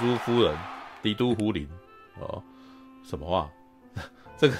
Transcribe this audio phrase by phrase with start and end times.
[0.00, 0.56] 蛛夫人，
[1.02, 1.68] 帝都胡林
[2.18, 2.42] 哦，
[3.04, 3.50] 什么话？
[4.36, 4.54] 这个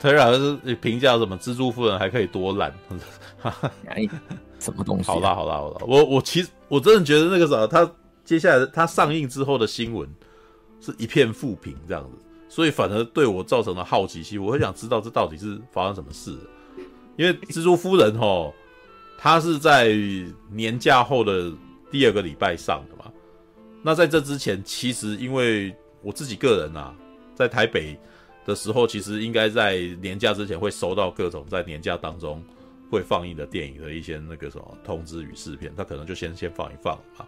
[0.00, 1.36] Tera 是评价什么？
[1.38, 2.72] 蜘蛛夫人还可以多烂？
[3.88, 4.08] 哎，
[4.58, 5.14] 什么东西、啊？
[5.14, 7.90] 好啦好啦好啦，我我其实我真的觉得那个啥，他
[8.24, 10.08] 接下来他上映之后的新闻
[10.80, 12.10] 是一片负评这样子，
[12.48, 16.36] 所以反而对我造成了好奇心，我很想知道这到底是发生什么事。
[17.16, 18.52] 因为蜘蛛夫人齁，
[19.16, 19.88] 她是在
[20.50, 21.50] 年假后的
[21.90, 22.95] 第二个礼拜上的嘛。
[23.86, 25.72] 那在这之前，其实因为
[26.02, 26.92] 我自己个人啊，
[27.36, 27.96] 在台北
[28.44, 32.42] 的时候，其实应该在年假之前会收到各种在年假当中
[32.90, 37.24] 会放映的电影的一些那个什么通知与试片，他可能就先先放一放嘛，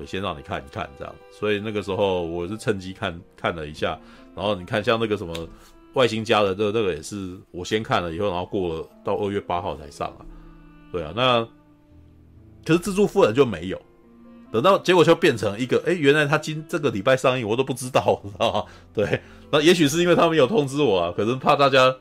[0.00, 1.14] 就先让你看一看这样。
[1.30, 4.00] 所以那个时候我是趁机看看了一下，
[4.34, 5.46] 然后你看像那个什么。
[5.94, 10.24] 外星家的这个也是我先看了以后，然后过了到二月八号才上啊，
[10.92, 11.42] 对啊，那
[12.64, 13.82] 可是蜘蛛夫人就没有，
[14.50, 18.64] 等到结果就变成一个，哎，原来他今这个礼拜上映，我都不知道， 知道吗？
[18.94, 21.94] 对，那也许是因为他没有通知我啊，可能怕大家，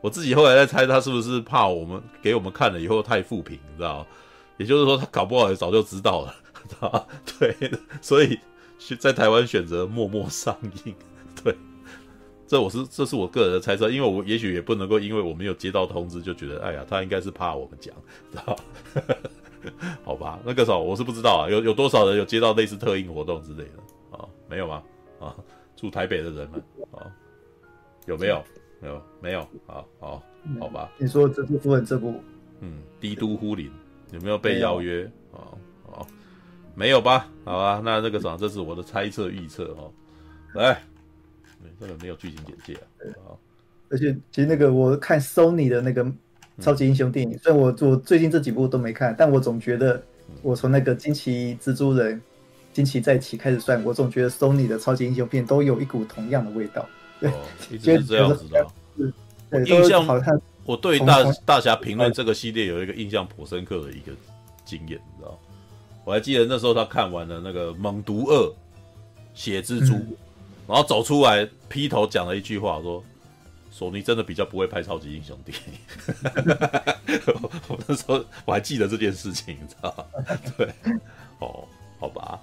[0.00, 4.06] 我自己后来在猜他是不是怕我们给我们看了以后太负评，你知道吗？
[4.58, 6.34] 也就是说他搞不好也早就知道了，
[6.68, 7.04] 知道吗？
[7.38, 7.56] 对，
[8.00, 8.38] 所以
[8.98, 10.94] 在台湾选择默默上映，
[11.42, 11.56] 对。
[12.46, 17.94] 这我是这是我个人的猜测，因为我也许也不能够，因为我没有接到通知，就觉得哎呀，他应该是怕我们讲，
[18.30, 19.14] 知道吧？
[20.04, 24.28] 好吧，那个时候我是不知道啊，有有多少人有接到类似特映活动之类的啊？
[24.48, 24.82] 没有吗？
[25.20, 25.34] 啊，
[25.76, 26.62] 住台北的人们
[26.92, 27.10] 啊，
[28.06, 28.42] 有没有？
[28.80, 29.40] 没有，没有。
[29.66, 30.22] 好好
[30.60, 30.90] 好吧。
[30.98, 32.20] 你说这部分这部，
[32.60, 33.70] 嗯，帝都呼林
[34.12, 35.52] 有没有被邀约啊？
[35.86, 36.06] 好，
[36.74, 37.28] 没有吧？
[37.44, 39.90] 好吧，那那个什么，这是我的猜测预测哦，
[40.54, 40.80] 来。
[41.80, 42.74] 这个没有剧情简介
[43.26, 43.32] 啊，
[43.88, 46.04] 而且其实那个我看 Sony 的那个
[46.60, 50.02] 超级英雄电影，嗯、虽然我我最近这几部都没看，但我总觉得
[50.42, 52.20] 我从那个惊奇蜘蛛人、
[52.72, 56.88] 惊奇再起开始算，我总觉得 Sony 的超级英雄片都有一股同样的味道。
[57.20, 57.34] 对，哦、
[57.70, 58.66] 一直是这样子的。
[59.50, 64.12] 对，印象好像我对大大侠评论这个系列有一个印象颇深刻的一个
[64.64, 65.38] 经验，你知道？
[66.04, 68.52] 我还记得那时候他看完了那个《猛毒二：
[69.34, 69.94] 血蜘蛛》。
[69.96, 70.16] 嗯
[70.66, 73.04] 然后走出来，劈头讲了一句话，说
[73.76, 75.74] ：“索尼真的比较不会拍超级英雄电影。
[77.66, 80.04] ”我那时候我还记得这件事情，你知道吗？
[80.56, 80.68] 对，
[81.40, 81.66] 哦，
[81.98, 82.40] 好吧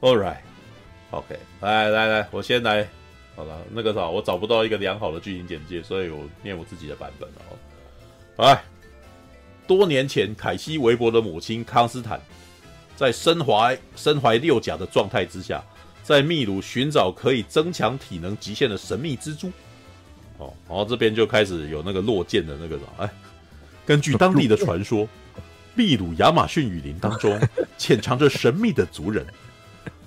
[0.00, 1.38] ，All right，OK，、okay.
[1.60, 2.88] 来来来，我先来，
[3.36, 7.54] 好了，那个啥，我找不到一个良好的剧情简介，所以我念我自己的版本哦。
[8.38, 8.60] 来，
[9.68, 12.20] 多年前，凯西·韦伯的母亲康斯坦
[12.96, 15.62] 在身怀身怀六甲的状态之下。
[16.02, 19.50] 在秘鲁寻找可以增强体能极限的神秘蜘蛛，
[20.38, 23.10] 哦，然后这边就开始有那个落剑的那个什么，哎，
[23.86, 25.08] 根据当地的传说，
[25.74, 27.40] 秘鲁亚马逊雨林当中
[27.78, 29.24] 潜藏着神秘的族人，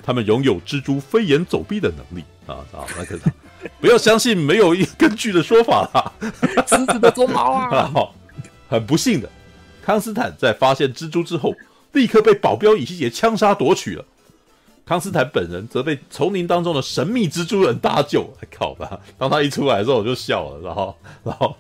[0.04, 3.20] 他们拥有蜘蛛飞檐走壁的能力啊啊，那个
[3.80, 6.12] 不要相信没有一根据的说法啦，
[6.68, 7.90] 狮子的鬃毛啊！
[7.94, 8.16] 好，
[8.70, 9.30] 很不幸的，
[9.82, 11.54] 康斯坦在发现蜘蛛之后，
[11.94, 14.06] 立刻被保镖以西杰枪杀夺取了。
[14.88, 18.26] 康斯坦本人则被丛林当中的神秘蜘蛛人搭救。
[18.40, 19.00] 还靠吧！
[19.18, 20.62] 当他一出来的时候，我就笑了。
[20.62, 21.54] 然后，然后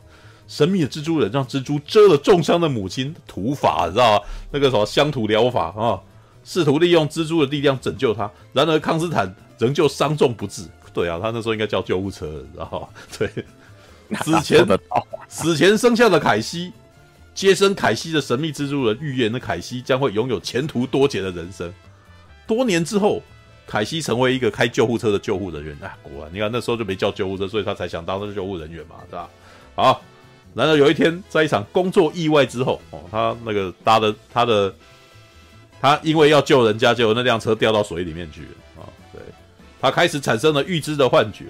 [0.48, 4.24] 神秘的蜘蛛人让蜘蛛蛰了重伤的母亲土法，知道吗？
[4.50, 6.00] 那个什么乡土疗法啊，
[6.46, 8.32] 试图利用蜘蛛的力量拯救他。
[8.54, 10.64] 然而，康斯坦仍旧伤重不治。
[10.94, 12.88] 对啊，他那时候应该叫救护车，知道吗？
[13.20, 13.30] 对，
[14.24, 14.66] 死前
[15.28, 16.72] 死前生下的凯西，
[17.36, 21.72] 接生凯西的神秘蜘蛛人预言的凯西将会拥有前途多劫的人生。
[22.48, 23.22] 多年之后，
[23.68, 25.78] 凯西成为一个开救护车的救护人员。
[25.82, 29.30] 啊，果然，你看那时候就没叫救护车，所以他才想当这个救护人员嘛，是吧？
[29.76, 30.02] 好，
[30.54, 34.74] 然而有一天，在一场工作意外之后，哦，他那个搭的他的，
[35.82, 38.88] 他因为要救人家，结果那辆车掉到水里面去了啊。
[39.12, 39.22] 对，
[39.82, 41.46] 他开始产生了预知的幻觉。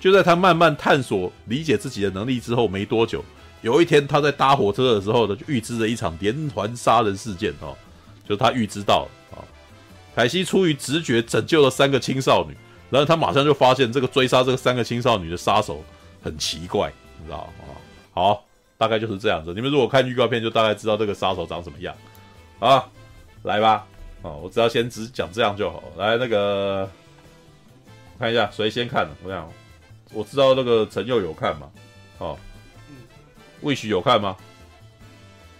[0.00, 3.24] 就在他慢慢探索、理解自己的能力之后没多久，
[3.60, 7.76] 有一天他在搭火车的时候呢，就预知了一场连环杀人事件哦，
[8.28, 9.06] 就他预知到。
[10.14, 12.56] 凯西出于直觉拯救了三个青少女，
[12.90, 15.82] 然后他马上就发现这个追杀这个三个青少女的杀手
[16.22, 17.74] 很奇怪，你知道吗？
[18.12, 18.44] 好，
[18.76, 19.54] 大概就是这样子。
[19.54, 21.94] 你们如果看预告片，就大概知道这个杀手长什么样。
[22.58, 22.86] 啊，
[23.42, 23.86] 来吧，
[24.20, 25.82] 哦，我只要先只讲这样就好。
[25.96, 26.88] 来，那个
[28.18, 29.08] 看一下谁先看。
[29.24, 29.50] 我想，
[30.12, 31.70] 我知道那个陈佑有看嘛？
[32.18, 32.38] 哦，
[32.90, 32.96] 嗯
[33.62, 34.36] ，Wish 有看吗？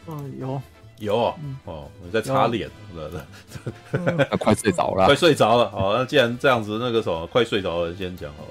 [0.06, 0.60] 嗯，有。
[1.02, 1.34] 有哦，
[1.64, 5.69] 哦，你在擦脸，对对， 快睡着了，快睡着了。
[5.70, 8.46] 好，那既然这样子，那个什么，快睡着了，先讲哦。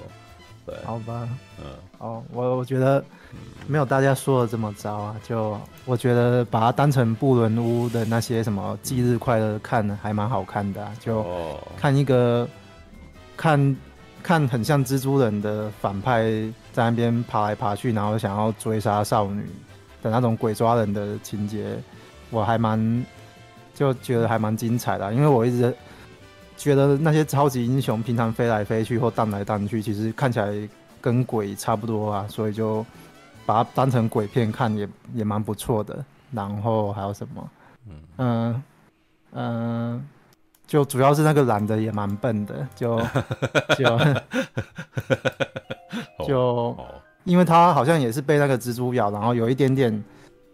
[0.66, 1.26] 对，好吧，
[1.58, 1.64] 嗯，
[1.98, 3.02] 哦，我我觉得
[3.66, 5.16] 没有大家说的这么糟啊。
[5.26, 10.86] 就我觉得把它当成布伦屋的那些什么忌日快乐看，还蛮好看的。
[11.00, 11.26] 就
[11.76, 12.46] 看一个
[13.34, 13.76] 看
[14.22, 16.24] 看很像蜘蛛人的反派
[16.70, 19.42] 在那边爬来爬去，然后想要追杀少女
[20.02, 21.76] 的那种鬼抓人的情节，
[22.32, 23.06] 我还蛮
[23.72, 25.72] 就觉得还蛮精彩的，因为我一直
[26.56, 30.52] 觉得那些超级英雄平常飞来飞去或荡来荡去，其实看起来
[31.00, 32.84] 跟鬼差不多啊，所以就
[33.46, 36.04] 把它当成鬼片看也也蛮不错的。
[36.32, 37.50] 然后还有什么？
[38.16, 38.62] 嗯
[39.32, 40.08] 嗯、
[40.66, 42.98] 就主要是那个男的也蛮笨的，就
[43.76, 43.98] 就
[46.26, 46.76] 就，
[47.24, 50.04] 因为他好像也是被那个蜘蛛咬，然后有一点点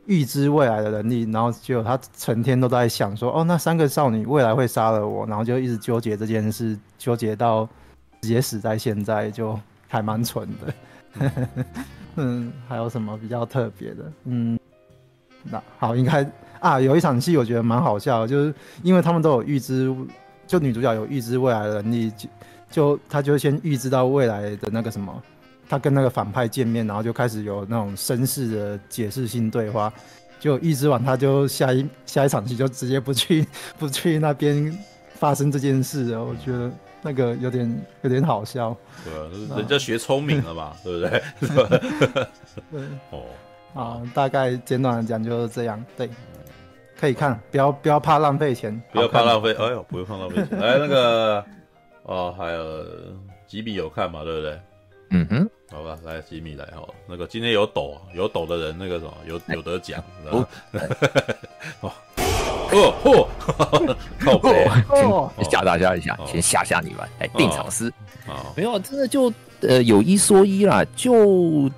[0.08, 7.69] 预知未来的能力，然后就他成天都在想说，哦，那三个少女未来会杀了我，然后就一直纠结这件事，纠结到
[8.22, 9.56] 直接死在现在，就
[9.87, 11.31] 还蛮蠢的。
[12.16, 14.12] 嗯，还有什么比较特别的？
[14.25, 14.58] 嗯。
[15.44, 16.28] 那好，应该
[16.58, 18.52] 啊，有一场戏我觉得蛮好笑，就是
[18.82, 19.94] 因为他们都有预知，
[20.46, 22.28] 就女主角有预知未来的能力，就
[22.70, 25.22] 就她就先预知到未来的那个什么，
[25.69, 29.93] 她跟那个反派见面，然后就开始有那种绅士的解释性对话，
[30.41, 33.47] 就预知完，他就下一下一场戏就直接不去
[33.79, 34.76] 不去那边
[35.15, 36.70] 发生这件事了，我觉得
[37.03, 38.75] 那个有点有点好笑。
[39.05, 41.23] 对啊，人家学聪明了嘛，对不对？
[42.70, 42.81] 对
[43.11, 43.23] 哦。
[43.75, 46.09] 啊，大概简短的讲就是这样，对，
[46.99, 50.59] 可以看，不要不要怕浪费钱，不要怕浪费，哎呦，不用怕浪费钱。
[50.59, 51.44] 来那个，
[52.05, 52.85] 哦，还有
[53.47, 54.59] 吉米有看嘛，对不对？
[55.10, 60.46] 嗯哼，好吧，来吉米来哈，那个今天有抖有抖的人，那个什么有有得奖，哦。
[61.81, 61.93] 哦。
[62.70, 63.28] 哦，
[64.20, 64.69] 靠北。
[64.88, 67.93] 哦，吓大家一下，先吓吓你们，哎，定场诗。
[68.26, 69.32] 啊，没有，真的就
[69.62, 71.70] 呃有一说一啦，就。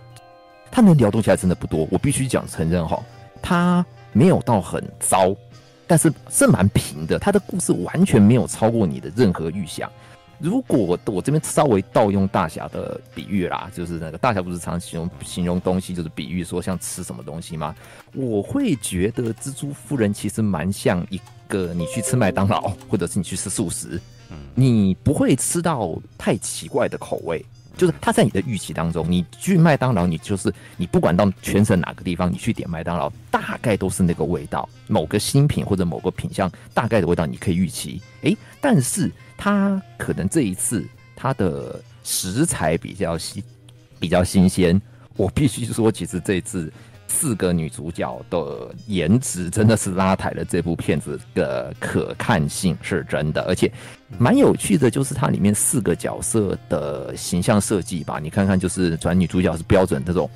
[0.72, 3.02] 他能聊东西还真的不多，我必须讲承认哈，
[3.42, 5.34] 他没有到很糟，
[5.84, 7.18] 但是是蛮平的。
[7.18, 9.90] 他的故事完全没有超过你的任何预想。
[10.40, 17.74] 如果我我这边稍微盗用大侠的比喻啦，就是那个大侠不是常形容形容东西，就是比喻说像吃什么东西吗？
[18.14, 24.00] 我会觉得蜘蛛夫人其实蛮像一个你去吃麦当劳， 或者是你去吃素食，
[24.54, 27.44] 你不会吃到太奇怪的口味。
[27.76, 38.02] 就是它在你的预期当中，你去麦当劳，你就是你不管到全省哪个地方，你去点麦当劳，大概都是那个味道，某个新品或者某个品相，大概的味道你可以预期。
[38.22, 39.10] 诶，但是
[39.40, 43.42] 他可能这一次他的食材比较新，
[43.98, 44.78] 比较新鲜。
[45.16, 46.70] 我必须说，其实这次。
[47.12, 53.68] 四个女主角的颜值真的是拉抬了这部片子的可看性，是真的，而且
[54.16, 58.20] 蛮有趣的，就是它里面四个角色的形象设计吧。
[58.22, 60.30] 你看看，就是转女主角是标准这种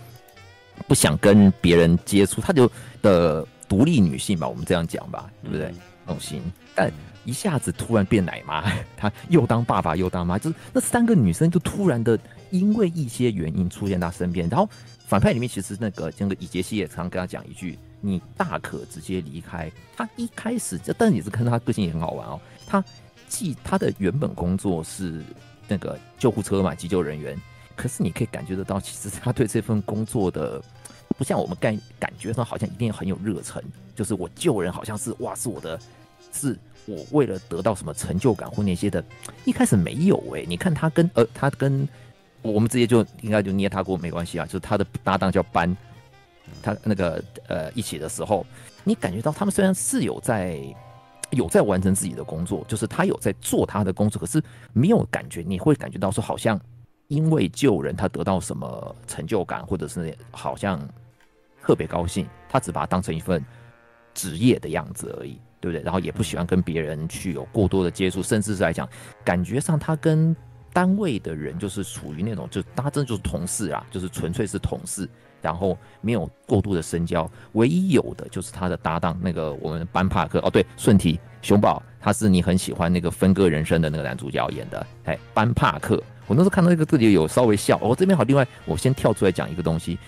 [0.89, 2.69] 不想跟别人接触，她就
[3.01, 5.73] 的独立女性吧，我们这样讲吧，对不对？
[6.05, 6.43] 那种型，
[6.75, 6.91] 但
[7.25, 8.63] 一下子突然变奶妈，
[8.97, 12.19] 她又当爸爸又当妈，就是那三个女生就突然的
[12.51, 14.69] 因为一些原因出现在她身边，然后。
[15.07, 22.41] 反派里面其实那个那个以杰西也常跟他讲一句：“你大可直接离开。”他一开始，但也是看他个性也很好玩哦。
[22.67, 22.83] 他
[23.29, 25.23] 既他的原本工作是
[25.69, 27.39] 那个救护车嘛，急救人员，
[27.77, 30.61] 可是你可以感觉得到，其实他对这份工作的
[31.19, 33.63] 不像我们感感觉上好像一定很有热忱，
[33.95, 35.79] 就是我救人好像是哇，是我的，
[36.33, 39.05] 是我为了得到什么成就感或那些的。
[39.45, 41.89] 一开始没有哎、你看他跟呃，他跟。
[42.43, 45.75] 我们直接就应该就捏他过没关系啊，就是他的搭档叫班，
[46.63, 48.45] 他那个呃一起的时候，
[48.85, 50.61] 你感觉到他们虽然是有在
[51.31, 54.43] 有在完成自己的工作，就是他有在做他的工作，可是
[54.75, 56.61] 没有感觉，你会感觉到说好像
[57.09, 60.79] 因为救人他得到什么成就感，或者是好像
[61.63, 63.43] 特别高兴，他只把它当成一份
[64.13, 65.83] 职业的样子而已，对不对？
[65.83, 68.87] 然后也不喜欢跟别人去有过多的接触，甚至是来讲，
[69.25, 70.37] 感觉上他跟
[70.75, 75.09] 单位的人就是属于那种，就大家真的就是同事啊，就是纯粹是同事，
[75.41, 77.31] 然后没有过度的深交。
[77.53, 85.97] 唯一有的就是他的搭档，那个我们班帕克哦，对，顺提熊宝，他是你很喜欢那个分割人生的那个男主角演的，哎，班帕克。
[86.27, 87.79] 我那时候看到那个自己有稍微笑。
[87.81, 89.99] 哦，这边好，另外我先跳出来讲一个东西，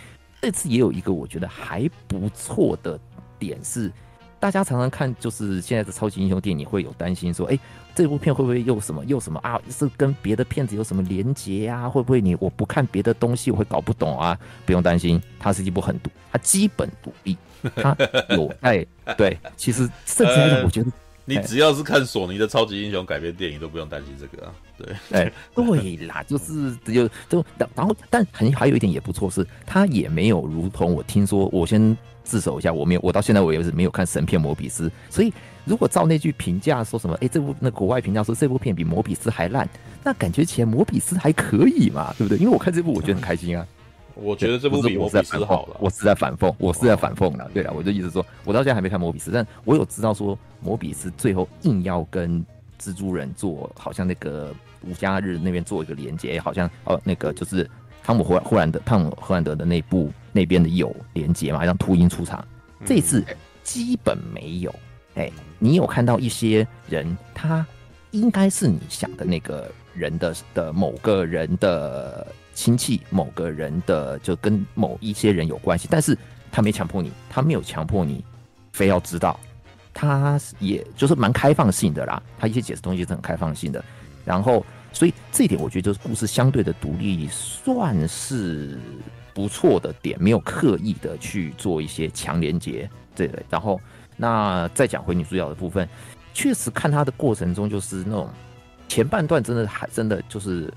[0.43, 3.01] 这次也有一个我觉得还不错的
[3.39, 3.91] 点是。
[4.47, 7.59] 大家常常看，就是现在的超级英雄电影，会有担心说，哎，
[7.97, 9.61] 这部片会不会又什么又什么啊？
[9.69, 11.88] 是跟别的片子有什么连结、啊？
[11.88, 14.38] 会不会你我不看别的东西，我会搞不懂啊？
[14.65, 17.37] 不用担心，它是一部很独，它基本独立，
[17.75, 17.97] 它
[18.37, 18.87] 有哎，
[19.17, 20.93] 对，其实甚至来讲，我觉得
[21.25, 24.53] 你只要是看索尼的超级英雄改编电影，都不用担心这个啊。
[24.79, 35.33] 对，哎，对啦， 就是只有就然后，但很还有一点也不错，是他也没有如同我听说，我先自首一下，我没有，我到现在我也是没有看神片《摩比斯》，所以
[35.64, 39.68] 如果照那句评价说什么，哎，这部那国外评价说这部片比《摩比斯》还烂，
[40.02, 42.37] 那感觉起来《摩比斯》还可以嘛，对不对？
[42.38, 43.64] 因为我看这部 我觉得很开心啊。
[44.14, 47.50] 我觉得这部比摩比斯好了，我是在反讽，我是在反讽了。
[47.52, 52.45] 对了，我就一直说，我到现在还没看摩比斯，但我有知道说摩比斯最后硬要跟
[52.80, 57.68] 蜘蛛人做，好像那个无家日那边做一个连接，好像哦那个就是
[58.07, 62.47] 汤姆霍霍兰德汤姆霍兰德的那部那边的有连接嘛，让秃鹰出场。
[62.85, 63.25] 这次
[63.65, 64.73] 基本没有。
[65.17, 67.67] 哎，你有看到一些人，他
[68.13, 72.25] 应该是你想的那个人的的某个人的。
[72.55, 76.17] 亲戚某个人的就跟某一些人有关系，但是
[76.51, 78.25] 他没强迫你，他没有强迫你
[78.73, 79.39] 非要知道，
[79.93, 83.85] 他也就是蛮开放性的啦，他一些解释东西是很开放性的，
[84.25, 84.65] 然后
[84.97, 88.79] 所以这一点我觉得就是故事相对的独立，算是
[89.35, 93.79] 不错的点，没有刻意的去做一些强连接，对，然后
[94.17, 95.87] 那再讲回女主角的部分，
[96.33, 98.31] 确实看她的过程中就是那种
[98.88, 100.73] 前半段真的还真的就是。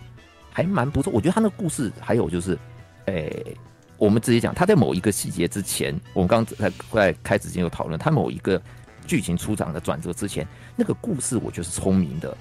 [0.51, 2.57] 还蛮不错，我觉得他那故事还有就是，
[3.05, 3.55] 诶、
[3.97, 8.61] 我们直接讲，他在某一个细节之前，我们刚才在在开始前有讨论，他某一个
[9.07, 10.45] 剧情出场的转折之前，
[10.75, 12.35] 那个故事我觉得是聪明的，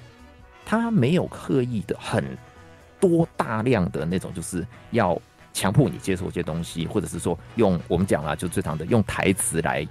[0.77, 2.23] 他没有刻意的很
[2.99, 5.19] 多大量的那种，就是要
[5.53, 9.87] 强迫你接受一些东西，或者是说用我们讲啊，就最常的用台词来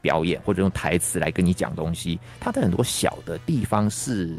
[0.00, 4.36] 表演，或者用台词来跟你讲东西，他的很多小的地方是。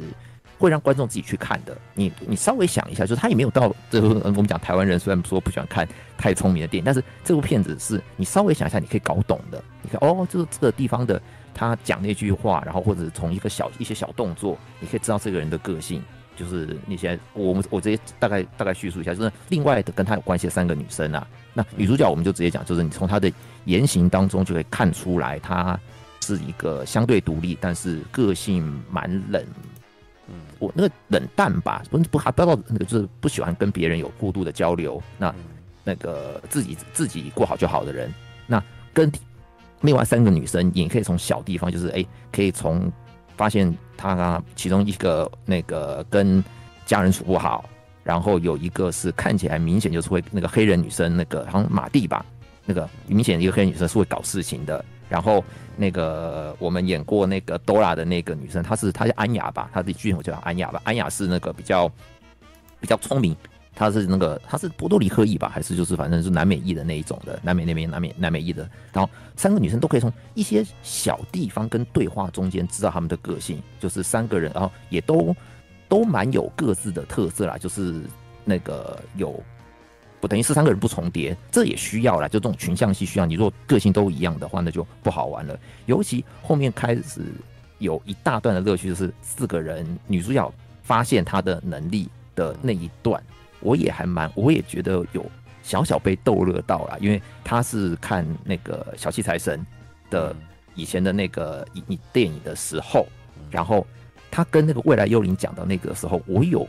[0.57, 1.77] 会让观众自己去看的。
[1.93, 4.07] 你你稍微想一下，就是他也没有到这个。
[4.23, 5.85] 我们讲台湾人虽然说不喜欢看
[6.17, 9.61] 太聪明的电影，但是这部片子是你稍微想一下，你可以搞懂的。
[9.81, 11.21] 你看哦，就是这个地方的
[11.55, 16.03] 他讲那句话，然后或者从一个小一些小动作，你可以知道这个人的个性。
[16.37, 21.25] 就是那些我们我直接大概大概叙述一下，就是另外的跟他有关系的三个女生啊。
[21.53, 23.31] 那女主角我们就直接讲，就是你从她的
[23.63, 25.79] 言行当中就可以看出来，她
[26.25, 29.41] 是一个相对独立，但是个性蛮冷。
[30.27, 35.33] 嗯，我那个冷淡吧，不不还不知道就是不喜欢跟别人有过度的交流，那
[35.85, 38.13] 那个自己自己过好就好的人，
[38.45, 38.61] 那
[38.93, 39.09] 跟
[39.81, 42.91] 另外三个女生也可以从小地方，就是哎、可以从
[43.35, 46.43] 发现她其中一个那个跟
[46.85, 47.69] 家人处不好，
[48.03, 52.25] 然后有一个是看起来明显就是会那个黑人女生，那个好像马蒂吧，
[52.65, 54.83] 那个明显一个黑人女生是会搞事情的。
[55.07, 55.43] 然后
[55.77, 60.81] 那个我们演过那个 Dora 的那个女生，她是她叫安雅吧，她的剧名我叫安雅吧。
[60.83, 61.87] 安雅是那个比较
[62.79, 63.35] 比较聪明，
[63.75, 68.67] 她是那个她是波多黎各裔吧，还是就是反正是南美裔的那一种的，南美那边南美南美裔的。
[68.93, 75.35] 然后三个女生都可以从一些小地方跟对话中间知道她们的个性，就是三个人，然后也都
[75.89, 78.01] 都蛮有各自的特色啦，就是
[78.43, 79.39] 那个有。
[80.21, 83.27] 不等于是三个人不重叠，这也需要啦，就这种群像戏需要。
[83.27, 85.59] 你如果个性都一样的话，那就不好玩了。
[85.85, 87.21] 尤其后面开始
[87.77, 90.51] 有一大段的乐趣，就是四个人女主角
[90.81, 93.21] 发现她的能力的那一段，
[93.65, 95.25] 我也还蛮，我也觉得有
[95.63, 99.65] 小小被逗乐到了，因为他是看那个小气财神
[100.09, 100.35] 的
[100.75, 103.07] 以前的那个影电影的时候，
[103.49, 103.85] 然后
[104.29, 106.67] 他跟那个未来幽灵讲到那个时候，我有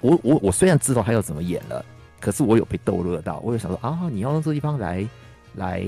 [0.00, 1.84] 我我我虽然知道他要怎么演了。
[2.20, 5.04] 可是我有被逗乐到，我有想说啊，你要用这地方来
[5.56, 5.84] 来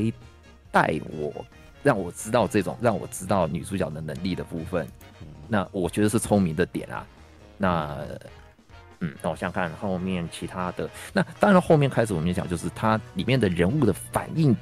[0.72, 1.32] 带我，
[1.80, 4.84] 让我知道这种让我知道女主角的能力的部分，
[5.46, 7.06] 那我觉得是聪明的点啊。
[7.56, 7.98] 那
[9.04, 10.88] 嗯，那我想看后面其他的。
[11.12, 14.56] 那当然后面开始我们也讲，就是它里面的人物的反应，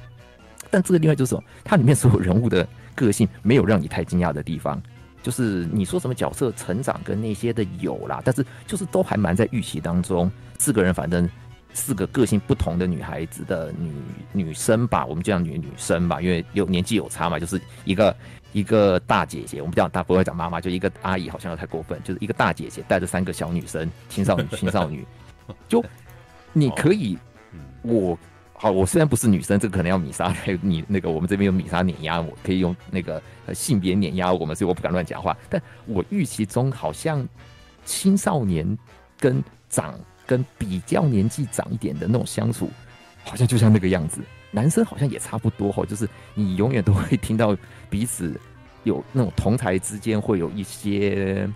[0.69, 4.81] 但这个另外就是说，它里面所有人物的个性没有让你太惊讶的地方，
[5.21, 11.29] 就是你说什么角色成长跟那些的有啦，但是就是都还蛮在预期当中，四个人反正。
[11.75, 13.91] 四个个性不同的女孩子的女
[14.31, 18.15] 女生吧，我们就讲女女生吧，因为有年纪有差嘛，就是一个
[18.53, 25.05] 一个大姐姐，我们不讲大不会讲妈妈，就一个阿姨，好像又太过分，就是一个大姐姐带着三个小女生，青少女 青少女，
[25.67, 25.83] 就
[26.53, 27.17] 你可以，
[27.81, 28.17] 我
[28.53, 33.21] 好，我虽然不是女生，这个可能要米莎来你那个我们这边有米莎碾压，我可以用那个
[33.53, 37.27] 性别碾压我们，所以我不敢乱讲话，但我预期中好像
[37.83, 38.77] 青少年
[39.19, 39.93] 跟长。
[40.25, 42.71] 跟比较年纪长一点的那种相处，
[43.25, 44.21] 好像就像那个样子。
[44.51, 47.53] 男生好像也差不多哈，就是你永远都会听到
[47.93, 48.35] 彼此
[48.81, 51.47] 有那种同台之间会有一些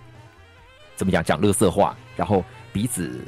[0.94, 3.18] 怎么讲讲乐色话，然后彼此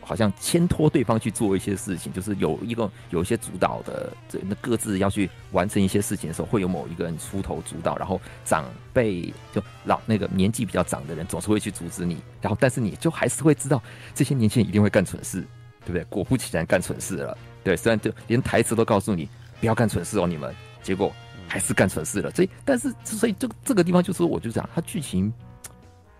[0.00, 8.64] 好像牵拖对方去做一些事情，就是有一个有一些主导的，这那各自要去完成一些事情的时候，会有某一个人出头主导，然后长
[8.94, 13.82] 辈就老那个年纪比较长的人总是会去阻止你，然后但是你就还是会知道
[14.14, 15.42] 这些年轻人一定会干蠢事，
[15.84, 16.04] 对不对？
[16.04, 19.28] 果不其然干蠢事了，对，虽然就连台词都告诉你
[19.60, 21.12] 不要干蠢事哦，你们，结果
[21.48, 25.32] 还是干蠢事了，所以但是所以这这个地方就是我就讲，它剧情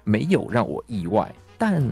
[0.02, 1.87] 没有让我意外，但。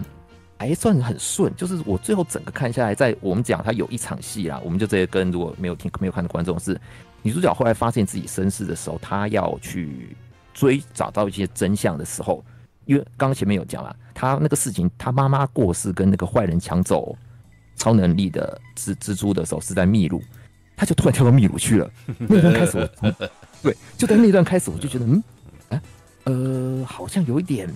[0.59, 6.81] 还算很顺，就是我最后整个看下来，在我们讲他有一场戏啦，我们就直接跟如果没有听没有看的观众是
[7.21, 10.17] 女主角后来发现自己身世的时候，她要去
[10.55, 12.43] 追找到一些真相的时候，
[12.87, 17.15] 因为刚刚前面有讲了，她那个事情，她妈妈过世跟那个坏人抢走
[17.75, 20.23] 超能力的蜘蜘蛛的时候是在秘鲁，
[20.77, 21.91] 她就突然跳到秘鲁去了。
[22.19, 23.13] 那段开始我，
[23.63, 25.23] 对，就在那段开始我就觉得，嗯，
[25.71, 25.83] 啊，
[26.25, 27.69] 呃，好像有一点，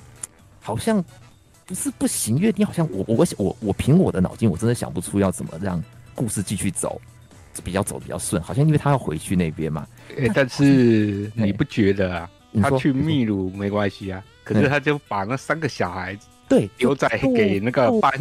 [0.60, 1.02] 好像。
[1.66, 5.80] 不是不行，因为你好像我我我我凭我的脑筋，我真的想不出要怎么让
[6.16, 7.00] 故事继续走，
[7.62, 8.42] 比较走比较顺。
[8.42, 9.86] 好像因为他要回去那边嘛。
[10.18, 12.30] 哎、欸，但是你不觉得啊？
[12.60, 18.12] 他去秘鲁没关系啊，可是他就把那三个小孩子对留在给那个班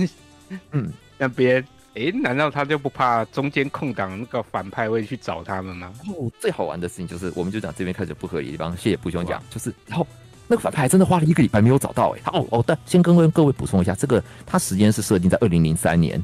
[0.70, 1.66] 嗯那边。
[2.00, 5.94] 哎、难道他就不怕中间空档那个反派会去找他们吗？
[6.08, 8.76] 哦，最好玩的事情就是，我们就讲这边开始不合理的地方。
[8.78, 10.08] 谢谢布兄讲，就是然后。
[10.52, 16.20] 那个反派还真的花了一个礼拜没有找到哎、他哦哦，但先跟各位补充一下，这个他时间是设定在二零零三年，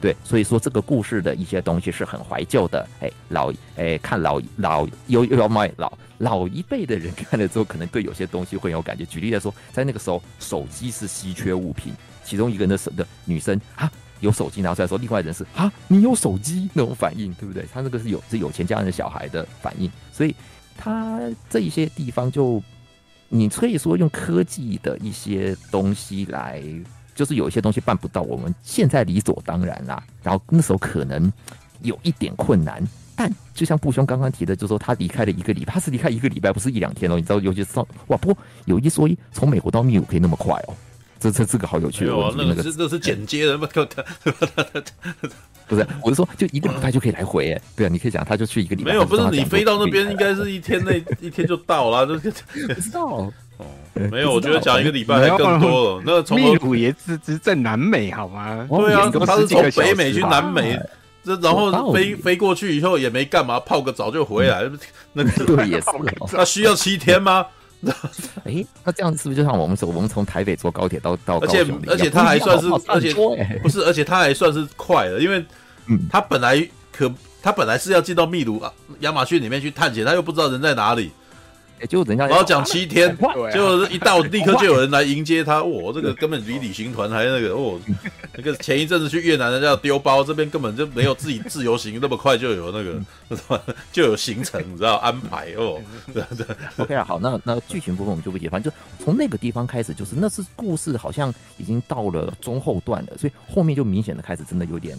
[0.00, 9.04] 对，所以说这个故事的一些东西是很怀旧的，哎，老哎看老老又又要卖老老一辈的人看了之后，可能对有些东西会有感觉。
[9.04, 11.92] 举例来说，在那个时候，手机是稀缺物品，
[12.24, 13.88] 其中一个人的手的女生啊
[14.20, 17.64] 有手机拿出来说，另外人是啊你有手机那种反应，对不对？
[17.72, 20.34] 他那个是有是有钱家人的小孩的反应，所以
[20.76, 21.20] 他
[21.50, 22.62] 这一些地方就。
[23.30, 26.62] 你可以说用科技的一些东西来，
[27.14, 30.02] 就是有一些东西办不到，我们现在理所当然啦。
[30.22, 31.30] 然后那时候可能
[31.82, 32.82] 有一点困难，
[33.14, 37.16] 但就像布兄刚刚提的，就是说他离开了一个礼拜，他是离开一个礼拜，不是一两天哦。
[37.16, 40.74] 你知道，尤其是哇，不过有一说一，从美国到秘鲁可以那么快哦。
[41.20, 43.66] 这这这个好有趣哦，那个是那是剪接的， 不
[45.68, 53.30] 不是，我是说就一个礼拜就可以来回哎，对啊，你可以讲他就去一个礼拜， 没有，不是你飞到那边应该是一天内一天就到了，就不知道。
[53.58, 56.02] 哦，没有，我觉得讲一个礼拜还更多了。
[56.06, 58.66] 那个从秘鲁也只只在南美好吗？
[58.70, 60.78] 对啊，他是从北美去南美，
[61.24, 64.62] 这然后飞飞过去以后也没干嘛，泡个澡就回来，
[65.12, 65.86] 那个对也是，
[66.32, 67.44] 那需要七天吗？
[68.44, 73.14] 哎，那这样子是不是就像我们说，我们从台北坐高铁到到高雄，而且而且他还算是，而且
[73.62, 75.44] 不是，而且他还算是快的，因为
[76.10, 77.12] 他本来可
[77.42, 78.62] 他本来是要进到秘鲁
[79.00, 81.10] 亚马逊里面去探险，他又不知道人在哪里。
[81.80, 83.16] 也就人家我要讲七天，
[83.52, 85.60] 就一到立刻就有人来迎接他。
[85.60, 87.78] 哦，这个根本比旅行团还那个哦，
[88.36, 93.62] 那个前一阵子去越南人家要丢包，这边根本就没有自己自由行那么快就有那个，
[93.92, 95.80] 就有行程，你知道安排哦。
[96.12, 104.96] 对对，OK 啊，好，那那剧情部分我们就不解，反正就从那个地方开始，就是那是故事好像已经到了中后段了，所以后面就明显的开始真的有点。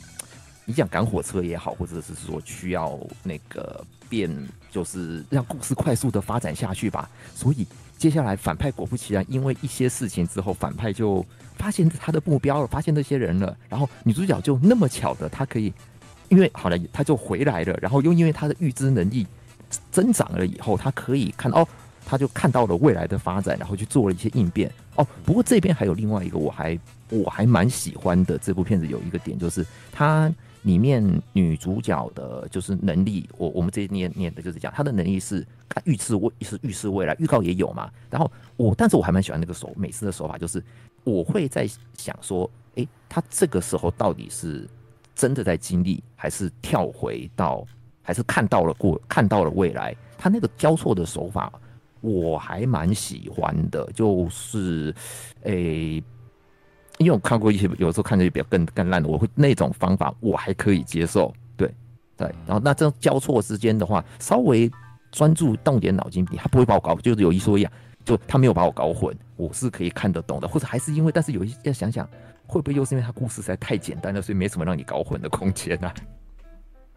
[0.65, 4.29] 你讲赶火车也好，或者是说需要那个变，
[4.71, 7.09] 就是让故事快速的发展下去吧。
[7.35, 7.65] 所以
[7.97, 11.25] 接下来反派果不其然，因为一些事情之后，反派就
[11.57, 13.55] 发现他的目标了，发现那些人了。
[13.67, 15.73] 然后女主角就那么巧的，她可以，
[16.29, 17.77] 因为好了，她就回来了。
[17.81, 19.27] 然后又因为她的预知能力
[19.91, 21.67] 增长了以后，她可以看哦，
[22.05, 24.71] 她就看到了未来的发展，然后去做了一些应变。
[24.95, 26.79] 哦，不过这边还有另外一个我还
[27.09, 30.31] 我还蛮喜欢的这部片子有一个点，就是她。
[30.63, 37.89] 里面女主角的就是能力，我我们这念念的就是讲她的能力是看预示未是预示未来，预告也有嘛。
[38.09, 40.63] 然后我，但是我还蛮喜欢那个手美式的手法，就是
[41.03, 41.67] 我会在
[41.97, 44.67] 想说，诶，她这个时候到底是
[45.15, 47.65] 真的在经历，还是跳回到，
[48.01, 49.95] 还是看到了过看到了未来？
[50.17, 51.51] 她那个交错的手法，
[52.01, 54.93] 我还蛮喜欢的，就是
[55.43, 56.03] 诶。
[56.99, 61.73] 因为我看过一些，有时候看着比较更更烂的，我会那种方法我还可以接受，对
[62.17, 62.27] 对。
[62.45, 64.69] 然后那这种交错之间的话，稍微
[65.09, 67.71] 专注动点脑筋，他不会把我搞，就是有一说一啊，
[68.03, 70.47] 就他没有把我搞混，我是可以看得懂的。
[70.47, 72.05] 或者还是因为，但是有一要想想，
[72.45, 75.93] 会不会又是因为他故事实在太简单了，所以没什么让你搞混的空间啊？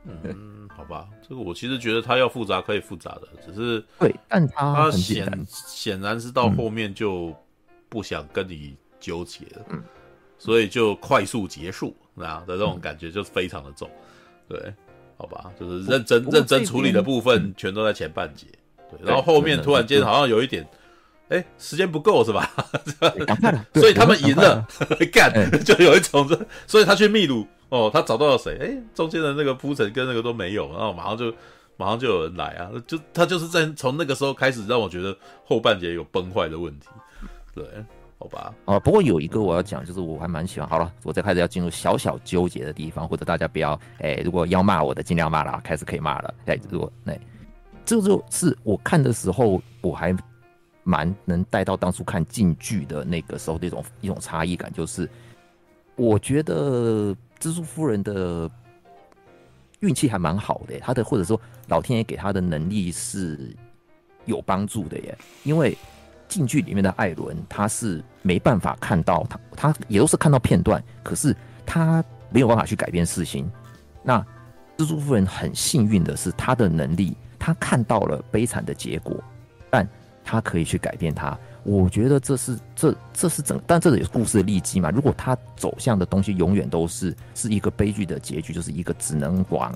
[0.04, 7.32] 嗯，好吧，这个我其实觉得他要复杂可以复杂的，只是对，但他他显显然是到后面就
[7.88, 8.76] 不想跟你。
[9.02, 9.44] 纠结。
[9.56, 9.82] 了，嗯，
[10.38, 13.90] 所以就快速结束，那的这种感觉就非常的重，
[14.48, 14.72] 对，
[15.18, 18.46] 好吧，就是认真认真处理的部分全都在前半节，
[18.90, 20.66] 对，然后后面突然间好像有一点，
[21.28, 22.50] 哎，时间不够是吧？
[23.74, 24.66] 所以他们赢了，
[25.12, 25.32] 干
[25.64, 28.58] 就有一种这，所以他去秘鲁哦，他找到了谁？
[28.60, 31.32] 哎，中间的那个铺陈跟那个都没有，然后马上就
[31.76, 36.88] 马上就有人来啊，就他就是在从那个时候开始让我觉得后半截有崩坏的问题，
[37.54, 37.64] 对。
[38.22, 40.68] 好吧，哦，不过有一个我要讲，就是我还蛮喜欢。
[40.68, 46.34] 好了，我再开始要进入小小纠结的地方，或者大家不要，哎、如果要骂我的，尽量骂了，开始可以骂了。
[46.46, 47.18] 哎、欸，如果那、
[47.84, 50.16] 这就是我看的时候，我还
[50.84, 55.10] 蛮能带到当初看进剧的那个时候那种一种差异感，就是
[55.96, 58.48] 我觉得蜘蛛夫人的
[59.80, 63.52] 运气还蛮好的、他，的或者说老天爷给她的能力是
[64.26, 65.76] 有帮助的耶，因为。
[66.28, 73.50] 进剧里面的艾伦，他是没办法看到他，他也都是看到片段，可是他没有办法去改变事情。
[74.02, 74.18] 那
[74.78, 79.22] 蜘蛛夫人很幸运的是，他的能力，他看到了悲惨的结果，
[79.70, 79.86] 但
[80.24, 81.38] 他可以去改变它。
[81.64, 84.90] 我觉得这是这这是整，但这也是故事的利基嘛。
[84.90, 89.72] 如果他走向的东西永远都是是一个悲剧的结局，就是一个只能往。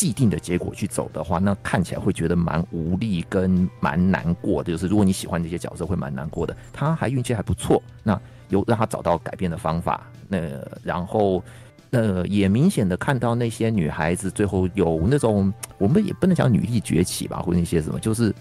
[0.00, 4.72] 既定的结果去走的话，那看起来会觉得蛮无力跟蛮难过的。
[4.72, 6.56] 就是如果你喜欢这些角色，会蛮难过的。
[6.72, 10.06] 他还运气还不错，那有让他找到改变的方法。
[10.26, 10.38] 那
[10.82, 11.44] 然后
[11.90, 18.34] 呃，也明显的看到那些女孩子最后有那种，我们也不能讲女力崛起吧，或者那些什么，就是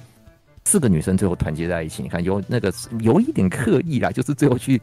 [0.63, 2.02] 四个女生最后团结在一起。
[2.02, 4.82] 你看有那个有一点刻意啦，就是最后去。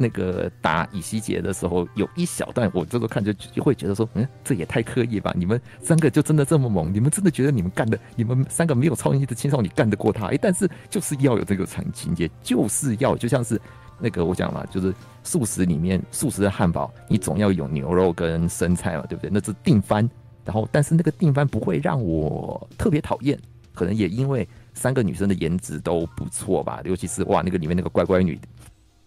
[0.00, 5.30] 那个打乙西结的时候，有一小段我这时候看就就会觉得说，嗯，这也太刻意吧？
[5.36, 6.90] 你们三个就真的这么猛？
[6.90, 10.28] 你们真的觉得你们干的，你们三个没有超能力的青少年干得过他？
[10.28, 13.60] 哎，但是就是要有这个场情节，就是要就像是
[14.00, 19.30] 那个我讲嘛，就是素食里面素食的汉堡，你总要有牛肉跟生菜嘛，对不对？
[19.30, 20.08] 那是定番，
[20.46, 23.38] 然后但是那个定番不会让我特别讨厌，
[23.74, 28.40] 可能也因为三个女生的颜值都不错吧，尤其是哇，那个里面那个乖乖女。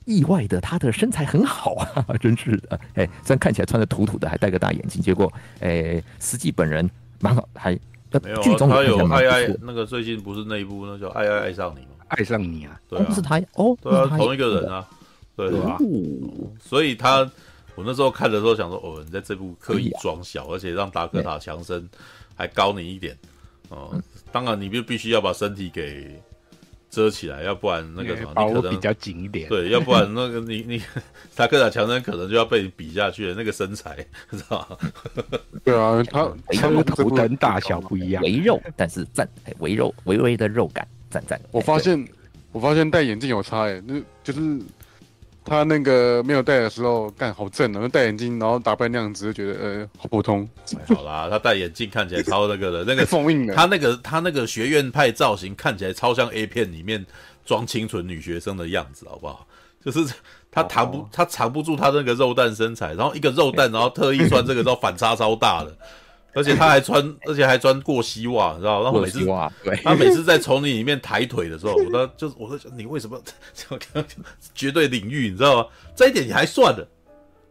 [0.05, 2.79] 意外的，他的身材很好啊， 真是的。
[2.95, 6.89] 哎，虽然看起来穿的土土的，还戴个大眼镜，结果，哎，实际本人
[7.19, 7.71] 蛮好，还
[8.21, 8.41] 没有。
[8.41, 12.05] 剧中他有爱爱，那个最近不是那一部，那叫《爱爱爱上你》吗？
[12.09, 14.87] 爱上你啊，对啊，不是他哦，对啊，同一个人啊，
[15.35, 15.77] 对吧？
[16.59, 17.19] 所以他，
[17.75, 21.89] 我那时候看的时候想说，哦，你在这部刻意装小，而且让达科塔强森
[22.35, 23.17] 还高你一点，
[23.69, 23.99] 哦，
[24.31, 26.21] 当然你就必须要把身体给。
[26.93, 29.49] 遮起来，要不然那个什么，你可能比较紧一点。
[29.49, 30.79] 对，要不然那个你你
[31.36, 33.34] 塔克塔强森可能就要被你比下去了。
[33.36, 33.97] 那个身材，
[34.29, 34.77] 知道吗？
[35.65, 39.27] 对啊，他他们头灯大小不一样，微肉，但是赞，
[39.58, 41.41] 微肉，微微的肉感，赞赞。
[41.51, 42.08] 我发现，
[42.51, 44.60] 我发现戴眼镜有差诶，那就是。
[45.45, 47.88] 他那个没有戴的时候，干好正啊！
[47.88, 50.47] 戴眼镜，然后打扮那样子，就觉得呃好普通。
[50.88, 53.53] 好啦，他戴眼镜看起来超那个的，那个封印的。
[53.53, 57.06] 他那个他那个学院派造型看起来超像 A 片里面
[57.45, 59.45] 装清纯女学生的样子，好不好？
[59.84, 60.13] 就是
[60.49, 65.77] 他藏不、哦、他藏不住他那个肉蛋身材，然后一个肉蛋， 然后特意穿这个，之后反差超大的。
[66.36, 68.84] 而且他还穿， 而且还穿过膝袜，你知道？
[68.84, 69.19] 然后每次
[69.84, 73.22] 他每次在丛林里面抬腿的时候，我都就是我在想，你为什么
[73.54, 74.06] 这样
[74.56, 75.67] 绝对领域，你知道吗？
[75.96, 76.88] 这一点你还算了。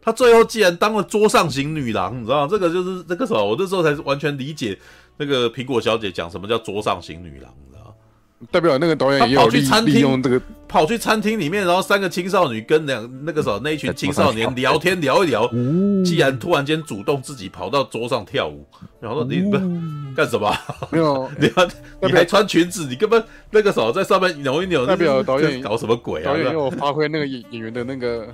[0.01, 2.47] 他最后既然当了桌上型女郎，你知道吗？
[2.51, 4.77] 这个就是这个时候，我那时候才完全理解
[5.15, 7.53] 那个苹果小姐讲什么叫桌上型女郎。
[8.51, 15.47] 代表那个导演也有跑去餐厅用这个，跑去餐厅里面，然后三个青少女跟两那个时候那一群青少年聊天聊一聊，
[16.03, 18.65] 既然突然间主动自己跑到桌上跳舞，
[18.99, 19.51] 然后说你不
[20.15, 20.55] 干什么？
[20.91, 21.67] 没有， 你还
[22.01, 26.25] 你还穿裙子，你根本那个时候在上面扭一扭，代表导演搞什么鬼啊？
[26.25, 28.27] 导演又发挥那个演演员的那个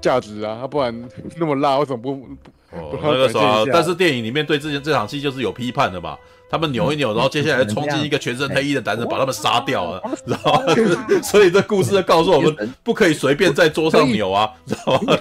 [0.00, 2.28] 价值啊，他不然那么辣，为什么不？
[2.70, 6.18] 哦，那个时候，但是电影里面对这件这场戏就是有批判的嘛。
[6.50, 10.74] 他们扭一扭，然后接下来冲进一个全身黑衣的男人，把他们杀掉了，知道吗？
[11.22, 15.16] 所以这故事就告诉我们，不可以随便在桌上扭啊，知道吗？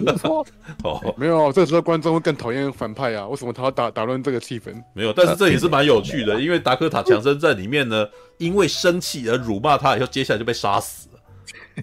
[0.00, 0.46] 没错，
[0.84, 3.26] 哦，没有，这时候观众会更讨厌反派啊。
[3.28, 4.74] 为什么他要打打乱这个气氛？
[4.92, 11.07] 没有，但是这也是蛮有趣的，因为达科塔强森在里面呢，因为生气而辱骂他，以后接下来就被杀死。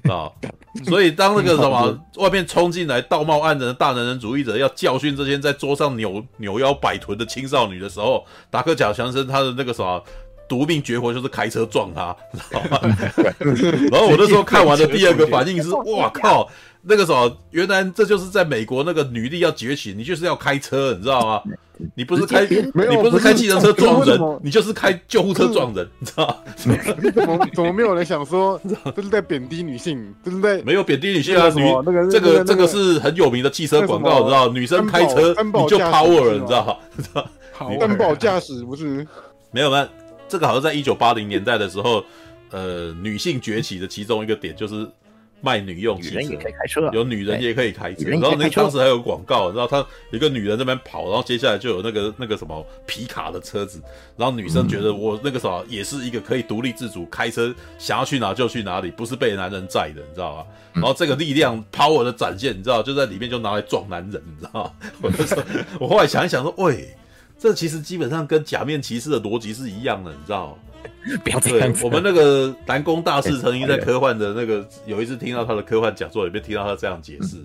[0.03, 0.31] 啊，
[0.85, 10.03] 所以当那个什么 外面冲进来道貌岸然的大男人主义者要教训这些在桌上扭扭腰摆臀的青少女的时候，达克贾强森他的那个什么
[10.47, 12.79] 夺命绝活就是开车撞他，知道吗？
[13.91, 16.49] 然后我那时候看完的第二个反应是，哇靠！
[16.87, 21.41] 那个什么，原来这就是在美国那个女力要崛起，你就是要开车，你知道吗？
[21.95, 26.37] 你不是开，你不是开汽车车撞人，你就是开救护车撞人，你知道吗？
[26.55, 28.59] 怎么怎么没有人想说
[28.95, 30.13] 这是在贬低女性？
[30.23, 30.61] 对不对？
[30.63, 31.63] 没有贬低女性啊，女
[32.09, 34.47] 这个这个是很有名的汽车广告，你知道？
[34.49, 36.79] 女生开车你就 power 了，你知道？
[36.97, 37.27] 知道？
[37.79, 39.05] 担保驾驶不是？
[39.51, 39.87] 没有吗？
[40.27, 42.03] 这个好像在一九八零年代的时候。
[42.51, 44.87] 呃女性崛起的其中一个点就是。
[45.45, 48.09] 卖女用汽车，女人也可以开车，有女人也可以开车。
[48.09, 49.77] 然后那当时还有广告，然后他
[50.09, 53.79] 有一个女人在那边跑，然后接下来就有那个那个什么皮卡的车子，
[54.17, 60.45] 然后女生觉得我那个什么也是一个可以独立自主开车，想要去哪就去哪里，不是被男人载的，你知道吗？
[60.73, 64.71] 然后这个力量 power 的展现，你知道就在里面就拿来撞男人，你知道吗？
[65.01, 65.43] 我就说，
[65.79, 66.89] 我后来想一想说，喂，
[67.37, 70.57] 这其实基本上跟假面骑士的逻辑是一样的，你知道。
[71.23, 71.85] 不要这样子。
[71.85, 77.37] 我们那个南宫大师曾经在科幻的那个有一次听到他的科幻讲座里面听到他这样解释：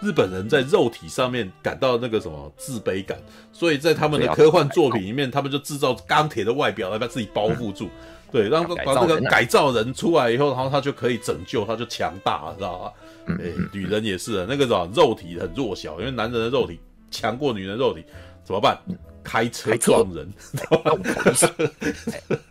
[0.00, 3.18] 日本人在肉体上面感到那个什么自卑感，
[3.52, 7.88] 所以在他们的科幻作品里面，他们就制造钢铁的外表来把自己包覆住，
[8.32, 12.92] 对，让把这个改造人出来以后，然后他就可以拯救，他就强大，知道吧？
[13.40, 16.78] 哎，女人也是啊，那个什么肉体很弱小，因为男人的肉体
[17.10, 18.04] 强过女人的肉体，
[18.44, 18.78] 怎么办？
[19.22, 20.32] 开车撞人。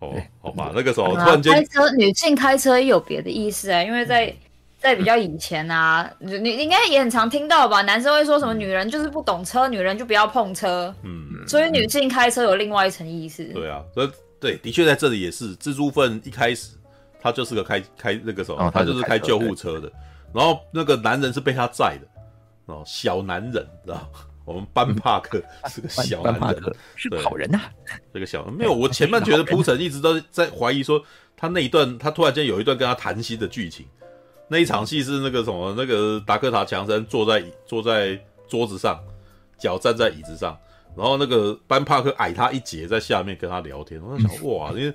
[0.00, 4.32] 哦，好吧，那个时候突然间开车，女性开车也有别的意思啊，因为在
[4.78, 7.82] 在比较以前啊，你你应该也很常听到吧？
[7.82, 13.44] 男生会说什么女人就是不懂车，女人就不要碰车，嗯，所以女性开车有另外一层意思。
[13.46, 16.76] 对啊，所以对，的确在这里也是，蜘蛛粪一开始
[17.20, 19.90] 他就是个开开那个什么，他就是开救护车的，
[20.32, 23.52] 然后那个男人是被他载的，哦，小男人
[23.84, 24.08] 知道。
[24.48, 27.70] 我们班帕克是个小男人，嗯、是个好人呐、啊。
[28.14, 31.02] 这个小没有，我前半觉得铺陈一直都在怀疑说
[31.36, 33.84] 他那一段，他突然间有一段跟他谈心的剧情。
[34.48, 38.98] 那一场戏是那个什么，那个达克塔强森坐在坐在桌子上，
[39.58, 40.58] 脚站在椅子上，
[40.96, 44.00] 然后那个班帕克矮他一截，在下面跟他聊天。
[44.02, 44.90] 我在想，哇，你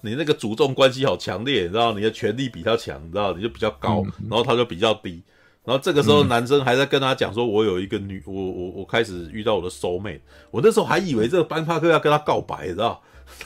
[0.00, 5.22] 你那个主动关系好强烈，你知道，你的权力比他强，你知道，你就比较高，然后他就比较低。
[5.64, 10.20] 然后这个时候，男生还在跟他讲说：“我有一个女，我我我开始遇到我的 soul mate。”
[10.50, 13.02] 我那时候还以为这个班帕克要跟他告白，你知道？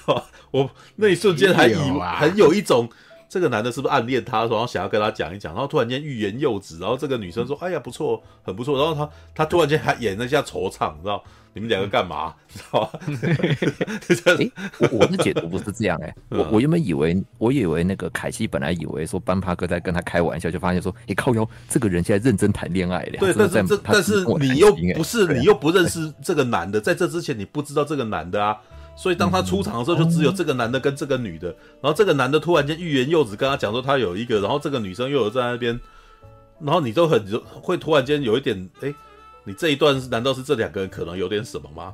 [0.50, 2.88] 我那一瞬间还以为很有一种
[3.34, 5.52] 这个男的是不是暗恋她，然后想要跟她讲一讲。
[5.52, 11.20] 然后突然间欲言又止，然后这个女生说：“哎呀，不错，很不错。”然后他他突然间还演了一下惆怅，你知道？
[11.52, 12.32] 你们两个干嘛？
[12.48, 13.00] 知道吧？
[14.78, 23.18] 哎，我的解读不是这样哎、欸， 我我原本以为，我以为那个凯西本来以为说班帕克在跟他开玩笑，就发现说，哎，靠哟，这个人现在认真谈恋爱了。
[23.18, 28.56] 对，但是这但是你又不是，你又不认识这个男的，在这之前你不知道这个男的啊，
[28.96, 31.48] 所以当他出场的时候，就只有这个男的跟这个女的，
[31.80, 35.78] 然后这个男的突然间欲言又止，跟他讲说他有一个，然后这个女生又有在那边，
[36.60, 37.24] 然后你都很
[37.62, 38.94] 会突然间有一点哎。
[39.46, 41.92] 你这一段是难道是这两个人可能有点什么吗？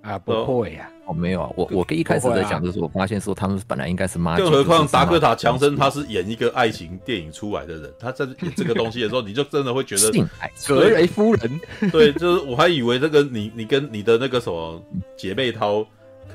[0.00, 10.26] 啊，不会呀，哦，没有啊，我我跟一开始在讲的时候，我发现说他们本来应该是妈，更何况达克塔强森他是演一个爱情电影出来的人，他在演这个东西的时候，你就真的会觉得
[10.66, 11.60] 格雷夫人，
[11.92, 14.82] 对，就是我还以为这个你你跟你的那个什么
[15.18, 15.86] 姐妹淘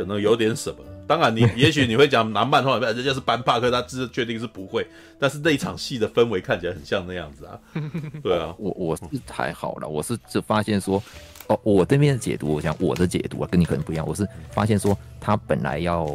[0.01, 0.77] 可能有点什么。
[1.07, 4.85] 当然，你也许你会讲拿漫画，人家是班帕克，他是确定是不会。
[5.19, 7.59] 但是那一场戏的氛围看起来很像那样子啊。
[8.23, 11.03] 对啊，我我是还好了，我是就发现说，
[11.47, 14.07] 哦，我这边的解读，我想我的解读啊，跟你可能不一样。
[14.07, 16.07] 我是发现说，他本来要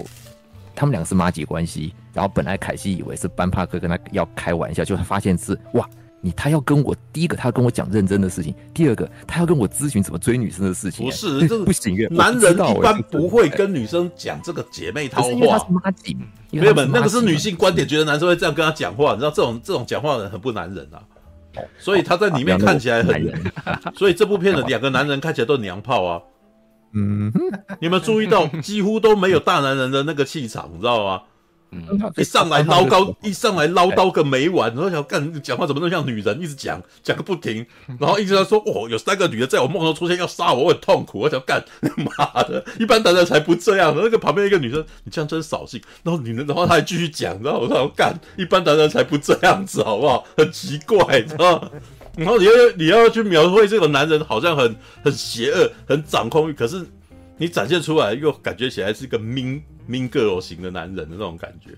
[0.74, 5.88] 他们两个是妈姐关系，然后本来凯西以为是班帕克跟他要开玩笑，就发现是哇。
[6.26, 11.06] 你他要跟我第一个，他要跟我讲认真的事情；第二个，他要跟我咨询怎么追女生的事情。
[11.06, 11.96] 不是，这不行。
[12.10, 15.28] 男人一般不会跟女生讲这个姐妹淘话。
[15.28, 16.16] 因为他是麻吉，
[16.50, 19.12] 没有没有，那个是女性观点，觉得男生会这样跟他讲话。
[19.12, 20.98] 你知道这种这种讲话的人很不男人啊。
[21.78, 23.32] 所以他在里面看起来很，
[23.94, 26.20] 所以这部片的两个男人看起来都娘炮啊。
[26.92, 27.32] 嗯，
[27.78, 31.22] 你有没有注意到几乎都没有大男人的那个气场，你知道吗？
[32.16, 37.64] 一上来唠叨，一上来唠叨个没完，然后想干讲话怎么那么像女人，一直讲 讲个不停，
[37.98, 41.64] 然后一直在说哦，有三个女的在我梦中出现要杀我，我很痛苦，我想干
[41.96, 43.94] 妈的，一般男人才不这样。
[43.96, 45.80] 那个旁边一个女生，你这样真扫兴。
[46.02, 50.24] 然后女人，然后她还继续讲，然后我说干，一般男人才不这样子，好不好？
[50.36, 51.70] 很奇怪，知道吗？
[52.16, 56.82] 然后你要你要去描绘这个男人好像很很邪恶，很掌控欲，可是
[57.36, 59.62] 你展现出来又感觉起来是一个 mean。
[59.88, 61.70] mean girl 型的男人的那种感觉，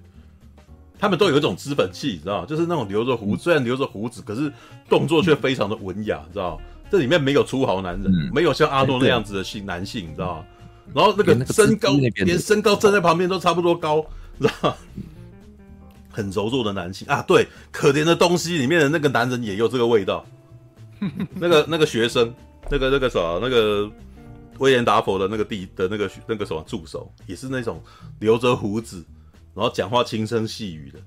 [0.99, 2.47] 他们都有一种资本气，你知道吗？
[2.49, 4.51] 就是那种留着胡，虽然留着胡子，可是
[4.89, 6.63] 动作却非常的文雅，你知道吗？
[6.91, 10.45] 这里面没有粗豪男人，没有像阿诺那样子的性男性，你知道吗？
[10.95, 11.91] 然后那个身高，
[12.25, 14.03] 连身高站在旁边都差不多高，
[14.39, 14.77] 你知道吗？
[16.09, 20.25] 很柔弱的男性啊，对，可怜的东西里面的那个男人也有这个味道。
[21.35, 22.35] 那个那个学生，
[22.71, 23.91] 那个那个啥，那个。
[24.59, 27.83] 威廉达佛的那个弟的那个那个什么助手，也是那种
[28.21, 29.05] 留着胡子，
[29.55, 30.99] 然后讲话轻声细语的，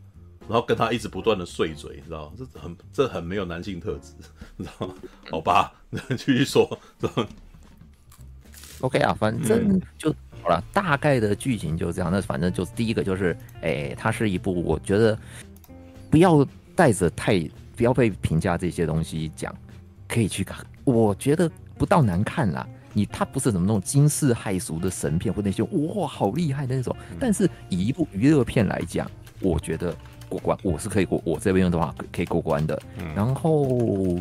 [0.48, 2.34] 然后跟他一直不断的碎嘴，你知道吗？
[2.38, 4.14] 这很这很没有男性特质，
[4.58, 4.94] 你知道吗？
[5.30, 5.74] 好吧，
[6.18, 6.80] 继续说
[8.80, 12.12] ，OK 啊，反正就好了，大概的剧情就这样。
[12.12, 15.18] 那反正就是第一个就是，哎、欸，它是一部我觉得
[16.10, 17.40] 不要带着太
[17.76, 19.56] 不要被评价这些东西讲，
[20.08, 20.66] 可以去看。
[20.84, 29.96] 我觉得不到难看啦，你它不是什么那种惊世骇俗的神片或那些哇好厉害的那种，但是以一部娱乐片来讲，我觉得
[30.30, 32.82] 过关，我是可以过，我这边用的话可以过关的。
[33.16, 34.20] 然后。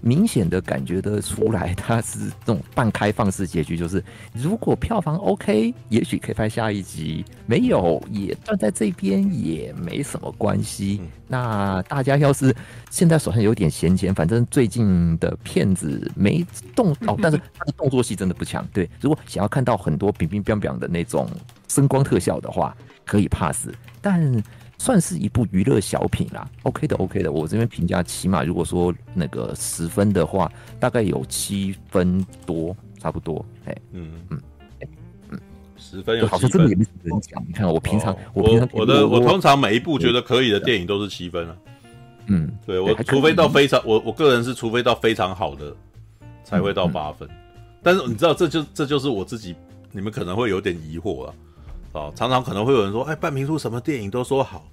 [0.00, 11.00] 明显的感觉得出来，它是这种半开放式结局，就是如果票房 OK，也许可以拍下一集；没有，也断在这边也没什么关系。
[11.26, 12.54] 那大家要是
[12.90, 18.66] 现在手上有点闲钱，反正最近的片子没动哦， 但是它的动作戏真的不强。
[18.72, 21.28] 对，如果想要看到很多冰冰冰冰的那种
[21.68, 23.68] 声光特效的话，可以 pass。
[24.00, 24.42] 但
[24.78, 27.32] 算是一部娱乐小品啦，OK 的，OK 的。
[27.32, 33.44] 我这边评价起码如果说那个十分的话，大概有七分多，差不多。
[33.66, 34.40] 哎，嗯嗯
[35.30, 35.40] 嗯，
[35.76, 36.26] 十分有。
[36.26, 37.44] 好像真的也没什么人讲。
[37.46, 41.56] 你看我平常，我平常我的我通常每一部觉得可以的电影都是七分啊。
[42.26, 45.74] 嗯，对我除非到非常，我我个人是除非到非常好的
[46.44, 47.28] 才会到八分。
[47.82, 49.56] 但是你知道，这就这就是我自己，
[49.90, 51.34] 你们可能会有点疑惑了。
[51.98, 54.64] 哦，常常可能会有人说：“哎，半瓶醋什么电影都说好，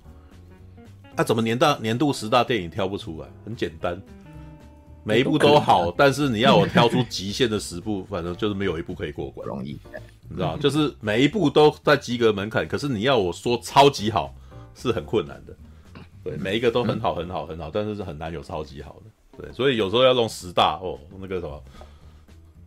[1.16, 3.28] 那、啊、怎么年大年度十大电影挑不出来？
[3.44, 4.00] 很简单，
[5.04, 9.48] 每一部都好，但是你要我挑出极限的十部， 反正就是没有一部可以过关。
[9.48, 9.80] 容易，
[10.30, 14.34] 你知道，就是每一部都在及格门槛，可是你要我说超级好，
[14.76, 15.56] 是很困难的。
[16.24, 19.42] 对，每一个都很好，很好，很好，但是是很难有超级好的。
[19.44, 21.64] 对，所以有时候要弄十大哦，那个什么。”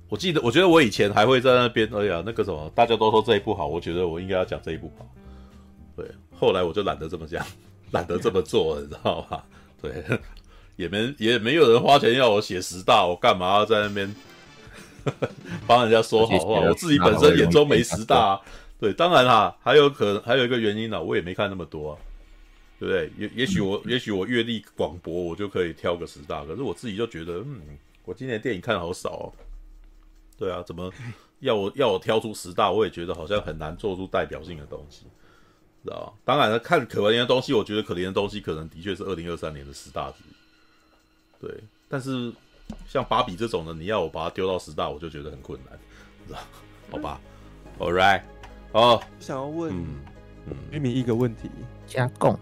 [0.09, 5.07] 我记得，我觉得我以前还会在那边，哎呀，那个什么，大家都说这一部好，我觉得我应该要讲这一部好。
[5.97, 6.07] 对，
[6.39, 7.45] 后来我就懒得这么讲，
[7.93, 9.45] 懒得这么做了，你知道吧？
[9.83, 10.03] 对，
[10.77, 14.15] 也没也没有人花钱要我写十大，我干嘛要在那边
[15.67, 16.61] 帮人家说好话？
[16.61, 18.41] 我自己本身眼中没十大。
[18.81, 21.99] 对，当然啦，还有可能还有一个原因呢，我也没看那么多，啊，
[22.79, 23.11] 对不对？
[23.19, 26.45] 也也许我也许我阅历广博，我就可以挑个十大。
[26.45, 27.61] 可是我自己就觉得，嗯，
[28.05, 29.33] 我今年电影看的好少哦。
[30.39, 30.91] 对啊，怎么
[31.41, 32.71] 要我要我挑出十大？
[32.71, 35.07] 我也觉得好像很难做出代表性的东西，
[35.83, 36.13] 知道吧？
[36.25, 41.47] 当然了，看可怜的东西，我觉得可怜的东西可能的确是二零二三年的十大之一。
[41.47, 42.33] 对，但是
[42.87, 45.79] 像芭比这种的，你要我把它丢到十大，我就觉得很困难，
[46.29, 46.39] 知道？
[46.91, 47.21] 好吧
[47.81, 48.23] ，All right，
[48.73, 49.75] 哦，想要问
[50.71, 51.51] 玉米一个问题，
[51.87, 52.39] 加共，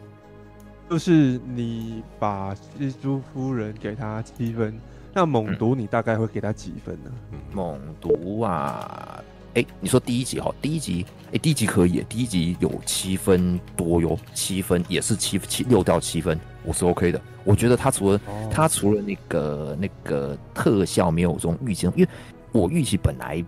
[0.91, 4.79] 就是你把蜘蛛夫人给他七分。
[5.17, 7.11] 那猛毒你大概会给他几分呢？
[7.33, 9.25] 嗯、猛毒啊，
[9.55, 17.19] 哎、欸，你说第一集哈，第一集，哎、欸，第一集可以，第一集有七分多哟，七分也是七七六到七分，我是 OK 的。
[17.45, 22.09] 我觉得他除了、哦、他除了那个那个特效没有这种预期，因为
[22.53, 23.43] 我预期本来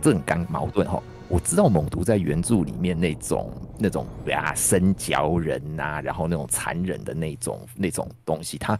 [0.00, 1.02] 这很刚矛盾哈。
[1.26, 8.78] 我知道猛毒在原著里面那种那种呀生嚼人呐、啊，然后那种残忍的那种那种东西，他。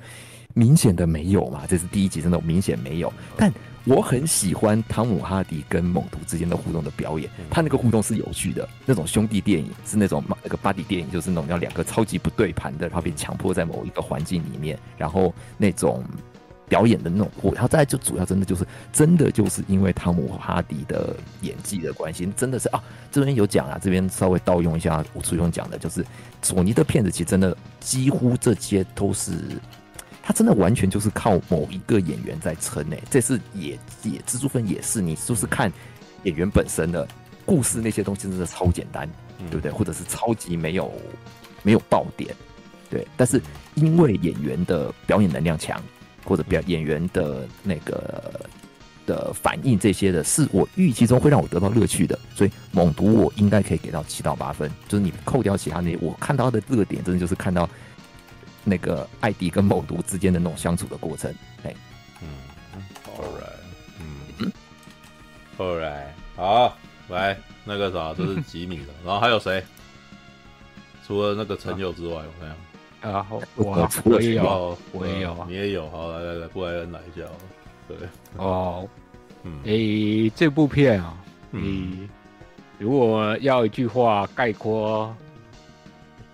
[0.55, 3.13] 明显的没有嘛，这是第一集，真的明显没有。
[3.37, 3.53] 但
[3.85, 16.03] 我很喜欢汤姆哈迪跟猛毒之间的互动的表演，他那个互动是有趣的，那种兄弟电影是那种那个巴迪电影，就是那种要两个超级不对盘的，然后被强迫在某一个环境里面，然后那种
[16.67, 26.03] 表演的那种，然后再来就主要真的就是真的就是因为汤姆哈迪的演技的关系，真的是啊，这边有讲啊，这边稍微盗用一下吴楚勇讲的，就是
[26.43, 29.33] 索尼的片子其实真的几乎这些都是。
[30.27, 35.71] 他真的完全就是靠某一个演员在撑诶，这次也也蜘蛛分也是，你就是看
[36.23, 37.07] 演员本身的
[37.45, 39.07] 故事那些东西真的超简单，
[39.51, 39.71] 对不对？
[39.71, 40.91] 或者是超级没有
[41.63, 42.35] 没有爆点，
[42.89, 43.07] 对。
[43.19, 43.39] 但是
[43.75, 45.79] 因为演员的表演能量强，
[46.25, 48.49] 或者表演员的那个
[49.07, 54.71] 的反应这些的，是我预期中会让我得到乐趣的，所以猛毒我应该可以给到七到八分。
[54.89, 57.69] 就是你扣掉其他那些，我看到的热点真的就是看到。
[58.65, 61.33] 那个艾迪跟某毒之间的那种相处的过程，
[61.65, 61.75] 哎，
[62.23, 62.29] 嗯
[63.07, 63.61] ，All right，
[64.39, 64.53] 嗯
[65.59, 66.77] ，All right，好，
[67.09, 69.63] 来那个啥，这是吉米的， 然后还有谁？
[71.07, 72.55] 除了那个陈友之外，我看下。
[73.19, 77.27] 啊，我我也有，我也有，你也有，好，来来来，布莱恩来一下，
[77.87, 77.97] 对，
[78.39, 78.89] 哦，
[79.43, 81.15] 嗯，诶，这部片啊，
[81.51, 82.09] 你，
[82.79, 85.15] 如果要一句话概括。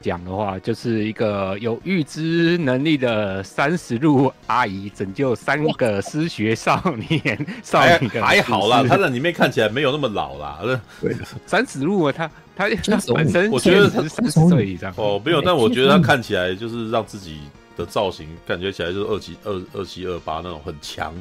[0.00, 8.24] 讲的话，就是一个有预知能力的三十路阿姨拯救三个失学少年少女的。
[8.24, 10.59] 还好啦，她在里面看起来没有那么老啦。
[11.01, 11.14] 对，
[11.46, 17.40] 三十路啊，他他他本身我觉得他三十岁以上哦，没有，但我觉得她看起来就是让自己
[17.76, 21.14] 的造型感觉起来就是二七二二七二八那种很强，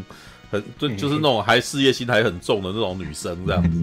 [0.49, 3.79] 很就就是那种还事业心还很重的那种女生这样子。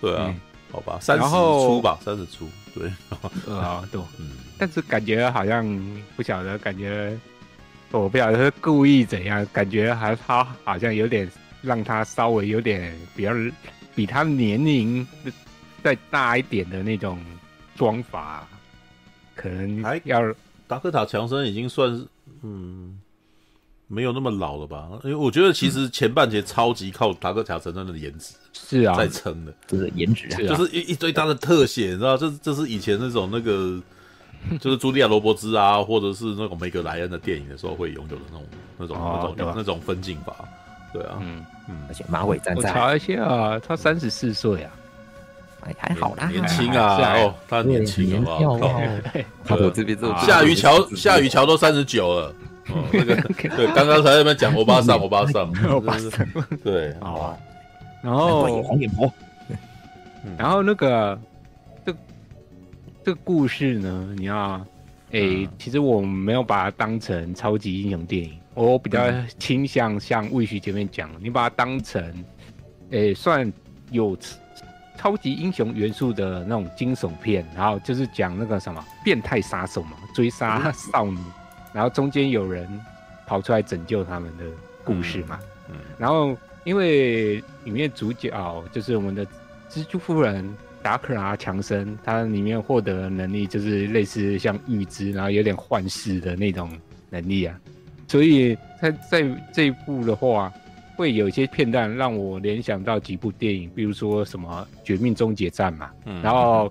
[0.00, 0.34] 对啊，
[0.72, 2.48] 好吧，三十出吧，三十出。
[2.74, 2.88] 对，
[3.52, 5.66] 啊， 对，嗯，但是感觉好像
[6.16, 7.18] 不晓得，感觉
[7.90, 11.30] 我不晓得是故意怎样，感觉还他好像有点
[11.62, 13.32] 让他稍微有点比较
[13.94, 15.06] 比他年龄
[15.82, 17.18] 再大一点的那种
[17.76, 18.46] 装法，
[19.34, 20.22] 可能要
[20.68, 22.06] 达克塔强森已经算是
[22.42, 23.00] 嗯
[23.92, 24.88] 没有那么老了吧？
[25.02, 28.34] 因为我觉得其实前半节超级靠达克塔强森的颜值。
[28.52, 33.80] 是啊，在撑的，就是颜值，就是一一堆他的特写，你知道，这这是以前那种那个，
[34.60, 38.46] 就是茱莉亚·罗伯兹啊，或者是那种梅格莱恩的电影的时候会拥有的那种
[38.78, 40.36] 那种那种那种分镜法，
[40.92, 41.44] 对啊，嗯。
[41.68, 44.72] 嗯，而且马尾站在，我查一下啊，他三十四岁啊，
[45.60, 48.80] 哎，还好啦，年轻啊，哦，他年轻好不好？
[49.46, 52.34] 他我这边这夏雨乔，夏雨乔都三十九了，
[52.92, 53.16] 那个
[53.56, 56.26] 对，刚刚才在那边讲欧巴桑， 欧巴桑，欧巴桑，
[56.62, 57.36] 对，好啊。
[58.02, 59.12] 然后黄脸婆，
[60.38, 61.20] 然后那个
[61.84, 61.94] 这
[63.04, 64.64] 这个故事呢，你要
[65.10, 69.04] 诶，其实我没有把它当成超级英雄电影，我比较
[69.38, 72.02] 倾向像魏旭前面讲，你把它当成
[72.90, 73.52] 诶算
[73.90, 74.16] 有
[74.96, 81.18] 超级英雄元素的那种惊悚片，然后就是讲那个什么变态杀手嘛，追杀少女，
[81.72, 82.68] 然后中间有人
[83.26, 84.44] 跑出来拯救他们的
[84.84, 86.36] 故事嘛，嗯，然后。
[86.64, 88.30] 因为里面主角
[88.70, 89.24] 就是我们的
[89.70, 90.46] 蜘蛛夫人
[90.82, 96.70] 达克拉强森，他里面获得的能力就是类似像预知，然后有点幻视的那种
[97.08, 97.58] 能力啊。
[98.06, 100.52] 所以他在这一部的话，
[100.96, 106.70] 会有一些片段让我联想到几部电影，比如说什么《绝命终结战》嘛，嗯、然后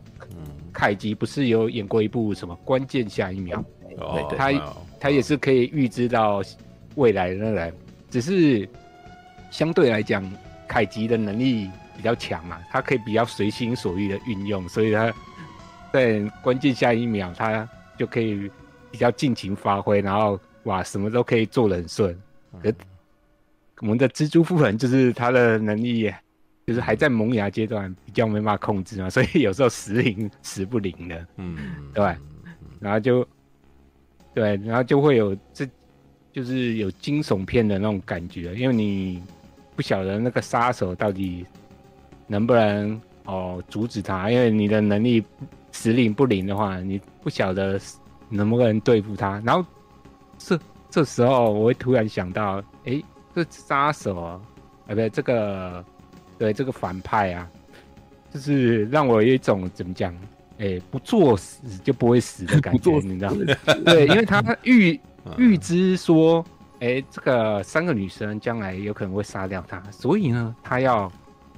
[0.72, 3.60] 凯吉不是有演过一部什么《关键下一秒》？
[3.98, 4.52] 哦，对，他
[5.00, 6.42] 他也是可以预知到
[6.96, 7.74] 未来的那个人，
[8.10, 8.68] 只是。
[9.52, 10.24] 相对来讲，
[10.68, 15.12] 凯吉的能力比较强嘛，他可以比较随心所欲的运用，所以他
[15.92, 18.48] 在关键下一秒，他就可以
[18.92, 22.16] 比较尽情发挥，然后哇，什么都可以做得很顺。
[22.62, 22.72] 可
[23.82, 26.14] 我们的蜘蛛夫人就是他的能力，
[26.68, 31.58] 就是还在萌芽阶段，比较没办法控制嘛，所以有时候时灵时不灵的，嗯，
[31.92, 32.16] 对，
[32.80, 33.28] 然后就
[34.40, 35.68] 对，然后就会有这
[36.32, 39.22] 就是有惊悚片的那种感觉，因为你。
[39.76, 41.46] 不晓得那个杀手到底
[42.28, 45.24] 能不能哦阻止他，因为你的能力
[45.72, 47.80] 时灵不灵的话，你不晓得
[48.28, 49.42] 能不能对付他。
[49.46, 49.66] 然后
[50.38, 50.60] 这
[50.90, 53.02] 这时候我会突然想到，哎，
[53.34, 54.42] 这杀手啊，
[54.86, 55.86] 不对，这个
[56.38, 57.50] 对这个反派啊，
[58.34, 60.14] 就是让我有一种怎么讲，
[60.60, 63.46] 哎，不作死就不会死的 感觉，你知道吗？
[63.86, 65.00] 对，因为他预
[65.38, 66.46] 预知说。
[66.82, 71.12] 哎，这个三个女生将来有可能会杀掉他，所以呢，他要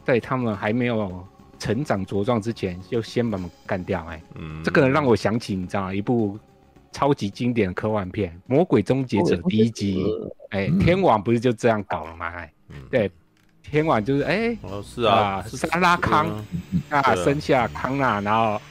[0.04, 1.24] 在他们还没有
[1.60, 4.04] 成长茁壮之前，就先把他们干掉。
[4.06, 6.40] 哎，嗯，这个让我想起你知道吗一部
[6.92, 10.04] 超级经典的科幻片《魔鬼终结者》第一集。
[10.50, 12.26] 哎，天网不是就这样搞了吗？
[12.38, 12.52] 哎，
[12.90, 13.12] 对，
[13.72, 16.28] 天网就是哎，哦是啊，沙拉康
[16.90, 18.62] 啊生下康纳，然后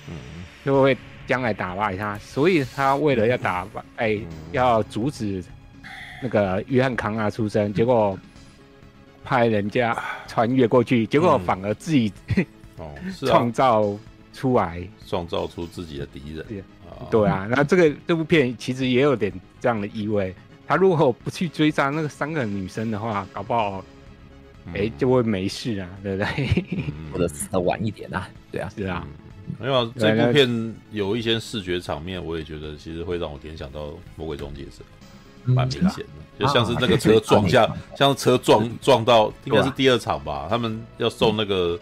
[0.65, 0.97] 就会
[1.27, 4.19] 将来打败他，所以他为了要打败，哎，
[4.53, 5.43] 要阻止。
[6.23, 8.19] 那个约翰康纳出生，结果
[9.25, 9.97] 派人家
[10.29, 12.45] 穿越过去，结果反而自己、 嗯、
[12.77, 12.95] 哦
[13.27, 13.97] 创造
[14.35, 16.63] 出来，创造出自己的敌人。
[17.11, 20.35] 对啊，那这个这部片其实也有点这样的意味。
[20.69, 23.83] 他如果不去追杀那个三个女生的话，搞不好
[24.69, 26.49] 哎、嗯、就会没事啊， 对不对？
[27.13, 28.29] 或者死的晚一点啊？
[28.53, 29.07] 对啊，是啊。
[29.59, 33.87] 没有、啊、这部片有一些视觉场面，我也觉得其实会让我联想到
[34.17, 34.71] 《魔鬼终结者》。
[35.43, 40.47] 蛮明显的，就像是那个车撞下，像是车撞撞到，应该是第二场吧。
[40.51, 41.81] 他们要送那个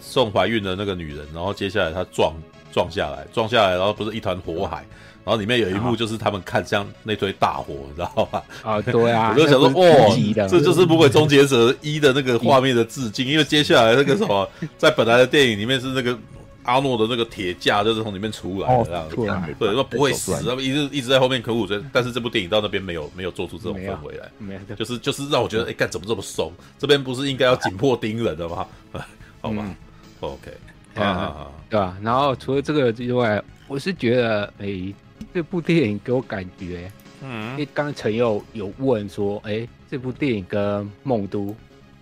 [0.00, 2.34] 送怀孕的那个女人，然后接下来她撞
[2.70, 4.84] 撞下来，撞下来，然后不是一团火海，
[5.24, 8.42] 然后里面有一幕就是他们看向那堆大火，你知道吧？
[8.62, 16.18] 啊，对啊， 我就想说，哦，这就是《魔鬼终结者一》的那个画面的致敬，因为接下来那个什么，在本来的电影里面是那个。
[16.64, 18.92] 阿诺的那个铁架就是从里面出来的这
[19.24, 26.52] 样子，对，说不会死，他们一直一直在后面苦苦追，但是这部电影到那边没有没有做出这种氛围来，没有，就是就是让我觉得，哎，干怎么这么松？
[26.78, 28.64] 这边不是应该要紧迫盯人的吗？
[29.42, 29.74] 好吧
[30.20, 30.52] ，OK，
[30.94, 31.96] 啊，对吧？
[32.00, 34.94] 然后除了这个之外，我是觉得，哎，
[35.32, 36.90] 这部电影给我感觉，
[37.22, 41.54] 嗯，因为刚才陈佑有问说，哎，这部电影跟梦都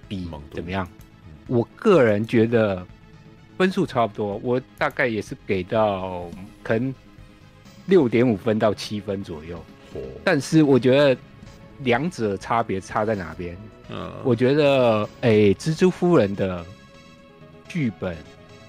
[0.09, 0.89] 比怎么样？
[1.47, 2.87] 我个人觉得。
[3.59, 6.31] 分数差不多，我大概也是给到
[6.63, 6.95] 可能
[7.85, 9.63] 六点五分到七分左右。
[10.25, 11.15] 但是我觉得
[11.81, 13.55] 两者差别差在哪边？
[13.91, 16.65] 嗯，我觉得，哎，蜘蛛夫人的
[17.69, 18.17] 剧本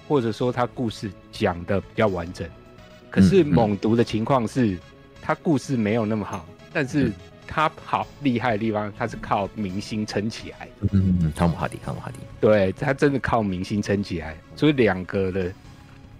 [0.06, 2.46] 或者说他故事讲的比较完整，
[3.12, 4.76] 可是猛毒的情况是，
[5.20, 7.12] 他故事没有那么好，但是
[7.46, 10.88] 他好厉害的地方，他是靠明星撑起来的。
[10.92, 15.52] 嗯嗯，汤姆哈迪，汤姆哈迪，对，他真的靠明星撑起来，所以两个的，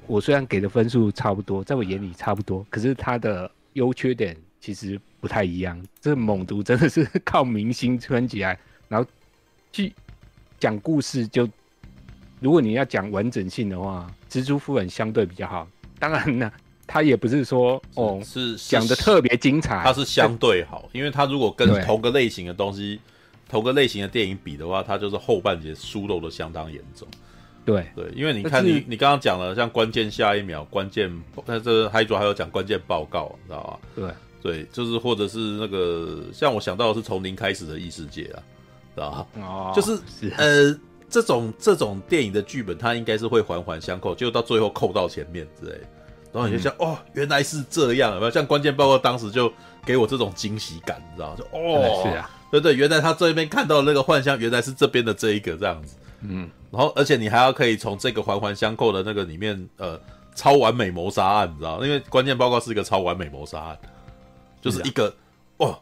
[0.06, 5.82] 我虽然给的分数差不多，在我眼里差不多，可是他的优缺点其实不太一样。
[5.98, 9.08] 这猛毒真的是靠明星撑起来，然后
[9.72, 9.94] 去
[10.60, 11.48] 讲故事就，
[12.38, 15.66] 如果你要讲完整性的话，蜘蛛夫人相对比较好。
[15.98, 16.52] 当然呢，
[16.92, 23.00] 他也不是说哦是讲的特别精彩，他是相对好，因为他如果跟同个类型的东西、
[23.48, 27.08] 同个类型的电影比的话，他就是后半截疏漏的相当严重。
[27.64, 31.10] 对对，因为你看你你刚刚讲了，像关键下一秒、关键，
[31.46, 33.80] 那这还主要还有讲关键报告，你知道吧？
[33.94, 34.10] 对
[34.42, 38.36] 对，就是或者是那个，像我想到的是从零开始的异世界啊，
[38.94, 39.26] 知道吧？
[39.40, 40.78] 哦，就是，是呃，
[41.08, 45.80] 这种这种电影的剧本，它应该是会环环相扣，就到最后扣到前面之类，
[46.32, 48.30] 然后你就想，嗯、哦，原来是这样，有没有？
[48.30, 49.52] 像关键报告当时就
[49.84, 51.36] 给我这种惊喜感，你知道吗？
[51.36, 55.96] 就哦，是啊，对对，原来他这边看到的那个幻象，原来是这边的这一个这样子。
[56.22, 60.00] 嗯，然后而且你还要可以从这个环环相扣的那个里面，呃，
[60.34, 61.86] 超完美谋杀案，你知道吗？
[61.86, 63.78] 因为关键报告是一个超完美谋杀案，
[64.62, 65.14] 就是一个，
[65.58, 65.78] 哦，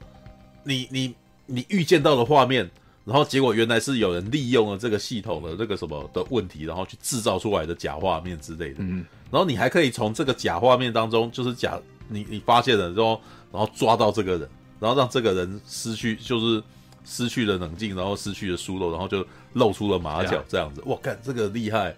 [0.64, 1.14] 你你
[1.46, 2.68] 你预见到的画面，
[3.05, 8.76] 然后结果原来是有人利用了这个系统的这个什么的问题，然后去制造出来的假画面之类的。
[8.78, 11.78] 嗯，然后你还可以从这个假画面当中，就是假
[12.08, 13.20] 你你发现了之后，
[13.52, 16.62] 然后抓到这个人，然后让这个人失去就是。
[17.02, 20.82] 失去了冷静，然后失去了疏漏，然后就露出了马脚，这样子。
[20.84, 21.96] 哇，干这个厉害！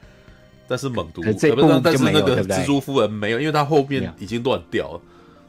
[0.69, 5.01] 但是猛毒，呃，但是那个蜘蛛夫人没有，因为他后面已经乱掉了。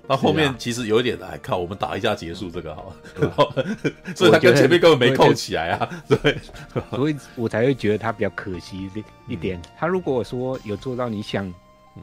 [0.07, 3.65] 他后面其实有一点，来靠，我们打一下结束这个好了。
[4.15, 5.89] 所以他跟前面根本没扣起来啊。
[6.09, 6.35] 对，
[6.89, 8.89] 所以我才会觉得他比较可惜
[9.27, 9.61] 一点。
[9.77, 11.53] 他如果说有做到你想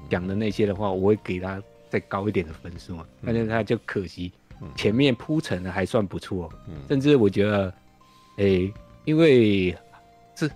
[0.09, 2.97] 讲的那些的话，我会给他再高一点的分数。
[3.25, 4.33] 但是他就可惜。
[4.77, 7.73] 前面铺陈的还算不错，嗯，甚至我觉得，
[8.37, 8.75] 诶、欸，
[9.07, 9.75] 因为
[10.35, 10.51] 是，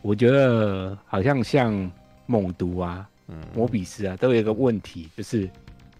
[0.00, 1.92] 我觉得好像像
[2.24, 5.42] 猛毒啊，嗯，摩比斯啊，都有一个问题，就是，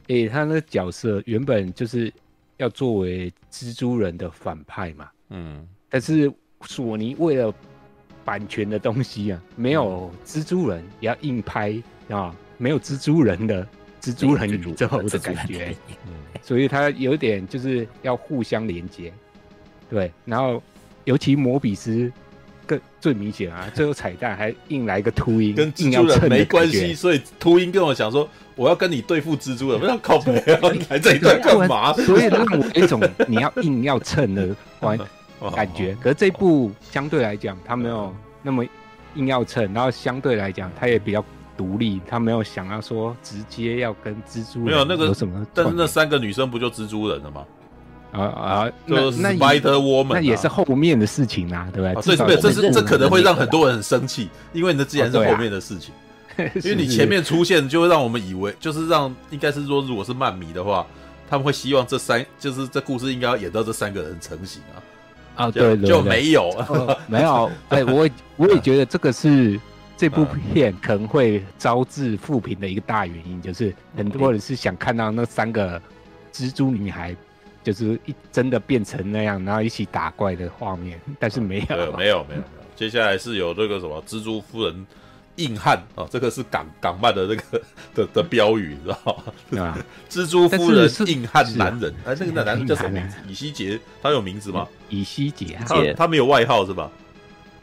[0.07, 2.11] 诶、欸，他那个角色原本就是
[2.57, 7.53] 要作为蜘蛛人的反派嘛，嗯，但是索尼为了
[8.25, 11.75] 版权的东西啊，没有蜘蛛人也要硬拍
[12.09, 13.67] 啊，没有蜘蛛人的。
[14.01, 15.73] 蜘蛛人宇宙的感觉，
[16.43, 19.13] 所以它有点就是要互相连接，
[19.89, 20.11] 对。
[20.25, 20.61] 然后
[21.05, 22.11] 尤其摩比斯
[22.67, 31.93] 更最明显啊，最后彩蛋还硬来一个秃鹰，跟蜘蛛人没关系，所以秃鹰跟我讲说，我要跟你对付蜘蛛人，不要 靠北啊，你来这一段干嘛？
[31.95, 34.99] 所以让我有一种你要硬要蹭的感
[35.55, 35.97] 感觉。
[36.03, 38.67] 可是这一部相对来讲，他没有那么
[39.15, 41.25] 硬要蹭，然后相对来讲，它也比较。
[41.63, 47.45] 独立，他没有想要说直接要跟蜘蛛人没有那个有什么，但是那三个女生不就蜘蛛人了吗？
[48.11, 52.03] 啊啊，就是 Spider Woman，那也是后面的事情啊，对不对？
[52.03, 55.95] 所以这是这可能会让很多人很生气，因为那既然是后面的事情，
[56.37, 60.85] 因为你前面出现就会让我们以为，就是让应该是说，如果是漫迷的话，
[61.31, 64.83] 他们会希望这三就是这故事应该要演到这三个人成型啊。
[65.37, 66.51] 啊，对，就没有
[67.07, 69.61] 没有，哎，我我也觉得这个是。
[70.03, 75.81] 这部片可能会招致负评的一个大原因，就是很多人是想看到那三个
[76.33, 77.15] 蜘蛛女孩，
[77.63, 82.43] 就是一真的变成那样，然后一起打怪的画面，但是没有，没有，没有，没有，
[82.75, 84.85] 接下来是有这个什么蜘蛛夫人
[85.37, 87.63] 硬汉啊，这个是港港漫的这个
[87.95, 89.23] 的的标语，你知道
[89.53, 89.63] 吗？
[89.63, 89.79] 啊，
[90.11, 93.19] 蜘蛛夫人硬汉男人，哎，那个那男人叫什么名字？
[93.29, 94.67] 以西杰，他有名字吗？
[94.89, 96.91] 以西杰，他他没有外号是吧？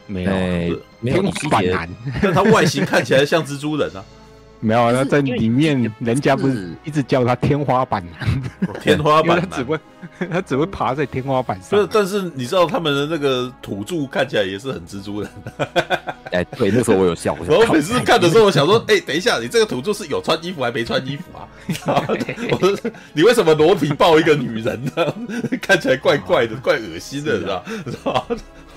[0.10, 1.90] 没有，没有天花板，
[2.22, 4.04] 但他外形看起来像蜘蛛人啊。
[4.62, 8.42] 没有，那在里面人家不是一直叫他天花板男？
[8.82, 9.80] 天花板，他只会
[10.30, 11.70] 他只会爬在天花板上。
[11.70, 15.30] 不是，但是你知道他们的那个土著看起来也是很蜘蛛人。
[16.32, 17.38] 哎，对，那时候我有笑。
[17.48, 21.48] 我每次看的时候，我想说，哎，等一下，你这个土著是有穿衣服还没穿衣服啊？
[22.52, 25.14] 我说你为什么裸体抱一个女人呢？
[25.62, 27.64] 看起来怪怪的，怪恶心的，是吧？
[27.86, 28.26] 是吧？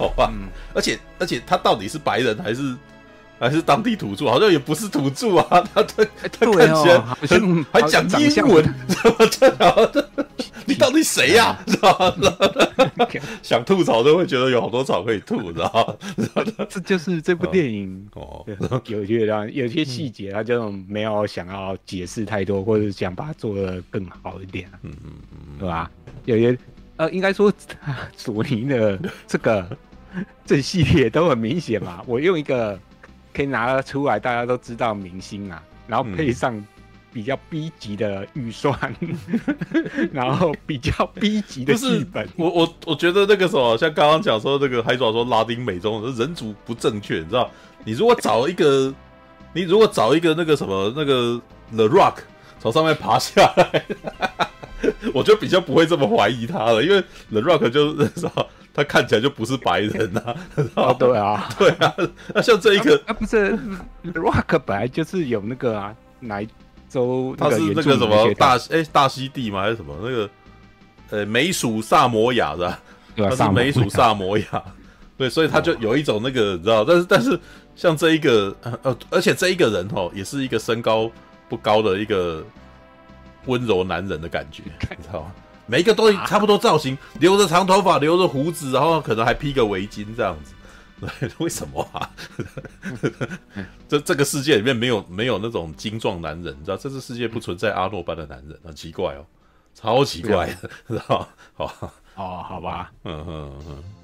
[0.02, 0.32] 好吧，
[0.74, 2.74] 而且而且他到底是白人还是？
[3.40, 5.60] 还是当地土著，好像也不是土著啊。
[5.74, 6.96] 他他他看起来
[7.28, 8.74] 很还讲英文，
[9.32, 10.08] 这？
[10.64, 11.58] 你到底谁呀？
[11.66, 11.90] 知道
[12.22, 12.32] 吗？
[13.42, 16.44] 想吐槽都会觉得有好多草可以吐，知道吗？
[16.70, 18.46] 这就是这部电影哦，
[18.86, 25.90] 有些有些细节，他就没有想要解释太多，或者想把它做得更好一点，嗯嗯嗯，对吧？
[26.26, 26.56] 有些。
[26.98, 27.52] 呃，应该说
[28.16, 29.66] 索尼的这个
[30.44, 32.02] 这系列都很明显嘛。
[32.06, 32.78] 我用一个
[33.32, 36.64] 可以拿得出来，大家都知道明星啊，然后配上
[37.12, 39.18] 比较 B 级的预算，嗯、
[40.12, 42.28] 然后比较 B 级的剧本。
[42.36, 47.50] 我我我觉得那个什么，像刚刚讲说那个海爪说拉丁美洲人族不正确，你知道？
[47.84, 48.94] 你如果找一个，
[49.52, 51.40] 你如果找一个那个什么那个
[51.74, 52.18] The Rock
[52.62, 53.84] 从上面爬下来。
[55.12, 58.30] 我就比较不会这么怀疑他了，因为 The Rock 就是
[58.72, 60.34] 他看起来就不是白人呐。
[60.74, 61.94] 哦，对啊， 对啊。
[62.34, 63.56] 那像这一个，啊不是
[64.02, 66.40] The Rock 本来就是有那个啊，哪
[66.88, 67.34] 州？
[67.36, 69.62] 他是那个什么大哎大溪地吗？
[69.62, 70.30] 还是什么那个？
[71.10, 72.78] 呃，美属萨摩亚的，
[73.16, 74.44] 他是美属萨摩亚。
[75.18, 77.38] 对，所以他就有一种那个你知道，但是但是
[77.76, 81.10] 像这一个呃，而且这一个人哦，也是一个身高
[81.52, 82.42] 不高的一个。
[83.46, 84.62] 温柔男人的感觉，
[84.96, 85.34] 你知道吗？
[85.66, 90.54] 每一个都差不多造型，留着长头发，留着胡子，然后可能还披个围巾这样子。
[91.00, 92.08] 对， 为什么啊？
[93.90, 96.76] 这这个世界里面没有没有那种精壮男人，你知道？
[96.76, 99.26] 这个世界不存在阿诺般的男人，很奇怪哦，
[99.74, 101.28] 超奇怪的，知道吗？
[101.66, 103.52] 好哦，好吧，嗯嗯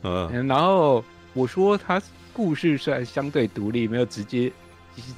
[0.03, 0.47] 嗯嗯。
[0.49, 4.53] 然后我说他故事虽然相对独立，没有直接。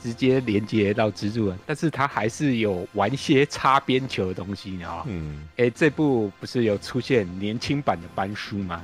[0.03, 5.05] 直接连接到蜘蛛人，但是他还是有玩一些擦边球的东西，你知道吗？
[5.09, 8.83] 嗯，哎、欸，这部不是有出现年轻版的班叔吗？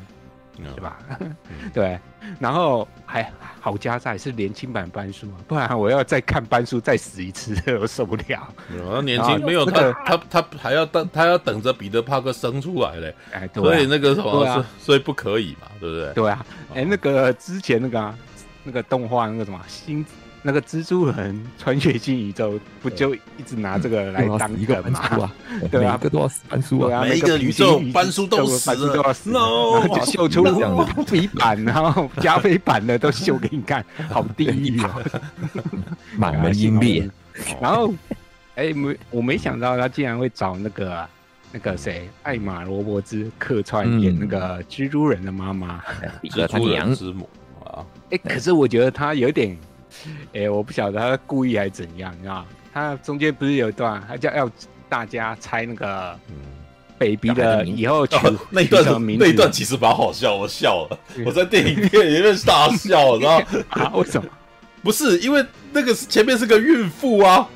[0.56, 0.98] 对、嗯、吧？
[1.20, 1.36] 嗯、
[1.74, 2.00] 对，
[2.40, 3.30] 然后还
[3.60, 8.48] 好加在是年轻版班叔，不然我要再看班叔再死一次，我受不了。
[8.90, 16.14] 他年轻没有他他他还要等他要等着彼得帕克生出来嘞，哎、啊，所以那个什么，啊、所以不可以嘛，对不对？
[16.14, 18.18] 对啊，哎、欸，那个之前那个、啊、
[18.64, 20.04] 那个动画那个什么新。
[20.46, 25.32] 那个蜘蛛人穿越新宇宙不就一直拿这个来当梗嘛？
[25.72, 29.02] 对啊，每个都要死班叔啊，每一个宇宙搬书都死了，
[29.88, 34.96] 就秀出加菲版，然后加菲版的都秀给你看，好地狱啊，
[36.16, 37.10] 满门英烈。
[37.60, 37.92] 然后，
[38.54, 41.08] 哎，没，我没想到他竟然会找那个
[41.50, 45.82] 那个谁，艾玛罗伯兹客串演那个蜘蛛人的妈妈，
[46.22, 47.28] 蜘蛛人之母
[47.64, 47.84] 啊。
[48.10, 49.58] 哎，可是我觉得他有点。
[50.32, 52.44] 哎、欸，我不晓得他故意还是怎样，你知道？
[52.72, 54.50] 他中间不是有一段，他叫要
[54.88, 56.34] 大家猜那个嗯
[56.98, 59.24] ，baby 的以后取、哦、那一段什么名字？
[59.24, 64.28] 那一段其实蛮好笑，我笑了，我在电影院里面大笑，然后 啊，为什么？
[64.82, 67.48] 不是因为那个前面是个孕妇啊，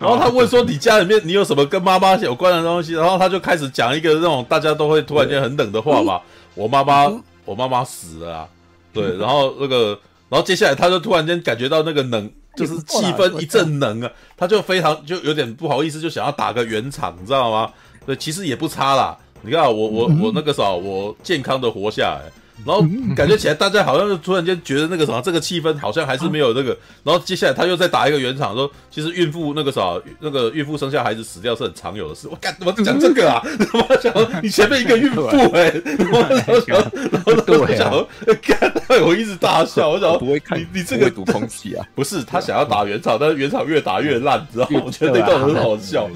[0.00, 6.20] 然后他问说你家里面你有什么跟妈妈有关的东西，然后他就开始讲一个那种大家都会突然间很冷的话嘛，
[6.54, 7.06] 我妈妈
[7.44, 8.48] 我妈妈死了啊，
[8.92, 9.96] 对，然后那个。
[10.28, 17.72] 然后接下来，他就突然间感觉到那个冷，就是气氛一阵冷啊，他就非常就有点不好意思，就想要打个圆场，你知道吗？
[18.04, 19.16] 对，其实也不差啦。
[19.42, 22.32] 你看我我我那个啥，我健康的活下来。
[22.64, 22.82] 然后
[23.14, 26.76] 感觉起来，大家好像就突然间觉得那个什么，这个气氛好像还是没有那个。
[27.04, 32.26] 然后接下来他又再打一个圆场，说其实孕妇那个啥，那个孕妇生下孩子死掉是很常有的事。
[32.28, 33.42] 我干，怎么讲这个啊？
[33.74, 35.72] 我想你前面一个孕妇哎，
[36.12, 36.78] 我想，
[37.12, 38.06] 然后我想，
[38.42, 39.90] 干，我一直大笑。
[39.90, 41.86] 我想，不会看你你这个读空气啊？
[41.94, 44.82] 不是，他想要打圆场，但是圆场越打越烂，知道吗？
[44.86, 46.08] 我觉得那段很好笑。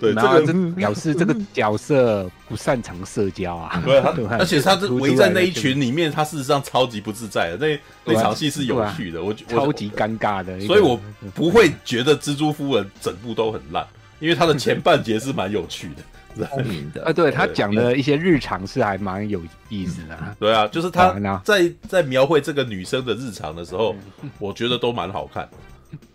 [0.00, 3.80] 对，这个表示这个角色不擅长社交啊。
[3.86, 3.98] 对，
[4.38, 5.83] 而且他是围在那一群里。
[5.84, 10.98] 里面他事实上超级不自在的，那那场戏是有趣的，我超级尴尬的，所以我
[11.34, 13.86] 不会觉得蜘蛛夫人整部都很烂，
[14.18, 15.90] 因为他的前半节是蛮有趣
[16.36, 21.12] 的，聪明的啊， 对他讲的一些日常是还蛮有意思的，对啊，就是他
[21.44, 23.94] 在在描绘这个女生的日常的时候，
[24.38, 25.46] 我觉得都蛮好看，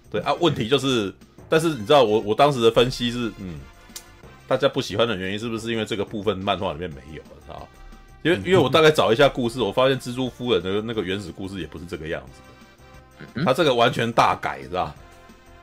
[0.09, 1.13] 对啊，问题就是，
[1.47, 3.59] 但是你知道我我当时的分析是，嗯，
[4.47, 7.67] 大家不喜欢的原因是不是因为这个部分漫画里面没有，知道？
[8.21, 12.41] 因为因为我大概找一下故事，我发现蜘蛛夫人的那个原始故事也不是这个样子
[13.35, 14.93] 的，他这个完全大改，是吧？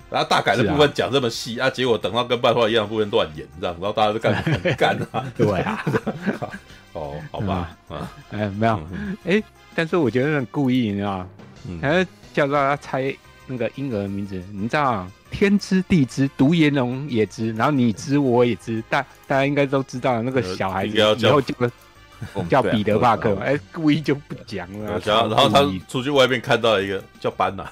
[0.08, 4.42] 然后大改的部分讲这么细啊，结果等到跟漫画一样的部分乱演，这样，然后大家都干
[4.78, 5.24] 干啊？
[5.36, 5.84] 对啊，
[6.94, 8.80] 哦，好吧，啊，哎，没有，
[9.24, 9.42] 哎，
[9.74, 11.28] 但是我觉得很故意，你知道吗？
[11.82, 13.14] 他叫大家猜
[13.46, 15.06] 那个婴儿的名字，你知道？
[15.28, 21.52] 天知地知，独眼龙也知，然后你知我也知，大大家应该都知道那个小孩子以后就。
[22.48, 25.00] 叫彼得·帕克，哎，故意就不讲了。
[25.04, 27.68] 然后他出去外面看到一个叫班呐，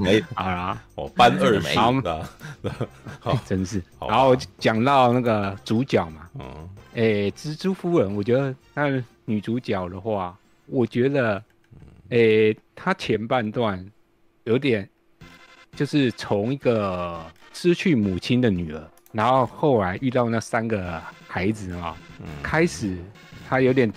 [0.00, 3.82] 没 啊，哦，班二没好， 真是。
[4.00, 7.02] 然后讲到那个主角嘛，嗯，哎，
[7.32, 10.36] 蜘蛛夫人，我觉得那女主角的话，
[10.66, 11.42] 我觉得，
[12.10, 13.84] 哎，她前半段
[14.44, 14.88] 有点，
[15.74, 17.20] 就是从一个
[17.52, 18.90] 失去母亲的女儿。
[19.12, 21.00] 然后后来遇到那三个
[21.36, 22.96] 孩子啊，嗯、开始
[23.46, 23.92] 他有点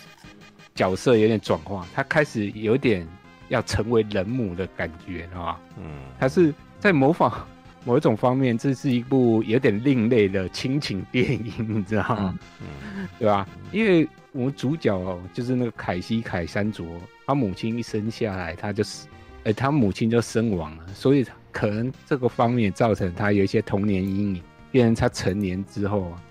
[0.75, 3.07] 角色有点转化，他开始有点
[3.47, 5.85] 要成为人母的感觉啊，嗯，
[6.19, 7.47] 他是在模仿
[7.85, 12.37] 某一种方面，这是一部有点另类的亲情电影，你知道吗？
[12.59, 13.47] 嗯，对吧？
[13.71, 16.85] 因为我们主角哦，就是那个凯西凯山卓，
[17.25, 19.07] 他母亲一生下来他就死，
[19.45, 24.43] 哎，他母亲就身亡了，所以可能这个方面造成他有一些童年阴影。
[24.71, 26.21] 变成他成年之后啊，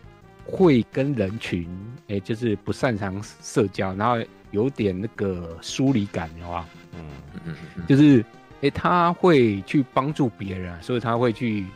[0.50, 1.68] 会跟人群，
[2.08, 4.16] 哎，就是不擅长社交，然后
[4.50, 7.04] 有点那个疏离感的话，嗯
[7.44, 8.24] 嗯嗯，就是，
[8.62, 11.66] 哎，他会去帮助别人，所以他会去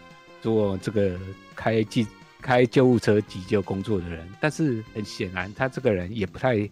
[0.41, 1.19] 做这个
[1.55, 2.07] 开急
[2.41, 4.27] 开救护车急救工作的人。
[4.41, 6.69] 但是很显然，他这个人也不太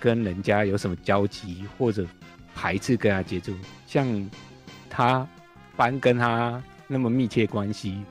[0.00, 2.04] 跟人家有什么交集，或者
[2.54, 3.54] 排斥跟他接触。
[3.86, 4.30] 像
[4.88, 5.26] 他
[5.76, 8.02] 班跟他那么密切关系。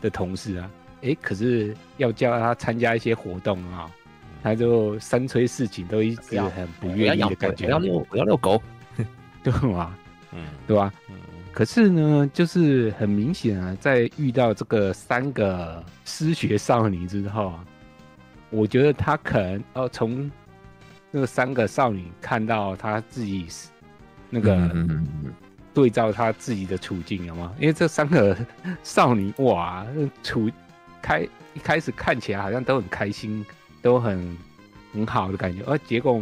[0.00, 0.70] 的同事啊，
[1.04, 3.90] 哎、欸，可是要叫他参加一些活动啊，
[4.42, 7.66] 他就三催四请，都一直很不愿意的感觉。
[7.66, 8.62] 不要遛，不要遛狗，
[9.44, 9.94] 对吗？
[10.32, 10.90] 嗯，对吧？
[11.10, 11.16] 嗯。
[11.52, 17.64] 可是呢，就是很明显啊，在遇到这个三个失学少女之后啊，
[18.48, 20.30] 我觉得他可能哦从
[21.10, 23.46] 那个三个少女看到他自己
[24.30, 24.54] 那个。
[24.72, 25.06] 嗯
[25.74, 27.52] 对照他自己的处境，有吗？
[27.58, 28.36] 因为这三个
[28.84, 29.84] 少女哇，
[30.22, 30.48] 处
[31.04, 31.20] 开
[31.52, 33.44] 一开始看起来好像都很开心，
[33.82, 34.36] 都很
[34.94, 36.18] 很好的感觉，而结果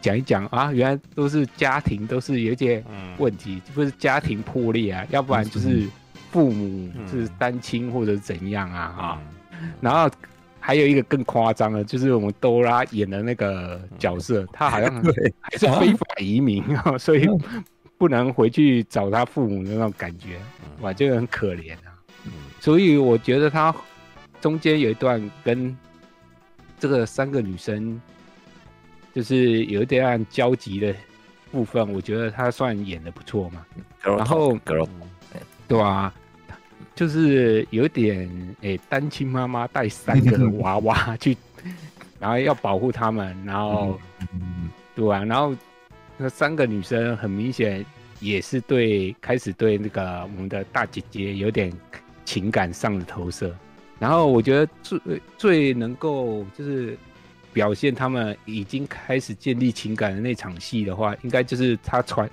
[0.00, 2.82] 讲一讲啊，原来都是家庭都是有一些
[3.18, 5.86] 问题，嗯、不是家庭破裂啊，要不然就是
[6.30, 9.22] 父母是单亲或者怎样啊啊，
[9.52, 10.10] 嗯、然后
[10.58, 14.90] 还有一个更夸张的，就是我们多拉演的那个角色，嗯、他好像
[15.40, 17.28] 还是非法移民啊，所以。
[17.96, 20.36] 不能回去找他父母的那种感觉，
[20.80, 21.93] 哇，就很可怜啊。
[22.64, 23.74] 所以我觉得他
[24.40, 25.76] 中间有一段跟
[26.80, 28.00] 这个三个女生
[29.14, 30.94] 就是有一点交集的
[31.52, 33.66] 部分，我觉得他算演的不错嘛。
[34.02, 34.58] 然后，
[35.68, 36.10] 对啊，
[36.94, 38.26] 就是有点
[38.62, 41.36] 诶，单亲妈妈带三个娃娃去，
[42.18, 44.00] 然后要保护他们，然后，
[44.94, 45.54] 对啊，然后。
[46.16, 47.84] 那三个女生很明显
[48.20, 51.72] 也是对开始对那个我们的大姐姐有点
[52.24, 53.54] 情感上的投射，
[53.98, 55.00] 然后我觉得最
[55.36, 56.96] 最能够就是
[57.52, 62.28] 表现他们已经开始建立情感的那场戏的话，应该就是他传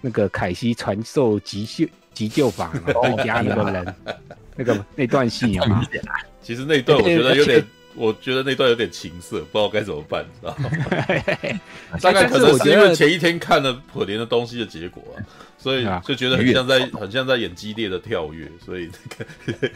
[0.00, 3.94] 那个凯西传授急救急救法嘛，对压那个人
[4.56, 5.88] 那个那段戏啊，
[6.42, 7.64] 其实那段我觉得有点。
[7.96, 10.70] 我觉得那段有点情色，不知道该怎么办，知道吗？
[12.02, 15.22] 大概可能是因为前一天看了可怜的东西的结果啊，
[15.56, 18.90] 所以就觉得很像在很像在演激烈的跳跃，所以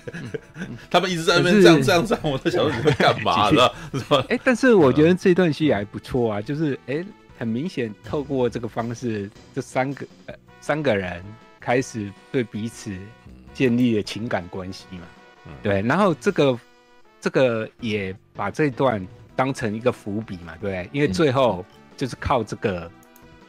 [0.91, 3.71] 他们一直在那边这样这样这样，我在想说你们干嘛呢？
[3.95, 4.25] 是吧？
[4.29, 7.05] 哎，但是我觉得这段戏还不错啊，就是哎，
[7.39, 11.23] 很明显透过这个方式，这三个呃三个人
[11.61, 12.91] 开始对彼此
[13.55, 15.03] 建立了情感关系嘛，
[15.63, 16.59] 对，然后这个。
[17.21, 20.91] 这个也把这段当成一个伏笔嘛，对不对？
[20.93, 21.65] 因为最后
[21.97, 22.91] 就是靠这个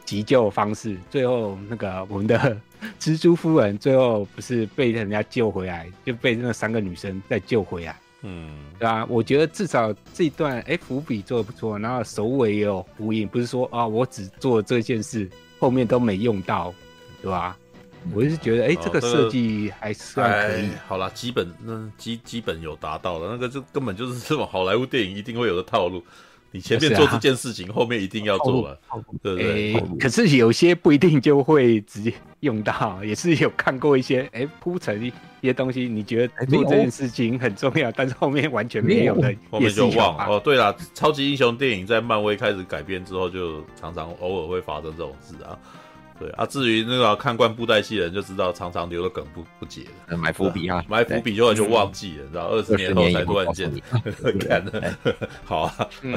[0.04, 2.56] 急救方式，最后那个我们的
[2.98, 9.06] 蜘蛛夫人最后不是被人家救回来，就被那三个女生再救回来，嗯，对吧？
[9.08, 16.74] 我觉得至少这一段哎伏笔做的不错，然后首尾也有呼应，不是说啊我只做这件事，后面都没用到，
[17.22, 17.56] 对吧？
[18.14, 20.66] 我是觉得，哎、欸，这个设计还算可以。
[20.66, 26.02] 哦、好啦，基本那基基本有达到了，那个就根本就是这种好莱坞电影一定会有的套路。
[26.52, 28.76] 你前面做这件事情，啊、后面一定要做了，
[29.22, 29.74] 对不对？
[29.74, 40.24] 欸、可是有些不一定就会直接用到，也是有看过一些，哎、欸，铺陈一些东西，你觉得做这件事情很重要，但是后面完全没有的，后面就忘了。
[40.26, 45.56] 哦，对了，超级英雄电影在漫威开始改编之后，就常常偶尔会发生这种事啊。
[46.20, 53.72] 对啊，至于那个看惯布袋戏的人就知道，常常留的梗不不解的，埋伏笔啊，埋伏笔就会就忘记了，你知道，二十年后才突然间
[54.38, 54.94] 看 的，
[55.44, 56.14] 好啊，嗯。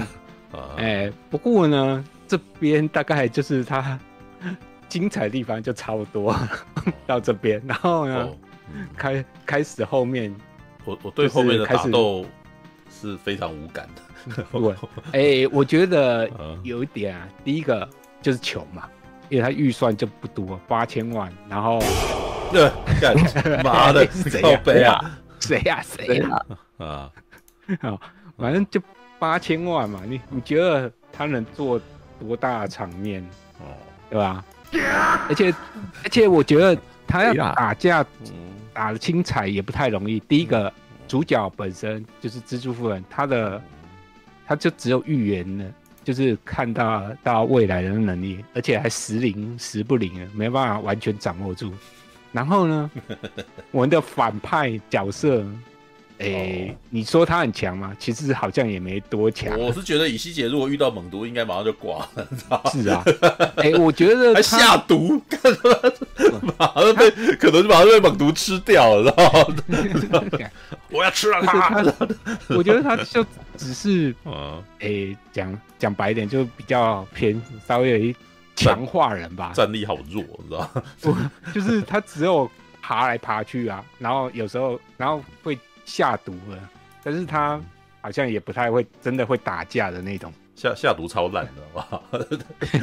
[0.52, 4.00] 啊，哎，不过呢，这边大概就是他
[4.88, 6.36] 精彩的地方就差不多
[7.08, 8.30] 到这边，然后呢，
[8.96, 10.32] 开开始后面，
[10.86, 12.24] 我我对后面的打斗
[12.88, 14.44] 是非常无感的，
[15.12, 16.30] 对，哎，我觉得
[16.62, 17.90] 有一点啊，第一个
[18.22, 18.88] 就是穷嘛。
[19.34, 21.80] 因为他预算就不多，八千万，然后，
[22.54, 22.70] 对，
[23.02, 23.16] 干
[23.64, 24.40] 妈的， 谁
[24.84, 25.20] 呀啊？
[25.40, 25.82] 谁呀？
[25.84, 26.46] 谁呀？
[26.78, 27.12] 啊，
[27.82, 28.00] 好，
[28.38, 28.80] 反正就
[29.18, 30.02] 八千万嘛。
[30.06, 31.82] 你你觉得他能做
[32.20, 33.28] 多大的场面？
[33.60, 33.74] 哦，
[34.08, 34.46] 对吧？
[35.28, 35.52] 而且
[36.04, 38.06] 而且，我觉得他要打架
[38.72, 40.20] 打得精彩也不太容易。
[40.20, 40.72] 第一个，
[41.08, 43.60] 主角本身就是蜘蛛夫人，他的
[44.46, 45.66] 他就只有预言了，
[46.04, 51.72] 就是看到到未来的能力，而且还时灵时不灵，没办法完全掌握住。
[52.32, 52.92] 然后呢，
[53.72, 55.46] 我们的反派角色。
[56.20, 57.92] 哎、欸，哦、你说他很强吗？
[58.00, 59.60] 其实好像也没多强。
[59.60, 62.28] 我是觉得以西姐如果遇到猛毒，应该马上就挂了，
[62.72, 63.04] 是啊，
[63.58, 65.22] 哎、欸，我觉得 还下毒，
[66.58, 69.12] 马上被可能就马上被猛毒吃掉了，
[70.00, 70.30] 知道吗？
[70.92, 71.84] 我要吃了他。
[72.50, 73.26] 我觉得他就
[73.58, 74.16] 只是，
[74.80, 78.16] 哎、 欸，讲讲白一点，就比较偏稍微一
[78.56, 80.70] 强化人吧，战力好弱，你知道
[81.54, 82.50] 就是他只有
[82.82, 85.58] 爬来爬去啊，然后有时候，然后会。
[85.86, 86.70] 下毒了，
[87.04, 87.60] 但是他
[88.02, 90.32] 好像也不太会，真的会打架的那种。
[90.56, 92.04] 下下毒超烂的，好不好？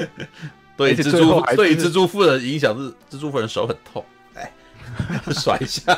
[0.76, 4.50] 对蜘蛛，对蜘蛛夫人影响是蜘蛛夫人手很痛，哎，
[5.30, 5.92] 甩一下，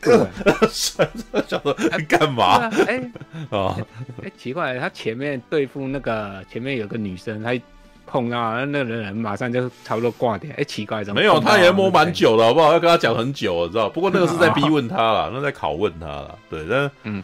[0.70, 1.08] 甩，
[1.46, 1.74] 小说
[2.08, 2.68] 干嘛？
[2.86, 3.10] 哎，
[3.50, 3.76] 哦，
[4.22, 7.52] 哎，奇怪，他前面对付那个前面有个女生，他。
[8.14, 10.52] 碰啊，那个人马上就差不多挂点。
[10.52, 11.40] 哎、欸，奇怪，怎么没有？
[11.40, 12.72] 他也摸蛮久了，好不好？
[12.72, 13.88] 要跟他讲很久，知道？
[13.88, 16.32] 不过那个 是在逼问他啦，那在拷问他啦。
[16.48, 17.20] 对，但嗯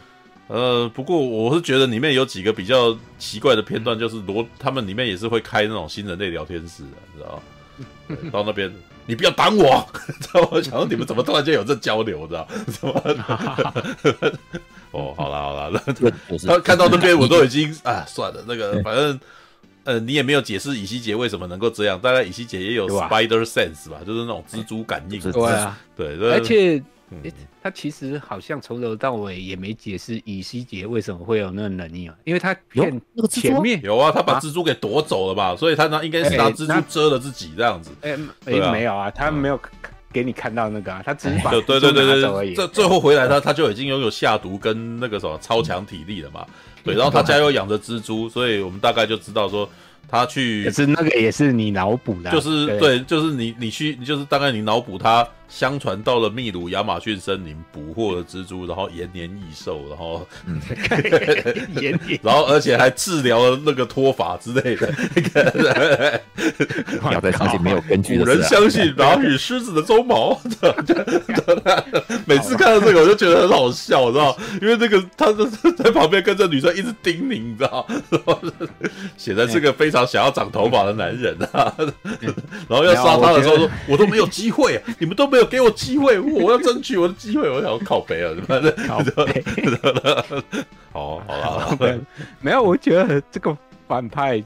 [0.47, 7.41] 呃，不过我是觉得里面有几个比较奇怪的片段，就是罗他们里面也是会开那种新人类聊天室的，知道？
[8.29, 8.69] 到那边
[9.05, 9.87] 你不要挡我，
[10.19, 10.45] 知道？
[10.51, 12.45] 我想说你们怎么突然间有这交流，知道？
[12.67, 12.93] 什么？
[14.91, 15.81] 哦，好了好了，
[16.45, 19.17] 他看到那边我都已经啊，算了，那个反正。
[19.83, 25.19] 呃，你也没有解释乙西杰为什么能够这样，大概以西杰也有 spider sense 吧，就是那种蜘蛛感应。
[25.19, 26.81] 对啊，对，而且
[27.61, 37.91] 他其实好像从头到尾也没解释乙西杰为什么会有那个能力啊，因为他骗那个前面有啊，他把蜘蛛给夺走了吧，所以他那应该是拿蜘蛛遮了自己这样子。
[38.01, 38.11] 哎
[38.45, 39.59] 哎，没有啊，他没有
[40.13, 46.45] 给你看到那个啊，他只是把对对对对对，这最后回来他他就已经拥有下毒跟那个什么超强体力了嘛。
[46.85, 49.69] 对，然后他家又养着蜘蛛，所以我们大概就知道说
[50.09, 55.27] 他去，可是那个也是你脑补的，就是对，对，就是你你去，就是大概你脑补他。
[55.51, 60.25] 相传到了秘鲁亚马逊森林捕获了蜘蛛，然后延年益寿，然后
[61.81, 64.87] 延年， 然后而且还治疗了那个脱发之类的。
[67.01, 68.23] 不要再相信没有根据的。
[68.23, 70.39] 古人相信拿与狮子的鬃毛。
[72.25, 75.33] 每次看到这个我就觉得很好笑，知道因为那个他
[75.83, 77.85] 在旁边跟着女生一直叮咛，你知道
[79.17, 81.75] 显然是个非常想要长头发的男人啊。
[82.69, 85.40] 然后要杀他的时候说，我都没有机会，你们都没有。
[85.45, 87.49] 给我机会，我要争取我的机会。
[87.49, 89.43] 我想要靠北啊，反正靠北。
[90.91, 91.99] 好，好了，
[92.41, 92.61] 没有。
[92.61, 94.43] 我觉得这个反派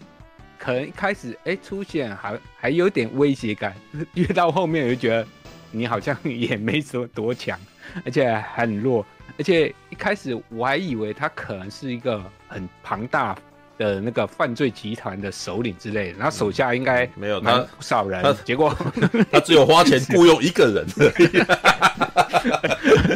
[0.57, 3.75] 可能一开始哎、欸、出现还还有点威胁感，
[4.15, 5.25] 越到后面我就觉得
[5.71, 7.59] 你好像也没什么多强，
[8.05, 9.05] 而且很弱。
[9.37, 13.37] 而且一开始我还以为他可能是一个很庞大。
[13.77, 18.75] 的那个犯罪集团的首领之类的，然后手下应该没有他不少人，结果
[19.31, 20.85] 他只有花钱雇佣一个人，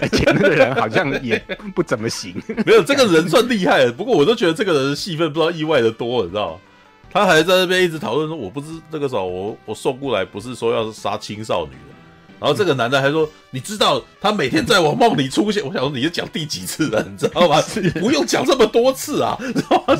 [0.02, 1.38] 而且那个人好像也
[1.74, 2.36] 不怎么行。
[2.66, 6.60] 没有这个人算厉害，不过我都觉得这个人的戏份不知道意外的多，你知道吗？
[7.12, 11.99] 他还在那边一直讨论说，我不知那个时候我我送过来不是说要杀青少女的。
[12.40, 15.62] 然后这个男的还说：“你知道他每天在我梦里出现。
[15.68, 17.06] ”我想说，你是讲第几次了？
[17.10, 17.62] 你知道吗？
[18.00, 19.94] 不用讲这么多次啊， 知道吗？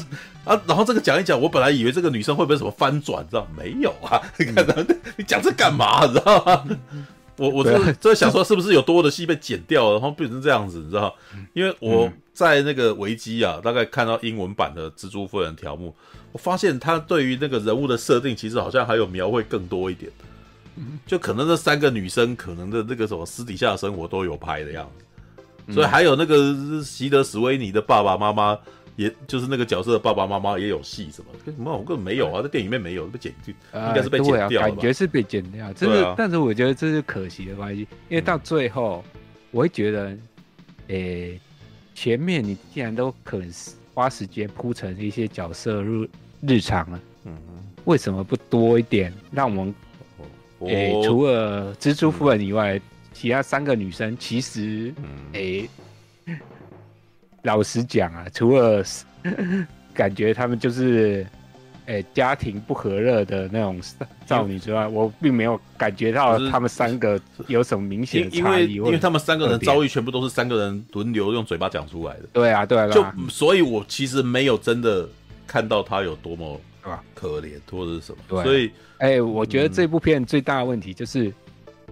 [0.46, 4.22] 啊，然后这个讲一讲，我本来以为这个女生会不会什么翻转，知道没有啊？
[4.38, 4.66] 你看，
[5.18, 6.06] 你讲这干嘛？
[6.08, 6.66] 你知道吗？
[7.36, 10.80] 我我这这想说，是不是有多的戏被剪掉了，然后变成这样子？
[10.80, 11.14] 你知道？
[11.54, 15.94] 因为我在那个维基啊，大概看到英文版的蜘蛛夫人条目，
[16.32, 20.12] 我发现他对于那个人物的设定，其实好像还有描绘更多一点。
[21.06, 24.90] 就可能这三个女生可能的那个什么私底下的生活都有拍的样
[25.68, 28.58] 子，所以还有那个席德史威尼的爸爸妈妈，
[28.96, 33.54] 也就是那个角色的爸爸妈妈也有戏，什么什么我根本没有啊，在电影里面没有被剪掉，
[33.88, 39.04] 应该是被剪掉了，感觉是被剪掉，这是，但是我觉得这是可惜的关系，因为到最后
[39.52, 40.18] 我会觉得，
[40.88, 41.40] 诶，
[41.94, 43.52] 前面你既然都肯
[43.94, 46.10] 花时间铺成一些角色日
[46.42, 47.38] 日常了，嗯，
[47.86, 49.76] 为什么不多一点让我们？
[50.68, 52.82] 诶、欸，除了蜘蛛夫人以外，嗯、
[53.14, 54.94] 其他三个女生其实，
[55.34, 55.70] 诶、
[56.26, 56.40] 嗯欸，
[57.44, 58.84] 老实讲啊，除了
[59.94, 61.26] 感觉她们就是，
[61.86, 63.80] 诶、欸，家庭不和乐的那种
[64.26, 68.74] 少女之外，嗯、我并没有感觉到她们三个有什么明显的差异。
[68.76, 72.24] 因为，因为他们三个人遭遇全部都是三个人轮流用嘴巴讲出来的。
[72.34, 75.08] 对啊，对啊，就所以，我其实没有真的
[75.48, 76.60] 看到她有多么。
[77.14, 78.18] 可怜或者是什么？
[78.28, 81.34] 对，所以，哎、欸，我觉得这部片最大的问题就是，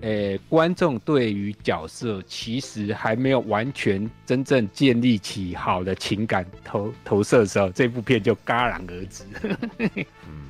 [0.01, 9.23] 呃，观众对于角色其实还没有完全真正建立起好的情感投投射的时候，这部片就戛然而止。
[10.27, 10.47] 嗯，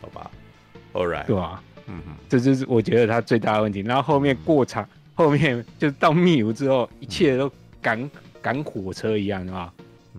[0.00, 0.30] 好吧
[0.92, 1.62] ，All right，对吧？
[1.86, 3.80] 嗯嗯，这就是我觉得他最大的问题。
[3.80, 7.50] 然后后面过场，后面就到秘鲁之后，一切都
[7.82, 8.10] 赶
[8.40, 9.72] 赶火车一样啊。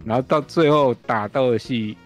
[0.04, 1.98] 然后到最后打斗的戏，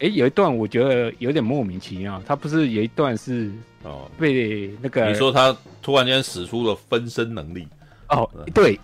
[0.00, 2.22] 哎，有一段我觉得有点莫名其妙。
[2.26, 3.50] 他不是有一段是。
[3.84, 7.66] 哦，被那个你说他突然间使出了分身能力
[8.08, 8.78] 哦，对，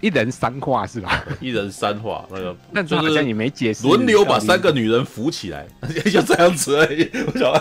[0.00, 1.24] 一人三话是吧？
[1.40, 5.66] 一人三话那个， 那就是你没解释，轮流把三个女人扶起来，
[6.10, 7.08] 就这样子而已。
[7.26, 7.52] 我想，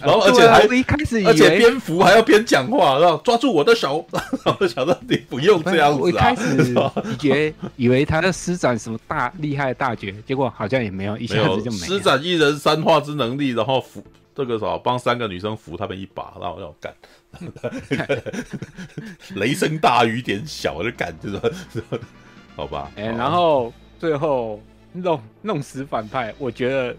[0.00, 4.06] 然后而且还一开始，而且边扶还要边讲话，然后抓住我的手，
[4.44, 6.00] 然后想到你不用这样子。
[6.00, 6.74] 我一开始
[7.22, 14.04] 以为以为他在施展什么大厉害的大绝，结果好像也没有，一下子就没施展一人三话之能力，然后扶。
[14.34, 16.94] 这个时候帮三个女生扶他们一把，然后要干，
[19.36, 21.28] 雷声大雨点小就感觉
[21.72, 21.82] 说，
[22.56, 22.90] 好吧。
[22.96, 24.60] 哎、欸，然后最后
[24.92, 26.96] 弄弄死反派，我觉得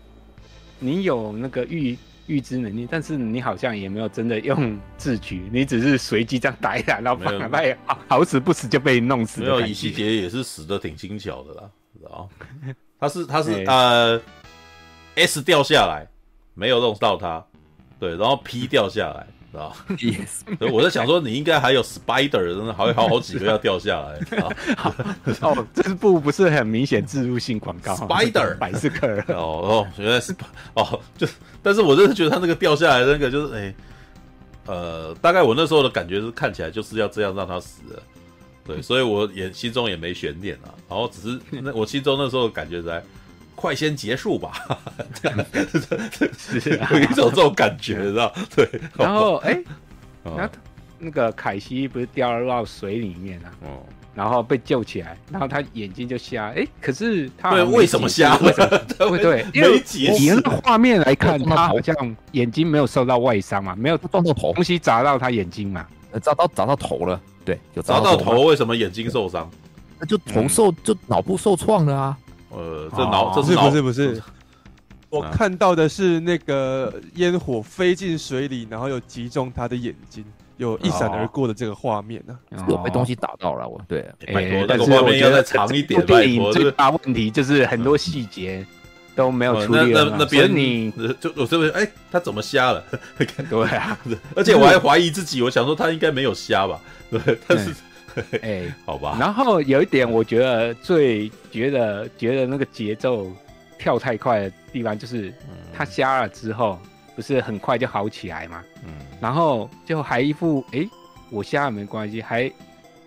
[0.80, 9.42] 你有那个预预知能力，但是你好像也没有真的用智取，你只是随机这样打一打，然后反派好好死不死就被弄死。
[9.42, 12.30] 没有，乙希杰也是死的挺轻巧的啦，知道
[13.00, 14.22] 他是 他是、欸、呃
[15.16, 16.08] S 掉下来。
[16.56, 17.42] 没有弄到他，
[18.02, 24.20] 对，然后 P 掉下来，知道 Yes，所以我在想说，你应该还有 Spider，真的还有好好几个要掉下来。
[24.78, 24.94] 好，
[25.42, 29.24] 哦，这部不是很明显植入性广告，Spider 百事可乐。
[29.30, 30.36] 哦哦，原来是
[30.74, 31.28] 哦，就，
[31.64, 33.76] 但是我真的觉得他那个掉下来的那个就是，哎，
[34.68, 38.04] 呃，大概我那时候的感觉是看起来就是要这样让他死了，
[38.66, 43.04] 对，所以我也心中也没悬念啊，然后只是那我心中那时候的感觉在。
[43.60, 44.54] 快先结束吧，
[46.38, 48.34] 是 有一种这种感觉，知道？
[48.56, 48.70] 对。
[48.96, 49.62] 然后， 哎，
[50.24, 50.50] 那
[50.98, 53.52] 那个凯西不是掉到水里面啊？
[53.66, 53.84] 哦。
[54.16, 56.52] 然后被救起来，然后他眼睛就瞎。
[56.56, 58.36] 哎，可是他为什么瞎？
[58.38, 58.78] 为什么？
[58.98, 61.96] 对对，因为以那个画面来看，他好像
[62.32, 65.86] 眼睛没有受到外伤嘛，没有撞到头，东西砸到他眼睛嘛，
[66.22, 67.22] 砸到砸到头了。
[67.46, 69.50] 对，有砸到头，为什么眼睛受伤？
[70.00, 72.18] 那就头受就脑部受创了啊。
[72.60, 74.22] 呃，这脑这是不是不是？
[75.10, 80.24] 我看到的是那个烟火飞进水里，然后又击中他的眼睛，
[80.58, 82.38] 有一闪而过的这个画面呢。
[82.68, 84.08] 有被东西打到了，我对。
[84.32, 86.06] 拜托，那个画面要再长一点。
[86.06, 88.64] 电影最大问题就是很多细节
[89.16, 89.92] 都没有处理。
[89.92, 92.84] 那那那别人你就我这边哎，他怎么瞎了？
[93.50, 93.98] 对啊，
[94.36, 96.80] 而且我还怀疑自己，我想说他应该没有瞎吧？
[97.10, 97.74] 对，但是。
[98.34, 99.18] 哎，欸、好吧。
[99.20, 103.32] 然后有一点，我觉得最觉得觉得那个节奏
[103.78, 105.34] 跳太快的地方，就是
[105.74, 106.80] 他瞎了之后，
[107.16, 108.64] 不是很快就好起来嘛？
[108.86, 108.92] 嗯。
[109.22, 110.90] 然后就还一副哎、欸，
[111.30, 112.52] 我瞎了没关系，还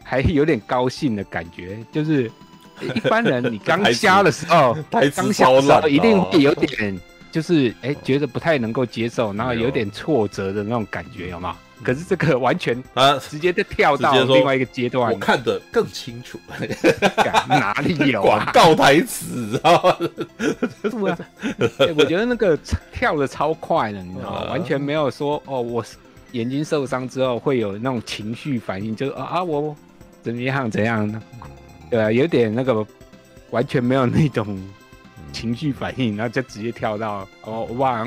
[0.02, 1.78] 还有点高兴的感觉。
[1.92, 2.30] 就是
[2.94, 6.98] 一般人你刚 瞎的时候，刚瞎的时候一定会有点，
[7.30, 11.56] 就是哎、欸，觉得不太能够接受，然后有点挫折的那种感觉，有吗？
[11.82, 16.38] 可是这个完全啊，直接就跳到另外一个阶段，我看得更清楚。
[17.48, 18.50] 哪里有啊？
[18.52, 19.70] 广告台词啊？
[20.80, 21.18] 是啊，
[21.96, 22.58] 我觉得那个
[22.92, 24.50] 跳的超快的，你知道吗？
[24.50, 25.84] 完全没有说哦，我
[26.32, 29.74] 眼睛受伤之后会有那种情绪反应，就是啊啊，我
[30.22, 31.22] 怎么样怎样呢？
[31.90, 32.86] 对啊，有点那个
[33.50, 34.58] 完全没有那种
[35.32, 38.06] 情绪反应，然后就直接跳到哦，哇，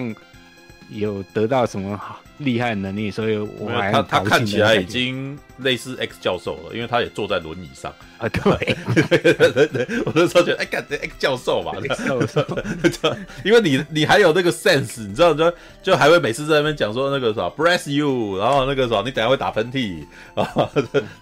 [0.90, 2.20] 有得到什么好？
[2.40, 8.28] 厉害的能力，所以我还他他看起来已经类似 X 教授了，因为他也坐在轮椅上啊。
[8.28, 8.76] 对，
[10.06, 11.72] 我那时候觉得，哎，感觉 X 教授嘛，
[12.06, 12.46] 教授，
[13.46, 20.04] 因为你你还有那个 sense，你知道就就还会每次在那边讲说那个啥 bless you，然后那个啥你等下会打喷嚏
[20.36, 20.70] 啊，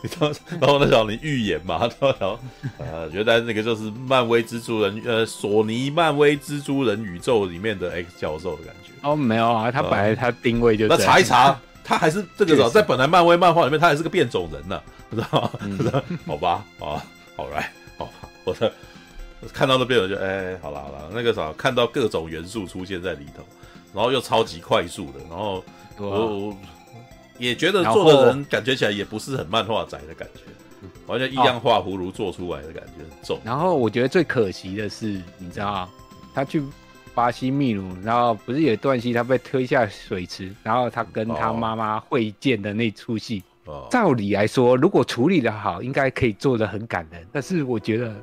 [0.01, 0.09] 你
[0.59, 2.39] 然后那时候你预言嘛，然后
[2.80, 8.91] 呃，觉得那个就是漫威蜘蛛人呃索尼漫威蜘蛛人宇宙里面的 X 教授的感觉。
[9.03, 14.82] 哦，没有啊，他本来他定位就、嗯、那查一查，他还是这个时候，在本来漫威漫画里面，他还是个变种人呢，
[15.12, 15.51] 知道吗？
[15.62, 15.80] 嗯、
[16.26, 17.04] 好吧，啊，
[17.36, 18.10] 好来，好，
[18.45, 18.72] 我的
[19.51, 23.43] 看到那边我就哎，好了好了，那个啥，看到各种元素出现在里头，
[23.93, 25.64] 然后又超级快速的，然后
[25.97, 26.08] 我，
[26.47, 26.58] 我
[27.38, 30.41] 也觉得做的人感觉起来也不是很漫画宅的感觉，
[31.08, 33.39] 完全一样画葫芦做出来的感觉很重。
[33.43, 35.89] 然后我觉得最可惜的是，你知道
[36.34, 36.64] 他去。
[37.16, 43.43] 巴西秘鲁，然后不是有一段戏，他被推下水池，然后他跟他妈妈会见的那出戏。
[43.66, 47.26] 哦，照理来说，如果处理的好，应该可以做的很感人。
[47.32, 48.14] 但是我觉得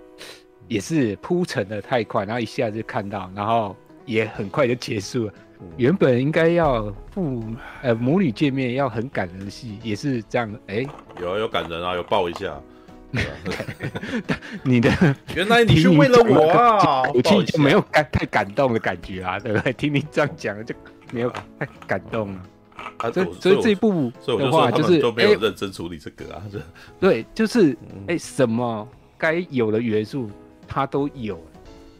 [0.68, 3.74] 也是铺陈的太快，然后一下就看到，然后
[4.04, 5.32] 也很快就结束了。
[5.76, 7.42] 原本应该要父
[7.82, 10.58] 呃母女见面要很感人的戏，也是这样的。
[10.66, 10.88] 哎、欸，
[11.20, 12.60] 有有感人啊，有抱一下。
[14.62, 14.90] 你的
[15.34, 19.72] 原来你是为了我啊，我听就没有感太感动的感觉啊， 对不对？
[19.72, 20.74] 听你这样讲就
[21.12, 22.42] 没有太感动了。
[22.98, 26.60] 啊，所以所以这一部的话就是都没有认真处理这个啊，欸、
[26.98, 27.72] 对，就是
[28.06, 28.88] 哎、欸，什么
[29.18, 30.30] 该有的元素
[30.66, 31.38] 它都有，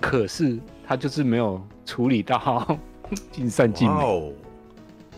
[0.01, 2.79] 可是它就是没有处理到
[3.31, 4.03] 尽善尽美。
[4.03, 4.33] 哦，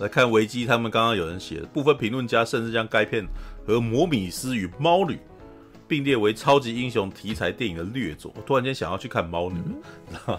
[0.01, 3.25] 来看维基，他们刚刚有人写，部分评论家甚至将该片
[3.67, 5.15] 和《摩米斯与猫女》
[5.93, 8.33] 并列为超级英雄题材电影的劣作。
[8.35, 9.59] 我突然间想要去看猫女，
[10.27, 10.39] 嗯、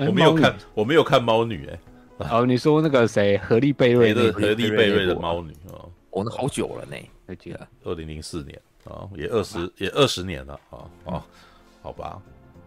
[0.08, 1.78] 我没有看，我没有看猫女、欸，
[2.20, 11.22] 哎，哦，你说那个谁，荷丽贝瑞的荷丽贝瑞的猫女啊，哦，那好久了呢，还记得二零零四年啊，也二十也二十年了啊啊，
[11.82, 12.18] 好吧。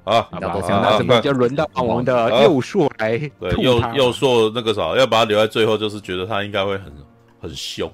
[0.04, 3.18] 啊，那什么就轮到我们的右硕来？
[3.40, 6.94] 对，右右硕那个啥，要把他留在最后，就是觉得他应该会很
[7.42, 7.92] 很凶，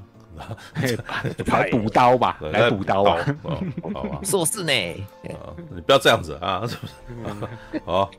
[1.45, 3.17] 来补刀吧，来补刀吧，
[3.93, 4.19] 好吧？
[4.25, 4.71] 硕士呢？
[5.71, 6.63] 你不要这样子啊！
[7.85, 8.09] 好，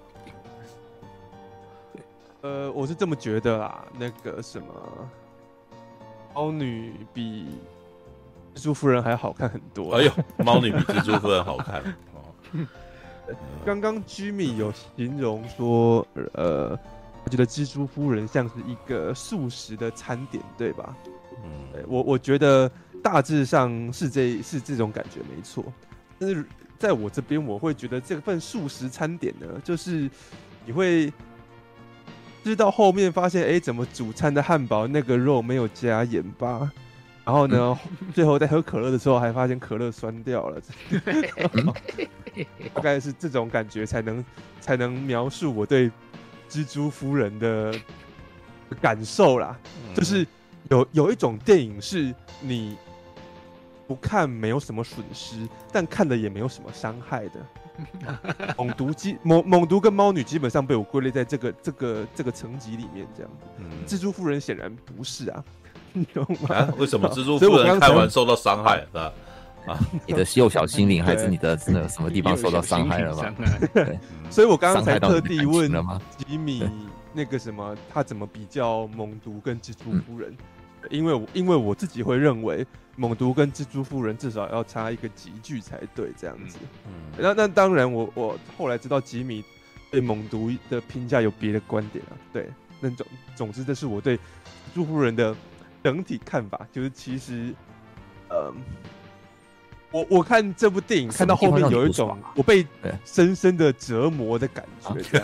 [2.43, 3.85] 呃，我是这么觉得啦。
[3.99, 4.69] 那个什么，
[6.35, 7.47] 猫女比
[8.55, 9.97] 蜘蛛夫人还好看很多。
[9.97, 11.81] 哎呦，猫女比蜘蛛夫人好看
[12.15, 12.67] 哦。
[13.65, 16.79] 刚刚 Jimmy 有形容说，呃，
[17.25, 20.97] 我觉得蜘蛛夫人像是一个素食的餐点，对吧？
[21.45, 22.71] 嗯，我我觉得
[23.03, 25.65] 大致上是这是这种感觉没错。
[26.19, 26.45] 但是
[26.79, 30.11] 在我这边，我会觉得这份素食餐点呢，就是
[30.65, 31.13] 你会
[32.45, 36.71] 吃到后面发现，哎、欸，怎么主餐的汉堡那个肉没有加盐巴？
[37.25, 37.79] 然后呢，
[38.15, 40.61] 最后在喝可乐的时候，还发现可乐酸掉了。
[42.73, 44.25] 大概是这种感觉，才能
[44.61, 45.91] 才能描述我对
[46.49, 47.75] 蜘蛛夫人的
[48.81, 49.59] 感受啦。
[49.95, 50.27] 就是
[50.71, 52.77] 有有一种电影是你
[53.87, 57.41] 不看没有什么损失，但看了也没有什么伤害的。
[58.59, 63.31] 猛毒基猛猛毒跟猫女基本上被我归类在这个这个这个层级里面，这样
[63.87, 63.97] 子。
[63.97, 65.45] 蜘蛛夫人显然不是啊。
[66.49, 66.75] 啊？
[66.77, 69.13] 为什么 蜘蛛夫人看完受到伤害啊？
[69.67, 73.35] 啊，你的幼小心灵还是你的那个什么地方受到伤害了吗？
[73.73, 73.99] 对，
[74.29, 75.71] 所以我刚刚才特地问
[76.17, 76.65] 吉米
[77.19, 80.33] 那个什么，他怎么比较猛毒跟蜘蛛夫人？
[80.89, 82.65] 因为因为我自己会认为
[82.95, 86.57] 猛毒跟蜘蛛夫人至少要差一个级距才对，这样子。
[86.87, 89.45] 嗯，那那当然，我我后来知道吉米
[89.91, 92.15] 对猛毒的评价有别的观点啊。
[92.33, 92.49] 对，
[92.81, 94.21] 那总总之，这是我对蜘
[94.75, 95.35] 蛛夫人的。
[95.81, 97.55] 整体看法就是，其实，
[98.29, 98.53] 呃，
[99.91, 102.67] 我我看这部电影看到后面有一种我被
[103.05, 105.19] 深深的折磨的感觉。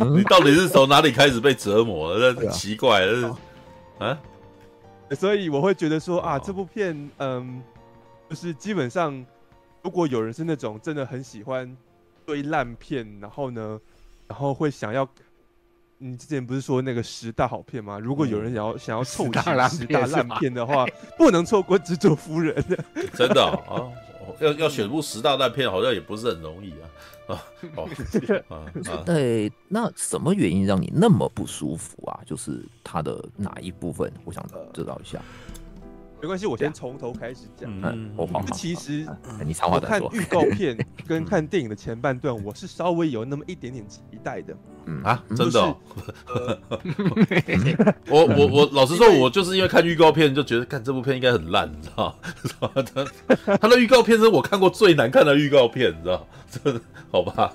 [0.14, 2.34] 你到底是从哪里开始被折磨的？
[2.34, 3.38] 这奇怪了，
[3.98, 4.18] 啊？
[5.12, 7.62] 所以我会觉得说啊，这部片，嗯，
[8.28, 9.24] 就是基本上，
[9.82, 11.76] 如果有人是那种真的很喜欢
[12.26, 13.80] 堆烂片，然后呢，
[14.26, 15.08] 然后会想要。
[16.02, 17.98] 你之前不是说那个十大好片吗？
[17.98, 19.32] 如果有人想要想要凑齐
[19.76, 20.86] 十大烂片的话，
[21.18, 22.54] 不能错过《蜘蛛夫人》。
[23.14, 23.92] 真的啊，哦、
[24.40, 26.88] 要要选部十大烂片，好像也不是很容易啊。
[27.34, 27.44] 啊，
[27.76, 27.86] 哦，
[29.04, 32.18] 对，那什么原因让你那么不舒服啊？
[32.24, 34.10] 就是它的哪一部分？
[34.24, 34.42] 我想
[34.72, 35.20] 知道一下。
[36.20, 37.70] 没关系，我先从头开始讲。
[37.82, 38.42] 嗯，我好。
[38.52, 39.06] 其实，
[39.44, 40.08] 你长话短说。
[40.08, 44.54] 看预告片 跟看电影的前半段，我是稍微有那么一点点期待的。
[44.86, 45.60] 嗯啊，真的。
[48.08, 52.14] 我我我老实说，我就是因为看预告片就觉得，看这部片应该很烂，你知道
[52.60, 52.70] 吗？
[53.44, 56.26] 他他的预告片是我看过最难看的预告片，你知道？
[56.50, 57.52] 真的，好吧？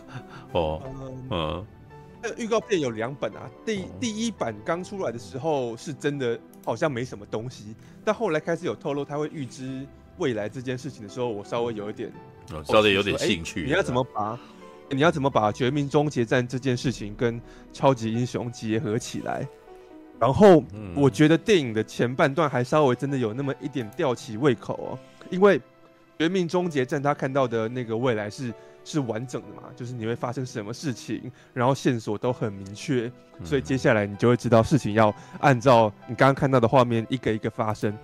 [0.54, 0.82] 哦，
[1.30, 1.66] 嗯。
[2.38, 9.86] 预告片有两本啊，第第一版刚出来的时候是真的好像没什么东西，但后来开始有透露他会预知
[10.18, 12.12] 未来这件事情的时候，我稍微有一点，
[12.66, 13.64] 稍微有点兴趣。
[13.64, 14.38] 你要怎么把
[14.90, 17.40] 你要怎么把《绝命终结战》这件事情跟
[17.72, 19.48] 超级英雄结合起来？
[20.20, 20.64] 然后
[20.96, 25.60] 我觉得电影的前半段还稍微真的有那么一点吊起胃口哦，因为
[26.18, 28.54] 《绝命终结战》他看到的那个未来是。
[28.86, 29.64] 是完整的嘛？
[29.76, 33.12] 就是你会发生什么事情，然后线索都很明确，
[33.44, 37.98] 所以接下来你就会知道事情要按照你刚刚看到的画面一个一个发生。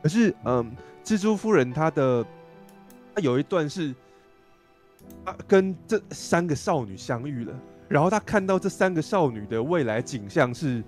[0.00, 0.70] 可是，嗯，
[1.04, 2.24] 蜘蛛夫人她的
[3.12, 3.92] 她有一段是，
[5.26, 7.52] 她跟这三个少女相遇了，
[7.88, 10.80] 然后她看到这三个少女的未来景象是，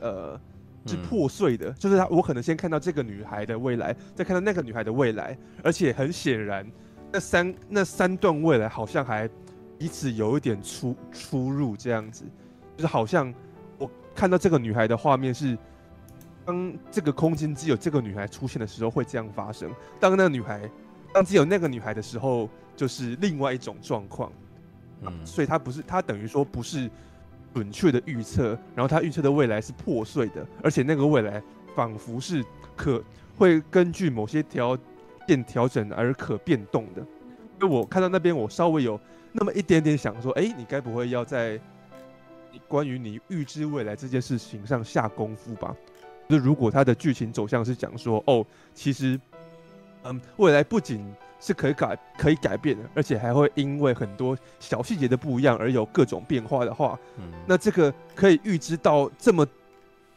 [0.00, 0.40] 呃，
[0.86, 6.66] 是破碎的，就是她我可能先看到这个女孩的未来，再看到那个女孩的未来，而且很显然。
[7.12, 9.28] 那三那三段未来好像还
[9.78, 12.24] 彼此有一点出出入这样子，
[12.76, 13.32] 就是好像
[13.78, 15.56] 我看到这个女孩的画面是，
[16.44, 20.70] 当这个空间只有这个女孩出现的时候会这样发生，当那个女孩，
[21.12, 24.30] 当只有那个女孩的时候，就是另外一种状况。
[25.02, 26.90] 嗯，所以它不是，它等于说不是
[27.52, 31.42] 准确的预测，然后它预测的未来是破碎的，而且那个未来
[31.74, 32.42] 仿佛是
[32.74, 33.02] 可
[33.36, 34.76] 会根据某些条
[35.26, 37.02] 件调整而可变动的。
[37.60, 39.00] 因为我看到那边，我稍微有
[39.32, 41.58] 那么一点点想说，哎，你该不会要在
[42.68, 45.74] 关于你预知未来这件事情上下功夫吧？
[46.28, 48.44] 就如果它的剧情走向是讲说，哦，
[48.74, 49.18] 其实，
[50.02, 51.06] 嗯，未来不仅
[51.38, 59.46] 是可以改可以改变的，而且还会因为很多小细节的不一样而有各种变化的话，嗯，那这个可以预知到这么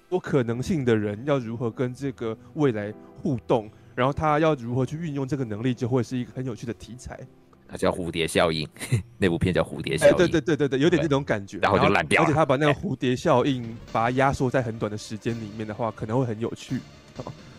[0.10, 2.92] 多可能性的人要如何跟这个未来
[3.22, 3.70] 互动，
[4.00, 7.20] 然后他要如何去运用这个能力，就会是一个很有趣的题材。
[7.68, 8.66] 它叫蝴蝶效应，
[9.20, 10.16] 那部片叫蝴蝶效应。
[10.16, 11.58] 对对对对对，有点这种感觉。
[11.58, 12.26] 然后就烂掉了。
[12.26, 16.80] 而且他把那个 蝴蝶效应把它压缩在很短的时间里面的话，可能会很有趣。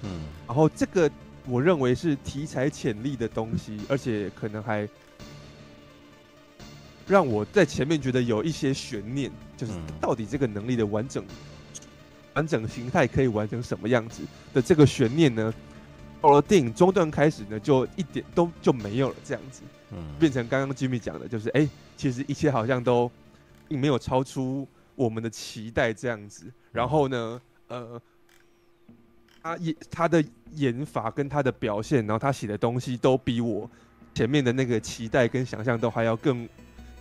[0.02, 0.22] 嗯。
[0.46, 1.10] 然后这个。
[1.46, 4.86] 我认为是题材潜力的东西，而且可能还
[7.08, 11.24] 让我在前面觉得有一些悬念，就是到底这个能力的完整
[12.34, 14.22] 完整形态可以完成什么样子
[14.52, 15.52] 的这个悬念呢？
[16.20, 23.10] 到了电影中段开始呢，就一点都就没有了，这样子，嗯，变成刚刚 Jimmy 讲的，就是哎、欸，其实一切好像都
[23.68, 28.00] 并没有超出我们的期待这样子，然后呢，呃。
[29.42, 30.22] 他演他的
[30.56, 33.70] 演法跟他的表现，然后他写的东西都比我
[34.14, 36.46] 前面的那个期待跟想象都还要更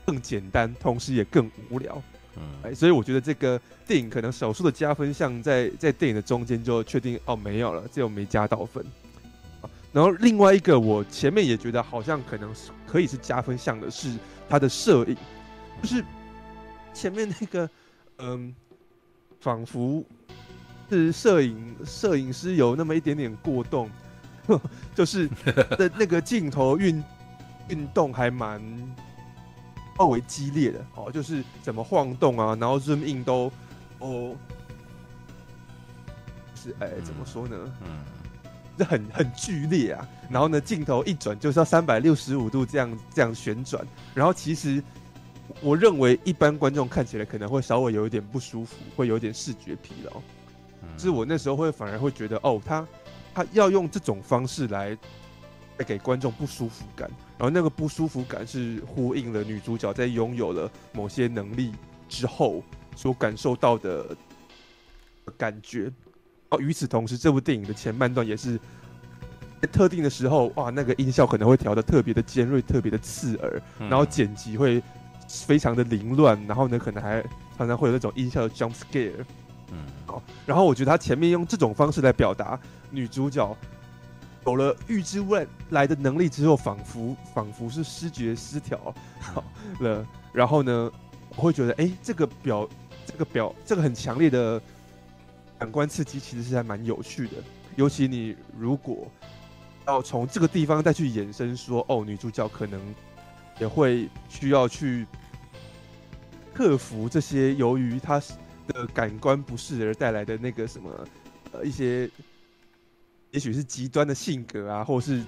[0.06, 2.02] 更简单，同时也更无聊。
[2.38, 8.86] 嗯，所以我觉得这个电影可能少数的加分项在在电影的中间就确定哦没有了，这又没加到分。
[9.92, 14.14] 然后另外一个我前面也觉得好像可能是可以是加分项的是
[14.48, 15.18] 他的摄影，
[15.82, 16.04] 就是
[16.94, 17.70] 前面那个
[18.18, 18.54] 嗯，
[19.40, 20.04] 仿佛。
[20.92, 23.88] 是摄影摄影师有那么一点点过动，
[24.96, 25.30] 就是
[25.78, 27.04] 的那个镜头运
[27.68, 28.60] 运动还蛮
[30.00, 33.52] 较为激烈的哦，就是怎么晃动啊，然后 zoom in 都
[34.00, 34.36] 哦，
[36.56, 37.56] 是哎怎么说呢？
[37.84, 38.04] 嗯，
[38.80, 40.08] 这很很剧烈啊。
[40.30, 43.86] 然后呢，镜头一转就是要三百六十五度这样这样旋转，
[44.16, 44.82] 然后其实
[45.60, 50.22] 我认为一般观众看起来可能会稍微有一点不舒服，会有点视觉疲劳。
[50.98, 52.88] 是我那时候会反而会觉得，哦，他
[53.34, 54.98] 他要用这种方式来
[55.76, 61.74] 带给观众不舒服感，然后那个不舒服感是呼应了女主角在拥有了某些能力
[62.08, 62.64] 之后
[62.96, 64.16] 所感受到的
[65.38, 65.92] 感觉。
[66.50, 68.60] 哦，与此同时，这部电影的前半段也是
[69.62, 74.82] 在特定的时候，哇，那个音效可能会调的特别的尖锐，特别的刺耳，然后剪辑会
[75.28, 77.24] 非常的凌乱，然后呢，可能还
[77.58, 79.24] 常常会有那种音效的 jump scare。
[79.72, 80.24] 嗯，好。
[80.46, 82.60] 然后我觉得他前面用这种方式来表达
[82.90, 83.56] 女主角
[84.46, 88.80] 有了预知未来的能力之后，仿佛仿佛是失觉失调
[89.20, 89.44] 好
[89.82, 90.04] 了。
[90.34, 90.92] 然后呢，
[91.36, 92.68] 我会觉得，哎，这个表，
[93.06, 94.60] 这个表，这个很强烈的
[95.60, 97.34] 感官刺激，其实是还蛮有趣的。
[97.76, 99.08] 尤其你如果
[99.86, 102.82] 要从这个地方再去延伸说，哦，女主角可能
[103.60, 105.06] 也会需要去
[106.54, 108.20] 克服这些，由于她。
[108.72, 110.92] 的感官不适而带来的那个什么，
[111.52, 112.08] 呃，一些，
[113.32, 115.24] 也许是极端的性格啊，或是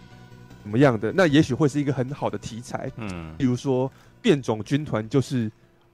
[0.62, 2.92] 怎么样的，那也许会是一个很好的题材。
[2.98, 3.92] 嗯，比如说
[4.22, 5.52] 变种军团就是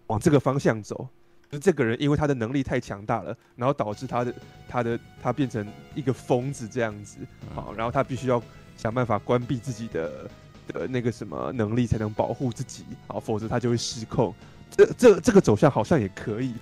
[0.07, 1.07] 往这个方向走，
[1.49, 4.33] 就这个人因为他的能力太强大了，然后导致他的
[4.67, 5.65] 他的他变成
[5.95, 7.17] 一个疯子这样子，
[7.55, 8.41] 好，然后他必须要
[8.75, 10.29] 想办法关闭自己的
[10.67, 14.33] 的那个什么能力，才能保护自己，好，否则他就会失控。
[14.69, 16.53] 这这这个走向好像也可以。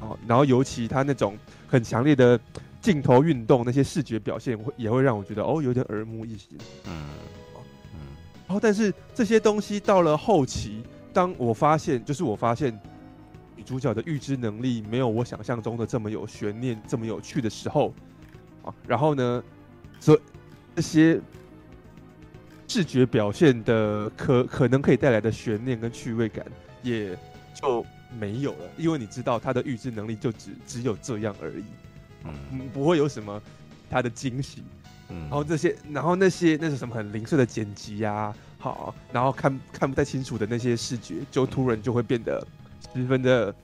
[0.00, 2.38] 哦，然后尤其他那种很强烈的
[2.82, 6.58] 镜头运动，那些视觉表现会也会让我觉得哦，有点耳目一新。
[6.86, 7.08] 嗯，
[7.94, 8.00] 嗯，
[8.46, 10.82] 然后但是这些东西到了后期，
[11.14, 12.78] 当我发现，就是我发现
[13.60, 17.92] 女主角的预知能力没有我想象中的这么有悬念，这么有趣的时候，
[18.64, 19.44] 啊，然后呢，
[20.00, 20.20] 所以
[20.76, 21.20] 这些
[22.66, 26.44] 视觉表现的可可能可以带来的悬念跟趣味感，
[26.82, 27.14] 也
[27.54, 27.84] 就。
[28.18, 31.64] 没有了，因为你知道他的预知能力就只只有这样而已，
[32.24, 33.40] 嗯，不会有什么
[33.88, 34.64] 他的惊喜，
[35.10, 42.44] 嗯，然后这些，然后那些那是什么很零碎的剪辑呀、啊，好，然后看看不太清楚的那些视觉，就突然就会变得
[42.94, 43.54] 十分的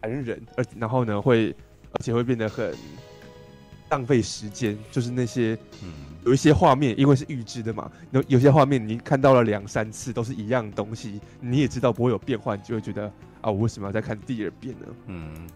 [0.00, 1.54] 残忍，而然后呢会，
[1.92, 2.74] 而且会变得很
[3.90, 5.92] 浪费时间，就是那些嗯，
[6.24, 13.06] 有一些画面，因为是预知的嘛，有有些画面你看到了两三次都是一样东西，你也知道不会有变化，你就会觉得
[13.40, 14.86] 啊，我为什么要再看第二遍呢？
[15.06, 15.48] 嗯，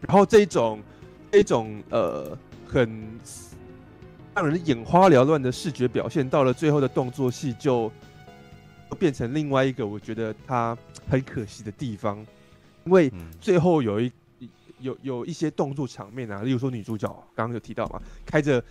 [0.00, 0.80] 然后这一种
[1.30, 3.18] 这一种呃很
[4.34, 7.92] 让人眼花缭乱的视觉表现，到了最后的动作戏就
[8.98, 10.76] 变成另外一个我觉得它
[11.10, 12.24] 很可惜的地方，
[12.88, 14.10] 因为最后有一。
[14.80, 18.62] 有有一些动作场面啊，例如说女主角刚刚有提到嘛，开着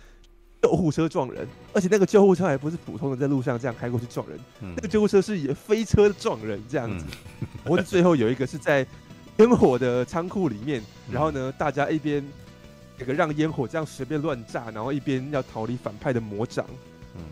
[0.62, 7.04] 救护车撞人，而且那个救护车还不是普通的在路上这样开过去撞人，嗯、那个救护车是以飞车撞人这样子。
[7.62, 8.86] 或者、嗯、最后有一个是在
[9.36, 12.26] 烟火的仓库里面，嗯、然后呢，大家一边
[12.98, 16.64] 那个让烟火这样随便乱炸，然后一边要逃离反派的魔掌。
[17.16, 17.22] 嗯，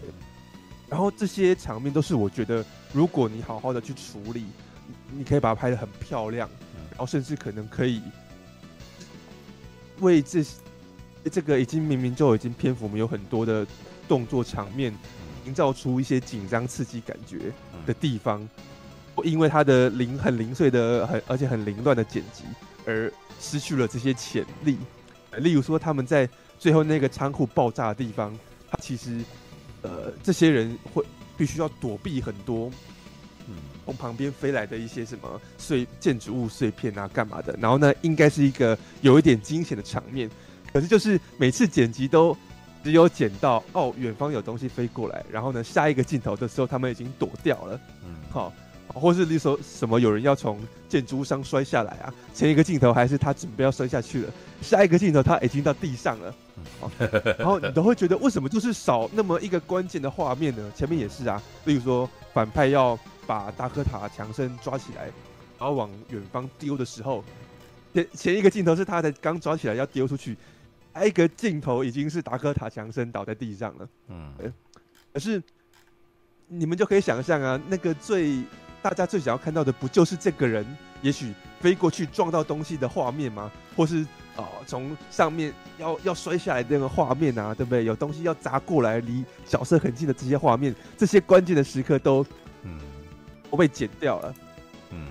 [0.87, 4.45] 然后这些场面都是我觉得，如果你好好的去处理，
[5.11, 6.47] 你可以把它拍得很漂亮，
[6.97, 8.01] 然后甚至可能可以。
[10.01, 10.44] 为这
[11.31, 13.66] 这个已经明明就已经篇幅没有很多的
[14.06, 14.94] 动作场面，
[15.44, 17.52] 营造出一些紧张刺激感觉
[17.86, 18.47] 的地方，
[19.24, 22.44] 因为它的零很零碎的很而且很凌乱的剪辑
[22.85, 23.10] 而
[23.40, 24.78] 失去了这些潜力。
[25.39, 26.28] 例如说他们在
[26.59, 28.39] 最后那个仓库爆炸的地方，
[28.70, 29.20] 他其实
[29.82, 31.05] 呃这些人会
[31.36, 32.70] 必须要躲避很多。
[33.87, 37.57] 从旁边飞来的一些什么碎建筑物碎片啊，干嘛的？
[37.61, 40.29] 然后呢，应该是一个有一点惊险的场面，
[40.73, 42.37] 可是就是每次剪辑都
[42.83, 48.53] 只有剪到哦，远方有东西飞过来，然后呢，下一个镜头的时候他们已经躲掉了，嗯，好，
[48.98, 50.59] 或是你说什么有人要从
[50.89, 52.12] 建筑物上摔下来啊？
[52.35, 54.32] 前一个镜头还是他准备要摔下去了，
[54.62, 56.35] 下一个镜头他已经到地上了，
[56.81, 56.90] 好，
[57.39, 60.73] 然后你都会觉得为什么就是少那么一个关键的画面呢？
[60.74, 62.98] 前面也是啊，例如说反派要。
[63.28, 65.06] 把达科塔强森抓起来，
[65.59, 67.24] 然后往远方丢的时候，
[67.93, 70.36] 前前一个镜头是他才刚抓起来要丢出去，
[70.94, 73.89] 下一个镜头已经是达科塔强森倒在地上了。
[74.06, 74.32] 嗯，
[75.12, 75.43] 可是
[76.47, 78.44] 你们就可以想象啊，那个最
[78.89, 80.65] 大家最想要看到的，不就是这个人
[81.03, 83.51] 也许飞过去撞到东西的画面吗？
[83.77, 84.07] 或是
[84.37, 87.85] 啊，从上面要要摔下来的那个画面啊，对不对？
[87.85, 92.25] 有东西要砸过来，离角色很近的这些画面，这些关键的时刻都
[92.63, 92.79] 嗯。
[93.49, 94.35] 都被剪掉了，
[94.91, 95.07] 嗯，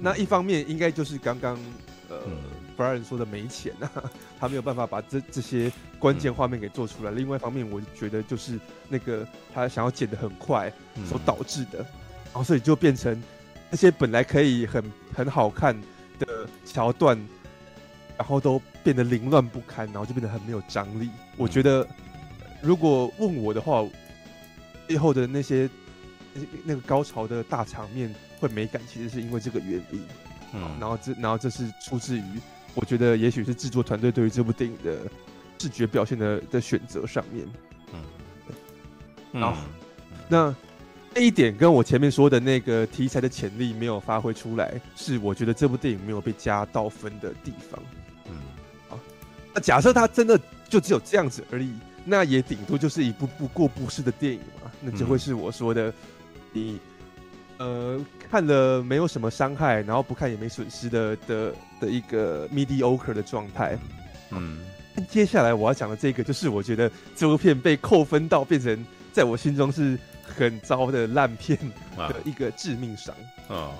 [0.00, 1.54] 那一方面应该就是刚刚
[2.08, 2.16] 呃
[2.74, 3.92] 弗莱恩说的没钱啊，
[4.40, 7.10] 他没有办法把这这些关键画面给做出来。
[7.10, 8.58] 嗯、另外一方面，我觉得就是
[8.88, 9.24] 那个
[9.54, 10.72] 他想要剪得很快
[11.06, 11.86] 所导致的，然
[12.38, 13.22] 后、嗯、所以就变成
[13.70, 14.82] 那些本来可以很
[15.14, 15.78] 很好看
[16.18, 17.18] 的桥段，
[18.16, 21.06] 然后都变得凌乱不堪，然后就变得很没有张力。
[21.06, 21.86] 嗯、我觉得
[22.62, 23.84] 如果问我的话，
[24.86, 25.68] 背后的那些。
[26.62, 30.00] 那个高潮的大场面会美感，其实是因为这个原因。
[30.52, 32.22] 嗯，然后这然后这是出自于，
[32.74, 34.98] 我觉得也许是制作团队对于这部电影的
[35.58, 37.44] 视觉表现的的选择上面。
[37.92, 39.60] 嗯，然后
[40.28, 40.54] 那
[41.18, 47.82] 这一点跟我前面说的那个题材的潜力没有发挥出来，是我觉得这部电影没有被加到分的地方。
[48.26, 48.34] 嗯，
[48.88, 48.96] 好，
[49.52, 51.74] 那假设它真的就只有这样子而已，
[52.04, 55.92] 那也顶多就是一部不过不失的电影嘛，那就会是我说的。
[56.52, 56.78] 你
[57.56, 58.00] 呃
[58.30, 63.76] 看了没有什么伤害，然后不看也没损失的的的一个 mediocre 的状态。
[64.30, 64.60] 嗯，
[65.10, 69.98] 接下来我要讲的这个，就是我觉得这部片被扣分到变成在我心中是
[70.44, 71.58] 很糟的烂片
[71.96, 73.14] 的一个致命伤
[73.48, 73.72] 啊。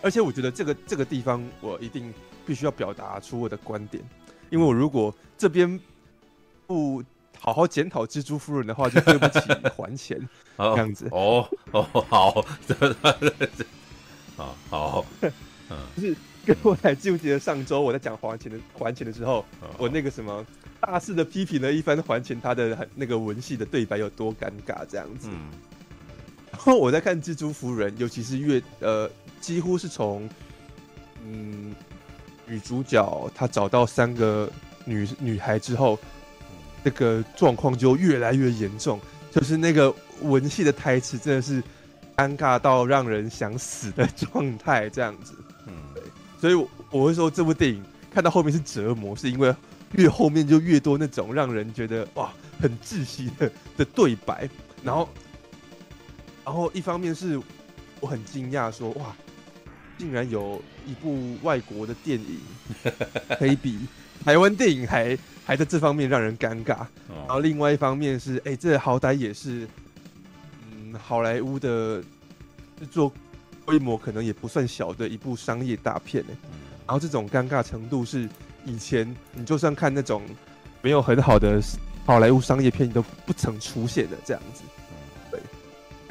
[0.00, 2.12] 而且我觉得这个这个地方，我一定
[2.46, 4.02] 必须要表达出我的观点，
[4.50, 5.78] 因为我如果这边
[6.66, 7.02] 不。
[7.44, 9.40] 好好检讨蜘蛛夫人的话，就对不起
[9.76, 10.16] 还钱
[10.56, 11.08] 这样子。
[11.10, 12.40] 哦哦好，
[14.36, 16.16] 啊 好，嗯， 就是
[16.46, 19.44] 跟我还记不记得上周我在讲还钱的还钱的时候，
[19.76, 20.46] 我那个什么
[20.80, 25.28] 大肆的批评了一番还钱他的那个文戏的对白有多尴尬这样子。
[25.28, 25.36] 然
[26.64, 29.10] 后我在看蜘蛛夫人，尤其是越呃
[29.40, 30.28] 几乎是从
[31.24, 31.74] 嗯
[32.46, 34.50] 女主角她找到三个
[34.84, 35.98] 女女孩之后。
[36.84, 41.62] 这个状况就越来越严重，就是那个文戏的台词真的是
[42.16, 45.32] 尴尬到让人想死的 状态，这样子。
[45.68, 46.02] 嗯，对，
[46.40, 47.80] 所以我，我会说这部电影
[48.10, 49.54] 看到后面是折磨，是因为
[49.92, 54.50] 越后面就越多那种让人觉得哇很窒息的的对白，
[54.82, 55.08] 然后，
[56.44, 57.40] 然后一方面是
[58.00, 59.14] 我很惊讶说哇，
[59.98, 62.40] 竟然有一部外国的电影
[63.38, 63.78] 可以比
[64.24, 65.18] 台湾电影还。
[65.44, 69.66] 还在这方面让人尴尬，然后另外一方面是，哎，这好歹也是，
[70.70, 72.00] 嗯，好莱坞的
[72.78, 73.12] 制作
[73.64, 76.30] 规模可能也不算小的一部商业大片呢。
[76.86, 78.28] 然后这种尴尬程度是
[78.64, 80.22] 以前你就算看那种
[80.80, 81.60] 没有很好的
[82.06, 84.62] 好莱坞商业片你都不曾出现的这样子。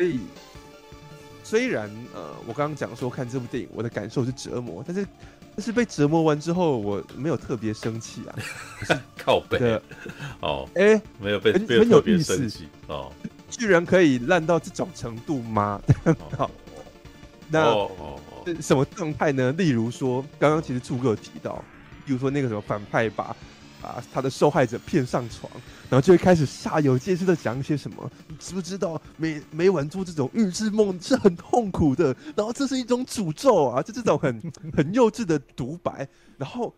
[0.01, 0.17] 对，
[1.43, 5.05] 所以虽然呃，我刚刚讲说看这部电影，我的感受是折磨，但是
[5.55, 8.35] 但是被折磨完之后，我没有特别生气啊。
[9.17, 9.81] 靠北的
[10.39, 12.49] 哦，哎、欸，没有被很很有意思。
[12.87, 13.11] 哦，
[13.49, 15.79] 居然可以烂到这种程度吗？
[16.35, 16.49] 好，
[17.49, 17.87] 那
[18.59, 19.51] 什么状态呢？
[19.51, 21.63] 例如说，刚刚其实柱哥有提到，
[22.05, 23.35] 比如说那个什么反派把
[23.81, 25.51] 把他的受害者骗上床，
[25.89, 34.41] 然后就会开始煞有介事的讲一些什么，你知不知道每每晚做这种预知梦是很痛苦的，然后这是一种诅咒啊，就这种很
[34.75, 36.73] 很幼稚的独白，然后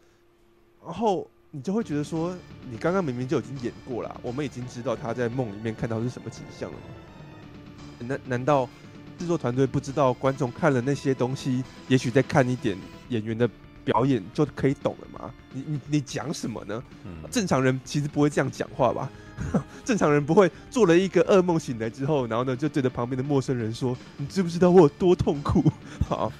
[0.86, 2.36] 然后你就会觉得说，
[2.72, 8.08] 你刚刚明明就已经演过了，我们已经知道他在梦里面看到是什么景象了吗？
[8.08, 8.70] 难难道？
[9.16, 12.76] 制作团队不知道观众看了那些东西，也许再看一点
[13.10, 13.48] 演员的
[13.84, 15.34] 表演就可以懂了吗？
[15.52, 16.84] 你你你讲什么呢？
[17.06, 19.10] 嗯、正常人其实不会这样讲话吧？
[19.84, 25.64] 正常人不会做了一个噩梦醒来之后，然后呢就对着旁边的陌生人说：“你知不知道我有多痛苦？”
[26.08, 26.32] 好，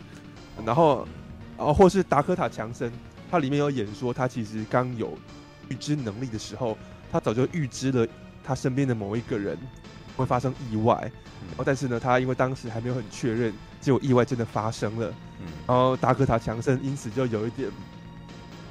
[0.66, 1.08] 然后
[1.58, 2.92] 然后或是达科塔强森，
[3.30, 5.18] 他里面有演说，他其实刚有
[5.70, 6.78] 预知能力的时候，
[7.12, 8.08] 他早就预知了
[8.44, 9.58] 他身边的某一个人
[10.16, 11.12] 会发生意外。
[11.50, 15.14] 然后，但是呢，他因为当时还没有很确认，结果意外真的发生了。
[15.42, 17.70] 嗯，然后达科塔强森因此就有一点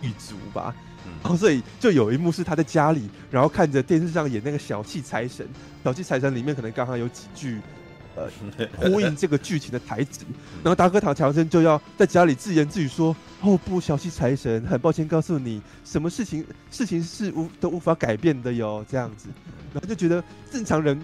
[0.00, 0.74] 郁卒吧。
[1.06, 5.46] 嗯，然后所以就有一幕是他在家里，然后看着电视上演那个小气财神。
[5.84, 7.60] 小气财神里面可能刚好有几句
[8.16, 8.28] 呃
[8.78, 10.24] 呼应这个剧情的台词。
[10.64, 19.28] 然后达哥塔强森就要在家里自言自语说：“哦不，小气财神，很抱歉告诉你，什么事情事情是无都无法改变的哟。”这样子，
[19.74, 20.98] 然后就觉得正常人。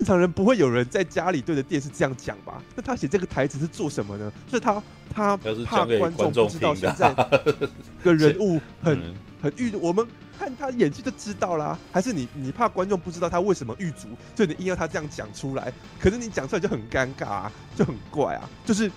[0.00, 2.62] 正常人不会有人在家里对着电视这样讲吧？
[2.74, 4.32] 那他写这个台词是做什么呢？
[4.50, 4.82] 是他
[5.14, 7.12] 他怕观众不知道现在
[8.02, 10.06] 的人物很很欲，我们
[10.38, 11.78] 看他演技就知道啦。
[11.92, 15.70] 还是你你怕观众不知道他为什么狱卒，所以你硬要他这样讲出来？
[16.00, 18.48] 可是你讲出来就很尴尬啊，就很怪啊。
[18.64, 18.90] 就是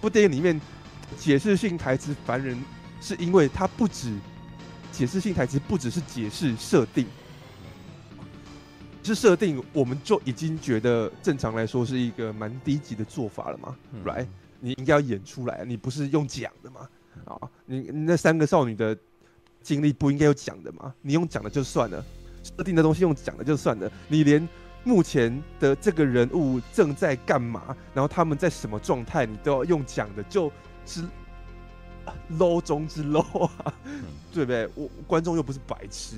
[0.00, 0.58] 部电影里面
[1.18, 2.58] 解释性台词烦人，
[3.02, 4.10] 是因为他不止
[4.90, 7.06] 解释性台词，不只是解释设定。
[9.06, 14.26] 是设定，我们就已经觉得正常来说是一个蛮低级的做法了嘛、嗯、，right？
[14.58, 16.88] 你应该要演出来，你不是用讲的嘛？
[17.24, 18.96] 啊，你那三个少女的
[19.62, 20.92] 经历不应该有讲的嘛？
[21.02, 22.04] 你用讲的就算了，
[22.42, 24.46] 设定的东西用讲的就算了，你连
[24.82, 30.50] 目前的这个人物正在干嘛，然后他们在什么状态，你都要用讲的，就
[30.84, 31.04] 是
[32.38, 34.68] low 中之 low 啊，嗯、对不对？
[34.74, 36.16] 我观众又不是白痴。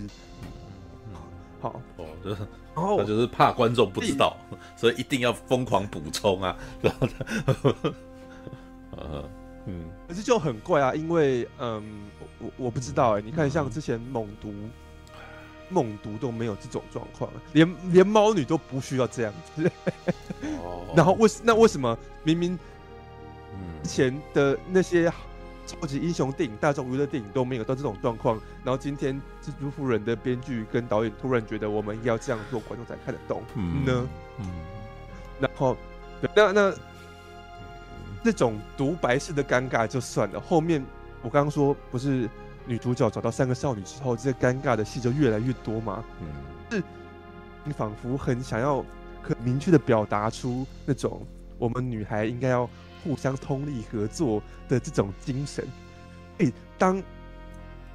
[1.61, 1.81] 好。
[1.97, 2.37] 哦，就是，
[2.75, 4.37] 然后他就是怕观众不知道，
[4.77, 7.09] 所以一定要疯狂补充啊，然后，
[8.97, 9.25] 呃，
[9.67, 12.09] 嗯，可是就很怪啊，因为，嗯，
[12.39, 14.53] 我我不知道哎、欸，你看像之前猛毒，
[15.69, 19.71] 猛毒都没有这种状况，连连猫女都不需要这样子，
[20.63, 22.59] 哦，然后为那为什么明明，
[23.83, 25.13] 之前的那些。
[25.69, 33.43] 超级英雄电影、大众娱乐电影都没有到这种状况，然后今天蜘蛛夫人的编剧跟导演突然觉得我们要这样做，观众才看得懂
[33.85, 34.09] 呢？
[34.39, 34.47] 嗯，
[35.39, 35.77] 然后
[36.35, 36.75] 那那
[38.25, 40.83] 这种独白式的尴尬就算了，后面
[41.21, 42.27] 我刚刚说不是
[42.65, 46.03] 女主角找到三个少女之后，这尴尬的戏就越来越多嘛？
[46.23, 46.27] 嗯，
[46.71, 46.83] 是
[47.63, 48.83] 你仿佛很想要
[49.23, 51.21] 很明确的表达出那种
[51.59, 52.67] 我们女孩应该要。
[53.09, 55.67] 互相通力合作的这种精神，
[56.37, 57.03] 哎、欸，当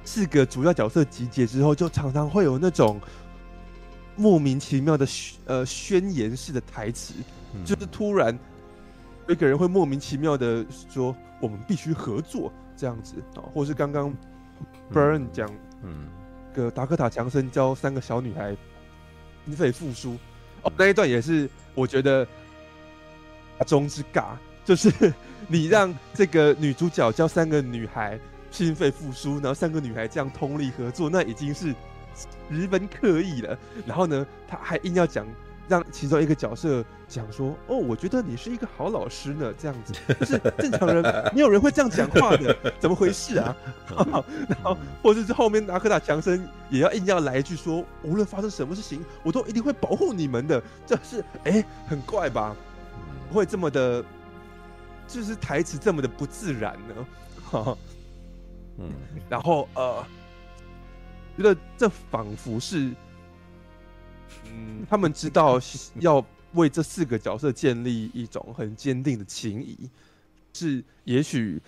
[0.04, 3.00] 四个主要角色集结之后，就常常会有那种
[4.16, 5.06] 莫名其妙的
[5.44, 7.14] 呃宣言式的台词，
[7.54, 8.36] 嗯、就是突然
[9.28, 14.12] 有一个人会莫名其妙的说：“我们必须合作。”这样子啊，或是刚刚
[14.92, 15.48] Burn 讲，
[15.84, 16.08] 嗯，
[16.52, 18.56] 个达科塔强森教三个小女孩
[19.44, 20.16] 心肺复苏。
[20.62, 22.26] 哦，那一段也是我觉得
[23.64, 24.36] 中之尬。
[24.64, 24.90] 就是
[25.46, 28.18] 你让这个女主角教三个女孩
[28.50, 31.74] 心肺复苏，然后三个女孩这样通力合作，那已经是
[32.50, 33.58] 十分刻意了。
[33.84, 35.26] 然后呢，他还硬要讲
[35.68, 41.02] 让其中一个角色讲说：“哦，我觉得你是一个好老师呢。”这样子，就是正常人
[41.34, 43.54] 没有人会这样讲话的， 怎么回事啊？
[44.48, 52.54] 然后，或者是后面阿克塔强森也要硬要来一句说：“无论发生什么事情，我都一定会保护你们的。”这是哎，很怪吧？
[53.28, 54.04] 不会这么的。
[55.06, 57.06] 就是台词这么的不自然呢，
[57.50, 57.78] 哈，
[58.78, 58.90] 嗯，
[59.28, 60.04] 然后呃，
[61.36, 62.90] 觉得这仿佛是，
[64.46, 65.60] 嗯，他们知道
[66.00, 66.24] 要
[66.54, 69.88] 为这四个角色建立一种很坚定的情谊，
[70.52, 71.60] 是也许，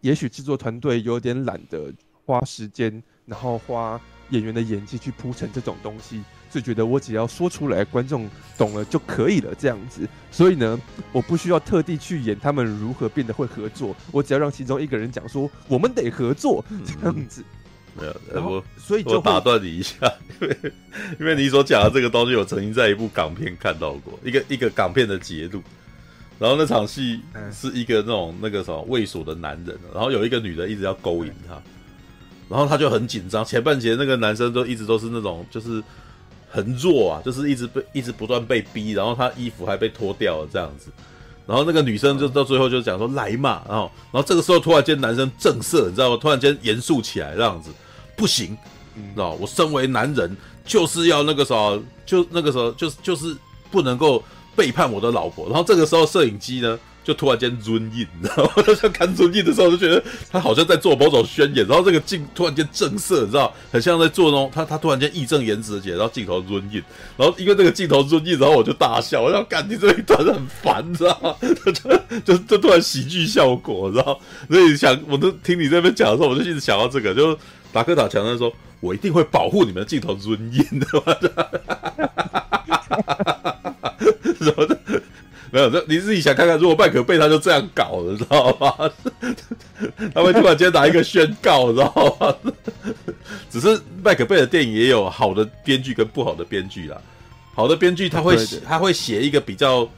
[0.00, 1.92] 也许制作团队有点懒得
[2.24, 4.00] 花时间，然后花
[4.30, 6.22] 演员的演技去铺成这种东西，
[6.54, 10.08] 就觉得我只要说出来，观众懂了就可以了，这样子。
[10.30, 17.42] 所以呢，我不需要特地去演他们如何变得会合作，我只要让其中一个人讲说我们得合作这样子。
[17.96, 18.14] 没有，
[18.48, 19.96] 我所以就打断你一下，
[20.40, 20.58] 因为
[21.18, 25.60] 因为你所讲的这个东西，我曾经在一部港片看到过，一个一个港片的节录。
[26.36, 27.20] 然后那场戏
[27.52, 31.54] 是一个那种那个什么猥琐的男人，然后有一个女的一直要勾引他，
[32.48, 33.44] 然后他就很紧张。
[33.44, 35.80] 前半节那个男生都一直都是那种就是
[36.54, 40.90] 很弱啊，就是一直被一直不断被逼，然后他衣服还被脱掉了这样子。
[41.46, 46.18] 然后那个女生就到最后就讲说来嘛，然后然后这个时候突然间男生正色，你知道吗？
[46.20, 47.70] 突然间严肃起来这样子，
[48.16, 48.56] 不行，
[48.94, 53.36] 你知道我身为男人就是要那个时候就那个时候就是就是
[53.70, 54.22] 不能够。
[54.56, 58.62] 背叛我的老婆，然后这个时候摄影机呢就突然间 zoom in，你知道吗？
[58.66, 60.02] 就像看 zoom in 的时候，就觉得
[60.32, 66.82] 他好像在做某种宣言，然后这个镜突然间正色，你知道，很像在做那种他他突然间义正言辞的写，然后镜头 zoom in，
[67.16, 71.36] 然后因为这个镜头 zoom in，然后我就大笑，我想干你这一段很烦，你知道吗？
[71.74, 74.18] 就就就突然喜剧效果，你知道？
[74.48, 77.38] 所以想我都听你这边讲的时候，我就一直想到这个，就
[77.70, 78.50] 达克塔强森说，
[78.80, 80.86] 我一定会保护你们的镜头 zoom in 的。
[84.40, 84.78] 什么的
[85.54, 88.90] 没有，这你自己想看看，如果麦可贝他就这样搞了，知道吗？
[90.12, 92.34] 他会突然间拿一个宣告，知道吗？
[93.48, 97.00] 只是麦可贝的电影也有好的编剧跟不好的编剧啦。
[97.54, 99.88] 好的编剧他会写，他会写一个比较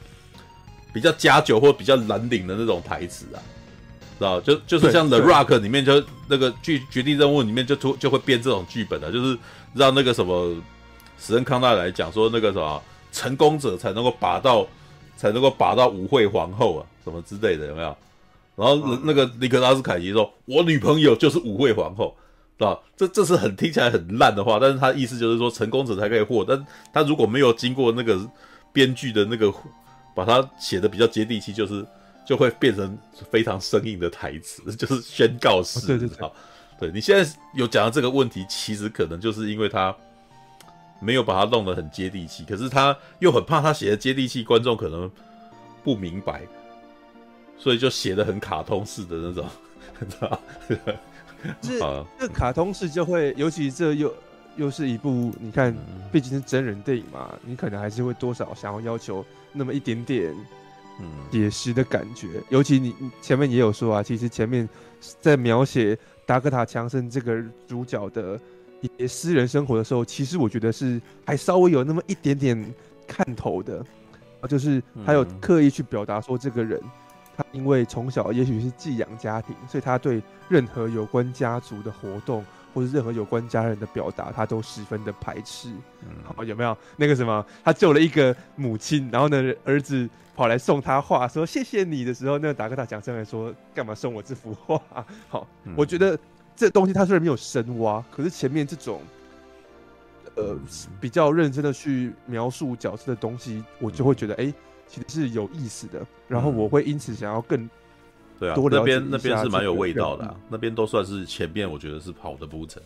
[0.93, 3.41] 比较加酒或比较蓝领的那种台词啊，
[4.19, 4.39] 知道？
[4.41, 9.35] 就就是像《The Rock》里面就那个剧《绝地任务》里面就突就会编这种剧本的，就是
[9.73, 10.55] 让那个什么
[11.19, 12.79] 史恩康纳来讲说那个什么。
[13.09, 14.67] 成功者才能够把到，
[15.17, 17.97] 才能够把到舞会皇后啊，什么之类的有没有？
[18.55, 22.15] 然后那个尼克拉斯凯奇说：“我女朋友就是舞会皇后，
[22.57, 26.43] 是吧？”这这是很听起来很烂的话，但是他意思就是说，成功者才可以获。
[26.43, 28.19] 但他如果没有经过那个
[28.71, 29.53] 编剧的那个
[30.15, 31.85] 把它写的比较接地气，就是
[32.25, 32.97] 就会变成
[33.29, 35.85] 非常生硬的台词， 就是宣告式。
[35.85, 36.31] 对对对，
[36.79, 39.95] 对你现在有讲到这个问题，其实可能就是因为他。
[40.99, 45.09] 没有把它弄得很接地气，可是他又很怕他写的接地气，观众可能
[45.83, 46.41] 不明白，
[47.57, 49.45] 所以就写的很卡通式的那种，
[51.61, 54.11] 知道是这卡通式就会，尤其这又
[54.55, 55.75] 又是一部，你看，
[56.11, 60.35] 毕竟是真人电影嘛，你可能还是会多少想要要求那么一点点
[61.31, 62.41] 写实的感觉。
[62.49, 64.67] 尤其你前面也有说啊，其实前面
[65.21, 68.39] 在描写达克塔强森这个主角的。
[68.81, 72.73] 一些私人生活的时候，其实我觉得是还稍微有那么一点点
[73.07, 73.83] 看头的，
[74.41, 76.79] 啊，就是还有刻意去表达说，这个人
[77.35, 85.69] 他因为从小也许是寄养家庭，所以他对任何有关家族的活动或者任何有关家人的表达，他都十分的排斥。
[86.23, 87.43] 好，有没有那个什么？
[87.63, 94.79] 他救了一个母亲，然后呢，儿子跑来送他画，说谢谢你的时候，那个达科塔强森来说，干嘛送我这幅画？
[95.29, 96.17] 好，我觉得。
[96.57, 98.99] 这东西它虽然没有深挖，可是前面这种，
[100.35, 100.57] 呃，
[100.99, 104.51] 比较认真的去描述角色的东西，我就会觉得，哎，
[104.87, 106.03] 其实是有意思的。
[106.27, 107.69] 然后我会因此想要更
[108.39, 112.81] 对啊，那边那边是蛮有味道的，啊，那边都算是前面我觉得是跑的铺陈。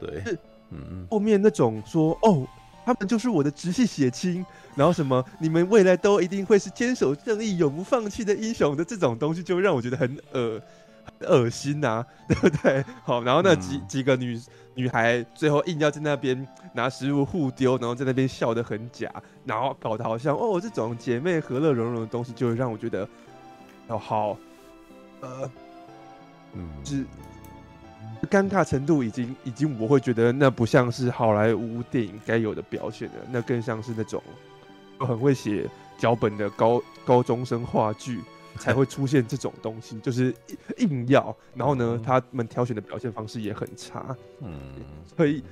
[0.00, 0.22] 对，
[0.70, 2.46] 嗯，后面那种说哦，
[2.86, 4.46] 他们就是我的直系血亲，
[4.76, 10.62] 然后什么你们未来都一定会是坚守正义、永不放弃的英雄的这种东西，就让我觉得很呃。
[11.22, 12.84] 恶心呐、啊， 对不对？
[13.04, 14.40] 好，然后那几、嗯、几个女
[14.74, 19.10] 女孩最后硬要在那边拿食物互丢，然后在那边笑得很假，
[19.44, 23.08] 然后搞得好像哦，这种姐妹和乐融融的东西，就会让我觉得
[23.88, 24.36] 哦好，
[25.20, 25.50] 呃，
[26.54, 27.04] 嗯，是
[28.30, 34.22] 尴尬程度已经已经我会觉得那不像是好莱坞电影该有的表现了，那更像是那种
[34.98, 35.68] 很会写
[35.98, 38.20] 脚本的高高中生话剧。
[38.62, 40.32] 才会出现这种东西， 就是
[40.78, 44.56] 硬要，然后呢，他们挑选的表现方式也很差，嗯，
[45.16, 45.42] 所以，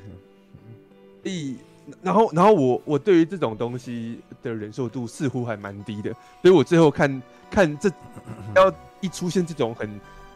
[1.24, 1.56] 一，
[2.02, 7.90] 然后，然后我我对于这种东西的忍受度似乎还蛮低的，所以我最后看看这
[8.54, 9.88] 要一出现这种很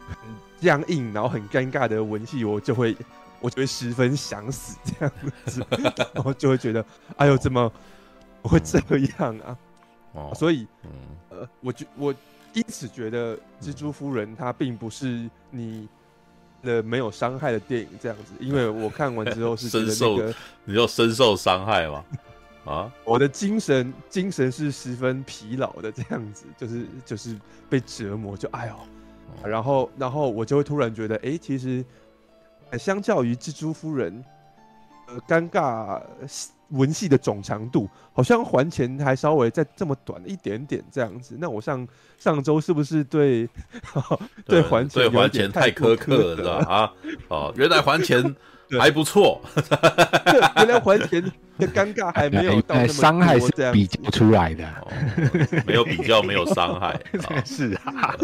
[0.05, 0.17] 很
[0.59, 2.93] 僵硬，然后很尴尬的文戏，我就会
[3.39, 5.15] 我就会十分想死这样
[5.45, 5.65] 子，
[6.13, 6.85] 然后就会觉得，
[7.15, 7.71] 哎呦，怎么
[8.41, 8.77] 我会这
[9.17, 9.57] 样啊？
[10.11, 10.67] 哦，所以，
[11.29, 12.13] 呃，我觉我。
[12.55, 15.87] 因此觉得蜘蛛夫人她并不是你
[16.63, 20.33] 的没有伤害的电影这样子，因为我看完之后是觉得那个
[20.63, 22.03] 你就深受伤害嘛？
[22.65, 27.37] 啊，我的精神精神是十分疲劳的这样子，就是就是
[27.69, 31.85] 被折磨，就哎呦，然后然后我就会突然觉得，哎、欸，其实
[32.79, 34.25] 相较于蜘蛛夫人，
[35.07, 36.01] 呃尴尬
[36.69, 41.37] 文戏的总长度，好像还钱还稍微再这么短一点点这样子。
[41.39, 41.87] 那我上
[42.17, 43.47] 上周是不是对
[44.45, 46.51] 对还钱对还钱太苛刻了，是吧？
[46.67, 46.93] 啊，
[47.27, 48.35] 哦，原来还钱
[48.79, 49.39] 还不错，
[50.57, 51.21] 原来还钱
[51.59, 54.67] 的尴尬还没有到伤害是比较出来的，
[55.67, 56.99] 没有比较没有伤害，
[57.45, 58.15] 是啊。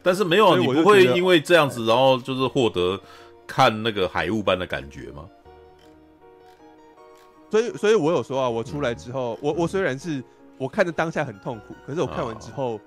[0.00, 2.98] 但是没有，你不会因为这样子，然后就是获得
[3.48, 5.24] 看那个海雾般的感觉吗？
[7.50, 10.22] 所以，所以我有说啊，我出来之后，我我虽然是
[10.56, 12.78] 我看着当下很痛苦，可是我看完之后，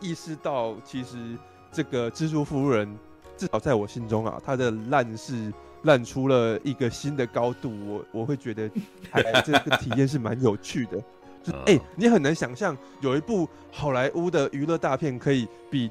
[0.00, 1.36] 意识到其实
[1.72, 2.88] 这个蜘蛛夫人
[3.36, 5.52] 至少在我心中啊，她的烂是
[5.82, 8.70] 烂出了一个新的高度，我我会觉得
[9.10, 11.02] 还这个体验是蛮有趣的。
[11.42, 15.90] 就哎、欸，你很难想象有一部好莱坞的娱乐大片可以比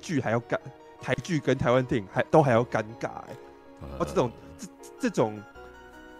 [0.00, 0.56] 剧还要尴，
[1.02, 4.68] 台剧跟台湾电影还都还要尴尬哎、欸，哦，这种这
[5.00, 5.42] 这种，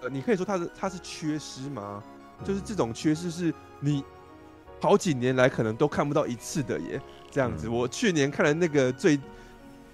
[0.02, 2.02] 呃，你可以说它是它是缺失吗？
[2.42, 4.02] 就是这种缺失是你
[4.80, 7.00] 好几年来可能都看不到一次的耶，
[7.30, 7.68] 这样子。
[7.68, 9.20] 我去年看了那个最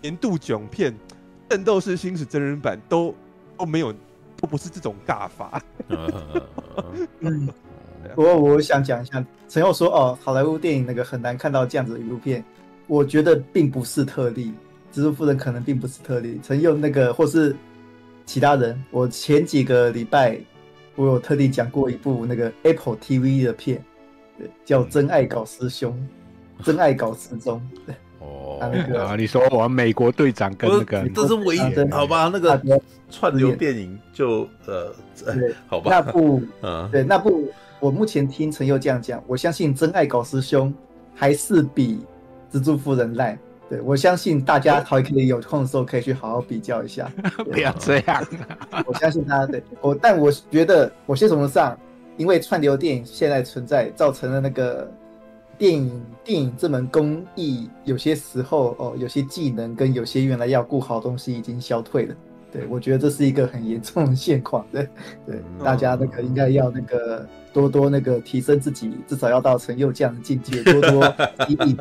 [0.00, 0.92] 年度囧片
[1.50, 3.16] 《圣斗士星矢真人版》都，都
[3.58, 3.92] 都没有，
[4.36, 5.60] 都不是这种尬法。
[7.20, 7.48] 嗯，
[8.14, 12.44] 不过我想讲一下，陈佑说哦，好莱坞电影那个很难看到这样子的一部片。
[12.86, 14.52] 我觉得并不是特例，
[14.92, 16.40] 蜘蛛夫人可能并不是特例。
[16.44, 17.56] 陈佑那个或是
[18.26, 20.38] 其他人，我前几个礼拜
[20.96, 23.82] 我有特地讲过一部那个 Apple TV 的片，
[24.36, 25.96] 对，叫《真爱搞师兄》，
[26.66, 27.62] 真爱搞失踪。
[28.18, 32.28] 哦， 那个啊，你说我美国队长跟那个，这是唯一，好吧？
[32.30, 32.60] 那个
[33.08, 34.92] 串流电影就呃，
[35.32, 35.90] 对 好吧？
[35.90, 37.48] 那部，嗯，对，那部
[37.80, 40.68] 我目前听陈佑这样讲，我相信《真爱搞师兄》
[41.14, 42.00] 还是比。
[42.52, 43.36] 蜘蛛夫人烂，
[43.68, 47.10] 对，我相信大家还可以有空的时候可以去好好比较一下。
[47.50, 48.24] 不要这样，
[48.86, 51.76] 我相信大家对我，但我觉得某些程度上，
[52.16, 54.88] 因为串流电影现在存在，造成了那个
[55.58, 62.14] 电影电影这门工艺有些时候哦，有些技能跟有些原来要顾好东西已经消退了。
[62.52, 64.64] 对，我觉得这是一个很严重的现况。
[64.70, 64.88] 对
[65.26, 71.14] 对，大家那个应该要那个多多那个提升自己，至少要到陈佑这样的境界，多多
[71.48, 71.76] 激励。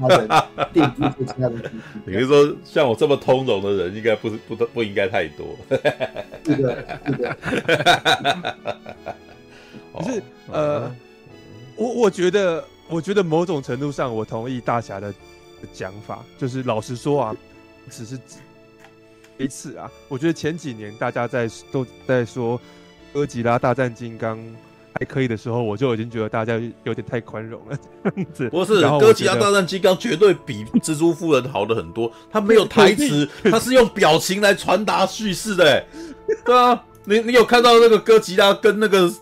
[0.00, 1.70] 他的电影是其他的，
[2.04, 5.56] 你是说像我这么通融的人，应该不是不不应该太多。
[6.44, 7.36] 是的，是的。
[9.94, 10.94] 可是呃，
[11.76, 15.14] 我我觉得，我觉得某种程度上，我同意大侠的
[15.72, 16.24] 讲法。
[16.36, 17.36] 就是老实说啊，
[17.90, 18.18] 只是
[19.38, 19.90] 一次啊。
[20.08, 22.60] 我觉得前几年大家在都在说
[23.12, 24.38] 哥吉拉大战金刚。
[24.98, 28.48] 还可以的时候，我就已经觉得大家有点太宽容了， 这样子。
[28.50, 32.10] 不是，哥吉拉大战金刚绝对比蜘蛛夫人好的很多。
[32.30, 35.84] 他没有台词， 他是用表情来传达叙事的。
[36.46, 39.12] 对啊，你你有看到那个哥吉拉跟那个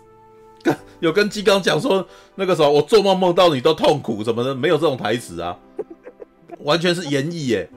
[0.63, 5.57] 跟有跟金刚讲说那个时候我做梦梦到你都痛苦什么的，没有这种台词啊，
[6.61, 7.69] 完全是演绎耶。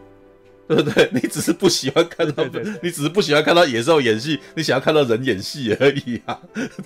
[0.67, 1.09] 对不对？
[1.13, 6.39] 你只是不喜欢看到，对对对，你只是不喜欢看到野兽演戏，你想要看到人演戏而已啊！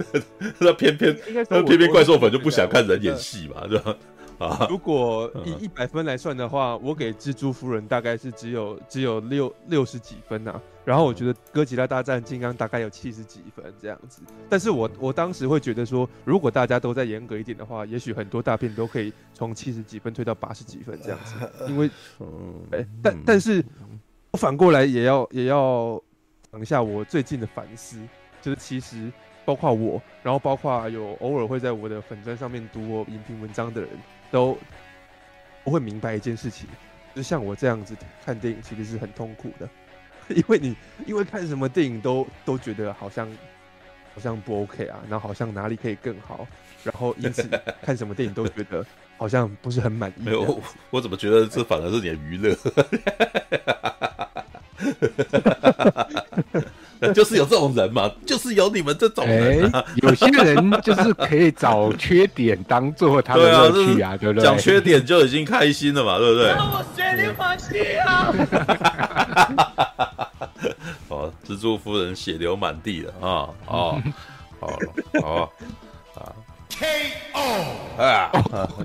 [0.60, 1.18] 那偏偏
[1.50, 3.96] 那偏偏怪兽粉就不想看人演戏嘛，对吧？
[4.40, 10.62] 啊，如果以一百分来算的话，我给蜘蛛夫人大概是只有只有六六十几分呐、啊。
[10.86, 14.22] 然后我觉得哥吉拉大战金刚大概有七十几分这样子。
[14.50, 21.36] 但是我我当时会觉得说，如果大家都再严格一点的话，也许很多大片都可以从七十几分推到八十几分这样子。
[21.68, 21.90] 因为，
[22.72, 23.64] 哎，但但是
[24.32, 26.02] 我反过来也要也要
[26.52, 28.00] 讲一下我最近的反思，
[28.42, 29.12] 就是其实
[29.44, 33.90] 包括我，然后包括有偶尔会在我的粉砖上面读我影评文章的人。
[34.32, 34.58] 都
[35.64, 36.68] 不会明白一件事情，
[37.16, 37.96] 就像我这样子
[38.26, 39.70] 看电影，其实是很痛苦的，
[40.36, 40.76] 因为你
[41.06, 43.30] 因为看什么电影都都觉得好像
[44.14, 46.48] 好像不 OK 啊，然后好像哪里可以更好，
[46.84, 47.48] 然后因此
[47.82, 48.86] 看什么电影都觉得
[49.18, 50.24] 好像不是很满意。
[50.24, 50.62] 没有
[50.92, 52.56] 我，怎么觉得这反而是你的娱乐？
[57.14, 59.86] 就是有这种人嘛，就是有你们这种人、啊欸。
[60.04, 64.44] 有些人就是可以找缺点当做他的乐趣啊，对不对？
[64.44, 66.52] 讲缺点就已经开心了嘛，对不对？
[66.52, 68.34] 我血流满地啊！
[71.08, 73.50] 哦，蜘蛛夫人血流满地了啊！
[73.68, 74.02] 哦，
[74.60, 74.80] 好，
[75.22, 75.52] 好
[76.20, 76.36] 啊
[76.70, 78.32] ！KO 啊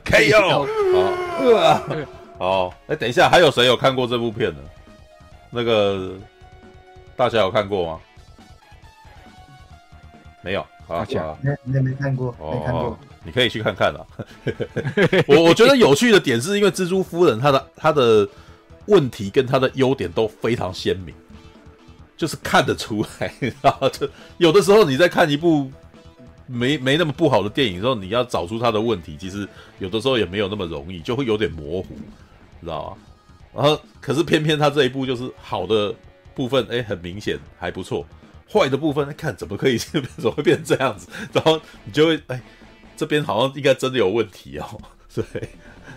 [0.05, 1.82] ！KO 啊！
[2.39, 4.61] 好，哎，等一下，还有谁有看过这部片呢？
[5.51, 6.12] 那个。
[7.16, 8.01] 大侠有看过吗？
[10.43, 12.99] 没有，大侠没没没看过，没看过。
[13.23, 14.07] 你可以去看看了。
[15.27, 18.28] 我我觉得有趣的点是因为蜘蛛夫人她的她的
[18.86, 21.15] 问题跟她的优点都非常鲜明。
[22.16, 24.09] 就是看得出来， 然后就
[24.39, 25.69] 有的时候你在看一部
[26.47, 29.49] 没没那么不好的电影的时候，你要找出她的问题，其实
[29.81, 31.89] 有的时候也没有那么容易，就会有点模糊，
[32.61, 32.97] 知道吧？
[33.53, 35.93] 然后可是偏偏他这一部就是好的
[36.35, 38.06] 部分，哎，很明显还不错，
[38.52, 39.78] 坏的部分，看怎么可以
[40.16, 42.40] 怎么会变成这样子，然后你就会哎，
[42.97, 44.81] 这边好像应该真的有问题哦，
[45.15, 45.48] 对，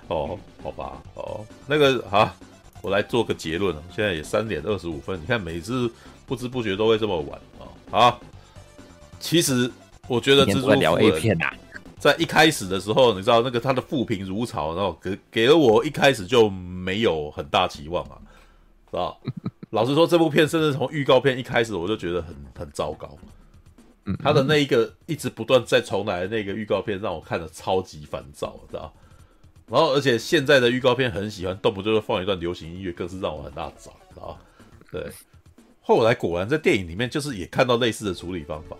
[0.07, 2.35] 哦，好吧，哦，那个啊。
[2.83, 5.91] 我来做个结论，现在也三点二十五分，你看每次
[6.27, 7.65] 不知不觉都会这么晚啊！
[7.89, 8.21] 好，
[9.19, 9.69] 其实
[10.07, 11.39] 我觉得蜘蛛夫人
[11.99, 18.21] 在一开始的时候，你知道那个他的负评如潮，然后给给了我一开始就没有很大期望啊，
[18.91, 19.15] 是吧？
[19.71, 23.17] 老实说，这部片甚至从预告片一开始我就觉得很很糟糕，
[24.23, 28.93] 他的那一个一直不断再重来的那个预告片让我看的超级烦躁，知道？
[29.69, 34.39] 然后，而且现在的预告片很喜欢动不动就放一段流行音乐，更是让我很大早，知道
[34.89, 35.05] 对，
[35.81, 38.77] 后来果然在电影里面就是也看到类似的处理方法。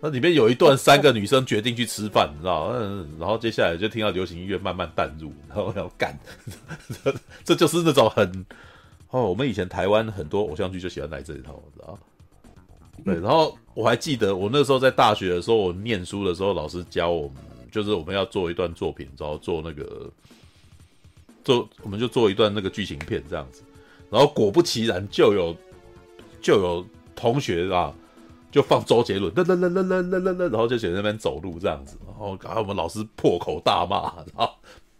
[0.00, 2.72] 那里面有一段三个女生决定去吃饭，你知道？
[2.74, 6.16] 嗯，然后接下来就听到流行音乐慢慢淡入，然后要干，
[7.44, 8.46] 这就是那种很
[9.12, 11.98] 哦我们以前台湾很多偶像剧就喜欢来这一套知道？
[13.04, 17.36] 对然后我还记得我那时候在大学的时候我念书的时候老师教我们
[17.70, 20.08] 就是我们要做一段作品然后做那个
[21.44, 23.62] 做我们就做一段那个剧情片这样子
[24.10, 25.56] 然后果不其然就有
[26.40, 26.86] 就有
[27.16, 27.92] 同学啊
[28.50, 33.96] 就放周杰伦的那那那那那那然后就写在那边走路这样子然后搞得我们老师破口大骂
[34.36, 34.48] 啊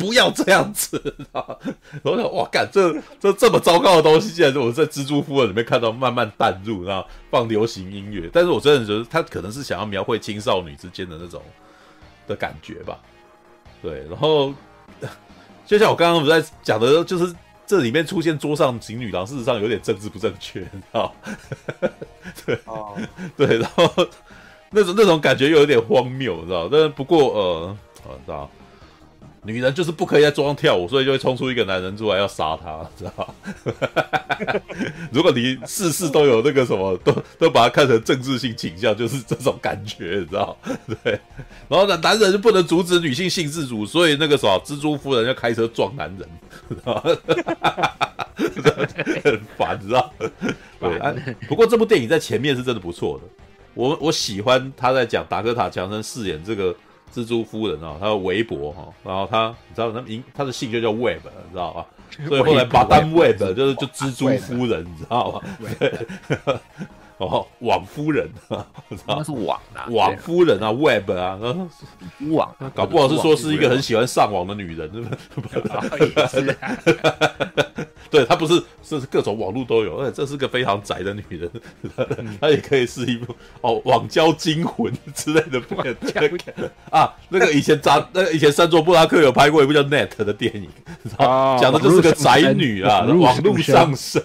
[0.03, 1.01] 不要这样子，
[1.33, 1.59] 然后
[2.03, 11.41] 我想哇，干这这这么糟糕的东西，竟然是我在蜘蛛夫人里面看到慢慢淡入，然后放流行音乐，但是我真的觉得他可能是想要描绘青少女之间的那种。
[12.29, 12.97] 的感觉吧，
[13.83, 14.55] 对，然后
[15.66, 17.35] 就像我刚刚不是在讲的，就是
[17.66, 21.12] 这里面出现桌上型女郎，事实上有点政治不正确，你知道？
[22.47, 22.97] 对，哦、
[23.37, 23.93] 对，然后
[24.70, 26.69] 那种那种感觉又有点荒谬，你知道？
[26.70, 27.77] 但是不过呃，
[28.24, 28.49] 知道。
[29.44, 33.35] 女人就是不可以在桌上跳舞，所以就会冲出一个男人出来要杀她，知道吧？
[35.10, 40.56] 如果你事事都有那个什么，都都把它看成政治性倾向，就是这种感觉，你知道？
[41.02, 41.19] 对。
[41.69, 46.28] 然后呢，男人就不能阻止女性性自主，所以那个什么蜘蛛夫人要开车撞男人，
[46.69, 47.02] 知道吧？
[49.24, 50.12] 很烦，知道？
[50.78, 51.12] 对、啊。
[51.48, 53.24] 不过这部电影在前面是真的不错的，
[53.74, 56.73] 我我喜欢他在讲达科塔强森饰演这个。
[57.14, 61.86] 蜘蛛夫人啊，她的微博哈，然后她你知道她名她的姓就叫 Web，你知道吧？
[62.28, 65.43] 所以后来把单 Web 就是就蜘蛛夫人，你知道吧？
[67.23, 68.28] 对，哦，网夫人，
[69.07, 71.39] 那是网啊， 网夫人啊，Web 啊，
[72.31, 74.90] 网，搞不好是说是一个很喜欢上网的女人，
[76.28, 76.57] 是
[78.11, 81.51] 对，她不是，是各种网络都有，而且这是个非常宅的女人，
[82.40, 85.97] 她也可以是一部哦网交惊魂之类的片
[86.90, 87.11] 啊。
[87.31, 90.69] 那个以前扎，那个以前山卓布拉克有拍过一部叫《Net》的电影，
[91.19, 94.23] 讲的就是个宅女啊，网络上升。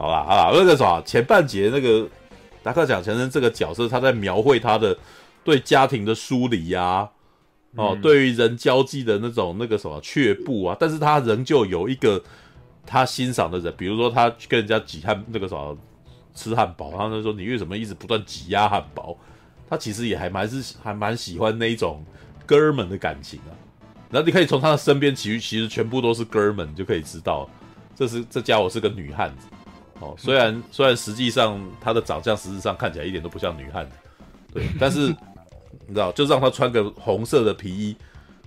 [0.00, 2.08] 好啦，好啦，那个啥，前半节那个
[2.62, 4.96] 达克贾强生这个角色，他在描绘他的
[5.44, 7.06] 对家庭的疏离呀。
[7.76, 12.20] 哦，对于人交际的那种那个什么却步啊，但是他仍旧有一个
[12.86, 15.76] 他欣赏的人，比如说他去跟人家挤汉那个什么
[16.34, 19.14] 吃汉堡，他就说你为什么一直不断挤压汉堡？
[19.68, 22.02] 他其实也还蛮是还蛮喜欢那一种
[22.46, 23.52] 哥们的感情啊。
[24.10, 27.46] 然后你可以从他的身边其实其实全部都是哥们，你就可以知道
[27.94, 29.46] 这是这家伙是个女汉子
[30.00, 30.14] 哦。
[30.18, 33.96] 虽然虽然实际上他的长相实质上看起来一点都不像女汉子，
[34.52, 35.14] 对， 但是。
[35.86, 37.96] 你知道，就让他穿个红色的皮衣，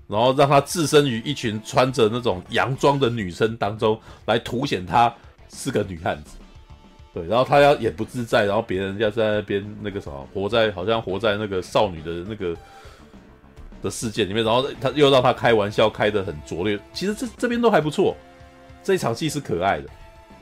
[0.07, 5.13] 然后让他置身于一群穿着那种洋装的女生当中，来凸显他
[5.49, 6.37] 是个女汉子。
[7.13, 12.55] 对，然后他要也不自在，然后别人要在那边那个什么，活在好像活在那个少女的那个
[13.81, 16.79] 的世界里面，然后他又让他开玩笑开的很拙劣。
[16.93, 18.15] 其实这这边都还不错，
[18.81, 19.89] 这一场戏是可爱的，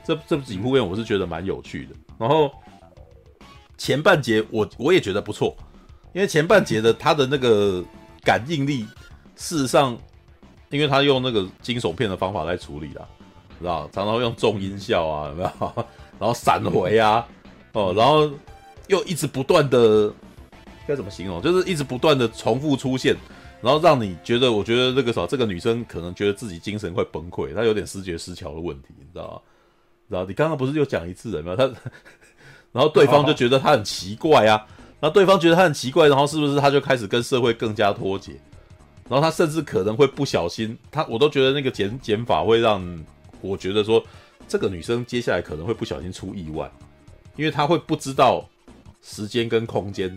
[0.04, 1.94] 这这几部片我是觉得蛮有趣的。
[2.18, 2.50] 然后
[3.76, 5.56] 前半节我我也觉得不错。
[6.14, 7.82] 因为前半节的他的那个
[8.22, 8.86] 感应力，
[9.34, 9.96] 事实上，
[10.68, 13.08] 因为他用那个惊悚片的方法来处理啦，
[13.58, 13.88] 知道？
[13.90, 15.50] 常常用重音效啊，有没有？
[16.20, 17.26] 然后闪回啊，
[17.72, 18.30] 哦，然后
[18.88, 20.12] 又一直不断的
[20.86, 21.40] 该怎么形容？
[21.40, 23.16] 就是一直不断的重复出现，
[23.62, 29.40] 然后让你觉得，我觉得这个啥，这个女生可能觉得自己精神快崩溃，她有点思觉失调的问题，你知道吗？
[30.12, 30.24] 知道？
[30.26, 31.56] 你刚刚不是又讲一次了吗？
[31.56, 31.64] 他，
[32.72, 34.66] 然后对方就觉得他很奇怪啊。
[35.00, 38.32] 然后对方觉得他很奇怪，然后是不是他就开始跟社会更加脱节？
[39.08, 43.04] 然后他甚至可能会不小心，他我都觉得那个减减法会让
[43.40, 44.02] 我觉得说
[44.46, 46.70] 这个女生接下来可能会不小心出意外，
[47.34, 48.48] 因为她会不知道
[49.02, 50.16] 时间跟空间，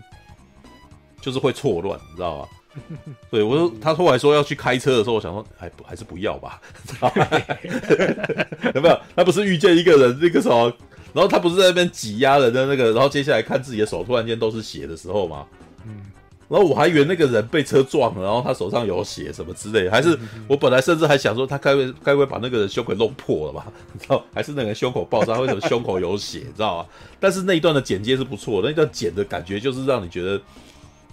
[1.19, 2.47] 就是会错乱，你知道吗？
[3.31, 6.59] 对，我说他后来说要去开车的时候，我想说还还是不要吧，
[8.75, 8.99] 有没有？
[9.15, 10.71] 他不是遇见一个人那个什么，
[11.13, 15.45] 然后他不是在那边挤压人的那个，然后接下来看自己的手突然间都是血的时候吗？
[15.85, 16.01] 嗯，
[16.49, 23.65] 然后我还以为那个人被车撞了，然后他手上有血什么之类，还是我本来甚至还想说他该不会该不会把那个人胸口弄破了吧？
[23.93, 26.39] 你知道，还是那个人胸口爆炸，为什么胸口有血？
[26.39, 26.85] 你知道吗？
[27.21, 30.41] 但是那一段的剪接是不错的，那一段剪的感觉就是让你觉得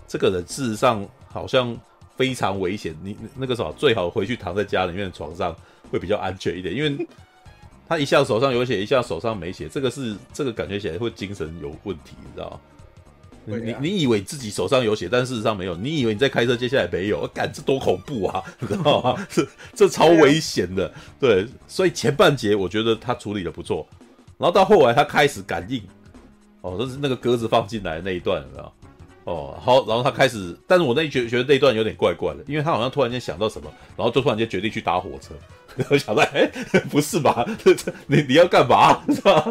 [0.09, 1.07] 这个人事实上。
[1.33, 1.77] 好像
[2.17, 5.57] 非常危险，你那个时候最好回去躺在家里面的床上
[5.91, 7.07] 会比较安全一点，因为
[7.89, 12.61] 他一下手上有血，一下手上没血，这个是这个感觉起来会精神有问题，你知道吗？
[13.45, 19.17] 你你以为自己手上有血，但事实上没有，你以为你在开车，接下来没有，我干这多恐怖啊， 你知道吗？
[19.29, 23.85] 这这超危险的，对，所以前半节我觉得他处理的不错，
[24.39, 25.83] 然后到后来他开始感应，
[26.61, 28.73] 哦，就是那个鸽子放进来的那一段，你知道。
[29.25, 35.35] 哦，好，然后他开始，但是我那觉觉得那一段有点怪怪的，因为他好像突然间想到什么，然后就突然间决定去搭火车。
[35.89, 36.51] 我想到，哎，
[36.91, 37.47] 不是吧？
[37.65, 39.01] 这 这你你要干嘛？
[39.09, 39.47] 是吧？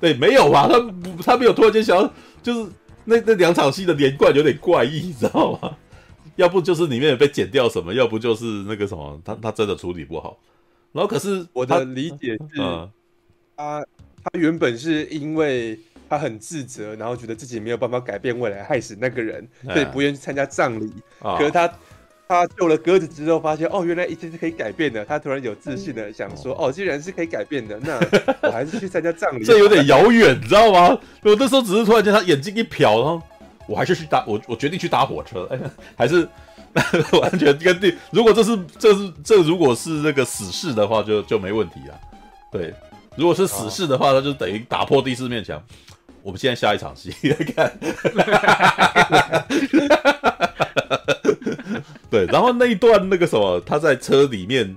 [0.00, 0.68] 对，没有吧？
[0.68, 2.12] 他不，他没有突然间想要，
[2.42, 2.70] 就是
[3.04, 5.76] 那那两场戏的连贯有点怪异，你知道吗？
[6.36, 10.36] 要不就是里面被剪掉什么，要不就是那个什么，他他真的处理不好。
[10.90, 12.90] 然后可是我的理解是，嗯、
[13.56, 13.80] 他
[14.24, 15.78] 他原本是因为。
[16.12, 20.92] 他很自责，然后觉得自己没有办法改变未来，害死那个人，所以不愿意参加葬礼。
[21.20, 21.66] 啊、可是他
[22.28, 25.02] 他救了鸽子之后，发现哦，原来一切是可以改变的。
[25.06, 27.98] 他突然有自信的想说，哦，既然是可以改变的，那
[28.42, 29.42] 我还是去参加葬礼。
[29.46, 31.00] 这有点遥远，你知道吗？
[31.22, 33.22] 我那时候只是突然间他眼睛一瞟，然后
[33.66, 35.58] 我还是去搭我我决定去搭火车，哎、
[35.96, 36.28] 还是
[37.22, 37.96] 完全跟定。
[38.10, 41.98] 如果这是这是这如果是那个死士的话就，就就没问题了。
[42.52, 42.74] 对，
[43.16, 45.62] 如果是死士的话，他、哦、就等于打破第四面墙。
[46.22, 47.72] 我们现在下一场戏来 看，
[52.08, 54.76] 对，然后那一段那个什么，他在车里面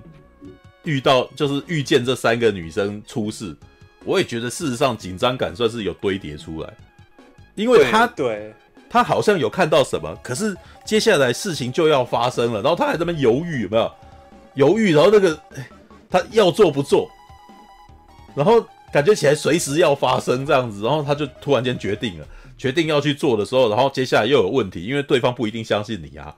[0.82, 3.54] 遇到，就是遇见这三个女生出事，
[4.04, 6.72] 我也觉得事实上紧张感算是有堆叠出来，
[7.54, 8.52] 因为他对
[8.90, 13.92] 他好像有看到什么，可是接下来事情就要发生了，然后他还在那边犹豫，有没有
[14.54, 14.92] 犹豫？
[14.92, 15.38] 然后那个
[16.10, 17.08] 他要做不做，
[18.34, 18.66] 然后。
[18.96, 26.34] 感觉起来随时要发生这样子，然后他就突然间决定了，决定要去做的时候，然后接下来又有问题，因为对方不一定相信你啊。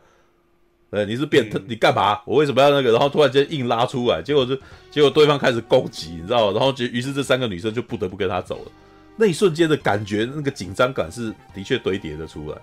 [0.90, 2.20] 呃，你是变态，你干嘛？
[2.24, 2.90] 我为什么要那个？
[2.90, 4.56] 然后突然间硬拉出来，结果就
[4.90, 6.51] 结果对方开始攻击，你知道？
[6.51, 8.72] 然后就于是这三个女生就不得不跟他走了。
[9.14, 12.59] 那一瞬间的感觉，那个紧张感是的确堆叠的出来，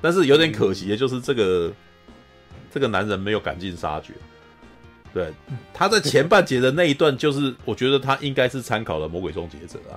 [0.00, 1.70] 但是有点可惜的就是这个
[2.72, 4.14] 这个男人没有赶尽杀绝。
[5.16, 5.32] 对，
[5.72, 9.96] 他在前半节的那一段，就是我觉得他应该是参考了《魔鬼终结者》啊，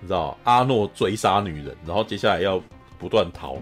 [0.00, 2.60] 你知道，阿诺追杀女人，然后接下来要
[2.98, 3.54] 不断逃，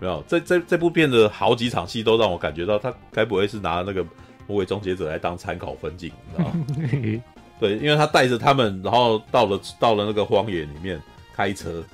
[0.00, 0.20] 没有？
[0.26, 4.02] 这这这部片的好几场戏都让我感觉到，他该不会是拿那个
[4.48, 7.22] 《魔鬼终结者》来当参考分镜，你知道吗？
[7.60, 11.00] 对，因为他带着他们，然后到了到了那个荒野里面
[11.36, 11.84] 开车，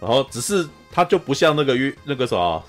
[0.00, 2.64] 然后只是他就不像那个约那个什么，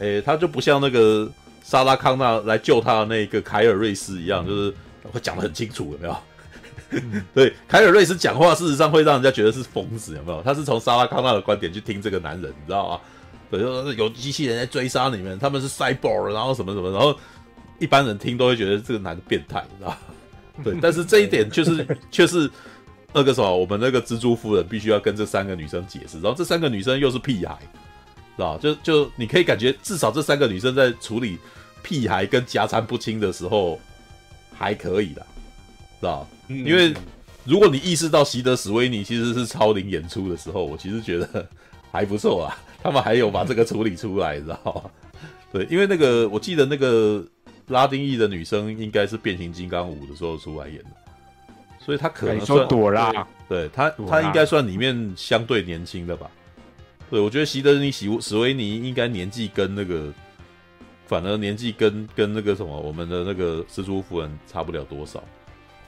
[0.00, 1.26] 诶，他就不像那个。
[1.64, 4.74] 莎拉康纳来救他的那个凯尔瑞斯一样，就是
[5.10, 6.16] 会讲的很清楚，有没有？
[7.34, 10.42] 对，凯尔瑞斯讲话，事实上会让人家觉得是疯子，有没有？
[10.42, 13.00] 他是从莎拉康纳的观点去听这个男人，你知道吗？
[13.50, 17.18] 对，就是有机器人在追杀你们，他们是 cyborg，然后什么什么，然后
[17.78, 19.96] 一般人听都会觉得这个男的变态，你知道吗？
[20.62, 22.48] 对，但是这一点就是却是
[23.12, 27.58] 那个什么，我们那个蜘蛛夫人必须要跟这三个女生解释，然后这三个女生又是屁孩。
[28.36, 28.58] 是吧？
[28.60, 31.38] 就就你可以感觉，至少这三个女生在处理
[31.82, 33.78] 屁孩跟家产不清的时候
[34.52, 35.26] 还可以的，
[36.00, 36.26] 是吧？
[36.48, 36.94] 嗯、因为
[37.44, 41.46] 如果你意识到席德史威尼其实是超龄演出的时候，我其实觉得
[41.92, 42.58] 还不错啊。
[42.82, 44.90] 他们还有把这个处理出来，知道吗？
[45.52, 47.24] 对，因为那个我记得那个
[47.68, 50.90] 拉丁裔的女生应该是变形金刚五的时候出来演的，
[51.80, 56.30] 所以她可能算朵拉，对她她应该算里面相对年轻的吧。
[57.14, 60.12] 对，我觉得席德尼史史威尼应该年纪跟那个，
[61.06, 65.22] 反而年纪跟跟那个什么，我们的那个蜘蛛夫人差不了多少，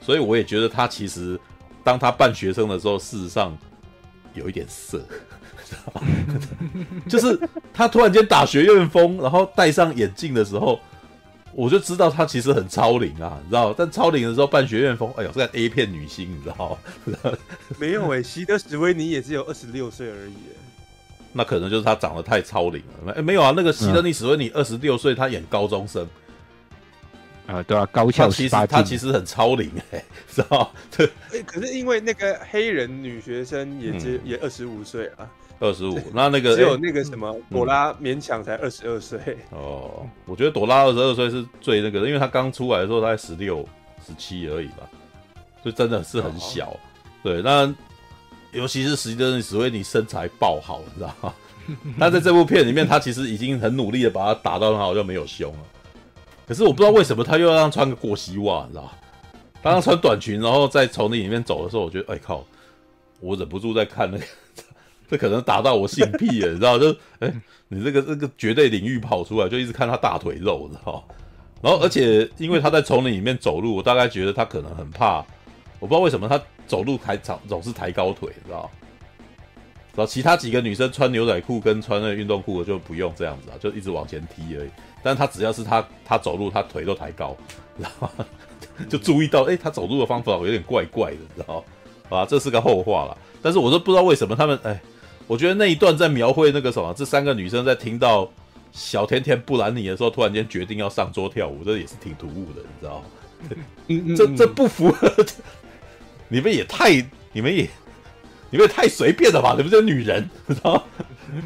[0.01, 1.36] 所以我也觉得他其实
[1.82, 3.59] 当他扮学生的时候，事实上
[4.35, 5.05] 有一点色，
[7.11, 7.36] 就是
[7.74, 10.78] 他突然间打学院风，然后戴上眼镜的时候，
[11.55, 13.74] 我就知道他其实很超龄啊，你知道？
[13.77, 16.78] 但超龄的时候扮学院风，哎呦，这个 A 片女星，你知道？
[17.81, 20.35] 没有哎、欸，席德史威尼也只有二十六岁而已。
[21.36, 23.12] 那可能就是他长得太超龄了。
[23.14, 26.08] 哎，没有啊，那个希德尼史威尼二十六岁，他演高中生，
[27.46, 30.02] 啊，对啊，高校其实他其实很超龄哎，
[30.32, 30.72] 知道？
[30.96, 31.10] 对，
[31.44, 35.28] 可是因为那个黑人女学生也只也二十五岁啊，
[35.60, 39.20] 二十五， 那那个只有那个什么朵拉勉强才二十二岁。
[39.50, 43.62] 哦，我觉得朵拉二十二岁是最那个的，因为她刚出来的时候她才十六、
[44.06, 44.88] 十七而已吧，
[45.62, 46.74] 就真的是很小。
[47.22, 47.72] 对，那
[48.52, 51.35] 尤其是史蒂芬史威尼身材爆好，你知道吗？
[51.98, 55.59] 他在这部片里面，他其实已经很努力的把他打到很好，就没有胸了。
[56.47, 58.93] 可是我不知道为什么他又要让穿个过膝袜，你知道吗？
[59.62, 62.44] 当他穿短裙，然后在丛林里面走的时候，我觉得，哎靠，
[63.18, 64.24] 我忍不住在看那个，
[65.10, 66.78] 这可能打到我性癖了，你知道？
[66.78, 67.32] 就，哎，
[67.66, 71.05] 你这个这个绝对领域跑出来，就一直看他大腿肉，你知道？
[71.60, 75.16] 然后，而且因为他在丛林里面走路，我大概觉得他可能很怕，
[75.81, 78.70] 我不知道为什么他走路抬长总是抬高腿，知道？
[79.94, 84.68] 然后其他几个女生穿牛仔裤跟穿那个运动裤的就不用这样子啊，就一直往前踢而已。
[85.02, 87.34] 但是他只要是她她走路，她腿都抬高，
[87.78, 88.10] 然后
[88.90, 91.64] 就注意到，哎，她走路的方法有点怪怪的，知道
[92.10, 93.16] 啊，这是个后话了。
[93.40, 94.78] 但是我都不知道为什么他们，哎，
[95.26, 98.28] 我觉得那一段在描绘那个什么，这三个女生在听到
[98.72, 103.06] 小甜甜布兰妮的时候，突然间决定要上桌跳舞，这也是挺突兀的，你知道吗？
[104.16, 105.09] 这这不符合，
[106.28, 106.90] 你们也太，
[107.32, 107.69] 你们也，
[108.51, 109.55] 你们也太随便了吧？
[109.57, 110.82] 你们这女人，知 道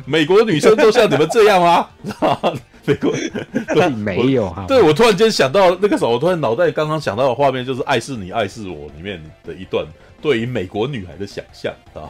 [0.07, 1.89] 美国的女生都像你们这样吗？
[2.05, 2.55] 知 道
[2.87, 3.13] 美国
[3.75, 4.65] 对没有哈？
[4.67, 9.87] 对，我突然间想到那个时候，我突然脑袋刚刚想到的画面就是《爱是你爱是我》里面的一段
[10.23, 12.09] 对于美国女孩的想象啊。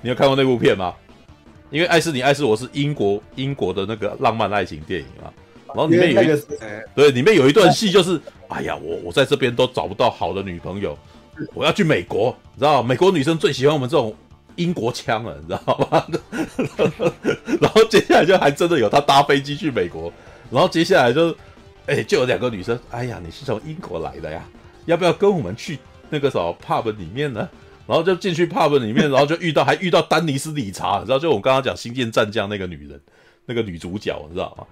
[0.00, 0.94] 你有看过那部片吗？
[1.70, 5.28] 因为《爱是你爱是我》是英国英国的那个浪漫爱情电影啊。
[5.66, 6.38] 然后里面有一个
[6.94, 8.18] 对，里面有一段戏就是，
[8.48, 10.96] 哎呀，我我在这边都找不到好的女朋友，
[11.54, 14.14] 我要去美国，你知道美国女生最喜欢我们这种。
[14.56, 16.04] 英国腔了，你知道吗？
[17.62, 20.12] 然后接下来就还真的有他搭飞机去美国，
[20.50, 21.32] 然后接下来就，
[21.86, 24.42] 哎、就有两个女生，哎呀，你是从英国来的呀，
[24.86, 25.78] 要不要跟我们去
[26.10, 27.48] 那个什么 pub 里面呢？
[27.86, 33.00] 然后就进去 pub 里面，然后就遇到还遇到丹尼斯理查，你知道，就我们刚刚讲《星舰战将》那个女人，
[33.46, 34.66] 那个女主角，你知道吗？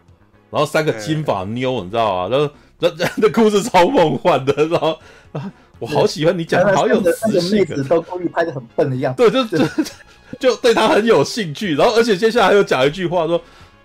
[0.50, 2.36] 然后三个金发妞，你知道吗？
[2.36, 4.98] 然后那那那故事超梦幻的，然后
[5.30, 5.52] 啊。
[5.78, 9.30] 我好喜欢你讲的好有磁性，都故意拍的很笨的样子。
[9.30, 9.84] 对，就 就
[10.38, 11.74] 就对他很有兴趣。
[11.74, 13.40] 然后，而且接下来又讲一句话说：“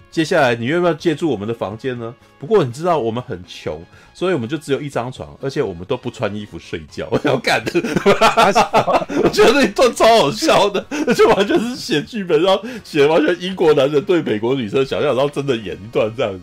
[0.09, 7.07] 接下来你愿不愿意借住我们的房间呢？”不过你知道我们很穷，所以我们就只有一张床，而且我们都不穿衣服睡觉。
[7.11, 7.71] 我要干的，
[9.21, 16.39] 我觉得那一段超好笑的，而且完全是写剧本，然后写完全英国男人对美国女生想象，然后真的演一段这样子。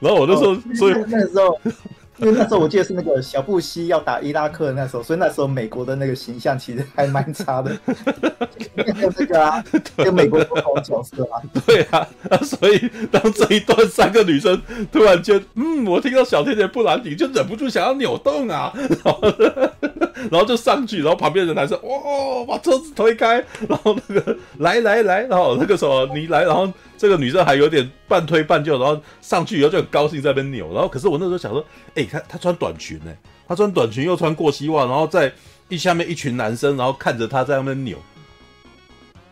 [0.00, 1.60] 然后我就说，所以那时候。
[2.22, 7.76] 因为那时候我记得是那个小布希要打伊拉克的那时候，所以那时候美国的那个形象其实还蛮差的。
[9.02, 9.62] 有这个啊，
[9.96, 11.42] 跟美国不同角色啊。
[11.66, 12.06] 对啊，
[12.42, 19.20] 所以当这一段三个女生突然间，嗯，我听到小甜甜布兰迪就忍不住想要扭动啊，然后，
[20.30, 26.72] 然后就上去，然后旁边的男生哇，把车子推开，然后那个来来来，然后那个什么你来，然后。
[27.02, 31.66] 这个女生还有点半推半就，然后上去以后就很高兴在那边扭，然后可是我那时候想说，
[31.96, 33.12] 哎，她她穿短裙呢，
[33.48, 35.32] 她穿短裙又穿过膝袜，然后在
[35.68, 37.98] 一下面一群男生，然后看着她在那边扭，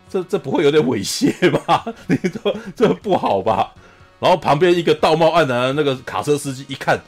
[0.09, 1.85] 这这不会有点猥亵吧？
[2.09, 3.73] 你说这不好吧？
[4.19, 7.01] 然后旁边一个道貌岸然的那个卡车司机一看，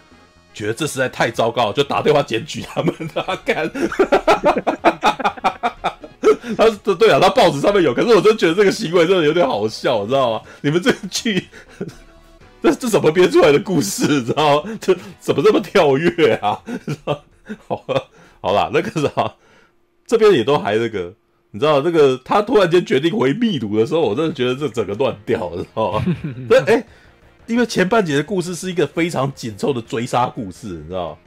[0.55, 3.69] 觉得这实在太糟糕，就打电话检举他们， 他干。
[6.59, 10.43] 他对对啊，他报纸上面有，可是我真觉得这个行为真的有点好笑，你知道吗？
[10.61, 11.47] 你们这个剧，
[12.61, 14.79] 这这怎么编出来的故事，你知道吗？
[14.81, 16.61] 这怎么这么跳跃啊？
[17.69, 18.09] 好了，
[18.41, 19.35] 好了，那个啥，
[20.07, 21.15] 这边也都还那个，
[21.53, 26.05] 你知道这个他突然间决定回秘鲁的时候，我真的觉得这整个乱掉了，知道吗？
[26.49, 26.85] 对，哎，
[27.47, 31.19] 因为前半节的故事是一个非常紧凑的追杀故事，你知道吗？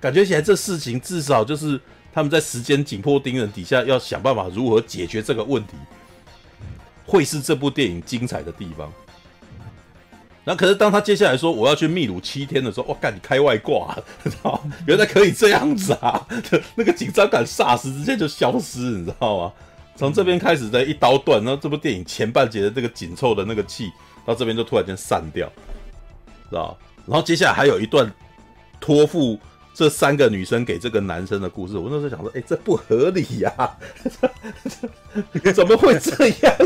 [0.00, 1.80] 感觉起来这事情至少就是。
[2.12, 5.74] 他们在时间紧迫盯人底下，要想办法如何解决这个问题，
[7.06, 8.92] 会是这部电影精彩的地方。
[10.44, 16.26] 然后，可是当他接下来说我要去秘鲁七天的时候，我干，你开外挂，知道原来可以这样子啊！
[16.74, 19.52] 那个紧张感霎时之间就消失，你知道吗？
[19.94, 23.92] 从这边开始的一刀断，然后这部电影前半节的这个紧凑的那个气，
[24.24, 25.46] 到这边就突然间散掉，
[26.48, 26.76] 知道？
[27.06, 28.10] 然后接下来还有一段
[28.80, 29.38] 托付。
[29.78, 33.78] 这三个女生给这个男生的故事，我那时候想说，哎，这不合理呀、啊，
[35.54, 36.56] 怎么会这样？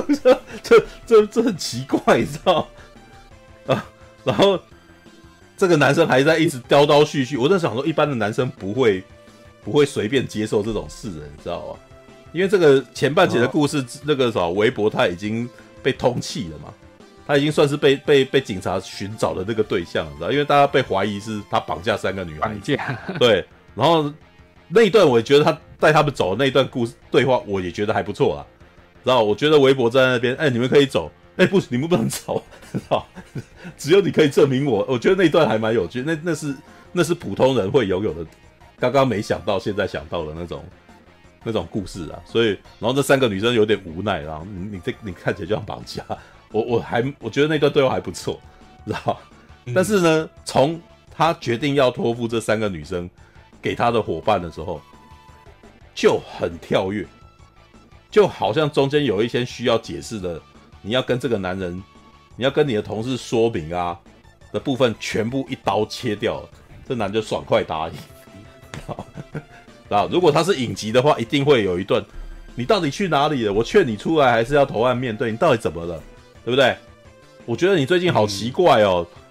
[0.63, 2.67] 这这这很奇怪，你知道
[3.67, 3.85] 啊？
[4.25, 4.59] 然后
[5.59, 9.05] 这个男生还在一直叨叨絮絮，我在想说，一般的男生不会
[9.63, 11.77] 不会随便接受这种事的，你知道吗？
[12.33, 15.47] 因为这个前半节的故事，那个啥，微博他已经
[15.83, 16.73] 被通气了嘛，
[17.33, 20.31] 他已经算是被被被警察寻找的那个对象，你知道？
[20.31, 22.99] 因为大家被怀疑是他绑架三个女孩，绑架。
[23.19, 23.43] 对，
[23.75, 24.13] 然后
[24.69, 28.47] 那一段我也觉得他带他们走的那一段故事对话，我也觉得还不错啦。
[29.03, 33.07] 然后我觉得微博站在那边，哎，你们可以走，哎，不，你们不能走，知道？
[33.79, 34.85] 只有你可以证明我。
[34.87, 36.55] 我觉得那一段还蛮有趣，那那是
[36.93, 38.27] 那是普通人会拥有的，
[38.79, 40.63] 刚刚没想到，现在想到的那种。
[41.45, 46.01] 那种故事啊，所以然后这三个女生有点无奈，然后你你这你看起来就像绑架，
[46.53, 48.39] 我我还我觉得那段对话还不错，
[48.87, 49.19] 知道？
[49.65, 50.81] 嗯、但是呢，从
[51.11, 53.09] 他决定要托付这三个女生
[53.61, 54.81] 给他的伙伴的时候，
[55.95, 57.07] 就很跳跃，
[58.11, 60.41] 就好像中间有一些需要解释的，
[60.83, 61.83] 你要跟这个男人，
[62.37, 63.99] 你要跟你的同事说明啊
[64.53, 66.49] 的部分，全部一刀切掉了，
[66.89, 67.95] 这男就爽快答应。
[69.89, 70.09] 啊！
[70.11, 72.05] 如果他是影集的话，一定会有一段，
[72.55, 73.53] 你到底去哪里了？
[73.53, 75.31] 我劝你出来，还是要投案面对？
[75.31, 76.03] 你到底怎么了？
[76.45, 76.77] 对不对？
[77.45, 79.07] 我觉得你最近好奇怪哦。
[79.15, 79.23] 嗯、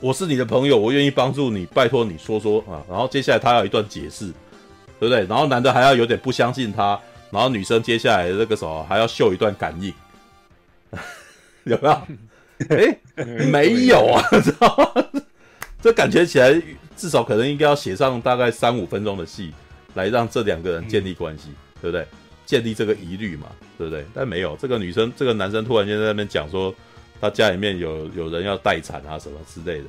[0.00, 2.82] 我是你的朋友，我愿意帮助你，拜托你说说啊。
[2.88, 4.26] 然后接下来他要一段解释，
[4.98, 5.24] 对不对？
[5.26, 6.98] 然后男的还要有点不相信他，
[7.30, 9.92] 然后女生接下来这个时候还要秀一段感应，
[11.64, 12.02] 有没有？
[12.70, 15.22] 哎、欸，没有啊，知道吗？
[15.82, 16.60] 这感觉起来
[16.96, 19.52] 至少可能应该要写上大概三五分钟的戏。
[19.94, 22.06] 来让这两个人建立关系，嗯、对不对？
[22.52, 23.46] 建立这个疑虑嘛，
[23.78, 24.04] 对不对？
[24.12, 26.74] 但没有这个女生，这个男生突然间在那边讲说，
[27.18, 29.86] 他家里面有有人要待产啊什么之类的，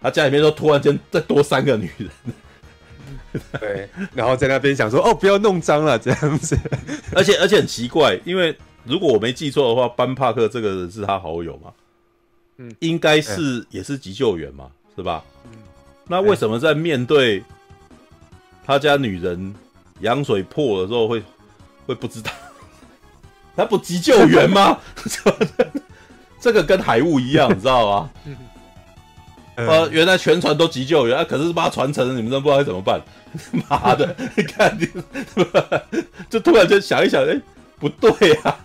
[0.00, 2.10] 他家里面都突然间再多三个女人，
[3.60, 6.58] 对，然后在那边想说，哦，不要弄脏了这样子，
[7.14, 8.52] 而且而且很奇怪，因为
[8.82, 11.72] 如果我没记错的话，班帕克这个人是他好友嘛，
[12.56, 15.22] 嗯，应该是、欸、也是急救员嘛，是吧？
[15.44, 15.58] 嗯，
[16.08, 17.40] 那为什么在面对？
[18.64, 19.54] 他家女人
[20.00, 21.22] 羊水破了之后会
[21.86, 22.30] 会不知道，
[23.56, 24.78] 他不急救员吗？
[26.40, 28.10] 这个跟海雾一样，你知道吗？
[29.56, 33.00] 呃， 原来全船都急救员，啊、可是把他传承了，你们都不知道该怎么办。
[33.68, 34.86] 妈的，你看你，
[36.28, 37.42] 就突然间想一想，哎、欸，
[37.78, 38.58] 不对啊，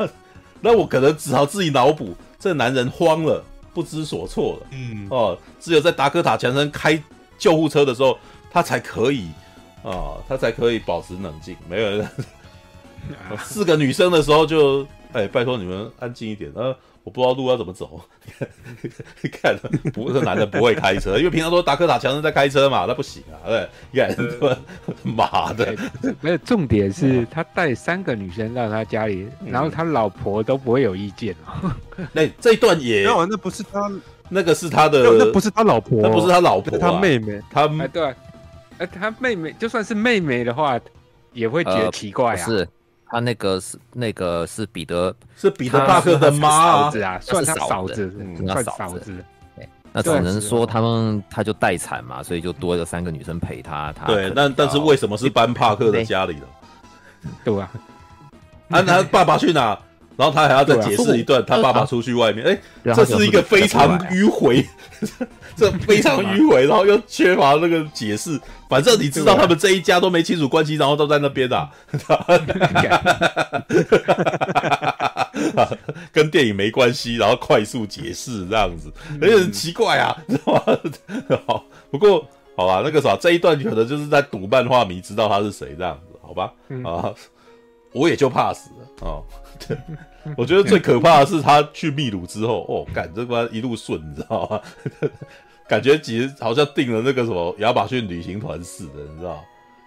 [0.62, 3.44] 那我可能只好自己脑补，这个男人慌了，
[3.74, 4.68] 不知所措了。
[4.72, 7.02] 嗯，哦，只有在达科塔强森开
[7.38, 8.18] 救护车的时候，
[8.52, 9.28] 他才可以。
[9.84, 11.56] 啊、哦，他才可以保持冷静。
[11.68, 12.10] 没有人，
[13.44, 16.52] 四个女生的时候就，哎，拜托你们安静一点。
[16.56, 18.02] 呃，我不知道路要怎么走。
[19.22, 19.56] 你 看，
[19.94, 23.48] 不是男的不会开车， 因为平常都达克塔强生在开车嘛，那不行啊。
[23.48, 24.58] 对，你看，
[25.04, 25.76] 妈的，
[26.22, 31.72] 没有重点是他带三个女生到他家里，嗯、然后他老婆都不会有意见哦。
[32.12, 33.92] 那这一段也，那那不是他，
[34.30, 38.14] 那个是他的，那不是他老婆，那不是他老婆、啊，他妹妹，他哎对。
[39.00, 40.80] 他妹妹就算是妹妹的话，
[41.34, 42.36] 也会觉得奇怪啊。
[42.36, 42.68] 呃、是，
[43.12, 48.12] 他那个是那个是彼得，是彼得帕克的妈嫂子啊，算他嫂子，
[48.48, 49.14] 算嫂子。
[49.94, 53.92] 那只能说他们他就待产嘛，所以就多了三个女生陪他。
[53.92, 56.44] 他对，但但是为什么是班帕克的家里呢？
[57.44, 57.70] 对啊，
[58.70, 59.78] 啊，他爸爸去哪？
[60.22, 62.56] 然后他还要再解释一段，他爸爸出去外面，哎，
[62.94, 64.64] 这是一个非常迂回，
[65.58, 68.40] 这非常迂回，然后又缺乏那个解释。
[68.70, 71.72] 反正你知道他们这一家都没亲属关系，然后都在那边啊，
[76.14, 80.62] 跟电影没关系，然后快速解释这样子，有点很奇怪啊，知道吗？
[81.48, 82.24] 好，不过
[82.56, 86.54] 好吧，那个啥，这一段可能就是在赌漫画迷知道他是谁这样子，好吧？
[86.86, 87.12] 啊，
[87.92, 89.24] 我也就怕死了哦。
[90.38, 94.62] 我觉得最可怕的是他去秘鲁之后，哦，干这关一路顺，你知道吗？
[95.68, 99.44] 感觉其实好像订了那个什么亚马逊旅行团似的，你知道？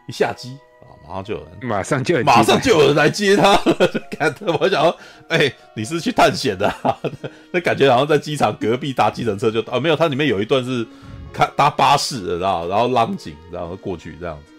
[0.09, 3.55] 一下机啊，马上就有人，马上就有马上就有人来接他。
[4.11, 4.97] 看，我想说，
[5.29, 6.99] 哎、欸，你是去探险的、啊？
[7.53, 10.87] 那感觉好像在机场隔壁搭计程车就啊，没有，它里面有一段是
[11.33, 12.69] 开搭巴士的，然后？
[12.69, 14.53] 然后拉紧，然后过去这样子，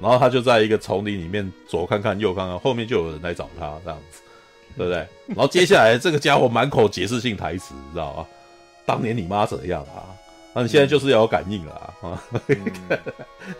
[0.00, 4.20] 然后他就在一个丛林里面左看看右看看，后面就有人来找他这样子。
[4.78, 5.06] 对不对？
[5.26, 8.26] 然后接下来这个家伙满口解释性台词，你知道吗？
[8.86, 10.06] 当年你妈怎样啊？
[10.54, 12.22] 那你现在就是要有感应了啊！
[12.48, 12.56] 嗯、